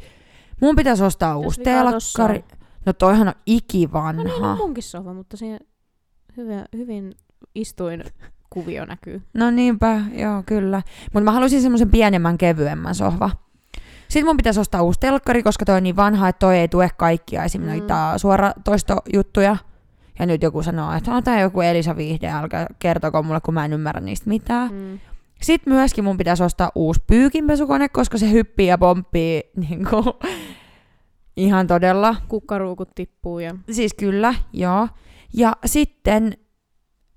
Mun 0.63 0.77
pitäisi 0.77 1.05
ostaa 1.05 1.35
Mitäs 1.35 1.45
uusi 1.45 1.61
vikaa 1.61 1.91
tossa 1.93 2.19
telkkari. 2.19 2.45
No 2.87 2.93
toihan 2.93 3.29
on 3.29 3.35
No 3.35 3.43
niin, 3.47 3.57
ikivanha. 3.57 4.51
on 4.51 4.57
munkin 4.57 4.83
sohva, 4.83 5.15
mutta 5.15 5.37
siinä 5.37 5.59
hyvin, 6.37 6.65
hyvin 6.77 7.15
istuin 7.55 8.05
kuvio 8.51 8.85
näkyy. 8.85 9.23
No 9.35 9.51
niinpä, 9.51 10.01
joo 10.15 10.43
kyllä. 10.47 10.83
Mutta 11.13 11.25
mä 11.25 11.33
haluaisin 11.33 11.63
semmoisen 11.63 11.91
pienemmän, 11.91 12.39
kevyemmän 12.39 12.95
sohva. 12.95 13.31
Sitten 14.09 14.27
mun 14.27 14.37
pitäisi 14.37 14.61
ostaa 14.61 14.83
uusi 14.83 15.01
telkkari, 15.01 15.43
koska 15.43 15.65
toi 15.65 15.77
on 15.77 15.83
niin 15.83 15.97
vanha, 15.97 16.29
että 16.29 16.39
toi 16.39 16.59
ei 16.59 16.69
tue 16.69 16.91
kaikkia 16.97 17.45
esim. 17.45 17.61
Mm. 17.61 17.67
Mm. 17.67 17.71
noita 17.71 18.19
suoratoistojuttuja. 18.19 19.57
Ja 20.19 20.27
nyt 20.27 20.43
joku 20.43 20.63
sanoo, 20.63 20.93
että 20.93 21.11
on 21.15 21.23
tää 21.25 21.41
joku 21.41 21.61
Elisa 21.61 21.97
Vihde, 21.97 22.29
älkää 22.29 22.67
kertoko 22.79 23.23
mulle, 23.23 23.41
kun 23.41 23.55
mä 23.55 23.65
en 23.65 23.73
ymmärrä 23.73 24.01
niistä 24.01 24.29
mitään. 24.29 24.73
Mm. 24.73 24.99
Sitten 25.43 25.73
myöskin 25.73 26.05
mun 26.05 26.17
pitäisi 26.17 26.43
ostaa 26.43 26.73
uusi 26.75 27.01
pyykinpesukone, 27.07 27.89
koska 27.89 28.19
se 28.19 28.31
hyppii 28.31 28.67
ja 28.67 28.79
pomppii 28.79 29.43
niin 29.57 29.87
kuin, 29.91 30.05
ihan 31.37 31.67
todella. 31.67 32.17
Kukkaruukut 32.29 32.91
tippuu 32.95 33.39
ja... 33.39 33.57
Siis 33.71 33.95
kyllä, 33.95 34.35
joo. 34.53 34.89
Ja 35.35 35.57
sitten 35.65 36.37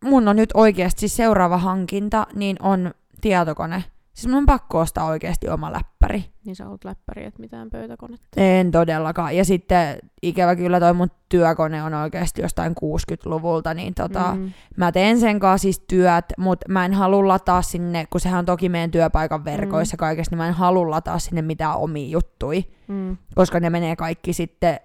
mun 0.04 0.28
on 0.28 0.36
nyt 0.36 0.50
oikeasti 0.54 1.00
siis 1.00 1.16
seuraava 1.16 1.58
hankinta, 1.58 2.28
niin 2.36 2.58
on 2.62 2.94
tietokone. 3.22 3.84
Siis 4.16 4.28
mun 4.28 4.38
on 4.38 4.46
pakko 4.46 4.80
ostaa 4.80 5.06
oikeasti 5.06 5.50
oma 5.50 5.72
läppäri. 5.72 6.26
Niin 6.46 6.56
sä 6.56 6.64
haluat 6.64 6.84
läppäri, 6.84 7.26
että 7.26 7.40
mitään 7.40 7.70
pöytäkonetta. 7.70 8.28
En 8.38 8.72
todellakaan. 8.72 9.36
Ja 9.36 9.46
sitten 9.46 9.98
ikävä 10.22 10.56
kyllä 10.56 10.80
toi 10.80 10.94
mun 10.94 11.12
työkone 11.30 11.84
on 11.84 11.94
oikeasti 11.94 12.42
jostain 12.42 12.72
60-luvulta, 12.72 13.74
niin 13.74 13.94
tota, 13.94 14.32
mm. 14.36 14.42
Mm. 14.42 14.52
mä 14.78 14.92
teen 14.92 15.20
sen 15.20 15.40
kanssa 15.40 15.62
siis 15.62 15.80
työt, 15.80 16.26
mutta 16.38 16.72
mä 16.72 16.86
en 16.86 16.94
halua 16.94 17.28
lataa 17.28 17.62
sinne, 17.62 18.06
kun 18.10 18.22
sehän 18.22 18.40
on 18.40 18.46
toki 18.46 18.70
meidän 18.70 18.92
työpaikan 18.92 19.46
verkoissa 19.46 19.96
mm. 19.96 20.00
kaikessa, 20.00 20.32
niin 20.32 20.38
mä 20.38 20.48
en 20.48 20.54
halua 20.54 20.90
lataa 20.90 21.20
sinne 21.20 21.42
mitään 21.42 21.78
omia 21.78 22.10
juttui, 22.10 22.66
Mm. 22.88 23.18
koska 23.36 23.60
ne 23.60 23.70
menee 23.70 23.96
kaikki 23.96 24.34
sitten 24.34 24.80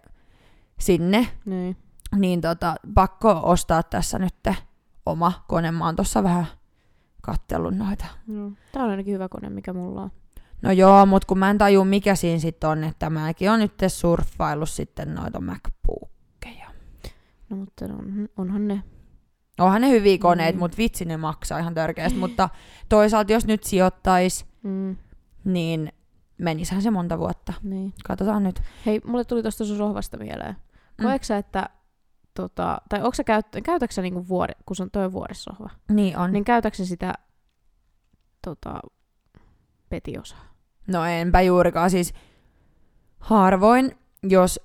sinne. 0.79 1.27
Niin. 1.45 1.77
Niin 2.17 2.41
tota, 2.41 2.75
pakko 2.95 3.41
ostaa 3.43 3.83
tässä 3.83 4.19
nyt 4.19 4.35
oma 5.07 5.33
kone. 5.49 5.71
Mä 5.71 5.85
oon 5.85 5.97
tossa 5.97 6.23
vähän 6.23 6.47
kattellut 7.23 7.75
noita. 7.75 8.05
No. 8.27 8.53
Tää 8.73 8.85
on 8.85 8.91
ainakin 8.91 9.15
hyvä 9.15 9.29
kone, 9.29 9.51
mikä 9.51 9.73
mulla 9.73 10.03
on. 10.03 10.11
No 10.63 10.71
joo, 10.73 11.07
mutta 11.07 11.27
kun 11.27 11.39
mä 11.39 11.51
en 11.51 11.59
taju 11.59 11.85
mikä 11.85 12.15
siinä 12.15 12.39
sitten 12.39 12.71
on, 12.71 12.85
että 12.85 13.11
mäkin 13.11 13.51
on 13.51 13.59
nyt 13.61 13.73
surffaillut 13.89 14.69
sitten 14.71 15.15
noita 15.15 15.41
MacBookeja. 15.41 16.71
No 17.51 17.57
mutta 17.57 17.85
on, 17.85 18.29
onhan 18.37 18.69
ne. 18.69 18.83
Onhan 19.59 19.81
ne 19.81 19.91
hyviä 19.91 20.19
koneet, 20.19 20.55
Mm. 20.55 20.59
mutta 20.59 20.77
vitsi 20.79 21.05
ne 21.05 21.17
maksaa 21.17 21.59
ihan 21.59 21.75
törkeästi. 21.75 22.19
mutta 22.19 22.49
toisaalta 22.89 23.33
jos 23.33 23.47
nyt 23.47 23.65
sijoittais, 23.65 24.47
Mm. 24.63 24.97
niin 25.45 25.93
menishän 26.39 26.83
se 26.83 26.91
monta 26.91 27.19
vuotta. 27.19 27.53
Niin. 27.63 27.95
Katsotaan 28.05 28.43
nyt. 28.43 28.63
Hei, 28.87 29.01
mulle 29.07 29.25
tuli 29.25 29.43
tosta 29.43 29.65
sun 29.65 29.77
sohvasta 29.77 30.17
mieleen. 30.17 30.57
Mm. 30.99 31.03
Koetko 31.05 31.25
sä, 31.25 31.37
että 31.37 31.69
tota, 32.35 32.79
tai 32.89 32.99
onko 33.03 33.15
sä 33.15 33.25
käyt, 33.25 33.47
käytätkö 33.65 33.95
sä 33.95 34.03
niinku 34.03 34.29
vuode, 34.29 34.53
kun 34.67 34.77
se 34.77 34.83
on 34.83 34.91
toi 34.91 35.13
vuodessohva, 35.13 35.71
Niin 35.91 36.19
on. 36.19 36.33
niin 36.33 36.45
käytätkö 36.45 36.85
sitä 36.85 37.15
tota, 38.45 38.81
petiosaa? 39.89 40.45
No 40.87 41.05
enpä 41.05 41.41
juurikaan. 41.41 41.91
Siis 41.91 42.15
harvoin, 43.19 43.97
jos 44.23 44.61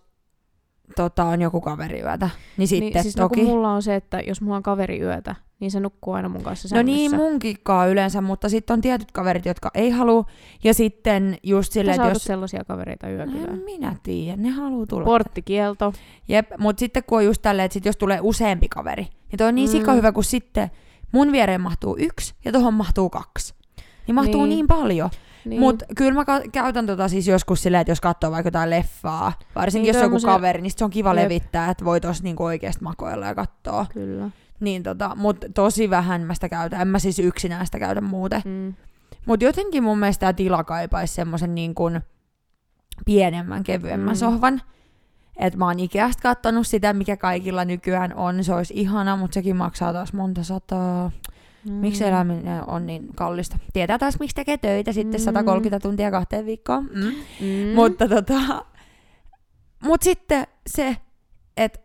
tota, 0.95 1.23
on 1.23 1.41
joku 1.41 1.61
kaveriyötä, 1.61 2.29
niin 2.57 2.67
sitten 2.67 2.91
niin, 2.93 3.03
siis 3.03 3.17
no, 3.17 3.23
toki. 3.23 3.39
kun 3.41 3.49
mulla 3.49 3.71
on 3.71 3.81
se, 3.83 3.95
että 3.95 4.19
jos 4.19 4.41
mulla 4.41 4.57
on 4.57 4.63
kaveri 4.63 4.99
yötä, 5.01 5.35
niin 5.59 5.71
se 5.71 5.79
nukkuu 5.79 6.13
aina 6.13 6.29
mun 6.29 6.43
kanssa 6.43 6.75
No 6.75 6.81
niin, 6.81 6.97
sängyssä. 7.11 7.17
munkikaan 7.29 7.89
yleensä, 7.89 8.21
mutta 8.21 8.49
sitten 8.49 8.73
on 8.73 8.81
tietyt 8.81 9.11
kaverit, 9.11 9.45
jotka 9.45 9.71
ei 9.73 9.89
halua. 9.89 10.25
Ja 10.63 10.73
sitten 10.73 11.37
just 11.43 11.71
silleen, 11.73 11.95
että 12.01 12.13
jos... 12.13 12.23
sellaisia 12.23 12.63
kavereita 12.63 13.07
No, 13.07 13.13
yökylään. 13.13 13.49
en 13.53 13.63
minä 13.65 13.95
tiedän, 14.03 14.43
ne 14.43 14.49
haluaa 14.49 14.85
tulla. 14.85 15.05
Porttikielto. 15.05 15.93
Jep, 16.27 16.49
mutta 16.57 16.79
sitten 16.79 17.03
kun 17.07 17.17
on 17.17 17.25
just 17.25 17.41
tälleen, 17.41 17.65
että 17.65 17.73
sit 17.73 17.85
jos 17.85 17.97
tulee 17.97 18.19
useampi 18.21 18.67
kaveri, 18.67 19.03
niin 19.03 19.37
toi 19.37 19.47
on 19.47 19.55
niin 19.55 19.69
Mm. 19.69 19.71
sika 19.71 19.93
hyvä, 19.93 20.11
kun 20.11 20.23
sitten 20.23 20.71
mun 21.11 21.31
viereen 21.31 21.61
mahtuu 21.61 21.95
yksi 21.99 22.33
ja 22.45 22.51
tohon 22.51 22.73
mahtuu 22.73 23.09
kaksi. 23.09 23.53
Niin 24.07 24.15
mahtuu 24.15 24.33
niin, 24.33 24.49
Niin. 24.49 24.55
niin 24.55 24.67
paljon. 24.67 25.09
Niin. 25.45 25.59
Mutta 25.59 25.85
kyllä 25.97 26.13
mä 26.13 26.25
ka- 26.25 26.41
käytän 26.51 26.85
tota 26.85 27.07
siis 27.07 27.27
joskus 27.27 27.63
silleen, 27.63 27.81
että 27.81 27.91
jos 27.91 28.01
katsoo 28.01 28.31
vaikka 28.31 28.47
jotain 28.47 28.69
leffaa, 28.69 29.33
varsinkin 29.55 29.87
Niin, 29.91 29.95
jos 29.99 30.05
on 30.05 30.13
joku 30.13 30.25
kaveri, 30.25 30.61
niin 30.61 30.71
sit 30.71 30.77
se 30.79 30.85
on 30.85 30.89
kiva 30.91 31.09
Jep. 31.13 31.23
levittää, 31.23 31.69
että 31.71 31.85
voi 31.85 32.01
tossa 32.01 32.23
niinku 32.23 32.43
oikeasti 32.43 32.83
makoilla 32.83 33.25
ja 33.25 33.35
katsoa. 33.35 33.85
Kyllä. 33.93 34.29
Niin 34.59 34.83
tota, 34.83 35.11
mut 35.15 35.37
tosi 35.53 35.89
vähän 35.89 36.21
mä 36.21 36.33
sitä 36.33 36.49
käytän. 36.49 36.81
En 36.81 36.87
mä 36.87 36.99
siis 36.99 37.19
yksinään 37.19 37.65
sitä 37.65 37.79
käytä 37.79 38.01
muuten. 38.01 38.41
Mm. 38.45 38.73
Mut 39.25 39.41
jotenkin 39.41 39.83
mun 39.83 39.99
mielestä 39.99 40.19
tää 40.19 40.33
tila 40.33 40.63
kaipaisi 40.63 41.13
semmosen 41.13 41.55
niin 41.55 41.75
kuin 41.75 42.01
pienemmän, 43.05 43.63
kevyemmän 43.63 44.07
Mm. 44.07 44.11
mm. 44.11 44.19
sohvan. 44.19 44.61
Et 45.37 45.55
mä 45.55 45.65
oon 45.65 45.79
Ikeasta 45.79 46.21
kattonut 46.21 46.67
sitä, 46.67 46.93
mikä 46.93 47.17
kaikilla 47.17 47.65
nykyään 47.65 48.13
on. 48.13 48.43
Se 48.43 48.53
olisi 48.53 48.73
ihana, 48.77 49.15
mutta 49.15 49.33
sekin 49.33 49.55
maksaa 49.55 49.93
taas 49.93 50.13
monta 50.13 50.43
sataa. 50.43 51.11
Mm. 51.65 51.73
Miksi 51.73 52.03
eläminen 52.05 52.69
on 52.69 52.85
niin 52.85 53.07
kallista? 53.15 53.57
Tietää 53.73 53.97
taas, 53.99 54.19
miksi 54.19 54.35
tekee 54.35 54.57
töitä 54.57 54.93
sitten 54.93 55.21
Mm. 55.21 55.23
130 55.25 55.79
tuntia 55.79 56.11
kahteen 56.11 56.45
viikkoon. 56.45 56.83
Mm. 56.93 57.01
Mm. 57.01 57.75
Mutta 57.75 58.07
tota, 58.07 58.65
mut 59.83 60.01
sitten 60.01 60.47
se, 60.67 60.97
että 61.57 61.79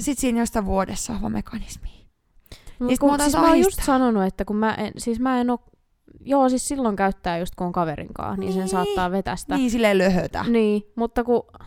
sit 0.00 0.18
siinä 0.18 0.38
jostain 0.40 0.66
vuodessa 0.66 1.12
on 1.22 1.32
mekanismi. 1.32 1.88
Siis 2.86 2.98
kun, 2.98 3.08
taas 3.10 3.22
siis 3.22 3.36
mä 3.42 3.48
oon 3.48 3.58
just 3.60 3.82
sanonut, 3.82 4.22
että 4.24 4.44
kun 4.44 4.56
mä 4.56 4.74
en, 4.74 4.92
siis 4.96 5.20
mä 5.20 5.40
en 5.40 5.50
oo, 5.50 5.58
joo 6.20 6.48
siis 6.48 6.68
silloin 6.68 6.96
käyttää 6.96 7.38
just 7.38 7.54
kun 7.54 7.66
on 7.66 7.72
kaverinkaan, 7.72 8.40
niin, 8.40 8.52
sen 8.52 8.60
Niin. 8.60 8.68
saattaa 8.68 9.10
vetästä. 9.10 9.56
Niin 9.56 9.70
silleen 9.70 9.98
löhötä. 9.98 10.44
Niin, 10.48 10.82
mutta 10.96 11.24
kun, 11.24 11.42
kun 11.42 11.66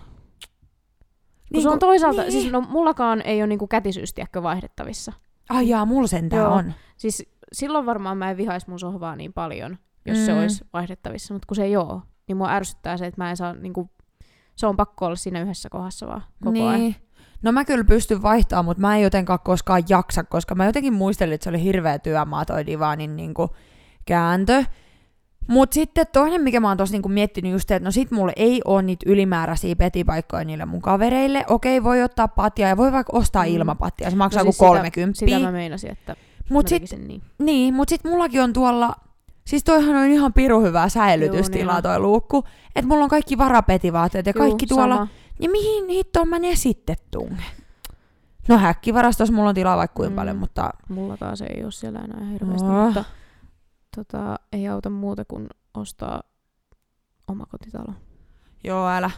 Niin 1.54 1.62
se 1.62 1.68
on 1.70 1.74
kun- 1.74 1.80
toisaalta, 1.80 2.22
niin. 2.22 2.32
siis 2.32 2.52
no 2.52 2.62
mullakaan 2.62 3.22
ei 3.22 3.42
ole 3.42 3.48
niinku 3.48 3.68
kätisyys 3.68 4.14
tiedätkö, 4.14 4.44
vaihdettavissa. 4.44 5.14
Ai 5.50 5.70
jaa, 5.70 5.86
mulla 5.86 6.08
sentään 6.08 6.42
Joo. 6.42 6.54
on. 6.54 6.74
Siis 6.98 7.30
silloin 7.52 7.86
varmaan 7.86 8.18
mä 8.18 8.32
en 8.32 8.38
vihais 8.38 8.68
mun 8.68 8.80
sohvaa 8.80 9.16
niin 9.16 9.34
paljon, 9.34 9.78
jos 10.06 10.18
mm. 10.18 10.26
se 10.26 10.34
olisi 10.34 10.66
vaihdettavissa, 10.74 11.34
mutta 11.34 11.46
kun 11.48 11.56
se 11.56 11.64
ei 11.64 11.78
oo, 11.78 12.02
niin 12.28 12.38
mua 12.38 12.52
ärsyttää 12.52 12.98
se, 12.98 13.06
että 13.06 13.22
mä 13.22 13.30
en 13.30 13.38
saa 13.38 13.54
niinku, 13.54 13.90
se 14.56 14.68
on 14.68 14.76
pakko 14.76 15.06
olla 15.06 15.16
siinä 15.16 15.42
yhdessä 15.42 15.70
kohdassa 15.70 16.08
vaan 16.08 16.24
koko 16.40 16.52
niin. 16.52 16.68
ajan. 16.68 16.96
No 17.42 17.52
mä 17.52 17.66
kyllä 17.66 17.84
pystyn 17.84 18.22
vaihtamaan, 18.22 18.66
mutta 18.66 18.82
mä 18.82 18.96
en 18.96 19.04
jotenkaan 19.04 19.40
koskaan 19.40 19.84
jaksa, 19.90 20.24
koska 20.24 20.56
mä 20.56 20.66
jotenkin 20.66 20.94
muistelin, 20.94 21.34
että 21.34 21.44
se 21.44 21.50
oli 21.50 21.64
hirveä 21.64 22.00
työmaa 22.00 22.46
toi 22.46 22.66
divaanin 22.66 23.16
niinku 23.16 23.50
kääntö. 24.06 24.64
Mutta 25.50 25.74
sitten 25.74 26.08
toinen, 26.14 26.42
mikä 26.42 26.60
mä 26.60 26.68
oon 26.68 26.78
tossa 26.78 26.94
niinku 26.94 27.10
miettinyt 27.10 27.52
just, 27.52 27.72
että 27.72 27.86
no 27.88 27.92
sit 27.92 28.12
mulle 28.12 28.34
ei 28.36 28.62
ole 28.66 28.82
niitä 28.82 29.06
ylimääräisiä 29.10 29.76
petipaikkoja 29.76 30.44
niille 30.46 30.66
mun 30.66 30.82
kavereille. 30.82 31.46
Okei, 31.50 31.84
voi 31.84 32.04
ottaa 32.04 32.28
patja 32.28 32.68
ja 32.68 32.78
voi 32.78 32.92
vaikka 32.92 33.18
ostaa 33.18 33.44
Mm. 33.46 33.50
ilmapattia, 33.52 34.10
se 34.10 34.16
maksaa 34.16 34.44
No 34.44 34.52
siis 34.52 34.58
kuin 34.58 34.68
sitä- 34.70 34.78
30. 34.78 35.20
Sitä 35.20 35.40
mä 35.40 35.52
meinasin, 35.52 35.92
että 35.92 36.16
Mut 36.50 36.66
mä 36.66 36.70
sit, 36.88 37.08
niin. 37.08 37.22
niin, 37.40 37.74
mut 37.74 37.90
sit 37.90 38.04
mullakin 38.04 38.42
on 38.42 38.54
tuolla, 38.54 38.96
siis 39.46 39.64
toihan 39.64 39.96
on 39.96 40.06
ihan 40.08 40.34
piru 40.34 40.62
hyvää 40.62 40.90
säilytystilaa 40.90 41.74
Juu, 41.74 41.82
niin 41.82 41.84
toi 41.84 42.00
luukku. 42.00 42.44
Että 42.76 42.88
mulla 42.88 43.04
on 43.04 43.10
kaikki 43.10 43.38
varapetivaatteet 43.38 44.26
ja 44.26 44.34
kaikki 44.34 44.66
Juu, 44.70 44.78
tuolla. 44.78 44.96
sama. 44.96 45.08
Ja 45.40 45.50
mihin 45.50 45.88
hittoon 45.90 46.28
mä 46.30 46.40
ne 46.40 46.56
sitten 46.56 46.96
tunge? 47.12 47.44
No 48.48 48.58
häkkivarastossa 48.58 49.34
mulla 49.34 49.50
on 49.50 49.56
tilaa 49.56 49.78
vaikka 49.78 49.96
kuinka 49.96 50.10
Mm. 50.12 50.16
paljon, 50.16 50.38
mutta 50.38 50.70
Mulla 50.90 51.18
taas 51.18 51.42
ei 51.42 51.64
ole 51.64 51.72
siellä 51.72 52.00
enää 52.00 52.26
hirveästi, 52.32 52.68
Oh. 52.68 52.86
mutta 52.86 53.04
tota, 53.96 54.40
ei 54.54 54.68
auta 54.68 54.90
muuta 54.90 55.26
kuin 55.26 55.48
ostaa 55.74 56.24
omakotitalo. 57.28 57.94
joo 58.64 58.88
älä. 58.88 59.12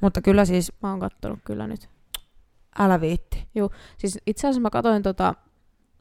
Mutta 0.00 0.20
kyllä 0.22 0.44
siis 0.44 0.72
Mä 0.82 0.90
oon 0.90 1.00
kattonut 1.00 1.38
kyllä 1.44 1.66
nyt. 1.66 1.88
älä 2.78 3.00
viitti. 3.00 3.48
Siis 3.98 4.18
itse 4.26 4.46
asiassa 4.46 4.60
mä 4.60 4.70
katoin, 4.70 5.02
tota, 5.02 5.34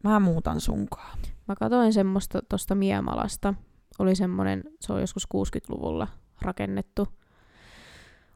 Mä 0.03 0.19
muutan 0.19 0.61
sunkaan. 0.61 1.17
mä 1.47 1.55
katoin 1.55 1.93
semmoista 1.93 2.39
tosta 2.49 2.75
Miemalasta. 2.75 3.53
Oli 3.99 4.15
semmonen, 4.15 4.63
se 4.79 4.93
on 4.93 5.01
joskus 5.01 5.27
60-luvulla 5.35 6.07
rakennettu. 6.41 7.07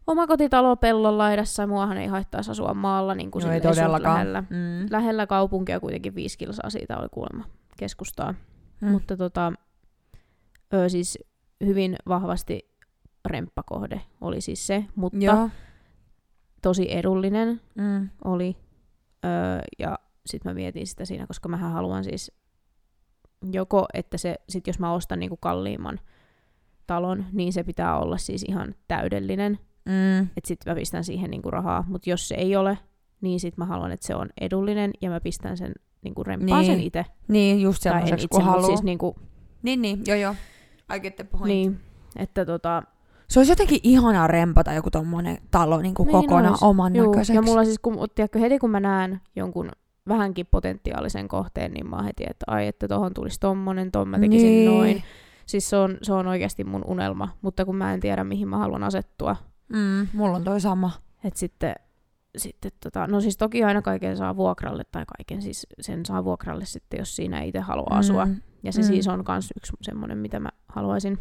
Omakotitalo 0.08 0.76
pellon 0.76 1.18
laidassa 1.18 1.64
ja 1.64 1.68
muahan 1.68 1.98
ei 1.98 2.08
haittaisi 2.08 2.52
asua 2.52 2.74
maalla 2.74 3.16
niin 3.16 3.32
kuin 3.32 3.42
Joo, 3.44 3.52
ei 3.52 3.62
todellakaan. 3.62 4.16
lähellä. 4.16 4.42
Mm. 4.42 4.88
Lähellä 4.90 5.28
kaupunkia 5.28 5.80
kuitenkin 5.80 6.16
viisi 6.16 6.38
kilsaa 6.38 6.70
siitä 6.70 6.98
oli 6.98 7.08
kuulemma 7.12 7.46
keskustaa. 7.78 8.34
Mm. 8.82 8.92
Mutta 8.92 9.18
tota, 9.18 9.54
ö, 10.74 10.90
siis 10.90 11.20
hyvin 11.66 11.96
vahvasti 12.08 12.72
remppakohde 13.26 14.02
oli 14.22 14.42
siis 14.42 14.68
se, 14.68 14.86
mutta 14.96 15.18
Joo. 15.22 15.50
tosi 16.62 16.94
edullinen 16.96 17.62
Mm. 17.76 18.10
oli. 18.26 18.56
Öö, 19.26 19.32
ja 19.80 20.00
sitten 20.26 20.50
mä 20.50 20.54
mietin 20.54 20.88
sitä 20.88 21.06
siinä, 21.06 21.28
koska 21.28 21.50
mä 21.50 21.58
haluan 21.58 22.04
siis 22.04 22.32
joko, 23.52 23.86
että 23.94 24.18
se, 24.18 24.36
sit 24.50 24.68
jos 24.68 24.80
mä 24.80 24.94
ostan 24.94 25.20
niinku 25.20 25.38
kalliimman 25.38 26.00
talon, 26.88 27.26
niin 27.32 27.54
se 27.54 27.64
pitää 27.64 28.00
olla 28.00 28.18
siis 28.18 28.44
ihan 28.48 28.76
täydellinen, 28.88 29.60
Mm. 29.86 30.20
että 30.22 30.48
sitten 30.48 30.72
mä 30.72 30.76
pistän 30.80 31.04
siihen 31.04 31.32
niinku 31.32 31.52
rahaa, 31.52 31.84
mutta 31.88 32.10
jos 32.10 32.28
se 32.28 32.36
ei 32.36 32.56
ole, 32.56 32.78
niin 33.22 33.40
sitten 33.40 33.62
mä 33.62 33.66
haluan, 33.66 33.92
että 33.92 34.08
se 34.08 34.16
on 34.16 34.30
edullinen 34.42 34.92
ja 35.02 35.10
mä 35.10 35.20
pistän 35.20 35.58
sen 35.58 35.72
niinku 36.02 36.24
rempaan 36.24 36.62
Niin, 36.62 36.72
sen 36.72 36.84
itse. 36.84 37.06
Niin, 37.28 37.62
just 37.62 37.82
sellaiseksi 37.82 38.28
kun 38.28 38.40
mutta 38.40 38.52
haluaa. 38.52 38.68
siis 38.68 38.84
niinku, 38.84 39.16
Niin, 39.64 39.82
niin, 39.82 40.02
joo 40.08 40.18
joo. 40.18 40.36
I 40.96 41.00
get 41.00 41.16
the 41.16 41.24
point. 41.24 41.46
niin, 41.46 41.80
että 42.16 42.46
tota, 42.46 42.84
Se 43.28 43.40
olisi 43.40 43.52
jotenkin 43.52 43.80
ihanaa 43.84 44.28
rempata 44.28 44.74
joku 44.74 44.92
tommonen 44.92 45.38
talo 45.52 45.82
niin 45.82 45.94
kuin 45.94 46.08
Niin 46.08 46.12
kokonaan 46.14 46.52
ois. 46.54 46.64
oman 46.64 46.96
Juu, 46.96 47.06
näköiseksi. 47.12 47.36
ja 47.38 47.42
mulla 47.42 47.66
siis, 47.66 47.80
kun, 47.80 47.98
tiedätkö, 48.16 48.40
heti 48.40 48.60
kun 48.60 48.70
mä 48.72 48.80
näen 48.80 49.22
jonkun 49.36 49.72
vähänkin 50.08 50.46
potentiaalisen 50.52 51.28
kohteen, 51.28 51.72
niin 51.72 51.90
mä 51.90 52.04
heti, 52.04 52.24
että 52.30 52.44
ai, 52.48 52.68
että 52.68 52.88
tohon 52.88 53.14
tulisi 53.14 53.40
tommonen, 53.40 53.92
ton 53.92 54.08
mä 54.10 54.20
tekisin 54.20 54.48
niin. 54.50 54.72
noin. 54.72 55.04
Siis 55.46 55.70
se 55.70 55.78
on, 55.78 55.98
se 56.02 56.14
on 56.14 56.28
oikeasti 56.28 56.64
mun 56.64 56.82
unelma, 56.88 57.30
mutta 57.42 57.66
kun 57.66 57.76
mä 57.76 57.94
en 57.94 58.00
tiedä, 58.00 58.24
mihin 58.24 58.48
mä 58.48 58.58
haluan 58.58 58.84
asettua. 58.84 59.36
Mm, 59.70 60.08
mulla 60.14 60.36
on 60.38 60.44
toi 60.44 60.62
sama. 60.62 60.92
Et 61.24 61.36
sitten, 61.38 61.76
sitten 62.38 62.72
tota, 62.84 63.08
no 63.08 63.22
siis 63.22 63.38
toki 63.38 63.64
aina 63.64 63.82
kaiken 63.82 64.18
saa 64.18 64.36
vuokralle, 64.36 64.84
tai 64.92 65.06
kaiken 65.18 65.42
siis 65.42 65.68
sen 65.82 66.06
saa 66.06 66.24
vuokralle 66.24 66.66
sitten, 66.66 66.98
jos 66.98 67.16
siinä 67.16 67.42
itse 67.42 67.60
haluaa 67.60 67.98
asua. 67.98 68.26
Mm. 68.26 68.36
Ja 68.64 68.72
se 68.72 68.82
Mm. 68.82 68.88
siis 68.88 69.08
on 69.08 69.24
myös 69.28 69.54
yksi 69.58 69.74
semmoinen, 69.82 70.18
mitä 70.18 70.40
mä 70.40 70.50
haluaisin, 70.68 71.20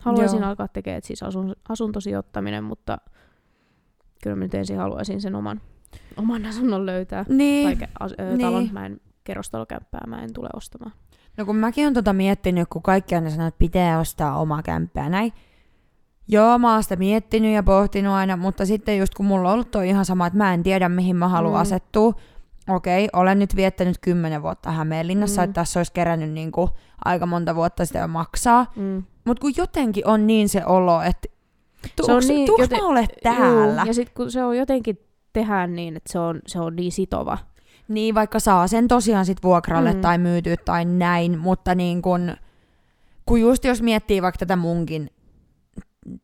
haluaisin 0.00 0.40
Joo. 0.40 0.48
alkaa 0.48 0.68
tekemään, 0.68 0.98
että 0.98 1.06
siis 1.08 1.22
asun, 1.22 1.56
asuntosijoittaminen, 1.68 2.64
mutta 2.64 2.98
kyllä 4.22 4.36
mä 4.36 4.44
nyt 4.44 4.54
ensin 4.54 4.76
haluaisin 4.78 5.20
sen 5.20 5.34
oman, 5.34 5.60
oman 6.16 6.46
asunnon 6.46 6.86
löytää. 6.86 7.24
Niin. 7.28 7.78
Tai 7.78 7.88
as, 8.00 8.12
ö, 8.20 8.24
Niin. 8.24 8.40
talon, 8.40 8.68
mä 8.72 8.86
en 8.86 9.00
kerrostalokämppää, 9.24 10.04
mä 10.06 10.22
en 10.22 10.32
tule 10.32 10.48
ostamaan. 10.54 10.92
No 11.36 11.44
kun 11.44 11.56
mäkin 11.56 11.86
on 11.86 11.94
tota 11.94 12.12
miettinyt, 12.12 12.68
kun 12.68 12.82
kaikki 12.82 13.14
aina 13.14 13.30
sanoo, 13.30 13.46
että 13.46 13.58
pitää 13.58 13.98
ostaa 14.00 14.38
oma 14.38 14.62
kämppää 14.62 15.08
näin. 15.08 15.32
Joo, 16.28 16.58
mä 16.58 16.72
oon 16.74 16.82
sitä 16.82 16.96
miettinyt 16.96 17.54
ja 17.54 17.62
pohtinut 17.62 18.12
aina, 18.14 18.36
mutta 18.36 18.66
sitten 18.66 18.98
just 18.98 19.14
kun 19.14 19.26
mulla 19.26 19.48
on 19.48 19.54
ollut 19.54 19.70
toi 19.70 19.88
ihan 19.88 20.04
sama, 20.04 20.26
että 20.26 20.36
mä 20.36 20.54
en 20.54 20.62
tiedä 20.62 20.88
mihin 20.88 21.16
mä 21.16 21.28
haluan 21.28 21.54
Mm. 21.54 21.60
asettua. 21.60 22.12
Okei, 22.68 23.08
olen 23.12 23.38
nyt 23.38 23.56
viettänyt 23.56 23.98
kymmenen 24.00 24.42
vuotta 24.42 24.70
Hämeenlinnassa, 24.70 25.40
Mm. 25.40 25.44
että 25.44 25.54
tässä 25.54 25.80
olisi 25.80 25.92
kerännyt 25.92 26.30
niinku 26.30 26.70
aika 27.04 27.26
monta 27.26 27.54
vuotta 27.54 27.84
sitä 27.84 28.06
maksaa. 28.06 28.72
Mm. 28.76 29.02
Mutta 29.24 29.40
kun 29.40 29.52
jotenkin 29.56 30.06
on 30.06 30.26
niin 30.26 30.48
se 30.48 30.62
olo, 30.66 31.02
että 31.02 31.28
tuuks, 31.96 32.06
Se 32.06 32.12
on 32.12 32.22
niin, 32.36 32.46
tuuks 32.46 32.60
joten- 32.62 32.78
mä 32.82 32.86
ole 32.88 33.00
Juu, 33.00 33.08
täällä? 33.22 33.82
ja 33.86 33.94
sitten 33.94 34.14
kun 34.14 34.30
se 34.30 34.44
on 34.44 34.56
jotenkin 34.58 34.98
tehdään 35.32 35.76
niin, 35.76 35.96
että 35.96 36.12
se 36.12 36.18
on, 36.18 36.40
se 36.46 36.60
on 36.60 36.76
niin 36.76 36.92
sitova. 36.92 37.38
Niin, 37.88 38.14
vaikka 38.14 38.40
saa 38.40 38.66
sen 38.66 38.88
tosiaan 38.88 39.26
sit 39.26 39.42
vuokralle 39.42 39.92
mm. 39.92 40.00
tai 40.00 40.18
myytyä 40.18 40.56
tai 40.64 40.84
näin, 40.84 41.38
mutta 41.38 41.74
niin 41.74 42.02
kun, 42.02 42.36
kun 43.26 43.40
just 43.40 43.64
jos 43.64 43.82
miettii 43.82 44.22
vaikka 44.22 44.38
tätä 44.38 44.56
munkin 44.56 45.10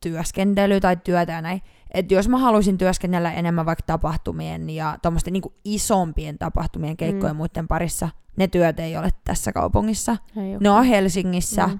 työskentelyä 0.01 0.79
tai 0.79 0.97
työtä 0.97 1.31
ja 1.31 1.41
näin, 1.41 1.61
että 1.93 2.13
jos 2.13 2.29
mä 2.29 2.37
haluaisin 2.37 2.77
työskennellä 2.77 3.31
enemmän 3.33 3.65
vaikka 3.65 3.83
tapahtumien 3.85 4.69
ja 4.69 4.97
tuommoisten 5.01 5.33
niin 5.33 5.43
isompien 5.65 6.37
tapahtumien, 6.37 6.97
keikkojen 6.97 7.33
Mm. 7.35 7.35
mm. 7.35 7.37
muiden 7.37 7.67
parissa, 7.67 8.09
ne 8.37 8.47
työt 8.47 8.79
ei 8.79 8.97
ole 8.97 9.09
tässä 9.23 9.51
kaupungissa. 9.51 10.17
Ei 10.37 10.57
Ne 10.59 10.69
on 10.69 10.83
Helsingissä, 10.85 11.67
Mm. 11.67 11.73
mm. 11.73 11.79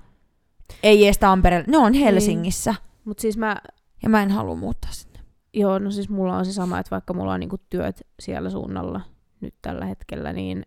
ei 0.83 1.05
edes 1.05 1.17
Tampereella, 1.17 1.65
ne 1.67 1.77
on 1.77 1.93
Helsingissä. 1.93 2.75
Mut 3.05 3.19
siis 3.19 3.37
mä, 3.37 3.57
Ja 4.03 4.09
mä 4.09 4.23
en 4.23 4.31
halua 4.31 4.55
muuttaa 4.55 4.91
sinne. 4.91 5.19
joo, 5.53 5.79
no 5.79 5.91
siis 5.91 6.09
mulla 6.09 6.37
on 6.37 6.45
se 6.45 6.53
sama, 6.53 6.79
että 6.79 6.91
vaikka 6.91 7.13
mulla 7.13 7.33
on 7.33 7.39
niinku 7.39 7.57
työt 7.69 8.01
siellä 8.19 8.49
suunnalla 8.49 9.01
nyt 9.41 9.55
tällä 9.61 9.85
hetkellä, 9.85 10.33
niin 10.33 10.65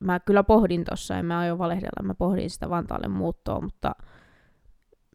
mä 0.00 0.20
kyllä 0.20 0.42
pohdin 0.42 0.84
tossa, 0.84 1.18
en 1.18 1.24
mä 1.24 1.38
aio 1.38 1.58
valehdella, 1.58 2.02
mä 2.02 2.14
pohdin 2.14 2.50
sitä 2.50 2.70
Vantaalle 2.70 3.08
muuttoa, 3.08 3.60
mutta 3.60 3.94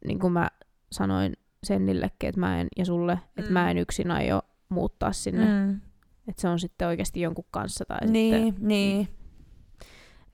niin 0.06 0.20
kuin 0.20 0.34
mä 0.34 0.49
sanoin 0.92 1.34
Sennillekin, 1.64 2.30
että 2.30 2.39
mä 2.39 2.60
en, 2.62 2.68
ja 2.78 2.86
sulle, 2.86 3.14
että 3.38 3.50
Mm. 3.50 3.54
mä 3.54 3.72
en 3.72 3.78
yksin 3.78 4.12
aio 4.12 4.42
muuttaa 4.70 5.12
sinne, 5.12 5.46
mm. 5.46 5.52
Mm. 5.72 5.82
että 6.28 6.42
se 6.42 6.48
on 6.50 6.60
sitten 6.60 6.88
oikeasti 6.88 7.22
jonkun 7.22 7.46
kanssa 7.52 7.86
tai 7.86 7.98
sitten 8.00 8.14
Niin, 8.14 8.56
niin. 8.60 9.08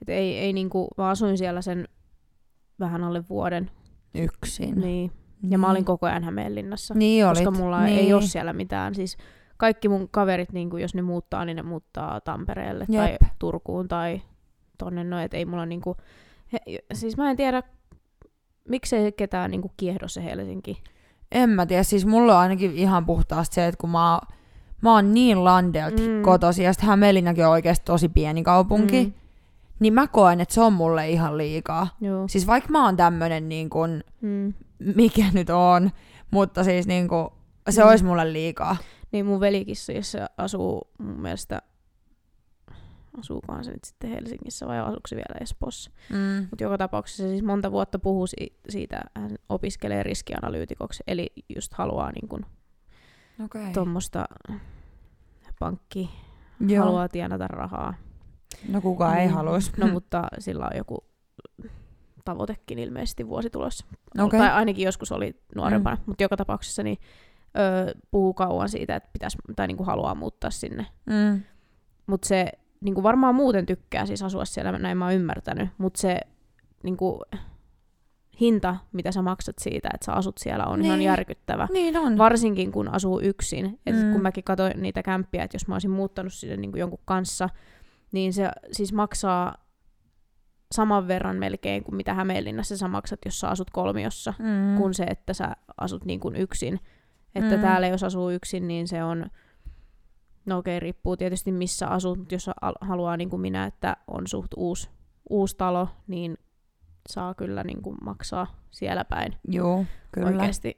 Et 0.01 0.09
ei, 0.09 0.37
ei 0.37 0.53
niinku, 0.53 0.87
mä 0.97 1.09
asuin 1.09 1.37
siellä 1.37 1.61
sen 1.61 1.87
vähän 2.79 3.03
alle 3.03 3.23
vuoden. 3.29 3.71
Yksin. 4.15 4.81
Niin. 4.81 5.11
Ja 5.49 5.57
mä 5.57 5.71
olin 5.71 5.85
koko 5.85 6.05
ajan 6.05 6.23
Hämeenlinnassa. 6.23 6.93
Niin 6.93 7.25
olit. 7.25 7.37
koska 7.37 7.51
mulla 7.51 7.83
niin. 7.83 7.99
ei 7.99 8.13
ole 8.13 8.21
siellä 8.21 8.53
mitään. 8.53 8.95
Siis 8.95 9.17
kaikki 9.57 9.89
mun 9.89 10.09
kaverit, 10.11 10.51
niinku, 10.51 10.77
jos 10.77 10.95
ne 10.95 11.01
muuttaa, 11.01 11.45
niin 11.45 11.55
ne 11.55 11.63
muuttaa 11.63 12.21
Tampereelle 12.21 12.85
tai 12.85 13.11
Jep. 13.11 13.21
Turkuun 13.39 13.87
tai 13.87 14.21
tonne 14.77 15.03
noin. 15.03 15.23
Et 15.25 15.33
ei 15.33 15.45
mulla 15.45 15.65
niinku, 15.65 15.95
he, 16.53 16.59
siis 16.93 17.17
mä 17.17 17.29
en 17.31 17.37
tiedä, 17.37 17.63
miksei 18.69 19.11
ketään 19.11 19.51
niinku 19.51 19.71
kiehdo 19.77 20.07
se 20.07 20.23
Helsinki. 20.23 20.81
En 21.31 21.49
mä 21.49 21.65
tiedä, 21.65 21.83
siis 21.83 22.05
mulla 22.05 22.33
on 22.35 22.39
ainakin 22.39 22.71
ihan 22.75 23.05
puhtaasti 23.05 23.55
se, 23.55 23.67
että 23.67 23.77
kun 23.81 23.89
mä, 23.89 24.13
oon- 24.13 24.27
mä 24.81 24.93
oon 24.93 25.13
niin 25.13 25.43
Landelta 25.43 26.01
Mm. 26.01 26.21
kotoisin, 26.21 26.65
ja 26.65 26.73
sitten 26.73 26.89
Hämeenlinnakin 26.89 27.45
on 27.45 27.51
oikeasti 27.51 27.85
tosi 27.85 28.09
pieni 28.09 28.43
kaupunki, 28.43 29.03
Mm. 29.05 29.13
niin 29.79 29.93
mä 29.93 30.07
koen, 30.07 30.41
että 30.41 30.53
se 30.53 30.61
on 30.61 30.73
mulle 30.73 31.09
ihan 31.09 31.37
liikaa. 31.37 31.87
Joo. 32.01 32.27
Siis 32.27 32.47
vaikka 32.47 32.69
mä 32.71 32.85
oon 32.85 32.97
tämmönen 32.97 33.49
niin 33.49 33.69
kuin, 33.69 34.03
Mm. 34.21 34.53
mikä 34.95 35.25
nyt 35.33 35.49
on, 35.49 35.91
mutta 36.31 36.63
siis 36.63 36.87
niin 36.87 37.07
kuin, 37.07 37.27
se 37.69 37.83
Mm. 37.83 37.89
olisi 37.89 38.03
mulle 38.05 38.33
liikaa. 38.33 38.77
Niin 39.11 39.25
mun 39.25 39.39
velikin 39.39 39.75
siis 39.75 40.13
asuu 40.37 40.81
mun 40.97 41.19
mielestä, 41.21 41.61
asuukohan 43.19 43.63
se 43.63 43.71
nyt 43.71 43.83
sitten 43.83 44.09
Helsingissä 44.09 44.67
vai 44.67 44.79
asuuko 44.79 45.07
se 45.07 45.15
vielä 45.15 45.35
Espoossa? 45.41 45.91
Mm. 46.09 46.47
Mutta 46.49 46.63
joka 46.63 46.77
tapauksessa 46.77 47.23
se 47.23 47.29
siis 47.29 47.43
monta 47.43 47.71
vuotta 47.71 47.99
puhuu 47.99 48.27
si- 48.27 48.59
siitä, 48.69 49.01
hän 49.15 49.31
opiskelee 49.49 50.03
riskianalyytikoksi, 50.03 51.03
eli 51.07 51.27
just 51.55 51.73
haluaa 51.73 52.11
niin 52.11 52.27
kun 52.27 52.45
Okay. 53.45 53.73
tuommoista 53.73 54.25
pankki, 55.59 56.09
Joo. 56.67 56.85
haluaa 56.85 57.09
tienata 57.09 57.47
rahaa. 57.47 57.93
No 58.69 58.81
kukaan 58.81 59.17
ei 59.17 59.25
Niin. 59.25 59.35
haluaisi. 59.35 59.71
No 59.77 59.87
mutta 59.93 60.23
sillä 60.39 60.65
on 60.65 60.77
joku 60.77 61.03
tavoitekin 62.25 62.79
ilmeisesti 62.79 63.27
vuositulossa. 63.27 63.85
Okei. 64.19 64.39
Tai 64.39 64.49
ainakin 64.51 64.85
joskus 64.85 65.11
oli 65.11 65.41
nuorempana, 65.55 65.95
mm. 65.95 66.01
mutta 66.05 66.23
joka 66.23 66.37
tapauksessa 66.37 66.83
niin 66.83 66.97
öö, 67.59 67.93
puhuu 68.11 68.33
kauan 68.33 68.69
siitä, 68.69 68.95
että 68.95 69.09
pitäisi, 69.13 69.37
tai 69.55 69.67
niin 69.67 69.77
kuin 69.77 69.87
haluaa 69.87 70.15
muuttaa 70.15 70.49
sinne. 70.49 70.85
Mm. 71.05 71.41
Mutta 72.07 72.27
se 72.27 72.51
niin 72.81 72.93
kuin 72.93 73.03
varmaan 73.03 73.35
muuten 73.35 73.65
tykkää 73.65 74.05
siis 74.05 74.23
asua 74.23 74.45
siellä, 74.45 74.71
näin 74.71 74.97
mä 74.97 75.05
oon 75.05 75.13
ymmärtänyt, 75.13 75.69
mutta 75.77 75.99
se 76.01 76.19
niin 76.83 76.97
kuin, 76.97 77.19
hinta, 78.39 78.75
mitä 78.91 79.11
sä 79.11 79.21
maksat 79.21 79.55
siitä, 79.59 79.89
että 79.93 80.05
sä 80.05 80.13
asut 80.13 80.37
siellä, 80.37 80.65
on 80.65 80.79
Niin. 80.79 80.85
ihan 80.85 81.01
järkyttävä. 81.01 81.67
Niin 81.73 81.97
on. 81.97 82.17
Varsinkin 82.17 82.71
kun 82.71 82.87
asuu 82.87 83.19
yksin. 83.19 83.79
Et 83.85 83.95
Mm. 83.95 84.11
Kun 84.11 84.21
mäkin 84.21 84.43
katsoin 84.43 84.81
niitä 84.81 85.03
kämppiä, 85.03 85.43
että 85.43 85.55
jos 85.55 85.67
mä 85.67 85.75
olisin 85.75 85.91
muuttanut 85.91 86.33
sinne 86.33 86.57
niin 86.57 86.71
kuin 86.71 86.79
jonkun 86.79 86.99
kanssa, 87.05 87.49
niin 88.11 88.33
se 88.33 88.49
siis 88.71 88.93
maksaa 88.93 89.55
saman 90.71 91.07
verran 91.07 91.35
melkein 91.35 91.83
kuin 91.83 91.95
mitä 91.95 92.13
Hämeenlinnassa 92.13 92.77
sä 92.77 92.87
maksat, 92.87 93.19
jos 93.25 93.39
sä 93.39 93.49
asut 93.49 93.69
kolmiossa, 93.69 94.33
mm. 94.39 94.77
kuin 94.77 94.93
se, 94.93 95.03
että 95.03 95.33
sä 95.33 95.55
asut 95.77 96.05
niin 96.05 96.19
kuin 96.19 96.35
yksin. 96.35 96.79
Että 97.35 97.55
Mm. 97.55 97.61
täällä 97.61 97.87
jos 97.87 98.03
asuu 98.03 98.29
yksin, 98.29 98.67
niin 98.67 98.87
se 98.87 99.03
on, 99.03 99.25
no 100.47 100.57
okei, 100.57 100.79
riippuu 100.79 101.17
tietysti 101.17 101.51
missä 101.51 101.87
asut, 101.87 102.17
mutta 102.19 102.35
jos 102.35 102.49
al- 102.61 102.73
haluaa 102.81 103.17
niin 103.17 103.29
kuin 103.29 103.41
minä, 103.41 103.65
että 103.65 103.97
on 104.07 104.27
suht 104.27 104.51
uusi, 104.57 104.89
uusi 105.29 105.57
talo, 105.57 105.87
niin 106.07 106.37
saa 107.09 107.33
kyllä 107.33 107.63
niin 107.63 107.81
kuin 107.81 107.97
maksaa 108.03 108.47
siellä 108.71 109.05
päin 109.05 109.35
Joo, 109.47 109.85
kyllä. 110.11 110.27
oikeasti 110.27 110.77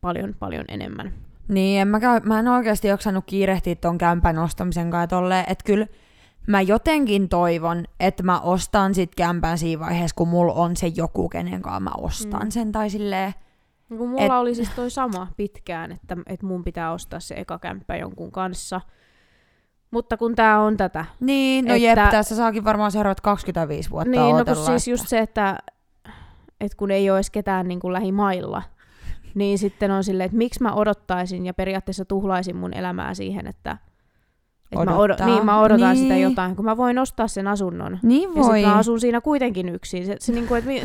paljon, 0.00 0.34
paljon 0.38 0.64
enemmän. 0.68 1.12
Niin, 1.48 1.80
en 1.80 1.88
mä, 1.88 2.00
käy, 2.00 2.20
mä 2.24 2.38
en 2.38 2.48
oikeasti 2.48 2.88
jaksanut 2.88 3.24
kiirehtiä 3.26 3.74
ton 3.74 3.98
kämpän 3.98 4.38
ostamisen 4.38 4.90
kanssa 4.90 5.06
tolleen, 5.16 5.44
että 5.48 5.64
kyllä 5.64 5.86
mä 6.46 6.60
jotenkin 6.60 7.28
toivon, 7.28 7.84
että 8.00 8.22
mä 8.22 8.40
ostan 8.40 8.94
sit 8.94 9.14
kämpän 9.14 9.58
siinä 9.58 9.80
vaiheessa, 9.80 10.14
kun 10.16 10.28
mulla 10.28 10.52
on 10.52 10.76
se 10.76 10.86
joku, 10.86 11.28
kenen 11.28 11.62
kanssa 11.62 11.80
mä 11.80 11.90
ostan 11.98 12.42
Mm. 12.42 12.50
sen, 12.50 12.72
tai 12.72 12.90
silleen, 12.90 13.34
kun 13.88 14.08
mulla 14.08 14.22
Et- 14.22 14.26
Et... 14.26 14.32
oli 14.32 14.54
siis 14.54 14.70
toi 14.76 14.90
sama 14.90 15.26
pitkään, 15.36 15.92
että, 15.92 16.16
että 16.26 16.46
mun 16.46 16.64
pitää 16.64 16.92
ostaa 16.92 17.20
se 17.20 17.34
eka 17.34 17.58
kämppä 17.58 17.96
jonkun 17.96 18.32
kanssa. 18.32 18.80
Mutta 19.90 20.16
kun 20.16 20.34
tää 20.34 20.60
on 20.60 20.76
tätä. 20.76 21.04
niin, 21.20 21.64
no 21.64 21.74
Että- 21.74 22.02
jep, 22.02 22.10
tässä 22.10 22.36
saakin 22.36 22.64
varmaan 22.64 22.92
seuraavat 22.92 23.20
25 23.20 23.90
vuotta 23.90 24.10
Niin, 24.10 24.36
no 24.36 24.44
kun 24.44 24.56
siis 24.56 24.68
että- 24.82 24.90
just 24.90 25.08
se, 25.08 25.18
että, 25.18 25.58
että 26.60 26.76
kun 26.76 26.90
ei 26.90 27.10
ole 27.10 27.18
edes 27.18 27.30
ketään 27.30 27.68
niin 27.68 27.80
kuin 27.80 27.92
lähimailla, 27.92 28.62
niin 29.34 29.58
sitten 29.58 29.90
on 29.90 30.04
silleen, 30.04 30.26
että 30.26 30.38
miksi 30.38 30.62
mä 30.62 30.72
odottaisin 30.74 31.46
ja 31.46 31.54
periaatteessa 31.54 32.04
tuhlaisin 32.04 32.56
mun 32.56 32.74
elämää 32.74 33.14
siihen, 33.14 33.46
että, 33.46 33.76
että 34.72 34.84
mä, 34.84 34.96
odo, 34.96 35.14
niin, 35.26 35.44
mä 35.44 35.60
odotan 35.60 35.94
Niin. 35.94 36.02
sitä 36.02 36.16
jotain, 36.16 36.56
kun 36.56 36.64
mä 36.64 36.76
voin 36.76 36.98
ostaa 36.98 37.28
sen 37.28 37.48
asunnon. 37.48 37.98
Niin 38.02 38.28
Ja 38.30 38.34
voi. 38.34 38.44
sitten 38.44 38.70
mä 38.70 38.76
asun 38.78 39.00
siinä 39.00 39.20
kuitenkin 39.20 39.68
yksin. 39.68 40.06
Se, 40.06 40.16
se 40.20 40.32
niinku, 40.32 40.54
että 40.54 40.68
mi, 40.70 40.82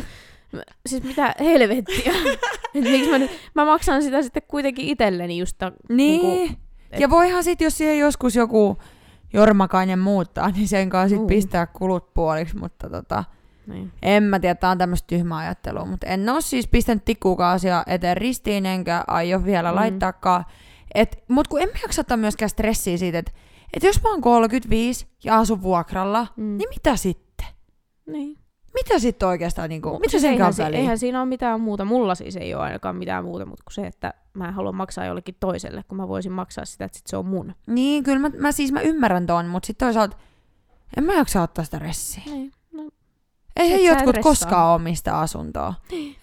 siis 0.86 1.02
mitä 1.02 1.34
helvettiä. 1.40 2.12
Et 2.74 2.84
miksi 2.84 3.10
mä, 3.10 3.18
nyt, 3.18 3.30
mä 3.54 3.64
maksan 3.64 4.02
sitä 4.02 4.22
sitten 4.22 4.42
kuitenkin 4.48 4.86
itselleni 4.88 5.38
just 5.38 5.58
ta, 5.58 5.72
Niin. 5.88 6.22
niinku, 6.22 6.54
et... 6.90 7.00
Ja 7.00 7.10
voihan 7.10 7.44
sit, 7.44 7.60
jos 7.60 7.78
siihen 7.78 7.98
joskus 7.98 8.36
joku 8.36 8.78
Jormakainen 9.32 9.98
muuttaa, 9.98 10.50
niin 10.50 10.68
sen 10.68 10.90
kanssa 10.90 11.08
sit 11.08 11.18
Juu. 11.18 11.26
pistää 11.26 11.66
kulut 11.66 12.14
puoliksi, 12.14 12.56
mutta 12.56 12.90
tota, 12.90 13.24
niin. 13.66 13.92
en 14.02 14.22
mä 14.22 14.40
tiedä, 14.40 14.54
tää 14.54 14.70
on 14.70 14.78
tämmöistä 14.78 15.06
tyhmää 15.06 15.38
ajattelua, 15.38 15.84
mutta 15.84 16.06
en 16.06 16.28
oo 16.28 16.40
siis 16.40 16.68
pistänyt 16.68 17.04
tikkuukaan 17.04 17.54
asiaa 17.54 17.84
eteen 17.86 18.16
ristiin, 18.16 18.66
enkä 18.66 19.04
aio 19.06 19.44
vielä 19.44 19.68
Mm. 19.70 19.74
mm. 19.74 19.80
laittaakaan. 19.80 20.44
Et, 20.94 21.24
mut 21.28 21.48
kun 21.48 21.62
en 21.62 21.68
mä 21.68 21.74
jaksa 21.82 22.00
ottaa 22.00 22.16
myöskään 22.16 22.48
stressiä 22.48 22.96
siitä, 22.96 23.18
että 23.18 23.32
et 23.76 23.82
jos 23.82 24.02
mä 24.02 24.10
oon 24.10 24.20
35 24.20 25.06
ja 25.24 25.38
asun 25.38 25.62
vuokralla, 25.62 26.26
Mm. 26.36 26.44
niin 26.58 26.68
mitä 26.68 26.96
sitten? 26.96 27.46
niin. 28.06 28.38
Mitä 28.74 28.98
sitten 28.98 29.28
oikeastaan, 29.28 29.68
niinku, 29.68 29.88
Mu- 29.88 30.00
mitä 30.00 30.18
sen 30.18 30.30
eihän, 30.30 30.46
kanssa 30.46 30.64
väliin? 30.64 30.80
eihän 30.80 30.98
siinä 30.98 31.20
ole 31.20 31.28
mitään 31.28 31.60
muuta. 31.60 31.84
Mulla 31.84 32.14
siis 32.14 32.36
ei 32.36 32.54
ole 32.54 32.62
ainakaan 32.62 32.96
mitään 32.96 33.24
muuta, 33.24 33.46
mutta 33.46 33.64
kuin 33.64 33.74
se, 33.74 33.86
että 33.86 34.14
mä 34.34 34.48
en 34.48 34.54
halua 34.54 34.72
maksaa 34.72 35.04
jollekin 35.04 35.36
toiselle, 35.40 35.82
kun 35.88 35.96
mä 35.96 36.08
voisin 36.08 36.32
maksaa 36.32 36.64
sitä, 36.64 36.84
että 36.84 36.98
sit 36.98 37.06
se 37.06 37.16
on 37.16 37.26
mun. 37.26 37.54
Niin, 37.66 38.04
kyllä 38.04 38.18
mä, 38.18 38.30
mä 38.38 38.52
siis 38.52 38.72
mä 38.72 38.80
ymmärrän 38.80 39.26
ton, 39.26 39.46
mutta 39.46 39.66
sitten 39.66 39.86
toisaalta 39.86 40.16
en 40.96 41.04
mä 41.04 41.14
jaksa 41.14 41.42
ottaa 41.42 41.64
sitä 41.64 41.78
ressiä. 41.78 42.22
Niin. 42.26 42.52
No, 42.72 42.90
Ei 43.56 43.70
sä 43.70 43.76
jotkut 43.76 44.18
koskaan 44.18 44.74
omista 44.74 45.20
asuntoa. 45.20 45.74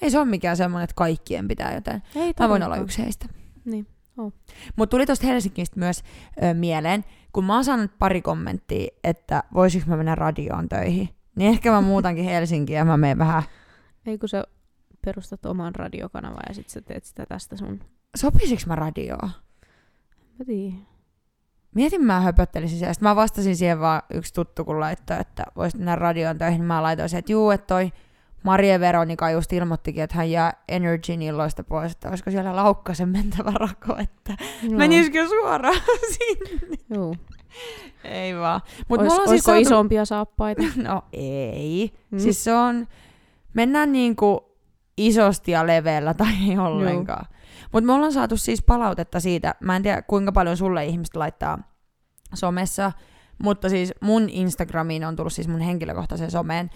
Ei 0.01 0.11
se 0.11 0.19
ole 0.19 0.25
mikään 0.27 0.57
semmoinen, 0.57 0.83
että 0.83 0.93
kaikkien 0.95 1.47
pitää 1.47 1.73
jotain. 1.75 2.03
ei 2.15 2.33
Mä 2.39 2.49
voin 2.49 2.63
olla 2.63 2.77
yksi 2.77 3.03
heistä. 3.03 3.25
Niin, 3.65 3.87
oo. 4.17 4.31
Mutta 4.75 4.91
tuli 4.91 5.05
tuosta 5.05 5.27
Helsingistä 5.27 5.79
myös 5.79 6.03
ö, 6.43 6.53
mieleen, 6.53 7.05
kun 7.33 7.45
mä 7.45 7.53
oon 7.53 7.65
saanut 7.65 7.91
pari 7.99 8.21
kommenttia, 8.21 8.87
että 9.03 9.43
voisiko 9.53 9.85
mä 9.87 9.97
mennä 9.97 10.15
radioon 10.15 10.69
töihin. 10.69 11.09
Niin 11.35 11.49
ehkä 11.49 11.71
mä 11.71 11.81
muutankin 11.81 12.25
Helsinkiin 12.25 12.77
ja 12.77 12.85
mä 12.85 12.97
menen 12.97 13.17
vähän... 13.17 13.43
Ei 14.05 14.17
kun 14.17 14.29
sä 14.29 14.43
perustat 15.05 15.45
oman 15.45 15.75
radiokanavan 15.75 16.43
ja 16.49 16.53
sit 16.53 16.69
sä 16.69 16.81
teet 16.81 17.03
sitä 17.03 17.25
tästä 17.25 17.57
sun... 17.57 17.79
Sopisiks 18.17 18.67
mä 18.67 18.75
radioon? 18.75 19.29
Mä 20.39 20.45
tiedän. 20.45 20.87
Mietin 21.75 22.03
mä 22.05 22.19
höpöttelisin 22.21 22.77
siellä. 22.77 22.93
Sitten 22.93 23.09
mä 23.09 23.15
vastasin 23.15 23.55
siihen 23.55 23.79
vaan 23.79 24.01
yksi 24.13 24.33
tuttu, 24.33 24.65
kun 24.65 24.79
laittoi, 24.79 25.17
että 25.19 25.43
voisit 25.55 25.79
mennä 25.79 25.95
radioon 25.95 26.37
töihin. 26.37 26.63
Mä 26.63 26.83
laitoin 26.83 27.09
sen, 27.09 27.19
että 27.19 27.31
juu, 27.31 27.51
että 27.51 27.67
toi 27.67 27.91
Marie 28.43 28.79
Veronika 28.79 29.29
just 29.31 29.53
ilmoittikin, 29.53 30.03
että 30.03 30.15
hän 30.15 30.31
jää 30.31 30.53
Energyn 30.67 31.21
illoista 31.21 31.63
pois, 31.63 31.91
että 31.91 32.09
olisiko 32.09 32.31
siellä 32.31 32.55
laukkasen 32.55 33.09
mentävä 33.09 33.51
rako, 33.51 33.97
että 33.97 34.37
No. 34.71 34.77
menisikö 34.77 35.27
suoraan 35.27 35.81
sinne? 36.17 36.77
Joo. 36.89 37.15
Ei 38.03 38.35
vaan. 38.37 38.61
Mut 38.89 38.99
Ois, 38.99 39.09
mulla 39.09 39.23
on 39.23 39.29
siis 39.29 39.43
saatu... 39.43 39.61
isompia 39.61 40.05
saappaita? 40.05 40.63
No 40.83 41.03
ei. 41.13 41.93
Mm. 42.11 42.19
Siis 42.19 42.43
se 42.43 42.53
on, 42.53 42.87
mennään 43.53 43.91
niinku 43.91 44.57
isosti 44.97 45.51
ja 45.51 45.67
leveällä 45.67 46.13
tai 46.13 46.33
ei 46.49 46.57
ollenkaan. 46.57 47.25
Mutta 47.71 47.85
me 47.85 47.93
ollaan 47.93 48.13
saatu 48.13 48.37
siis 48.37 48.63
palautetta 48.63 49.19
siitä, 49.19 49.55
mä 49.59 49.75
en 49.75 49.83
tiedä 49.83 50.01
kuinka 50.01 50.31
paljon 50.31 50.57
sulle 50.57 50.85
ihmiset 50.85 51.15
laittaa 51.15 51.59
somessa, 52.33 52.91
mutta 53.43 53.69
siis 53.69 53.93
mun 54.01 54.29
Instagramiin 54.29 55.05
on 55.05 55.15
tullut 55.15 55.33
siis 55.33 55.47
mun 55.47 55.59
henkilökohtaisen 55.59 56.31
someen 56.31 56.69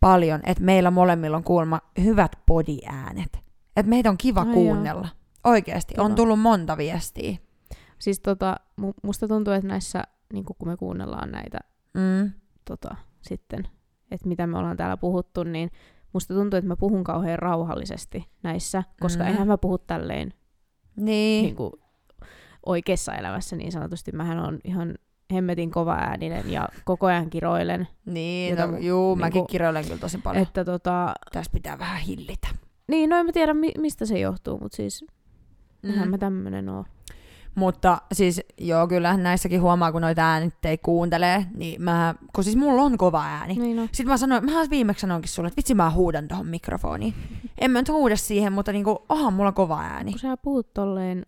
paljon, 0.00 0.40
että 0.44 0.62
meillä 0.64 0.90
molemmilla 0.90 1.36
on 1.36 1.44
kuulemma 1.44 1.80
hyvät 2.04 2.32
podiäänet. 2.46 3.38
Että 3.76 3.90
meitä 3.90 4.10
on 4.10 4.18
kiva 4.18 4.40
Ai 4.40 4.46
joo. 4.46 4.54
kuunnella. 4.54 5.08
Oikeasti, 5.44 5.94
on 5.98 6.14
tullut 6.14 6.40
monta 6.40 6.76
viestiä. 6.76 7.36
Siis 7.98 8.20
tota, 8.20 8.56
mu- 8.80 8.94
musta 9.02 9.28
tuntuu, 9.28 9.54
että 9.54 9.68
näissä, 9.68 10.02
niin 10.32 10.44
kun 10.44 10.56
me 10.68 10.76
kuunnellaan 10.76 11.30
näitä 11.30 11.58
Mm. 11.94 12.30
tota, 12.64 12.96
sitten, 13.22 13.68
että 14.10 14.28
mitä 14.28 14.46
me 14.46 14.58
ollaan 14.58 14.76
täällä 14.76 14.96
puhuttu, 14.96 15.42
niin 15.42 15.70
musta 16.12 16.34
tuntuu, 16.34 16.56
että 16.58 16.68
mä 16.68 16.76
puhun 16.76 17.04
kauhean 17.04 17.38
rauhallisesti 17.38 18.28
näissä, 18.42 18.82
koska 19.00 19.22
Mm. 19.24 19.28
eihän 19.30 19.46
mä 19.48 19.58
puhu 19.58 19.78
tälleen 19.78 20.34
Niin. 20.96 21.42
niin 21.44 21.56
kuin 21.56 21.72
oikeassa 22.66 23.14
elämässä 23.14 23.56
niin 23.56 23.72
sanotusti. 23.72 24.12
Mähän 24.12 24.38
on 24.38 24.58
ihan 24.64 24.94
hemmetin 25.32 25.70
kova 25.70 25.94
ääninen 25.94 26.52
ja 26.52 26.68
koko 26.84 27.06
ajan 27.06 27.30
kiroilen. 27.30 27.88
Niin, 28.06 28.50
Jota 28.50 28.66
no, 28.66 28.72
mu- 28.72 28.80
juu, 28.80 29.08
niinku- 29.14 29.20
mäkin 29.20 29.46
kirjoilen 29.46 29.84
kyllä 29.84 29.98
tosi 29.98 30.18
paljon. 30.18 30.42
Et... 30.42 30.48
Että 30.48 30.64
tota, 30.64 31.14
Tässä 31.32 31.52
pitää 31.52 31.78
vähän 31.78 32.00
hillitä. 32.00 32.48
niin, 32.88 33.10
no 33.10 33.16
en 33.16 33.26
mä 33.26 33.32
tiedä 33.32 33.54
mi- 33.54 33.72
mistä 33.78 34.06
se 34.06 34.18
johtuu, 34.18 34.58
mutta 34.58 34.76
siis 34.76 35.04
mm. 35.82 36.08
Mä 36.08 36.18
tämmönen 36.18 36.68
oo. 36.68 36.84
Mutta 37.54 38.02
siis 38.12 38.40
joo, 38.58 38.86
kyllä 38.86 39.16
näissäkin 39.16 39.60
huomaa, 39.60 39.92
kun 39.92 40.02
noita 40.02 40.22
äänit 40.22 40.64
ei 40.64 40.78
kuuntelee, 40.78 41.46
niin 41.56 41.82
mä, 41.82 42.14
kun 42.34 42.44
siis 42.44 42.56
mulla 42.56 42.82
on 42.82 42.98
kova 42.98 43.24
ääni. 43.24 43.54
Niin 43.54 43.76
no. 43.76 43.82
Sitten 43.82 44.06
mä 44.06 44.16
sanoin, 44.16 44.44
mä 44.44 44.50
viimeksi 44.70 45.00
sanoinkin 45.00 45.28
sulle, 45.28 45.46
että 45.46 45.56
vitsi 45.56 45.74
mä 45.74 45.90
huudan 45.90 46.28
tohon 46.28 46.46
mikrofoniin. 46.46 47.14
En 47.58 47.70
mä 47.70 47.78
nyt 47.78 47.88
huuda 47.88 48.16
siihen, 48.16 48.52
mutta 48.52 48.72
niinku, 48.72 49.04
ohan 49.08 49.32
mulla 49.32 49.52
kova 49.52 49.80
ääni. 49.80 50.10
Kun 50.10 50.20
sä 50.20 50.36
puhut 50.36 50.74
tolleen, 50.74 51.26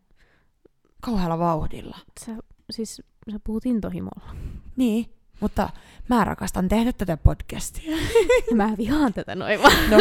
Kauhealla 1.01 1.39
vauhdilla. 1.39 1.99
sä, 2.27 2.32
siis 2.70 3.03
sä 3.32 3.40
puhut 3.44 3.66
intohimolla. 3.66 4.36
Niin, 4.77 5.07
mutta 5.43 5.70
mä 6.09 6.24
rakastan 6.24 6.69
tehdä 6.69 6.93
tätä 6.93 7.16
podcastia. 7.16 7.97
Mä 8.55 8.74
vihaan 8.78 9.12
tätä 9.12 9.35
noin 9.35 9.62
vaan. 9.62 9.90
No. 9.90 9.98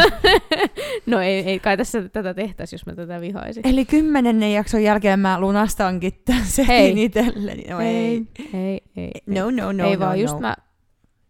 no 1.15 1.19
ei, 1.19 1.39
ei 1.39 1.59
kai 1.59 1.77
tässä 1.77 2.09
tätä 2.09 2.33
tehtäisi, 2.33 2.75
jos 2.75 2.85
mä 2.85 2.95
tätä 2.95 3.21
vihaisin. 3.21 3.67
Eli 3.67 3.85
kymmenennen 3.85 4.53
jakson 4.53 4.83
jälkeen 4.83 5.19
mä 5.19 5.39
lunastankin 5.39 6.13
tämän 6.25 6.45
setin 6.45 6.97
itselleni. 6.97 7.63
No 7.69 7.79
ei. 7.79 8.27
ei, 8.53 8.81
ei, 8.95 9.11
No, 9.25 9.51
no, 9.51 9.71
no, 9.71 9.87
ei 9.87 9.93
no, 9.93 9.99
vaan 9.99 10.17
no. 10.17 10.21
just 10.21 10.39
mä, 10.39 10.55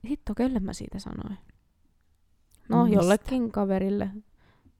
hitto, 0.09 0.35
kelle 0.35 0.59
mä 0.59 0.73
siitä 0.73 0.99
sanoin? 0.99 1.37
No 2.69 2.83
Mistä? 2.83 2.99
jollekin 2.99 3.51
kaverille, 3.51 4.09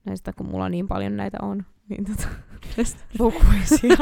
näistä 0.06 0.34
kun 0.34 0.48
mulla 0.48 0.70
niin 0.70 0.88
paljon 0.88 1.18
näitä 1.18 1.38
on, 1.42 1.66
niin 1.90 2.06
tota, 2.06 2.28
Lukuisia. 3.20 3.98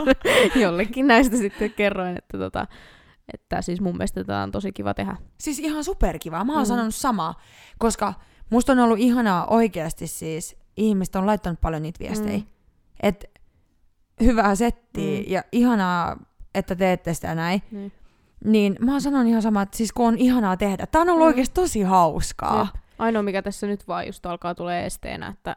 jollekin 0.64 1.08
näistä 1.08 1.38
sitten 1.38 1.74
kerroin, 1.74 2.18
että, 2.18 2.38
tota, 2.38 2.68
että 3.34 3.62
siis 3.62 3.82
mun 3.82 3.94
mielestä 3.98 4.24
tätä 4.24 4.40
on 4.44 4.52
tosi 4.52 4.72
kiva 4.72 4.94
tehdä. 4.94 5.16
Siis 5.40 5.60
ihan 5.60 5.84
superkivaa. 5.84 6.44
Mä 6.44 6.54
oon 6.54 6.62
Mm. 6.62 6.66
mm. 6.66 6.68
sanonut 6.68 6.96
samaa, 6.96 7.40
koska 7.80 8.14
musta 8.50 8.72
on 8.72 8.80
ollut 8.80 9.00
ihanaa 9.00 9.46
oikeasti 9.48 10.08
siis. 10.08 10.56
Ihmiset 10.78 11.16
on 11.16 11.26
laittanut 11.26 11.62
paljon 11.62 11.82
niitä 11.82 12.00
viestejä. 12.00 12.38
Mm. 12.38 12.44
Mm. 12.44 12.50
Et 13.04 13.26
hyvää 14.24 14.56
settiä 14.56 15.20
Mm. 15.20 15.26
mm. 15.26 15.32
ja 15.32 15.44
ihanaa, 15.52 16.18
että 16.56 16.76
teette 16.76 17.14
sitä 17.14 17.36
näin. 17.36 17.62
Niin. 17.72 17.92
Niin 18.46 18.76
mä 18.80 18.92
oon 18.92 19.02
sanonut 19.02 19.28
ihan 19.28 19.42
sama, 19.42 19.62
että 19.62 19.78
siis 19.78 19.92
kun 19.94 20.08
on 20.08 20.18
ihanaa 20.18 20.58
tehdä. 20.58 20.86
Tää 20.88 21.02
on 21.02 21.10
ollut 21.10 21.20
Mm. 21.22 21.26
mm. 21.26 21.28
oikeasti 21.28 21.54
tosi 21.54 21.82
hauskaa. 21.82 22.60
Jep. 22.74 22.84
Ainoa 23.00 23.24
mikä 23.24 23.42
tässä 23.42 23.68
nyt 23.68 23.88
vaan 23.88 24.06
just 24.08 24.26
alkaa 24.26 24.56
tulee 24.56 24.86
esteenä, 24.86 25.28
että 25.28 25.56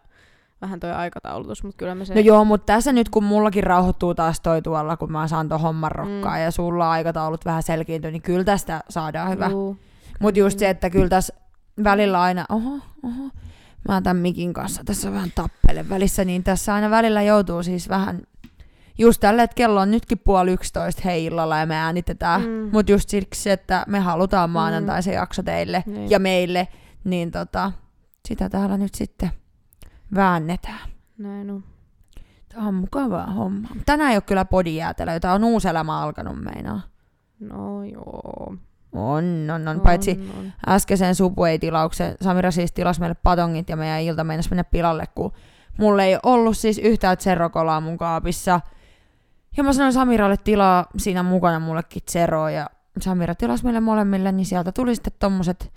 vähän 0.62 0.80
toi 0.80 0.92
aikataulutus, 0.92 1.64
mutta 1.64 1.76
kyllä 1.76 1.94
me 1.94 2.04
se... 2.04 2.14
No 2.14 2.20
joo, 2.20 2.44
mutta 2.44 2.66
tässä 2.66 2.92
nyt 2.92 3.08
kun 3.08 3.24
mullakin 3.24 3.64
rauhoittuu 3.64 4.14
taas 4.14 4.40
toi 4.40 4.62
tuolla, 4.62 4.96
kun 4.96 5.12
mä 5.12 5.28
saan 5.28 5.48
ton 5.48 5.60
homman 5.60 5.92
rokkaa 5.92 6.32
Mm. 6.32 6.38
mm. 6.38 6.44
ja 6.44 6.50
sulla 6.50 6.90
aikataulut 6.90 7.44
vähän 7.44 7.62
selkiintyy, 7.62 8.10
niin 8.10 8.22
kyllä 8.22 8.44
tästä 8.44 8.80
saadaan 8.88 9.30
hyvä. 9.30 9.50
Mutta 10.20 10.38
just 10.40 10.58
se, 10.58 10.70
että 10.70 10.90
kyllä 10.90 11.08
tässä 11.08 11.34
välillä 11.84 12.20
aina, 12.22 12.44
oho, 12.48 12.78
oho, 13.02 13.30
mä 13.88 14.00
tämän 14.02 14.16
mikin 14.22 14.52
kanssa 14.52 14.82
tässä 14.84 15.12
vähän 15.12 15.32
tappelen 15.34 15.88
välissä, 15.88 16.24
niin 16.24 16.44
tässä 16.44 16.74
aina 16.74 16.90
välillä 16.90 17.22
joutuu 17.22 17.62
siis 17.62 17.88
vähän 17.88 18.22
just 18.98 19.20
tällä, 19.20 19.42
että 19.42 19.54
kello 19.54 19.80
on 19.80 19.90
nytkin 19.90 20.18
puoli 20.18 20.52
yksitoista 20.52 21.02
hei 21.04 21.24
illalla 21.24 21.58
ja 21.58 21.66
me 21.66 21.76
äänitetään, 21.76 22.40
mm. 22.40 22.46
Mm. 22.48 22.68
mutta 22.72 22.92
just 22.92 23.08
siksi, 23.08 23.50
että 23.50 23.84
me 23.88 24.00
halutaan 24.00 24.50
maanantai 24.50 25.02
se 25.02 25.12
jakso 25.12 25.42
teille 25.42 25.84
Niin. 25.86 26.10
ja 26.10 26.18
meille, 26.18 26.68
niin 27.04 27.30
tota, 27.30 27.72
sitä 28.28 28.48
täällä 28.48 28.76
nyt 28.76 28.94
sitten 28.94 29.30
väännetään. 30.14 30.90
Näin 31.18 31.50
on. 31.50 31.64
Tämä 32.48 32.68
on 32.68 32.74
mukavaa 32.74 33.26
homma. 33.26 33.68
Tänään 33.86 34.10
ei 34.10 34.16
ole 34.16 34.22
kyllä 34.22 34.44
podijäätelö, 34.44 35.12
jota 35.12 35.32
on 35.32 35.44
uusi 35.44 35.68
elämä 35.68 36.00
alkanut 36.00 36.42
meinaa. 36.44 36.80
No 37.40 37.84
joo. 37.84 38.56
On, 38.92 39.48
on, 39.54 39.68
on. 39.68 39.80
Paitsi 39.80 40.10
On, 40.10 40.38
on. 40.38 40.52
äskeisen 40.68 41.14
Subway-tilauksen, 41.14 42.16
Samira 42.20 42.50
siis 42.50 42.72
tilasi 42.72 43.00
meille 43.00 43.16
patongit 43.22 43.68
ja 43.68 43.76
meidän 43.76 44.00
ilta 44.00 44.24
meinasi 44.24 44.50
mennä 44.50 44.64
pilalle, 44.64 45.04
kun 45.14 45.32
mulla 45.78 46.02
ei 46.02 46.18
ollut 46.22 46.56
siis 46.56 46.78
yhtään 46.78 47.16
Zero-kolaa 47.16 47.80
mun 47.80 47.98
kaapissa. 47.98 48.60
Ja 49.56 49.64
mä 49.64 49.72
sanoin 49.72 49.92
Samiralle 49.92 50.36
tilaa 50.36 50.86
siinä 50.96 51.22
mukana 51.22 51.60
mullekin 51.60 52.02
Zeroa 52.10 52.50
ja 52.50 52.70
Samira 53.00 53.34
tilasi 53.34 53.64
meille 53.64 53.80
molemmille, 53.80 54.32
niin 54.32 54.46
sieltä 54.46 54.72
tuli 54.72 54.94
sitten 54.94 55.12
tommoset 55.18 55.72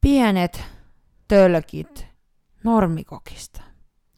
pienet 0.00 0.64
tölkit 1.28 2.11
normikokista. 2.64 3.62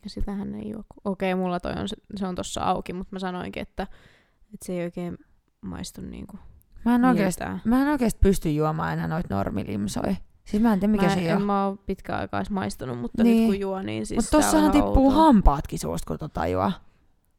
Ja 0.04 0.10
sitähän 0.10 0.54
ei 0.54 0.70
juo. 0.70 0.82
Okei, 1.04 1.34
mulla 1.34 1.60
toi 1.60 1.72
on, 1.72 1.88
se, 2.16 2.26
on 2.26 2.34
tossa 2.34 2.60
auki, 2.62 2.92
mutta 2.92 3.12
mä 3.12 3.18
sanoinkin, 3.18 3.62
että, 3.62 3.82
että 4.54 4.66
se 4.66 4.72
ei 4.72 4.84
oikein 4.84 5.18
maistu 5.60 6.00
niinku 6.00 6.38
Mä 6.84 6.94
en 6.94 7.04
oikeesti, 7.04 7.44
mä 7.64 7.82
en 7.82 7.88
oikeesti 7.88 8.18
pysty 8.22 8.50
juomaan 8.50 8.92
enää 8.92 9.08
noita 9.08 9.34
normilimsoja. 9.34 10.14
Siis 10.44 10.62
mä 10.62 10.72
en 10.72 10.80
tiedä 10.80 10.92
mikä 10.92 11.04
mä, 11.06 11.14
se 11.14 11.30
en 11.30 11.36
on. 11.36 11.42
mä 11.42 11.66
oo 11.66 11.76
pitkään 11.76 12.20
aikaa 12.20 12.40
edes 12.40 12.50
maistanut, 12.50 12.98
mutta 12.98 13.22
Niin. 13.22 13.36
nyt 13.36 13.46
kun 13.46 13.60
juo, 13.60 13.82
niin 13.82 14.06
siis 14.06 14.18
Mutta 14.18 14.30
tossahan 14.30 14.70
tippuu 14.70 15.06
outoa. 15.06 15.22
hampaatkin 15.24 15.78
suusta, 15.78 16.06
kun 16.06 16.18
tota 16.18 16.46
juo. 16.46 16.72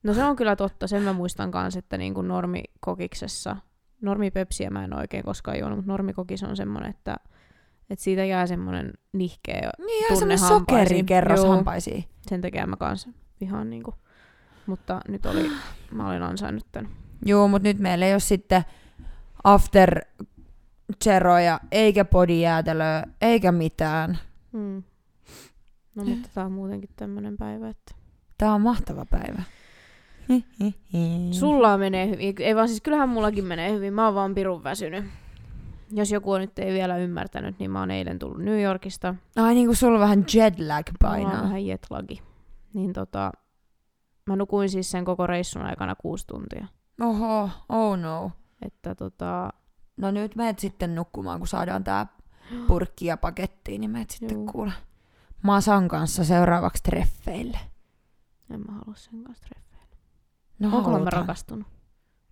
No 0.04 0.14
se 0.14 0.24
on 0.24 0.36
kyllä 0.36 0.56
totta, 0.56 0.88
sen 0.88 1.04
mä 1.04 1.14
muistan 1.14 1.52
kanssa, 1.52 1.80
että 1.80 1.98
niinku 1.98 2.22
normikokiksessa, 2.22 3.58
normipepsiä 4.02 4.70
mä 4.70 4.84
en 4.84 4.94
oikein 4.98 5.24
koskaan 5.24 5.60
juonut, 5.60 5.78
mutta 5.78 5.92
normikokis 5.92 6.44
on 6.44 6.58
semmonen, 6.58 6.90
että, 6.90 7.18
että 7.90 8.04
siitä 8.04 8.26
jää 8.26 8.48
semmonen 8.48 8.94
nihkeä 9.14 9.70
Niin 9.86 10.08
semmonen 10.18 10.40
hampaisiin. 10.40 10.60
sokerikerros 10.60 11.40
Joo. 11.40 11.50
hampaisiin. 11.56 12.06
sen 12.22 12.42
takia 12.42 12.68
mä 12.68 12.76
kanssa 12.78 13.10
ihan 13.42 13.70
niinku. 13.70 13.94
Mutta 14.66 15.02
nyt 15.08 15.26
oli, 15.26 15.52
mä 15.92 16.10
olin 16.10 16.24
ansainnut 16.24 16.66
tän. 16.72 16.90
Joo, 17.26 17.48
mutta 17.48 17.68
nyt 17.68 17.80
meillä 17.80 18.06
ei 18.06 18.14
ole 18.14 18.20
sitten 18.20 18.62
after 19.44 20.02
zeroja, 21.04 21.60
eikä 21.72 22.06
podijäätelöä, 22.06 23.04
eikä 23.22 23.52
mitään. 23.52 24.18
Mm. 24.52 24.84
No 25.96 26.04
mutta 26.04 26.30
tää 26.34 26.46
on 26.46 26.52
muutenkin 26.52 26.90
tämmönen 26.96 27.38
päivä, 27.38 27.70
että 27.70 27.96
Tää 28.38 28.54
on 28.54 28.62
mahtava 28.62 29.06
päivä. 29.06 29.44
sulla 31.32 31.78
menee 31.78 32.10
hyvin. 32.10 32.36
Ei 32.40 32.56
vaan 32.56 32.68
siis 32.68 32.82
kyllähän 32.82 33.10
mullakin 33.10 33.46
menee 33.46 33.72
hyvin. 33.72 33.94
Mä 33.94 34.06
oon 34.06 34.16
vaan 34.16 34.36
pirun 34.36 34.64
väsynyt. 34.64 35.06
Jos 35.92 36.12
joku 36.12 36.38
nyt 36.38 36.60
ei 36.60 36.74
vielä 36.74 36.98
ymmärtänyt, 36.98 37.60
niin 37.60 37.72
mä 37.72 37.80
oon 37.80 37.92
eilen 37.92 38.20
tullut 38.20 38.38
New 38.44 38.62
Yorkista. 38.62 39.16
Ai 39.36 39.54
niin 39.54 39.68
kuin 39.68 39.76
sulla 39.76 39.94
on 39.94 40.02
vähän 40.02 40.26
Mulla 41.02 41.14
on 41.14 41.22
painaa. 41.24 41.44
vähän 41.44 41.66
jetlagi. 41.66 42.22
Niin 42.74 42.94
tota, 42.94 43.32
mä 44.26 44.36
nukuin 44.36 44.70
siis 44.70 44.92
sen 44.92 45.06
koko 45.06 45.28
reissun 45.28 45.62
aikana 45.62 45.96
kuusi 45.96 46.28
tuntia. 46.28 46.68
Oho, 47.02 47.50
oh 47.70 47.98
no. 47.98 48.32
Että 48.62 48.96
tota, 48.96 49.50
No 49.98 50.12
nyt 50.12 50.36
meet 50.36 50.60
sitten 50.60 50.96
nukkumaan, 50.96 51.40
kun 51.40 51.48
saadaan 51.48 51.84
tää 51.84 52.08
purkki 52.68 53.06
ja 53.06 53.18
pakettiin, 53.18 53.82
niin 53.82 53.92
meet 53.92 54.10
sitten 54.10 54.38
Juu. 54.38 54.46
kuule 54.52 54.72
Masan 55.44 55.88
kanssa 55.88 56.24
seuraavaksi 56.24 56.84
treffeille. 56.84 57.60
en 58.50 58.60
mä 58.60 58.72
halua 58.72 58.96
sen 58.96 59.24
kanssa 59.24 59.44
treffeillä. 59.48 59.96
No 60.60 60.78
Onko 60.78 61.00
mä 61.00 61.10
rakastunut? 61.10 61.68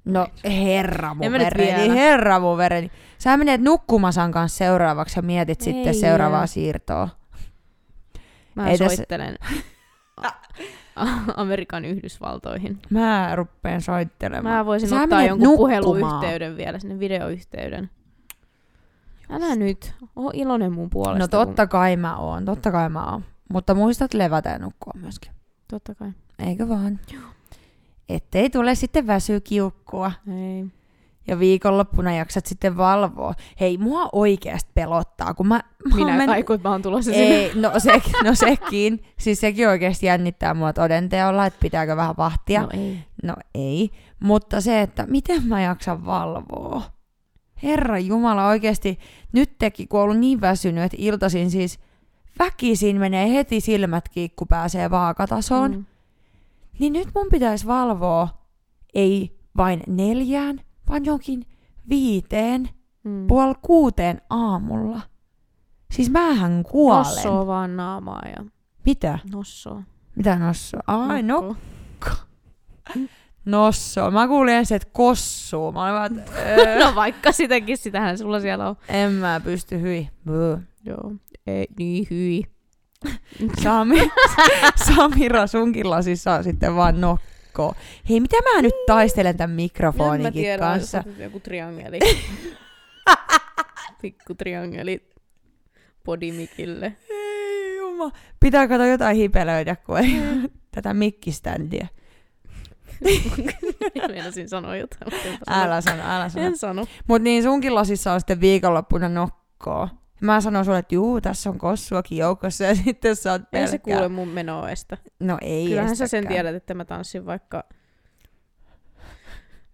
No 0.06 0.28
herra 0.46 1.14
mun 1.14 1.32
vereni, 1.32 1.90
herra 1.96 2.40
mun 2.40 2.58
vereni. 2.58 2.92
Sä 3.18 3.38
menet 3.38 3.62
nukkumasan 3.62 4.32
kanssa 4.32 4.58
seuraavaksi 4.58 5.20
ja 5.20 5.24
mietit 5.24 5.60
Ei 5.62 5.64
sitten 5.66 5.96
seuraavaa 5.96 6.40
jää. 6.40 6.48
siirtoa. 6.48 7.10
Mä 8.56 8.70
Ei 8.70 8.78
soittelen 8.78 9.36
Amerikan 11.36 11.86
Yhdysvaltoihin. 11.86 12.80
Mä 12.90 13.32
ruppeen 13.36 13.82
soittelemaan. 13.82 14.56
Mä 14.56 14.66
voisin 14.66 14.90
Sä 14.90 15.02
ottaa 15.02 15.24
jonkun 15.24 15.48
nukkumaan. 15.48 15.84
puheluyhteyden 15.84 16.58
vielä, 16.58 16.80
sinne 16.80 17.00
videoyhteyden. 17.00 17.90
Älä 19.30 19.56
nyt, 19.56 19.94
oo 20.16 20.32
iloinen 20.34 20.74
mun 20.74 20.90
puolesta. 20.90 21.20
No 21.20 21.28
totta 21.28 21.68
kai 21.68 21.96
mä 21.98 22.18
oon, 22.18 22.46
totta 22.46 22.72
kai 22.72 22.90
mä 22.90 23.06
oon. 23.12 23.24
Mutta 23.50 23.74
muistat 23.74 24.14
levätä 24.14 24.50
ja 24.50 24.60
nukkua 24.60 24.94
myöskin. 25.02 25.32
Kun... 25.32 25.42
Totta 25.68 25.96
kai. 25.96 26.12
Eikö 26.40 26.70
vaan? 26.70 27.00
Ettei 28.16 28.50
tule 28.50 28.76
sitten 28.76 29.08
väsykiukkua. 29.08 30.12
Ei. 30.28 30.66
Ja 31.28 31.40
viikonloppuna 31.40 32.16
jaksat 32.16 32.46
sitten 32.46 32.78
valvoa. 32.78 33.34
Hei, 33.60 33.78
mua 33.78 34.10
oikeasti 34.12 34.72
pelottaa, 34.74 35.34
kun 35.34 35.48
mä... 35.48 35.62
mä 35.90 35.96
Minä 35.96 36.18
men- 36.18 36.30
kai, 36.30 36.44
kun 36.44 36.60
mä 36.64 36.70
oon 36.72 36.82
tulossa 36.82 37.12
sinne. 37.12 37.36
Ei, 37.36 37.52
no, 37.56 37.72
se, 37.78 38.02
no 38.24 38.36
sekin. 38.36 39.04
Siis 39.20 39.40
sekin 39.40 39.70
oikeasti 39.70 40.06
jännittää 40.06 40.54
mua 40.54 40.74
todenteolla, 40.74 41.46
että 41.46 41.60
pitääkö 41.62 41.96
vähän 41.96 42.16
vahtia. 42.18 42.62
No 42.62 42.70
ei. 42.74 43.00
No 43.24 43.36
ei, 43.56 43.90
mutta 44.24 44.62
se, 44.62 44.82
että 44.82 45.06
miten 45.08 45.44
mä 45.48 45.62
jaksan 45.62 46.06
valvoa. 46.06 46.82
Herra 47.64 48.00
Jumala, 48.00 48.48
oikeasti 48.48 49.00
nyt 49.32 49.58
teki, 49.60 49.88
kun 49.88 50.00
ollut 50.00 50.18
niin 50.18 50.42
väsynyt, 50.42 50.84
että 50.84 50.98
iltaisin 51.00 51.52
siis 51.52 51.80
väkisin 52.40 53.00
menee 53.00 53.34
heti 53.34 53.62
silmät 53.62 54.10
kiinni, 54.10 54.34
kun 54.36 54.48
pääsee 54.48 54.90
vaakatasoon. 54.90 55.72
Mm. 55.72 55.86
Niin 56.80 56.94
nyt 56.94 57.08
mun 57.16 57.28
pitäisi 57.32 57.68
valvoa 57.68 58.30
ei 58.94 59.38
vain 59.58 59.84
neljään, 59.88 60.60
vaan 60.90 61.06
jonkin 61.06 61.46
viiteen, 61.90 62.70
Mm. 63.04 63.28
puoli 63.28 63.54
kuuteen 63.62 64.22
aamulla. 64.30 65.02
Siis 65.92 66.10
mähän 66.10 66.64
kuolen. 66.72 66.98
Nossoo 67.04 67.48
vaan 67.48 67.78
naamaa 67.78 68.22
ja 68.38 68.46
Mitä? 68.86 69.20
nossoo. 69.34 69.82
Mitä 70.16 70.36
nosso? 70.40 70.78
Ai, 70.88 71.24
no, 71.24 71.42
Nokko. 71.42 72.10
nosso. 73.46 74.12
Mä 74.12 74.28
kuulin 74.28 74.54
ensin, 74.54 74.76
että 74.76 74.88
kossuu. 74.94 75.72
Mä 75.72 75.84
olin 75.84 75.94
vaan, 75.94 76.18
että, 76.20 76.32
öö. 76.58 76.80
No 76.86 76.96
vaikka 76.96 77.32
sitäkin, 77.32 77.78
sitähän 77.78 78.18
sulla 78.18 78.40
siellä 78.40 78.70
on. 78.70 78.76
En 78.90 79.12
mä 79.12 79.42
pysty, 79.44 79.82
hyi. 79.82 80.10
Joo. 80.86 81.12
Ei, 81.48 81.68
niin 81.80 82.08
hyi. 82.12 82.44
Sami, 83.64 84.12
Samira 84.76 85.48
sunkin 85.58 85.90
lasissa 85.90 86.34
on 86.34 86.44
sitten 86.44 86.76
vaan 86.76 87.02
nokko. 87.02 87.76
Hei, 88.10 88.20
mitä 88.20 88.38
mä 88.54 88.62
nyt 88.62 88.74
taistelen 88.88 89.38
tämän 89.38 89.50
En 89.50 89.56
mä 89.56 89.62
mikrofonikin 89.62 90.34
tiedä, 90.34 90.58
kanssa? 90.60 91.04
joku 91.18 91.40
triangeli. 91.40 92.00
Pikku 94.02 94.36
triangeli 94.36 95.10
podimikille. 96.04 96.94
Ei 97.10 97.76
juma. 97.78 98.12
Pitää 98.40 98.68
katsoa 98.68 98.88
jotain 98.88 99.18
hipelöidä, 99.18 99.76
kun 99.76 99.98
ei 99.98 100.22
tätä 100.72 100.94
mikkiständiä. 100.94 101.88
Meinasin 104.08 104.50
sanoa 104.50 104.76
jotain. 104.78 105.12
Älä 105.50 105.82
sano, 105.82 106.04
älä 106.06 106.30
sano. 106.30 106.46
En 106.46 106.58
sano. 106.58 106.86
Mut 107.08 107.22
niin 107.22 107.44
sunkin 107.44 107.76
lasissa 107.76 108.14
on 108.14 108.20
sitten 108.20 108.42
viikonloppuna 108.42 109.10
nokkoa. 109.10 109.90
Mä 110.24 110.42
sanon 110.42 110.66
sulle, 110.66 110.78
että 110.78 110.96
juu, 110.96 111.22
tässä 111.22 111.50
on 111.50 111.58
kossuakin 111.58 112.18
joukossa 112.18 112.64
ja 112.64 112.76
sitten 112.84 113.16
sä 113.16 113.32
oot 113.32 113.42
Ei 113.42 113.48
pelkkää. 113.52 113.72
se 113.72 113.78
kuule 113.78 114.10
mun 114.10 114.28
menoa 114.28 114.70
estä. 114.70 114.98
No 115.20 115.38
ei 115.42 115.68
Kyllähän 115.68 115.96
sä 115.96 116.08
sen 116.08 116.18
estäkään. 116.20 116.34
tiedät, 116.34 116.56
että 116.56 116.74
mä 116.74 116.86
tanssin 116.86 117.26
vaikka 117.26 117.64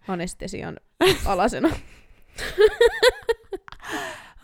anestesian 0.08 0.78
alasena. 1.26 1.70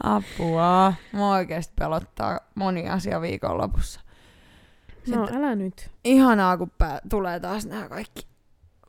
Apua. 0.03 0.93
Mua 1.11 1.29
oikeesti 1.35 1.73
pelottaa 1.79 2.39
moni 2.55 2.89
asia 2.89 3.21
viikonlopussa. 3.21 3.99
No 5.07 5.25
Sitten 5.25 5.37
älä 5.37 5.55
nyt. 5.55 5.91
ihanaa, 6.03 6.57
kun 6.57 6.71
pää- 6.77 7.01
tulee 7.09 7.39
taas 7.39 7.65
nämä 7.65 7.89
kaikki 7.89 8.27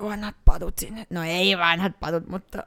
vanhat 0.02 0.34
patut 0.44 0.78
sinne. 0.78 1.06
No 1.10 1.22
ei 1.22 1.58
vanhat 1.58 1.92
patut, 2.00 2.28
mutta 2.28 2.62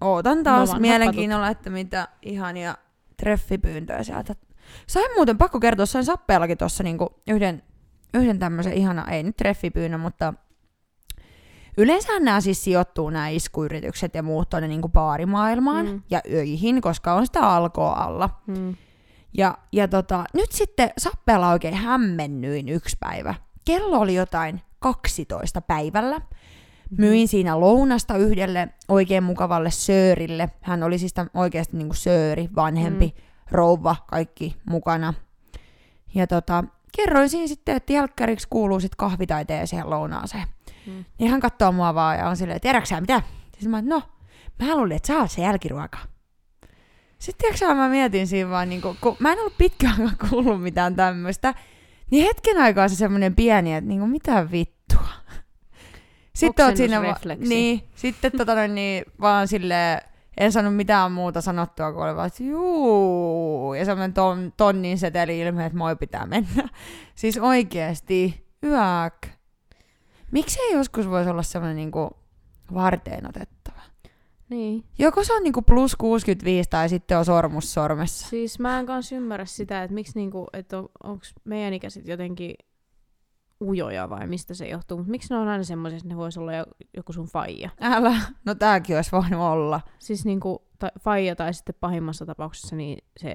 ootan 0.00 0.38
No 0.38 0.44
taas 0.44 0.68
vanhat 0.68 0.80
mielenkiinnolla, 0.82 1.48
että 1.48 1.70
mitä 1.70 2.08
ihania 2.22 2.74
treffipyyntöjä 3.20 4.02
sieltä. 4.02 4.34
Sain 4.86 5.10
muuten 5.16 5.38
pakko 5.38 5.60
kertoa, 5.60 5.86
sain 5.86 6.04
sappeellakin 6.04 6.58
tuossa 6.58 6.82
niinku 6.82 7.22
yhden, 7.28 7.62
yhden 8.14 8.38
tämmöisen 8.38 8.72
ihana, 8.72 9.10
ei 9.10 9.22
nyt 9.22 9.36
treffipyynnön, 9.36 10.00
mutta 10.00 10.34
Yleensä 11.76 12.20
nämä 12.20 12.40
siis 12.40 12.64
sijoittuu 12.64 13.10
nämä 13.10 13.28
iskuyritykset 13.28 14.14
ja 14.14 14.22
muut 14.22 14.48
tuonne 14.48 14.68
niinku 14.68 14.88
baarimaailmaan 14.88 15.86
Mm. 15.86 16.02
ja 16.10 16.20
öihin, 16.32 16.80
koska 16.80 17.14
on 17.14 17.26
sitä 17.26 17.40
alkoa 17.40 17.92
alla. 17.92 18.30
Hmm. 18.46 18.76
Ja, 19.34 19.58
ja 19.72 19.88
tota, 19.88 20.24
nyt 20.34 20.52
sitten 20.52 20.90
sappeella 20.98 21.50
oikein 21.50 21.74
hämmennyin 21.74 22.68
yksi 22.68 22.96
päivä. 23.00 23.34
Kello 23.64 23.98
oli 23.98 24.14
jotain 24.14 24.60
12 24.78 25.60
päivällä. 25.60 26.20
Myin 26.98 27.28
siinä 27.28 27.60
lounasta 27.60 28.16
yhdelle 28.16 28.68
oikein 28.88 29.22
mukavalle 29.22 29.70
söörille. 29.70 30.48
Hän 30.60 30.82
oli 30.82 30.98
siis 30.98 31.14
oikeasti 31.34 31.76
niinku 31.76 31.94
sööri, 31.94 32.48
vanhempi, 32.56 33.14
mm. 33.16 33.22
rouva, 33.50 33.96
kaikki 34.06 34.56
mukana. 34.64 35.14
Ja 36.14 36.26
tota, 36.26 36.64
kerroin 36.96 37.28
siinä 37.28 37.46
sitten, 37.46 37.76
että 37.76 37.92
jälkkäriksi 37.92 38.46
kuuluu 38.50 38.80
sitten 38.80 38.96
kahvitaiteen 38.96 39.66
siihen 39.66 39.90
lounaaseen. 39.90 40.46
Mm. 40.86 41.04
Niin 41.18 41.30
hän 41.30 41.40
katsoo 41.40 41.72
mua 41.72 41.94
vaan 41.94 42.18
ja 42.18 42.28
on 42.28 42.36
silleen, 42.36 42.60
tiedätkö 42.60 42.88
sä 42.88 43.00
mitä? 43.00 43.22
Siis 43.58 43.68
mä, 43.68 43.82
no, 43.82 44.02
mä 44.58 44.76
luulin, 44.76 44.96
että 44.96 45.06
sä 45.06 45.18
oot 45.18 45.30
se 45.30 45.42
jälkiruoka. 45.42 45.98
Sitten 47.18 47.38
tiedätkö 47.38 47.74
mä 47.74 47.88
mietin 47.88 48.26
siinä 48.26 48.50
vaan, 48.50 48.68
niin 48.68 48.82
kun, 48.82 48.96
kun 49.00 49.16
mä 49.18 49.32
en 49.32 49.38
ollut 49.38 49.58
pitkään 49.58 50.10
kuullut 50.30 50.62
mitään 50.62 50.96
tämmöistä, 50.96 51.54
niin 52.10 52.26
hetken 52.26 52.58
aikaa 52.58 52.88
se 52.88 52.94
semmoinen 52.94 53.34
pieni, 53.34 53.74
että 53.74 53.88
niin 53.88 54.00
kuin, 54.00 54.10
mitä 54.10 54.50
vittua. 54.50 55.08
Sitten 56.40 56.66
oot 56.66 56.76
siinä 56.76 57.02
va- 57.02 57.34
niin, 57.48 57.82
sitten 57.94 58.32
tota 58.36 58.54
noin, 58.54 58.74
niin, 58.74 59.04
vaan 59.20 59.48
silleen, 59.48 60.00
en 60.36 60.52
sanonut 60.52 60.76
mitään 60.76 61.12
muuta 61.12 61.40
sanottua, 61.40 61.92
kun 61.92 62.02
oli 62.02 62.16
vaan, 62.16 62.26
että 62.26 62.42
juu, 62.42 63.74
ja 63.74 63.84
semmoinen 63.84 64.12
ton, 64.12 64.52
tonnin 64.56 64.98
seteli 64.98 65.40
ilme, 65.40 65.66
että 65.66 65.78
moi 65.78 65.96
pitää 65.96 66.26
mennä. 66.26 66.68
Siis 67.14 67.38
oikeesti, 67.38 68.46
yäk. 68.64 69.26
Miksi 70.30 70.60
ei 70.60 70.72
joskus 70.72 71.10
voisi 71.10 71.30
olla 71.30 71.42
semmoinen 71.42 71.76
niinku 71.76 72.10
varteen 72.74 73.28
otettava? 73.28 73.80
Niin. 74.48 74.84
Joko 74.98 75.24
se 75.24 75.34
on 75.34 75.42
niinku 75.42 75.62
plus 75.62 75.96
65 75.96 76.70
tai 76.70 76.88
sitten 76.88 77.18
on 77.18 77.24
sormus 77.24 77.74
sormessa. 77.74 78.28
Siis 78.28 78.58
mä 78.58 78.78
en 78.78 78.86
kans 78.86 79.12
ymmärrä 79.12 79.44
sitä, 79.44 79.82
että 79.82 79.94
miksi 79.94 80.12
niinku, 80.14 80.46
että 80.52 80.78
on, 80.78 80.88
onks 81.04 81.34
meidän 81.44 81.74
ikäiset 81.74 82.08
jotenkin 82.08 82.54
ujoja 83.60 84.10
vai 84.10 84.26
mistä 84.26 84.54
se 84.54 84.68
johtuu. 84.68 84.96
Mutta 84.98 85.10
miksi 85.10 85.34
ne 85.34 85.38
on 85.40 85.48
aina 85.48 85.64
semmoisia, 85.64 85.96
että 85.96 86.08
ne 86.08 86.16
voisi 86.16 86.40
olla 86.40 86.54
jo, 86.54 86.64
joku 86.96 87.12
sun 87.12 87.26
faija? 87.26 87.70
Älä, 87.80 88.16
no 88.44 88.54
tääkin 88.54 88.96
olisi 88.96 89.12
voinut 89.12 89.40
olla. 89.40 89.80
Siis 89.98 90.24
niinku 90.24 90.62
ta, 90.78 90.88
faija 91.00 91.36
tai 91.36 91.54
sitten 91.54 91.74
pahimmassa 91.80 92.26
tapauksessa 92.26 92.76
niin 92.76 92.98
se 93.16 93.34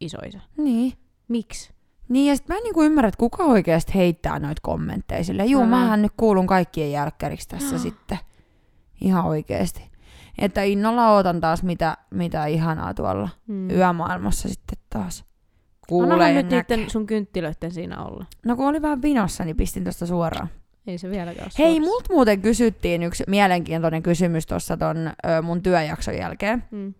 isoisa. 0.00 0.40
Niin. 0.56 0.92
Miksi? 1.28 1.74
Niin, 2.08 2.26
ja 2.28 2.36
sit 2.36 2.48
mä 2.48 2.54
en 2.56 2.62
niinku 2.62 2.82
ymmärrä, 2.82 3.08
että 3.08 3.18
kuka 3.18 3.44
oikeasti 3.44 3.94
heittää 3.94 4.38
noita 4.38 4.60
kommentteja 4.62 5.24
silleen, 5.24 5.50
juu, 5.50 5.62
Älä. 5.62 5.70
mähän 5.70 6.02
nyt 6.02 6.12
kuulun 6.16 6.46
kaikkien 6.46 6.92
jälkkäriksi 6.92 7.48
tässä 7.48 7.78
sitten. 7.88 8.18
Ihan 9.00 9.24
oikeesti. 9.24 9.90
Että 10.38 10.62
innolla 10.62 11.10
ootan 11.10 11.40
taas, 11.40 11.62
mitä, 11.62 11.96
mitä 12.10 12.46
ihanaa 12.46 12.94
tuolla 12.94 13.28
Mm. 13.46 13.70
yömaailmassa 13.70 14.48
sitten 14.48 14.78
taas 14.90 15.24
Annahan 15.90 16.08
kuulee 16.08 16.32
ja 16.32 16.42
nyt 16.42 16.50
näkee. 16.52 16.76
niiden 16.76 16.90
sun 16.90 17.06
kynttilöiden 17.06 17.70
siinä 17.70 18.04
olla. 18.04 18.26
No 18.46 18.56
kun 18.56 18.66
oli 18.66 18.82
vähän 18.82 19.02
vinossa, 19.02 19.44
niin 19.44 19.56
pistin 19.56 19.84
tuosta 19.84 20.06
suoraan. 20.06 20.48
Ei 20.86 20.98
se 20.98 21.10
vieläkään 21.10 21.44
ole 21.44 21.66
Hei, 21.66 21.80
multa 21.80 22.12
muuten 22.12 22.42
kysyttiin 22.42 23.02
yksi 23.02 23.24
mielenkiintoinen 23.26 24.02
kysymys 24.02 24.46
tuossa 24.46 24.76
ton 24.76 24.96
ö, 25.06 25.42
mun 25.42 25.62
työjakson 25.62 26.16
jälkeen. 26.16 26.64
Mm. 26.70 26.94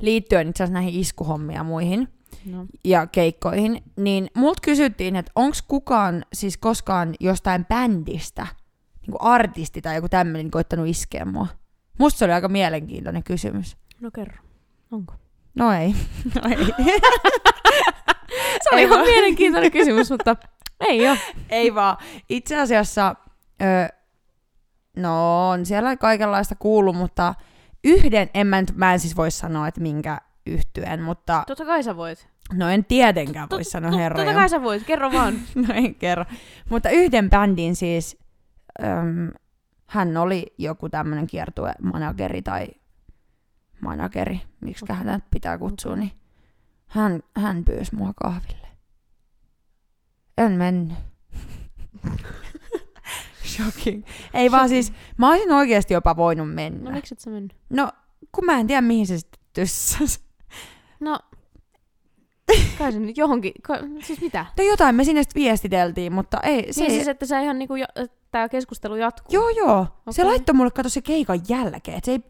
Liittyen 0.00 0.48
itse 0.48 0.62
asiassa 0.64 0.74
näihin 0.80 1.00
iskuhommiin 1.00 1.56
ja 1.56 1.64
muihin 1.64 2.08
No. 2.46 2.66
ja 2.84 3.06
keikkoihin. 3.06 3.82
Niin 3.96 4.30
multa 4.36 4.60
kysyttiin, 4.64 5.16
että 5.16 5.32
onko 5.34 5.56
kukaan 5.68 6.24
siis 6.32 6.56
koskaan 6.56 7.14
jostain 7.20 7.64
bändistä, 7.64 8.46
niin 9.00 9.10
kuin 9.12 9.22
artisti 9.22 9.82
tai 9.82 9.94
joku 9.94 10.08
tämmöinen 10.08 10.50
koittanut 10.50 10.86
iskeä 10.88 11.24
mua. 11.24 11.46
Musta 11.98 12.18
se 12.18 12.24
oli 12.24 12.32
aika 12.32 12.48
mielenkiintoinen 12.48 13.22
kysymys. 13.24 13.76
no 14.00 14.10
kerro. 14.10 14.36
Onko? 14.90 15.14
No 15.56 15.72
ei. 15.72 15.94
No 16.34 16.50
ei. 16.50 16.64
Se 18.62 18.68
oli 18.72 18.80
Ei 18.80 18.84
ihan 18.86 18.98
vaan. 18.98 19.08
mielenkiintoinen 19.10 19.72
kysymys, 19.72 20.10
mutta 20.10 20.36
ei 20.88 21.08
ole. 21.08 21.18
Ei 21.50 21.74
vaan. 21.74 21.96
Itse 22.28 22.56
asiassa, 22.60 23.14
ö, 23.62 23.88
no 24.96 25.48
on 25.48 25.66
siellä 25.66 25.96
kaikenlaista 25.96 26.54
kuullut, 26.58 26.96
mutta 26.96 27.34
yhden, 27.84 28.30
en 28.34 28.46
mä, 28.46 28.62
mä 28.74 28.92
en 28.92 29.00
siis 29.00 29.16
voi 29.16 29.30
sanoa, 29.30 29.68
että 29.68 29.80
minkä 29.80 30.20
yhtyen, 30.46 31.02
mutta 31.02 31.44
Totta 31.46 31.64
kai 31.64 31.82
sä 31.82 31.96
voit. 31.96 32.28
no 32.52 32.68
en 32.68 32.84
tietenkään 32.84 33.48
voi 33.50 33.64
sanoa 33.64 33.90
herra. 33.98 34.16
Totta 34.16 34.34
kai 34.34 34.48
sä 34.48 34.62
voit, 34.62 34.84
kerro 34.84 35.12
vaan. 35.12 35.34
No 35.68 35.74
en 35.74 35.94
kerro. 35.94 36.24
Mutta 36.70 36.88
yhden 36.90 37.30
bändin 37.30 37.76
siis, 37.76 38.18
hän 39.86 40.16
oli 40.16 40.54
joku 40.58 40.88
tämmöinen 40.88 41.26
kiertue-manageri 41.26 42.42
tai 42.42 42.66
manageri, 43.80 44.40
miksi 44.60 44.84
okay. 44.84 44.96
häntä 44.96 45.20
pitää 45.30 45.58
kutsua, 45.58 45.96
niin 45.96 46.12
hän, 46.86 47.22
hän 47.36 47.64
pyysi 47.64 47.94
mua 47.94 48.12
kahville. 48.22 48.68
En 50.38 50.52
mennyt. 50.52 50.98
Shocking. 53.56 54.04
Ei 54.34 54.50
vaan 54.50 54.68
siis, 54.68 54.92
mä 55.16 55.30
olisin 55.30 55.52
oikeasti 55.52 55.94
jopa 55.94 56.16
voinut 56.16 56.54
mennä. 56.54 56.90
No 56.90 56.96
miksi 56.96 57.14
et 57.14 57.20
sä 57.20 57.30
mennyt? 57.30 57.56
No, 57.70 57.90
kun 58.32 58.44
mä 58.44 58.60
en 58.60 58.66
tiedä 58.66 58.80
mihin 58.80 59.06
se 59.06 59.18
sitten 59.18 59.40
tyssäs. 59.52 60.24
No, 61.00 61.18
kai 62.78 62.92
se 62.92 62.98
nyt 62.98 63.16
johonkin, 63.16 63.52
siis 64.02 64.20
mitä? 64.20 64.46
No 64.58 64.64
jotain 64.64 64.94
me 64.94 65.04
sinne 65.04 65.22
sitten 65.22 65.42
viestiteltiin, 65.42 66.12
mutta 66.12 66.40
ei, 66.40 66.66
Se 66.66 66.72
se 66.72 66.80
niin 66.80 66.90
ei, 66.90 66.96
siis, 66.96 67.08
että 67.08 67.26
sä 67.26 67.40
ihan 67.40 67.58
niinku, 67.58 67.76
ja, 67.76 67.86
tämä 68.30 68.48
keskustelu 68.48 68.96
jatkuu. 68.96 69.34
Joo, 69.34 69.48
joo. 69.48 69.80
Okay. 69.80 69.92
Se 70.10 70.24
laittoi 70.24 70.54
mulle 70.54 70.70
kato 70.70 70.88
se 70.88 71.02
keikan 71.02 71.40
jälkeen. 71.48 71.98
Et 71.98 72.04
se 72.04 72.12
ei, 72.12 72.20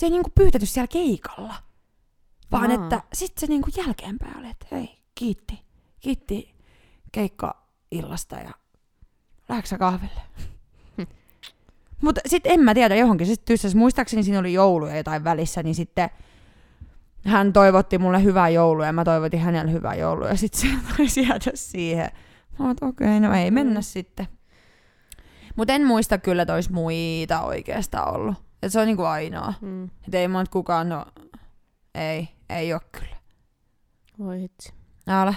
se 0.00 0.06
ei 0.06 0.10
niinku 0.10 0.30
pyytäty 0.34 0.66
siellä 0.66 0.86
keikalla. 0.88 1.54
Vaan 2.52 2.70
Aa. 2.70 2.74
että 2.74 3.02
sit 3.12 3.38
se 3.38 3.46
niinku 3.46 3.70
jälkeenpäin 3.76 4.38
oli, 4.38 4.50
että 4.50 4.66
hei, 4.72 4.98
kiitti. 5.14 5.62
Kiitti 6.00 6.54
keikka-illasta 7.12 8.36
ja 8.36 8.50
lähdekö 9.48 9.68
sä 9.68 9.78
kahville? 9.78 10.20
Mutta 12.04 12.20
sitten 12.26 12.52
en 12.52 12.60
mä 12.60 12.74
tiedä, 12.74 12.96
johonkin 12.96 13.26
sitten 13.26 13.44
tyssäs. 13.46 13.74
Muistaakseni 13.74 14.22
siinä 14.22 14.38
oli 14.38 14.52
jouluja 14.52 14.96
jotain 14.96 15.24
välissä, 15.24 15.62
niin 15.62 15.74
sitten 15.74 16.10
hän 17.24 17.52
toivotti 17.52 17.98
mulle 17.98 18.22
hyvää 18.22 18.48
joulua 18.48 18.86
ja 18.86 18.92
mä 18.92 19.04
toivotin 19.04 19.40
hänelle 19.40 19.72
hyvää 19.72 19.94
joulua 19.94 20.28
ja 20.28 20.36
sitten 20.36 20.60
se 20.70 20.96
taisi 20.96 21.22
jäädä 21.22 21.50
siihen. 21.54 22.10
Mä 22.58 22.70
okei, 22.70 22.88
okay, 22.88 23.20
no 23.20 23.34
ei 23.34 23.50
mennä 23.50 23.80
Mm. 23.80 23.84
sitten. 23.84 24.28
Mutta 25.56 25.72
en 25.72 25.86
muista 25.86 26.18
kyllä, 26.18 26.42
että 26.42 26.54
olisi 26.54 26.72
muita 26.72 27.42
oikeastaan 27.42 28.14
ollut. 28.14 28.49
Et 28.62 28.72
se 28.72 28.80
on 28.80 28.86
niinku 28.86 29.04
ainoa. 29.04 29.54
Mm. 29.60 29.84
Et 29.84 30.14
ei 30.14 30.28
mua 30.28 30.42
nyt 30.42 30.48
kukaan, 30.48 30.88
no 30.88 31.06
ei, 31.94 32.28
ei 32.48 32.72
oo 32.72 32.80
kyllä. 32.92 33.16
Voi 34.18 34.40
hitsi. 34.40 34.72
Älä. 35.06 35.34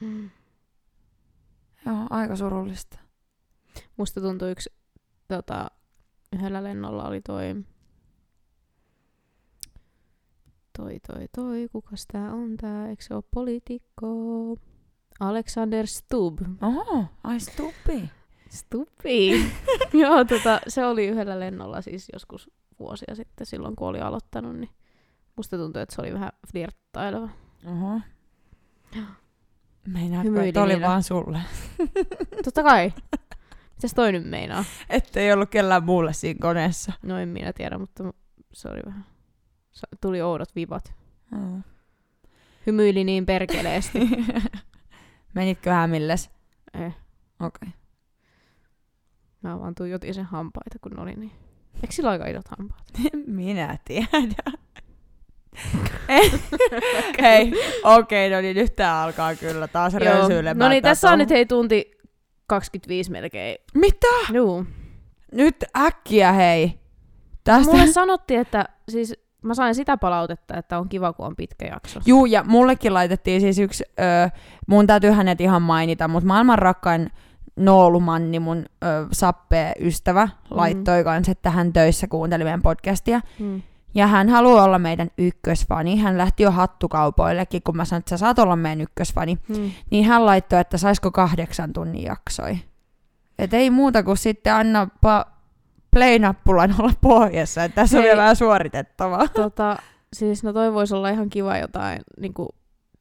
Mm. 0.00 0.30
Joo, 1.86 2.06
aika 2.10 2.36
surullista. 2.36 2.98
Musta 3.96 4.20
tuntui 4.20 4.50
yksi, 4.50 4.70
tota, 5.28 5.70
yhdellä 6.32 6.64
lennolla 6.64 7.08
oli 7.08 7.20
toi, 7.20 7.64
toi, 10.78 11.00
toi, 11.06 11.26
toi, 11.36 11.68
kukas 11.72 12.06
tää 12.12 12.32
on 12.32 12.56
tää, 12.56 12.88
eikö 12.88 13.02
se 13.02 13.14
ole 13.14 13.24
poliitikko? 13.30 14.06
Alexander 15.20 15.86
Stubb. 15.86 16.38
Oho, 16.62 17.04
ai 17.24 17.40
stupi. 17.40 18.10
Stupi. 18.50 19.50
Joo, 20.02 20.24
tota, 20.24 20.60
se 20.68 20.86
oli 20.86 21.06
yhdellä 21.06 21.40
lennolla 21.40 21.82
siis 21.82 22.08
joskus 22.12 22.50
vuosia 22.78 23.14
sitten, 23.14 23.46
silloin 23.46 23.76
kun 23.76 23.88
oli 23.88 24.00
aloittanut, 24.00 24.56
niin 24.56 24.70
musta 25.36 25.56
tuntui, 25.56 25.82
että 25.82 25.94
se 25.94 26.00
oli 26.00 26.12
vähän 26.14 26.32
flirttaileva. 26.52 27.28
Oho. 27.66 28.00
Hymyili 30.24 30.48
että 30.48 30.62
oli 30.62 30.80
vaan 30.80 31.02
sulle? 31.02 31.40
Totta 32.44 32.62
kai. 32.62 32.92
Mitäs 33.74 33.94
toi 33.94 34.12
nyt 34.12 34.24
meinaa? 34.24 34.64
Ettei 34.90 35.32
ollut 35.32 35.50
kellään 35.50 35.84
muulle 35.84 36.12
siinä 36.12 36.38
koneessa. 36.40 36.92
No 37.02 37.18
en 37.18 37.28
minä 37.28 37.52
tiedä, 37.52 37.78
mutta 37.78 38.04
se 38.52 38.68
oli 38.68 38.80
vähän... 38.86 39.06
Tuli 40.00 40.22
oudot 40.22 40.54
vibat. 40.54 40.94
Mm. 41.30 41.62
Hymyili 42.66 43.04
niin 43.04 43.26
perkeleesti. 43.26 43.98
Menitkö 45.34 45.70
hämilles? 45.72 46.30
eh, 46.74 46.96
Okei. 47.40 47.68
Okay. 47.68 47.79
Mä 49.42 49.60
vaan 49.60 49.74
tuijotin 49.74 50.14
sen 50.14 50.24
hampaita, 50.24 50.78
kun 50.80 50.92
ne 50.92 51.02
oli 51.02 51.14
niin... 51.14 51.32
Eikö 51.74 51.94
sillä 51.94 52.10
aika 52.10 52.26
isot 52.26 52.48
hampaat? 52.58 52.84
Minä 53.26 53.78
tiedän. 53.84 54.32
Hei, 57.22 57.52
okei, 57.84 58.30
no 58.30 58.40
niin 58.40 58.56
nyt 58.56 58.76
tää 58.76 59.02
alkaa 59.02 59.34
kyllä 59.34 59.68
taas 59.68 59.94
rönsyilemään. 59.94 60.58
No 60.58 60.68
niin, 60.68 60.82
tässä 60.82 61.10
on 61.10 61.18
nyt 61.18 61.30
hei 61.30 61.46
tunti 61.46 61.90
25 62.46 63.10
melkein. 63.10 63.58
Mitä? 63.74 64.06
Juu. 64.32 64.66
Nyt 65.32 65.64
äkkiä 65.76 66.32
hei. 66.32 66.80
Tästä... 67.44 67.72
Mulle 67.72 67.86
sanottiin, 67.86 68.40
että 68.40 68.68
siis 68.88 69.14
mä 69.42 69.54
sain 69.54 69.74
sitä 69.74 69.96
palautetta, 69.96 70.56
että 70.56 70.78
on 70.78 70.88
kiva, 70.88 71.12
kun 71.12 71.26
on 71.26 71.36
pitkä 71.36 71.66
jakso. 71.66 72.00
Juu, 72.06 72.26
ja 72.26 72.44
mullekin 72.44 72.94
laitettiin 72.94 73.40
siis 73.40 73.58
yksi, 73.58 73.84
ö, 73.88 74.30
mun 74.66 74.86
täytyy 74.86 75.10
hänet 75.10 75.40
ihan 75.40 75.62
mainita, 75.62 76.08
mutta 76.08 76.26
maailman 76.26 76.58
rakkain 76.58 77.10
Noolumanni, 77.60 78.38
mun 78.38 78.58
ö, 78.58 78.86
sappee 79.12 79.72
ystävä, 79.80 80.28
laittoi 80.50 81.04
kanssa, 81.04 81.32
että 81.32 81.50
hän 81.50 81.72
töissä 81.72 82.06
kuunteli 82.06 82.44
meidän 82.44 82.62
podcastia. 82.62 83.20
Mm. 83.38 83.62
Ja 83.94 84.06
hän 84.06 84.28
haluaa 84.28 84.64
olla 84.64 84.78
meidän 84.78 85.10
ykkösfani. 85.18 85.96
Hän 85.96 86.18
lähti 86.18 86.42
jo 86.42 86.50
hattukaupoillekin, 86.50 87.62
kun 87.62 87.76
mä 87.76 87.84
sanoin, 87.84 88.00
että 88.00 88.10
sä 88.10 88.16
saat 88.16 88.38
olla 88.38 88.56
meidän 88.56 88.80
ykkösfani. 88.80 89.38
Mm. 89.48 89.70
Niin 89.90 90.04
hän 90.04 90.26
laittoi, 90.26 90.60
että 90.60 90.78
saisiko 90.78 91.10
kahdeksan 91.10 91.72
tunnin 91.72 92.02
jaksoi. 92.02 92.58
Et 93.38 93.54
ei 93.54 93.70
muuta 93.70 94.02
kuin 94.02 94.16
sitten 94.16 94.54
anna 94.54 94.88
pa- 95.06 95.30
play-nappulan 95.90 96.74
olla 96.78 96.92
pohjassa, 97.00 97.64
että 97.64 97.74
tässä 97.74 97.96
on 97.96 98.02
Hei. 98.02 98.08
vielä 98.08 98.22
vähän 98.22 98.36
suoritettavaa. 98.36 99.28
Tota, 99.28 99.76
siis 100.12 100.44
no 100.44 100.52
toi 100.52 100.72
voisi 100.74 100.94
olla 100.94 101.08
ihan 101.08 101.30
kiva 101.30 101.58
jotain, 101.58 102.00
niin 102.20 102.34
kuin 102.34 102.48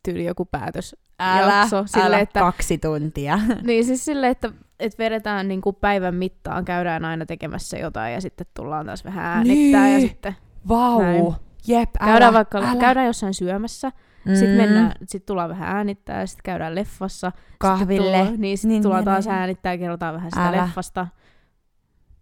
tyyli 0.03 0.25
joku 0.25 0.45
päätös 0.45 0.95
Älä, 1.19 1.53
jakso. 1.59 1.83
Sille, 1.87 2.05
älä 2.05 2.19
että, 2.19 2.39
kaksi 2.39 2.77
tuntia. 2.77 3.39
niin 3.67 3.85
siis 3.85 4.05
silleen, 4.05 4.31
että, 4.31 4.51
että 4.79 5.03
vedetään 5.03 5.47
niin 5.47 5.61
kuin 5.61 5.75
päivän 5.75 6.15
mittaan, 6.15 6.65
käydään 6.65 7.05
aina 7.05 7.25
tekemässä 7.25 7.77
jotain 7.77 8.13
ja 8.13 8.21
sitten 8.21 8.47
tullaan 8.53 8.85
taas 8.85 9.05
vähän 9.05 9.25
äänittää 9.25 9.87
ja 9.87 9.97
Niin. 9.97 10.09
sitten 10.09 10.35
Vau. 10.67 11.01
Näin. 11.01 11.33
Jep, 11.67 11.89
älä, 11.99 12.11
käydään 12.11 12.33
vaikka 12.33 12.57
älä. 12.57 12.75
käydään 12.79 13.05
jossain 13.05 13.33
syömässä, 13.33 13.91
Mm. 14.25 14.35
sitten 14.35 14.57
mennään, 14.57 14.91
sit 15.07 15.25
tullaan 15.25 15.49
vähän 15.49 15.75
äänittää 15.77 16.19
ja 16.19 16.27
sitten 16.27 16.43
käydään 16.43 16.75
leffassa. 16.75 17.31
kahville. 17.59 18.03
Sitten 18.07 18.19
tullaan, 18.25 18.41
niin 18.41 18.57
sitten 18.57 18.69
Niin, 18.69 18.83
tullaan 18.83 18.99
niin, 19.01 19.05
taas 19.05 19.25
niin. 19.25 19.35
äänittää 19.35 19.73
ja 19.73 19.77
kerrotaan 19.77 20.13
vähän 20.15 20.31
sitä 20.31 20.47
Älä. 20.47 20.57
leffasta. 20.63 21.07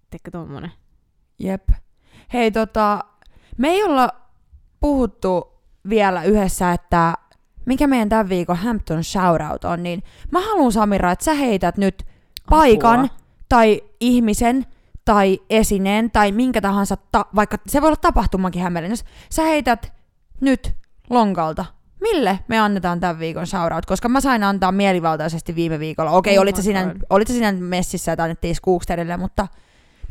Teekö 0.10 0.32
tommonen? 0.32 0.72
Jep. 1.40 1.70
Hei 2.34 2.52
tota, 2.52 3.00
me 3.58 3.68
ei 3.68 3.84
olla 3.84 4.10
puhuttu 4.80 5.62
vielä 5.90 6.24
yhdessä, 6.24 6.72
että 6.72 7.14
mikä 7.68 7.88
meidän 7.88 8.10
tämän 8.10 8.30
viikon 8.30 8.58
Hampton 8.58 9.04
shoutout 9.04 9.64
on, 9.64 9.84
niin 9.84 10.04
mä 10.32 10.42
haluan 10.42 10.72
Samira, 10.72 11.12
että 11.12 11.26
sä 11.26 11.34
heität 11.34 11.78
nyt 11.78 12.04
paikan 12.50 13.00
Apua. 13.00 13.18
tai 13.50 13.82
ihmisen 14.00 14.66
tai 15.06 15.40
esineen 15.50 16.12
tai 16.12 16.32
minkä 16.32 16.62
tahansa, 16.62 16.98
ta- 17.12 17.26
vaikka 17.36 17.58
se 17.68 17.82
voi 17.82 17.88
olla 17.88 17.96
tapahtumakin 18.02 18.62
Hämeenlinnassa, 18.62 19.06
sä 19.32 19.44
heität 19.44 19.94
nyt 20.42 20.74
lonkalta. 21.10 21.66
Mille 22.02 22.40
me 22.48 22.60
annetaan 22.60 23.00
tämän 23.00 23.20
viikon 23.20 23.48
shoutout? 23.48 23.86
Koska 23.86 24.10
mä 24.10 24.22
sain 24.22 24.44
antaa 24.44 24.72
mielivaltaisesti 24.72 25.56
viime 25.56 25.80
viikolla. 25.80 26.12
Okei, 26.12 26.38
Oh 26.38 26.42
olit, 26.42 27.28
sä 27.28 27.34
siinä 27.34 27.52
messissä, 27.52 28.12
että 28.12 28.24
annettiin 28.24 28.56
Skooksterille, 28.56 29.18
mutta 29.18 29.48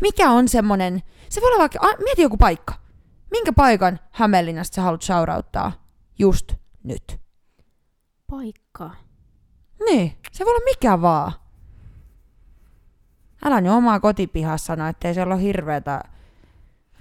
mikä 0.01 0.31
on 0.31 0.49
semmonen, 0.49 1.03
se 1.28 1.41
voi 1.41 1.49
olla 1.49 1.59
vaikka, 1.59 1.78
a, 1.83 1.89
mieti 2.05 2.23
joku 2.23 2.37
paikka. 2.37 2.74
Minkä 3.31 3.53
paikan 3.53 3.99
Hämeenlinnasta 4.11 4.74
sä 4.74 4.83
haluat 4.83 5.03
shoutouttaa 5.03 5.73
just 6.19 6.53
nyt? 6.83 7.26
Paikka. 8.31 8.90
Niin, 9.85 10.12
se 10.32 10.44
voi 10.44 10.51
olla 10.55 10.65
mikä 10.65 11.01
vaan. 11.03 11.32
Älä 13.44 13.61
nyt 13.61 13.73
omaa 13.73 14.01
kotipihassa 14.01 14.66
sano, 14.66 14.89
ettei 14.89 15.15
siellä 15.15 15.35
ole 15.35 15.43
hirveätä 15.43 16.01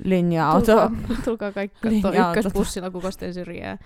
linja-autoa. 0.04 0.88
Tulkaa, 0.90 1.18
tulkaa 1.26 1.52
kaikki 1.52 1.90
Linja-autot. 1.90 2.38
ykkösbussilla 2.46 2.92
kukosten 2.92 3.34
syrjää. 3.34 3.78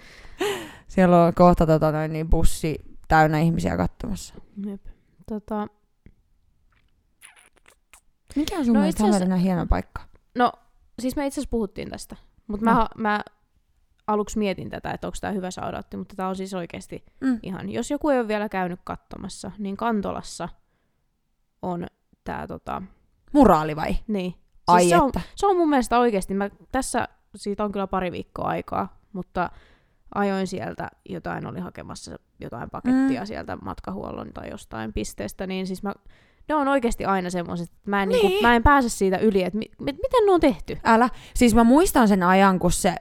Siellä 0.87 1.23
on 1.25 1.33
kohta 1.33 1.67
tota, 1.67 1.91
noin, 1.91 2.13
niin 2.13 2.29
bussi 2.29 2.97
täynnä 3.07 3.39
ihmisiä 3.39 3.77
katsomassa. 3.77 4.33
Jep. 4.65 4.81
Tota, 5.29 5.67
Mikä 8.35 8.57
on 8.57 8.65
sun 8.65 8.73
No 8.73 8.79
mielestä 8.79 9.03
Hämeenlinnan 9.03 9.39
hieno 9.39 9.65
paikka? 9.65 10.01
no, 10.35 10.51
siis 10.99 11.15
me 11.15 11.27
itse 11.27 11.41
asiassa 11.41 11.51
puhuttiin 11.51 11.89
tästä. 11.89 12.15
Mutta 12.47 12.65
No. 12.65 12.73
mä, 12.75 12.87
mä 12.97 13.21
aluksi 14.09 14.37
mietin 14.39 14.69
tätä, 14.69 14.91
että 14.91 15.07
onko 15.07 15.17
tämä 15.21 15.33
hyvä 15.33 15.51
saudatti, 15.51 15.97
mutta 15.97 16.15
tämä 16.15 16.29
on 16.29 16.35
siis 16.35 16.53
oikeasti 16.53 17.05
Mm. 17.21 17.39
ihan, 17.43 17.69
jos 17.69 17.91
joku 17.91 18.09
ei 18.09 18.19
ole 18.19 18.27
vielä 18.27 18.49
käynyt 18.49 18.79
katsomassa, 18.83 19.51
niin 19.57 19.77
Kantolassa 19.77 20.49
on 21.61 21.87
tämä 22.23 22.47
tota, 22.47 22.81
Muraali 23.33 23.75
vai? 23.75 23.95
niin. 24.07 24.33
Ai 24.67 24.79
Siis 24.81 24.89
se, 24.89 24.97
on, 24.97 25.11
se 25.35 25.45
on 25.47 25.57
mun 25.57 25.69
mielestä 25.69 25.99
oikeasti, 25.99 26.33
mä, 26.33 26.49
tässä 26.71 27.07
siitä 27.35 27.63
on 27.63 27.71
kyllä 27.71 27.87
pari 27.87 28.11
viikkoa 28.11 28.45
aikaa, 28.47 28.99
mutta 29.13 29.49
ajoin 30.15 30.47
sieltä 30.47 30.89
jotain, 31.09 31.47
oli 31.47 31.59
hakemassa 31.59 32.15
jotain 32.39 32.69
pakettia 32.69 33.21
Mm. 33.21 33.25
sieltä 33.27 33.55
matkahuollon 33.55 34.33
tai 34.33 34.49
jostain 34.49 34.93
pisteestä, 34.93 35.47
niin 35.47 35.67
siis 35.67 35.83
mä, 35.83 35.93
ne 36.49 36.55
on 36.55 36.67
oikeasti 36.67 37.05
aina 37.05 37.29
semmoiset, 37.29 37.69
että 37.69 37.89
mä 37.89 38.03
en, 38.03 38.09
niin. 38.09 38.15
Niin. 38.21 38.27
niinku, 38.29 38.41
mä 38.47 38.55
en 38.55 38.63
pääse 38.63 38.89
siitä 38.89 39.17
yli, 39.17 39.43
että 39.43 39.57
mi, 39.59 39.65
miten 39.79 40.25
ne 40.25 40.31
on 40.31 40.39
tehty. 40.39 40.77
Älä. 40.83 41.09
Siis 41.35 41.55
mä 41.55 41.63
muistan 41.63 42.07
sen 42.07 42.23
ajan, 42.23 42.59
kun 42.59 42.71
se... 42.71 42.95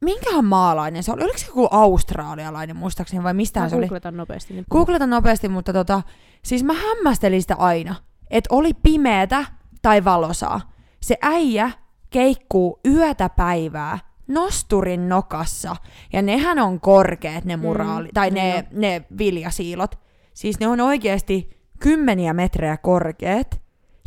Minkähän 0.00 0.44
maalainen 0.44 1.02
se 1.02 1.12
oli? 1.12 1.22
Oliko 1.22 1.38
se 1.38 1.46
joku 1.46 1.68
australialainen 1.70 2.76
muistaakseni 2.76 3.22
vai 3.22 3.34
mistä 3.34 3.68
se 3.68 3.76
oli? 3.76 3.84
googletan 3.84 4.16
nopeasti. 4.16 4.54
Niin 4.54 4.64
Googletan 4.70 5.10
nopeasti, 5.10 5.48
mutta 5.48 5.72
tota, 5.72 6.02
siis 6.44 6.64
mä 6.64 6.72
hämmästelin 6.72 7.42
sitä 7.42 7.54
aina, 7.58 7.94
että 8.30 8.48
oli 8.54 8.74
pimeätä 8.74 9.44
tai 9.82 10.04
valosaa. 10.04 10.72
Se 11.02 11.18
äijä 11.22 11.70
keikkuu 12.10 12.80
yötä 12.86 13.28
päivää 13.28 13.98
nosturin 14.28 15.08
nokassa, 15.08 15.76
ja 16.12 16.22
nehän 16.22 16.58
on 16.58 16.80
korkeat 16.80 17.44
ne 17.44 17.56
muraali, 17.56 18.08
Mm, 18.08 18.14
tai 18.14 18.30
niin 18.30 18.54
ne, 18.54 18.66
ne 18.72 19.04
viljasiilot. 19.18 19.98
Siis 20.34 20.60
ne 20.60 20.68
on 20.68 20.80
oikeasti 20.80 21.50
kymmeniä 21.80 22.32
metrejä 22.32 22.76
korkeat, 22.76 23.60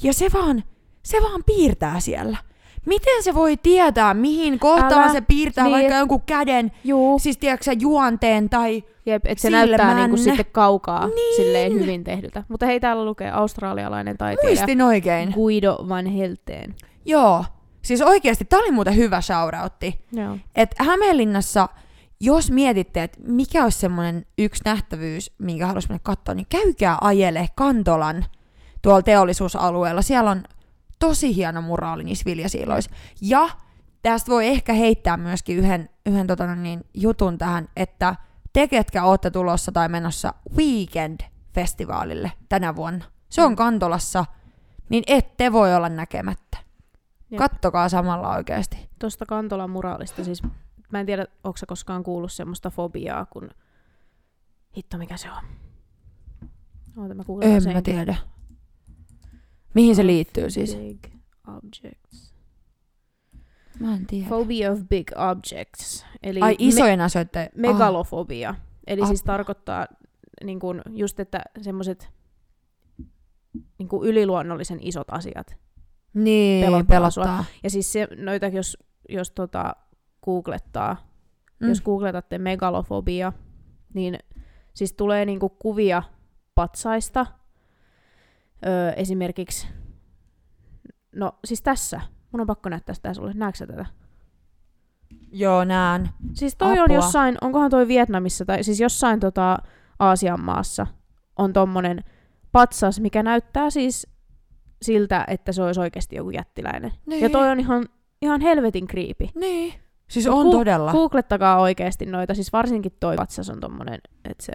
ja 0.04 0.14
se 0.14 0.28
vaan, 0.34 0.64
se 1.04 1.18
vaan 1.22 1.44
piirtää 1.46 2.00
siellä. 2.00 2.38
Miten 2.86 3.24
se 3.24 3.34
voi 3.34 3.58
tietää, 3.58 4.14
mihin 4.14 4.60
kohtaan 4.60 5.04
Älä. 5.04 5.12
se 5.14 5.22
piirtää 5.22 5.64
Niin, 5.64 5.72
vaikka 5.74 5.94
et- 5.94 6.00
jonkun 6.00 6.22
käden, 6.22 6.72
Juu, 6.84 7.20
siis 7.20 7.38
tiedätkö 7.38 7.72
juonteen 7.80 8.50
tai 8.50 8.84
jep, 9.06 9.26
että 9.26 9.42
se 9.42 9.50
näyttää 9.50 9.94
niinku 9.96 10.18
sitten 10.18 10.46
kaukaa 10.52 11.08
Niin. 11.08 11.36
silleen 11.36 11.74
hyvin 11.74 12.04
tehdyltä. 12.04 12.44
Mutta 12.48 12.66
hei, 12.66 12.80
täällä 12.80 13.06
lukee 13.06 13.32
australialainen 13.32 14.18
taiteilija 14.18 14.56
muistin 14.60 14.82
oikein. 14.82 15.32
Guido 15.32 15.78
van 15.90 16.06
Helteen. 16.06 16.76
Joo. 17.06 17.46
Siis 17.82 18.02
oikeasti, 18.02 18.46
tää 18.46 18.60
oli 18.60 18.72
muuten 18.72 18.96
hyvä 18.96 19.22
shoutoutti. 19.22 20.00
Joo. 20.12 20.38
Että 20.56 20.84
Hämeenlinnassa, 20.84 21.70
jos 22.20 22.52
mietitte, 22.52 23.04
että 23.04 23.18
mikä 23.28 23.64
olisi 23.64 23.80
semmoinen 23.80 24.26
yksi 24.38 24.62
nähtävyys, 24.66 25.32
minkä 25.38 25.66
haluaisi 25.68 25.88
mennä 25.90 26.00
katsoa, 26.04 26.36
niin 26.36 26.48
käykää 26.50 26.98
ajele 27.02 27.48
Kantolan 27.56 28.26
tuolla 28.82 29.02
teollisuusalueella. 29.02 30.02
Siellä 30.02 30.32
on 30.32 30.44
tosi 31.00 31.36
hieno 31.36 31.62
muraali 31.62 32.04
niissä 32.04 32.26
viljasiiloissa. 32.26 32.92
Ja 33.22 33.50
tästä 34.02 34.32
voi 34.32 34.48
ehkä 34.48 34.74
heittää 34.74 35.18
myöskin 35.18 35.58
yhden, 35.58 35.90
yhden 36.06 36.28
tota 36.28 36.48
no 36.48 36.56
niin, 36.56 36.84
jutun 36.94 37.38
tähän, 37.38 37.70
että 37.76 38.16
te, 38.54 38.68
ketkä 38.68 39.04
olette 39.04 39.32
tulossa 39.32 39.72
tai 39.72 39.90
menossa 39.90 40.34
Weekend-festivaalille 40.56 42.32
tänä 42.50 42.76
vuonna, 42.76 43.06
se 43.30 43.42
on 43.42 43.52
Mm. 43.52 43.56
Kantolassa, 43.56 44.26
niin 44.90 45.04
ette 45.08 45.52
voi 45.52 45.76
olla 45.76 45.90
näkemättä. 45.90 46.58
Jep. 47.32 47.38
Kattokaa 47.38 47.90
samalla 47.90 48.36
oikeasti. 48.36 48.90
Tuosta 49.00 49.26
Kantolan 49.26 49.70
muraalista, 49.70 50.24
siis 50.24 50.44
mä 50.92 51.00
en 51.00 51.06
tiedä, 51.06 51.26
onko 51.44 51.60
koskaan 51.68 52.04
kuullut 52.04 52.32
semmoista 52.32 52.70
fobiaa, 52.70 53.26
kun... 53.26 53.50
Hitto, 54.78 54.98
mikä 54.98 55.18
se 55.18 55.32
on? 55.32 55.44
Oota, 56.98 57.16
mä 57.16 57.24
En 57.42 57.62
senkin. 57.62 57.78
mä 57.78 57.82
tiedä. 57.82 58.16
Mihin 59.74 59.96
se 59.96 60.06
liittyy 60.08 60.50
siis? 60.50 60.76
Big 60.76 61.08
objects. 61.48 62.34
Mä 63.80 63.96
en 63.96 64.06
tiedä. 64.08 64.28
Phobia 64.28 64.72
of 64.72 64.80
big 64.90 65.08
objects. 65.32 66.06
Eli 66.24 66.40
Ai 66.42 66.56
isojen 66.60 67.02
asioiden... 67.02 67.50
Me- 67.56 67.68
megalofobia. 67.72 68.56
Eli 68.88 69.08
siis 69.08 69.22
Apua. 69.22 69.34
tarkoittaa 69.34 69.88
niin 70.44 70.60
kun, 70.60 70.82
just, 70.90 71.20
että 71.20 71.42
semmoiset 71.62 72.10
niin 73.78 73.90
yliluonnollisen 74.04 74.80
isot 74.82 75.08
asiat. 75.12 75.56
Niin, 76.14 76.66
pelottaa 76.66 77.00
pelottaa. 77.00 77.46
Ja 77.64 77.70
siis 77.70 77.92
se, 77.94 78.08
noita, 78.18 78.48
jos, 78.48 78.78
jos 79.10 79.32
tota, 79.32 79.76
googlettaa, 80.24 81.10
Mm. 81.60 81.66
mm. 81.66 81.70
jos 81.70 81.82
googletatte 81.82 82.38
megalofobia, 82.38 83.34
niin 83.94 84.20
siis 84.74 84.94
tulee 84.94 85.26
niinku 85.26 85.50
kuvia 85.50 86.04
patsaista. 86.56 87.26
Öö, 88.66 88.92
esimerkiksi, 88.92 89.68
no 91.16 91.32
siis 91.46 91.62
tässä, 91.62 92.02
mun 92.32 92.42
on 92.42 92.48
pakko 92.48 92.70
näyttää 92.70 92.96
sitä 92.96 93.14
sulle, 93.14 93.32
näetkö 93.36 93.68
tätä? 93.68 93.86
Joo, 95.32 95.64
näen. 95.64 96.10
Siis 96.34 96.56
toi 96.56 96.72
on 96.72 96.80
Apua. 96.80 96.96
jossain, 96.96 97.38
onkohan 97.42 97.72
toi 97.72 97.88
Vietnamissa, 97.88 98.46
tai 98.46 98.64
siis 98.64 98.80
jossain 98.80 99.20
tota 99.20 99.58
Aasian 100.00 100.44
maassa 100.44 100.88
on 101.38 101.54
tommonen 101.54 102.04
patsas, 102.52 103.00
mikä 103.00 103.24
näyttää 103.24 103.70
siis 103.70 104.08
siltä, 104.82 105.26
että 105.28 105.52
se 105.52 105.64
olisi 105.64 105.80
oikeasti 105.80 106.16
joku 106.16 106.30
jättiläinen. 106.30 106.92
Niin. 107.06 107.24
Ja 107.24 107.30
toi 107.30 107.50
on 107.50 107.60
ihan, 107.60 107.86
ihan 108.22 108.42
helvetin 108.42 108.88
kriipi. 108.88 109.32
Niin. 109.36 109.74
Siis 110.08 110.28
on 110.28 110.46
Ku- 110.46 110.52
todella. 110.52 110.92
Googlettakaa 110.92 111.62
oikeasti 111.62 112.06
noita, 112.06 112.34
siis 112.34 112.54
varsinkin 112.54 112.92
toi 113.00 113.16
patsas 113.16 113.50
on 113.50 113.60
tommonen, 113.60 114.00
että 114.26 114.46
se 114.46 114.54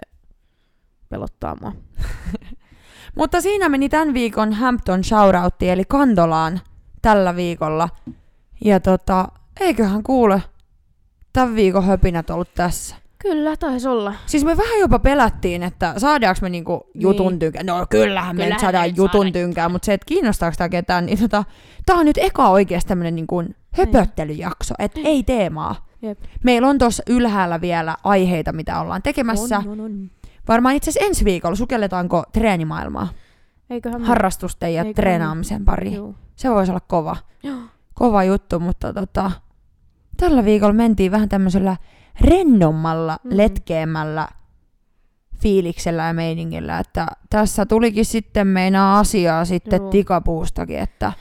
pelottaa 1.09 1.57
mua. 1.61 1.71
Mutta 3.15 3.41
siinä 3.41 3.69
meni 3.69 3.89
tämän 3.89 4.13
viikon 4.13 4.53
Hampton 4.53 5.03
shoutoutti, 5.03 5.69
eli 5.69 5.83
Kantolaan 5.87 6.59
tällä 7.01 7.35
viikolla. 7.35 7.89
Ja 8.65 8.79
tota, 8.79 9.27
eiköhän 9.59 10.03
kuule 10.03 10.41
tämän 11.33 11.55
viikon 11.55 11.85
höpinät 11.85 12.29
ollut 12.29 12.53
tässä. 12.55 12.95
Kyllä, 13.19 13.57
taisi 13.57 13.87
olla. 13.87 14.13
Siis 14.25 14.45
me 14.45 14.57
vähän 14.57 14.79
jopa 14.79 14.99
pelättiin, 14.99 15.63
että 15.63 15.93
saadaanko 15.97 16.39
me 16.41 16.49
niinku 16.49 16.87
jutun 16.93 17.31
Niin. 17.31 17.39
tynkää. 17.39 17.63
No 17.63 17.85
kyllähän 17.89 18.35
me 18.35 18.49
nyt 18.49 18.59
saadaan 18.59 18.89
jutun 18.95 19.11
saadaan. 19.11 19.31
tynkää, 19.33 19.69
mutta 19.69 19.85
se, 19.85 19.93
että 19.93 20.05
kiinnostaako 20.05 20.55
tämä 20.57 20.69
ketään, 20.69 21.05
niin 21.05 21.19
tota, 21.19 21.43
tää 21.85 21.95
on 21.95 22.05
nyt 22.05 22.17
eka 22.17 22.49
oikeasti 22.49 22.87
tämmönen 22.87 23.15
niinku 23.15 23.43
höpöttelyjakso, 23.71 24.73
että 24.79 24.99
ei 25.03 25.23
teemaa. 25.23 25.85
Jep. 26.01 26.19
Meillä 26.43 26.67
on 26.67 26.77
tuossa 26.77 27.03
ylhäällä 27.09 27.61
vielä 27.61 27.95
aiheita, 28.03 28.53
mitä 28.53 28.79
ollaan 28.79 29.01
tekemässä. 29.01 29.57
On, 29.57 29.67
on, 29.67 29.79
on. 29.79 30.11
Varmaan 30.47 30.75
itse 30.75 30.89
asiassa 30.89 31.07
ensi 31.07 31.25
viikolla 31.25 31.55
sukelletaanko 31.55 32.23
treenimaailmaa, 32.33 33.07
Eiköhän 33.69 34.01
me- 34.01 34.07
harrastusten 34.07 34.73
ja 34.73 34.81
Eiköhän 34.81 34.95
treenaamisen 34.95 35.65
pariin. 35.65 35.93
Juu. 35.95 36.15
Se 36.35 36.49
voisi 36.49 36.71
olla 36.71 36.81
kova, 36.87 37.15
Joo. 37.43 37.57
kova 37.93 38.23
juttu, 38.23 38.59
mutta 38.59 38.93
tota, 38.93 39.31
tällä 40.17 40.45
viikolla 40.45 40.73
mentiin 40.73 41.11
vähän 41.11 41.29
tämmöisellä 41.29 41.77
rennommalla, 42.21 43.17
Mm. 43.23 43.37
letkeämällä 43.37 44.27
fiiliksellä 45.41 46.03
ja 46.03 46.13
meiningillä, 46.13 46.79
että 46.79 47.07
tässä 47.29 47.65
tulikin 47.65 48.05
sitten 48.05 48.47
meinaa 48.47 48.99
asiaa 48.99 49.45
sitten 49.45 49.81
Joo. 49.81 49.89
tikapuustakin, 49.89 50.79
että 50.79 51.13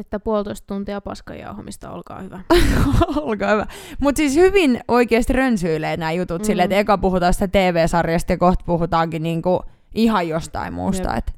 Että 0.00 0.20
puolitoista 0.20 0.66
tuntia 0.66 1.00
paskajauhamista, 1.00 1.90
olkaa 1.90 2.20
hyvä. 2.20 2.40
olkaa 3.22 3.50
hyvä. 3.50 3.66
Mutta 4.00 4.16
siis 4.18 4.36
hyvin 4.36 4.80
oikeasti 4.88 5.32
rönsyilee 5.32 5.96
nämä 5.96 6.12
jutut 6.12 6.38
mm. 6.38 6.42
Mm. 6.42 6.46
silleen, 6.46 6.64
että 6.64 6.76
eka 6.78 6.98
puhutaan 6.98 7.34
sitä 7.34 7.48
TV-sarjasta 7.48 8.32
ja 8.32 8.38
kohta 8.38 8.64
puhutaankin 8.66 9.22
niinku 9.22 9.60
ihan 9.94 10.28
jostain 10.28 10.72
muusta. 10.74 11.08
Jep. 11.14 11.18
Et 11.28 11.34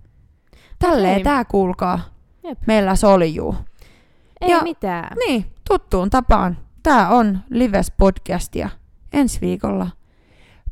tälleen 0.78 1.12
Okei. 1.12 1.24
tää 1.24 1.44
kuulkaa. 1.44 2.00
Jep. 2.44 2.58
Meillä 2.66 2.96
soljuu. 2.96 3.54
Ei 4.40 4.50
Ja- 4.50 4.62
mitään. 4.62 5.16
Niin, 5.26 5.44
tuttuun 5.68 6.10
tapaan. 6.10 6.58
Tää 6.82 7.08
on 7.08 7.38
Lives 7.50 7.92
Podcast 7.98 8.54
ja 8.54 8.68
ensi 9.12 9.40
viikolla 9.40 9.86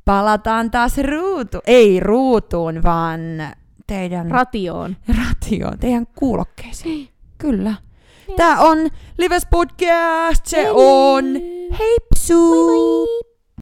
palataan 0.04 0.70
taas 0.70 0.98
ruutu. 0.98 1.58
Ei 1.66 2.00
ruutuun, 2.00 2.82
vaan 2.82 3.20
teidän 3.86 4.30
Ratioon. 4.30 4.96
ratioon, 5.08 5.78
teidän 5.78 6.06
kuulokkeisiin. 6.06 7.08
Kyllä. 7.40 7.74
Tää 8.36 8.60
on 8.60 8.78
Lives 9.18 9.42
Podcast, 9.50 10.46
se 10.46 10.70
on 10.70 11.24
heipsu! 11.78 12.54
Moi 12.54 12.76
moi! 12.76 13.29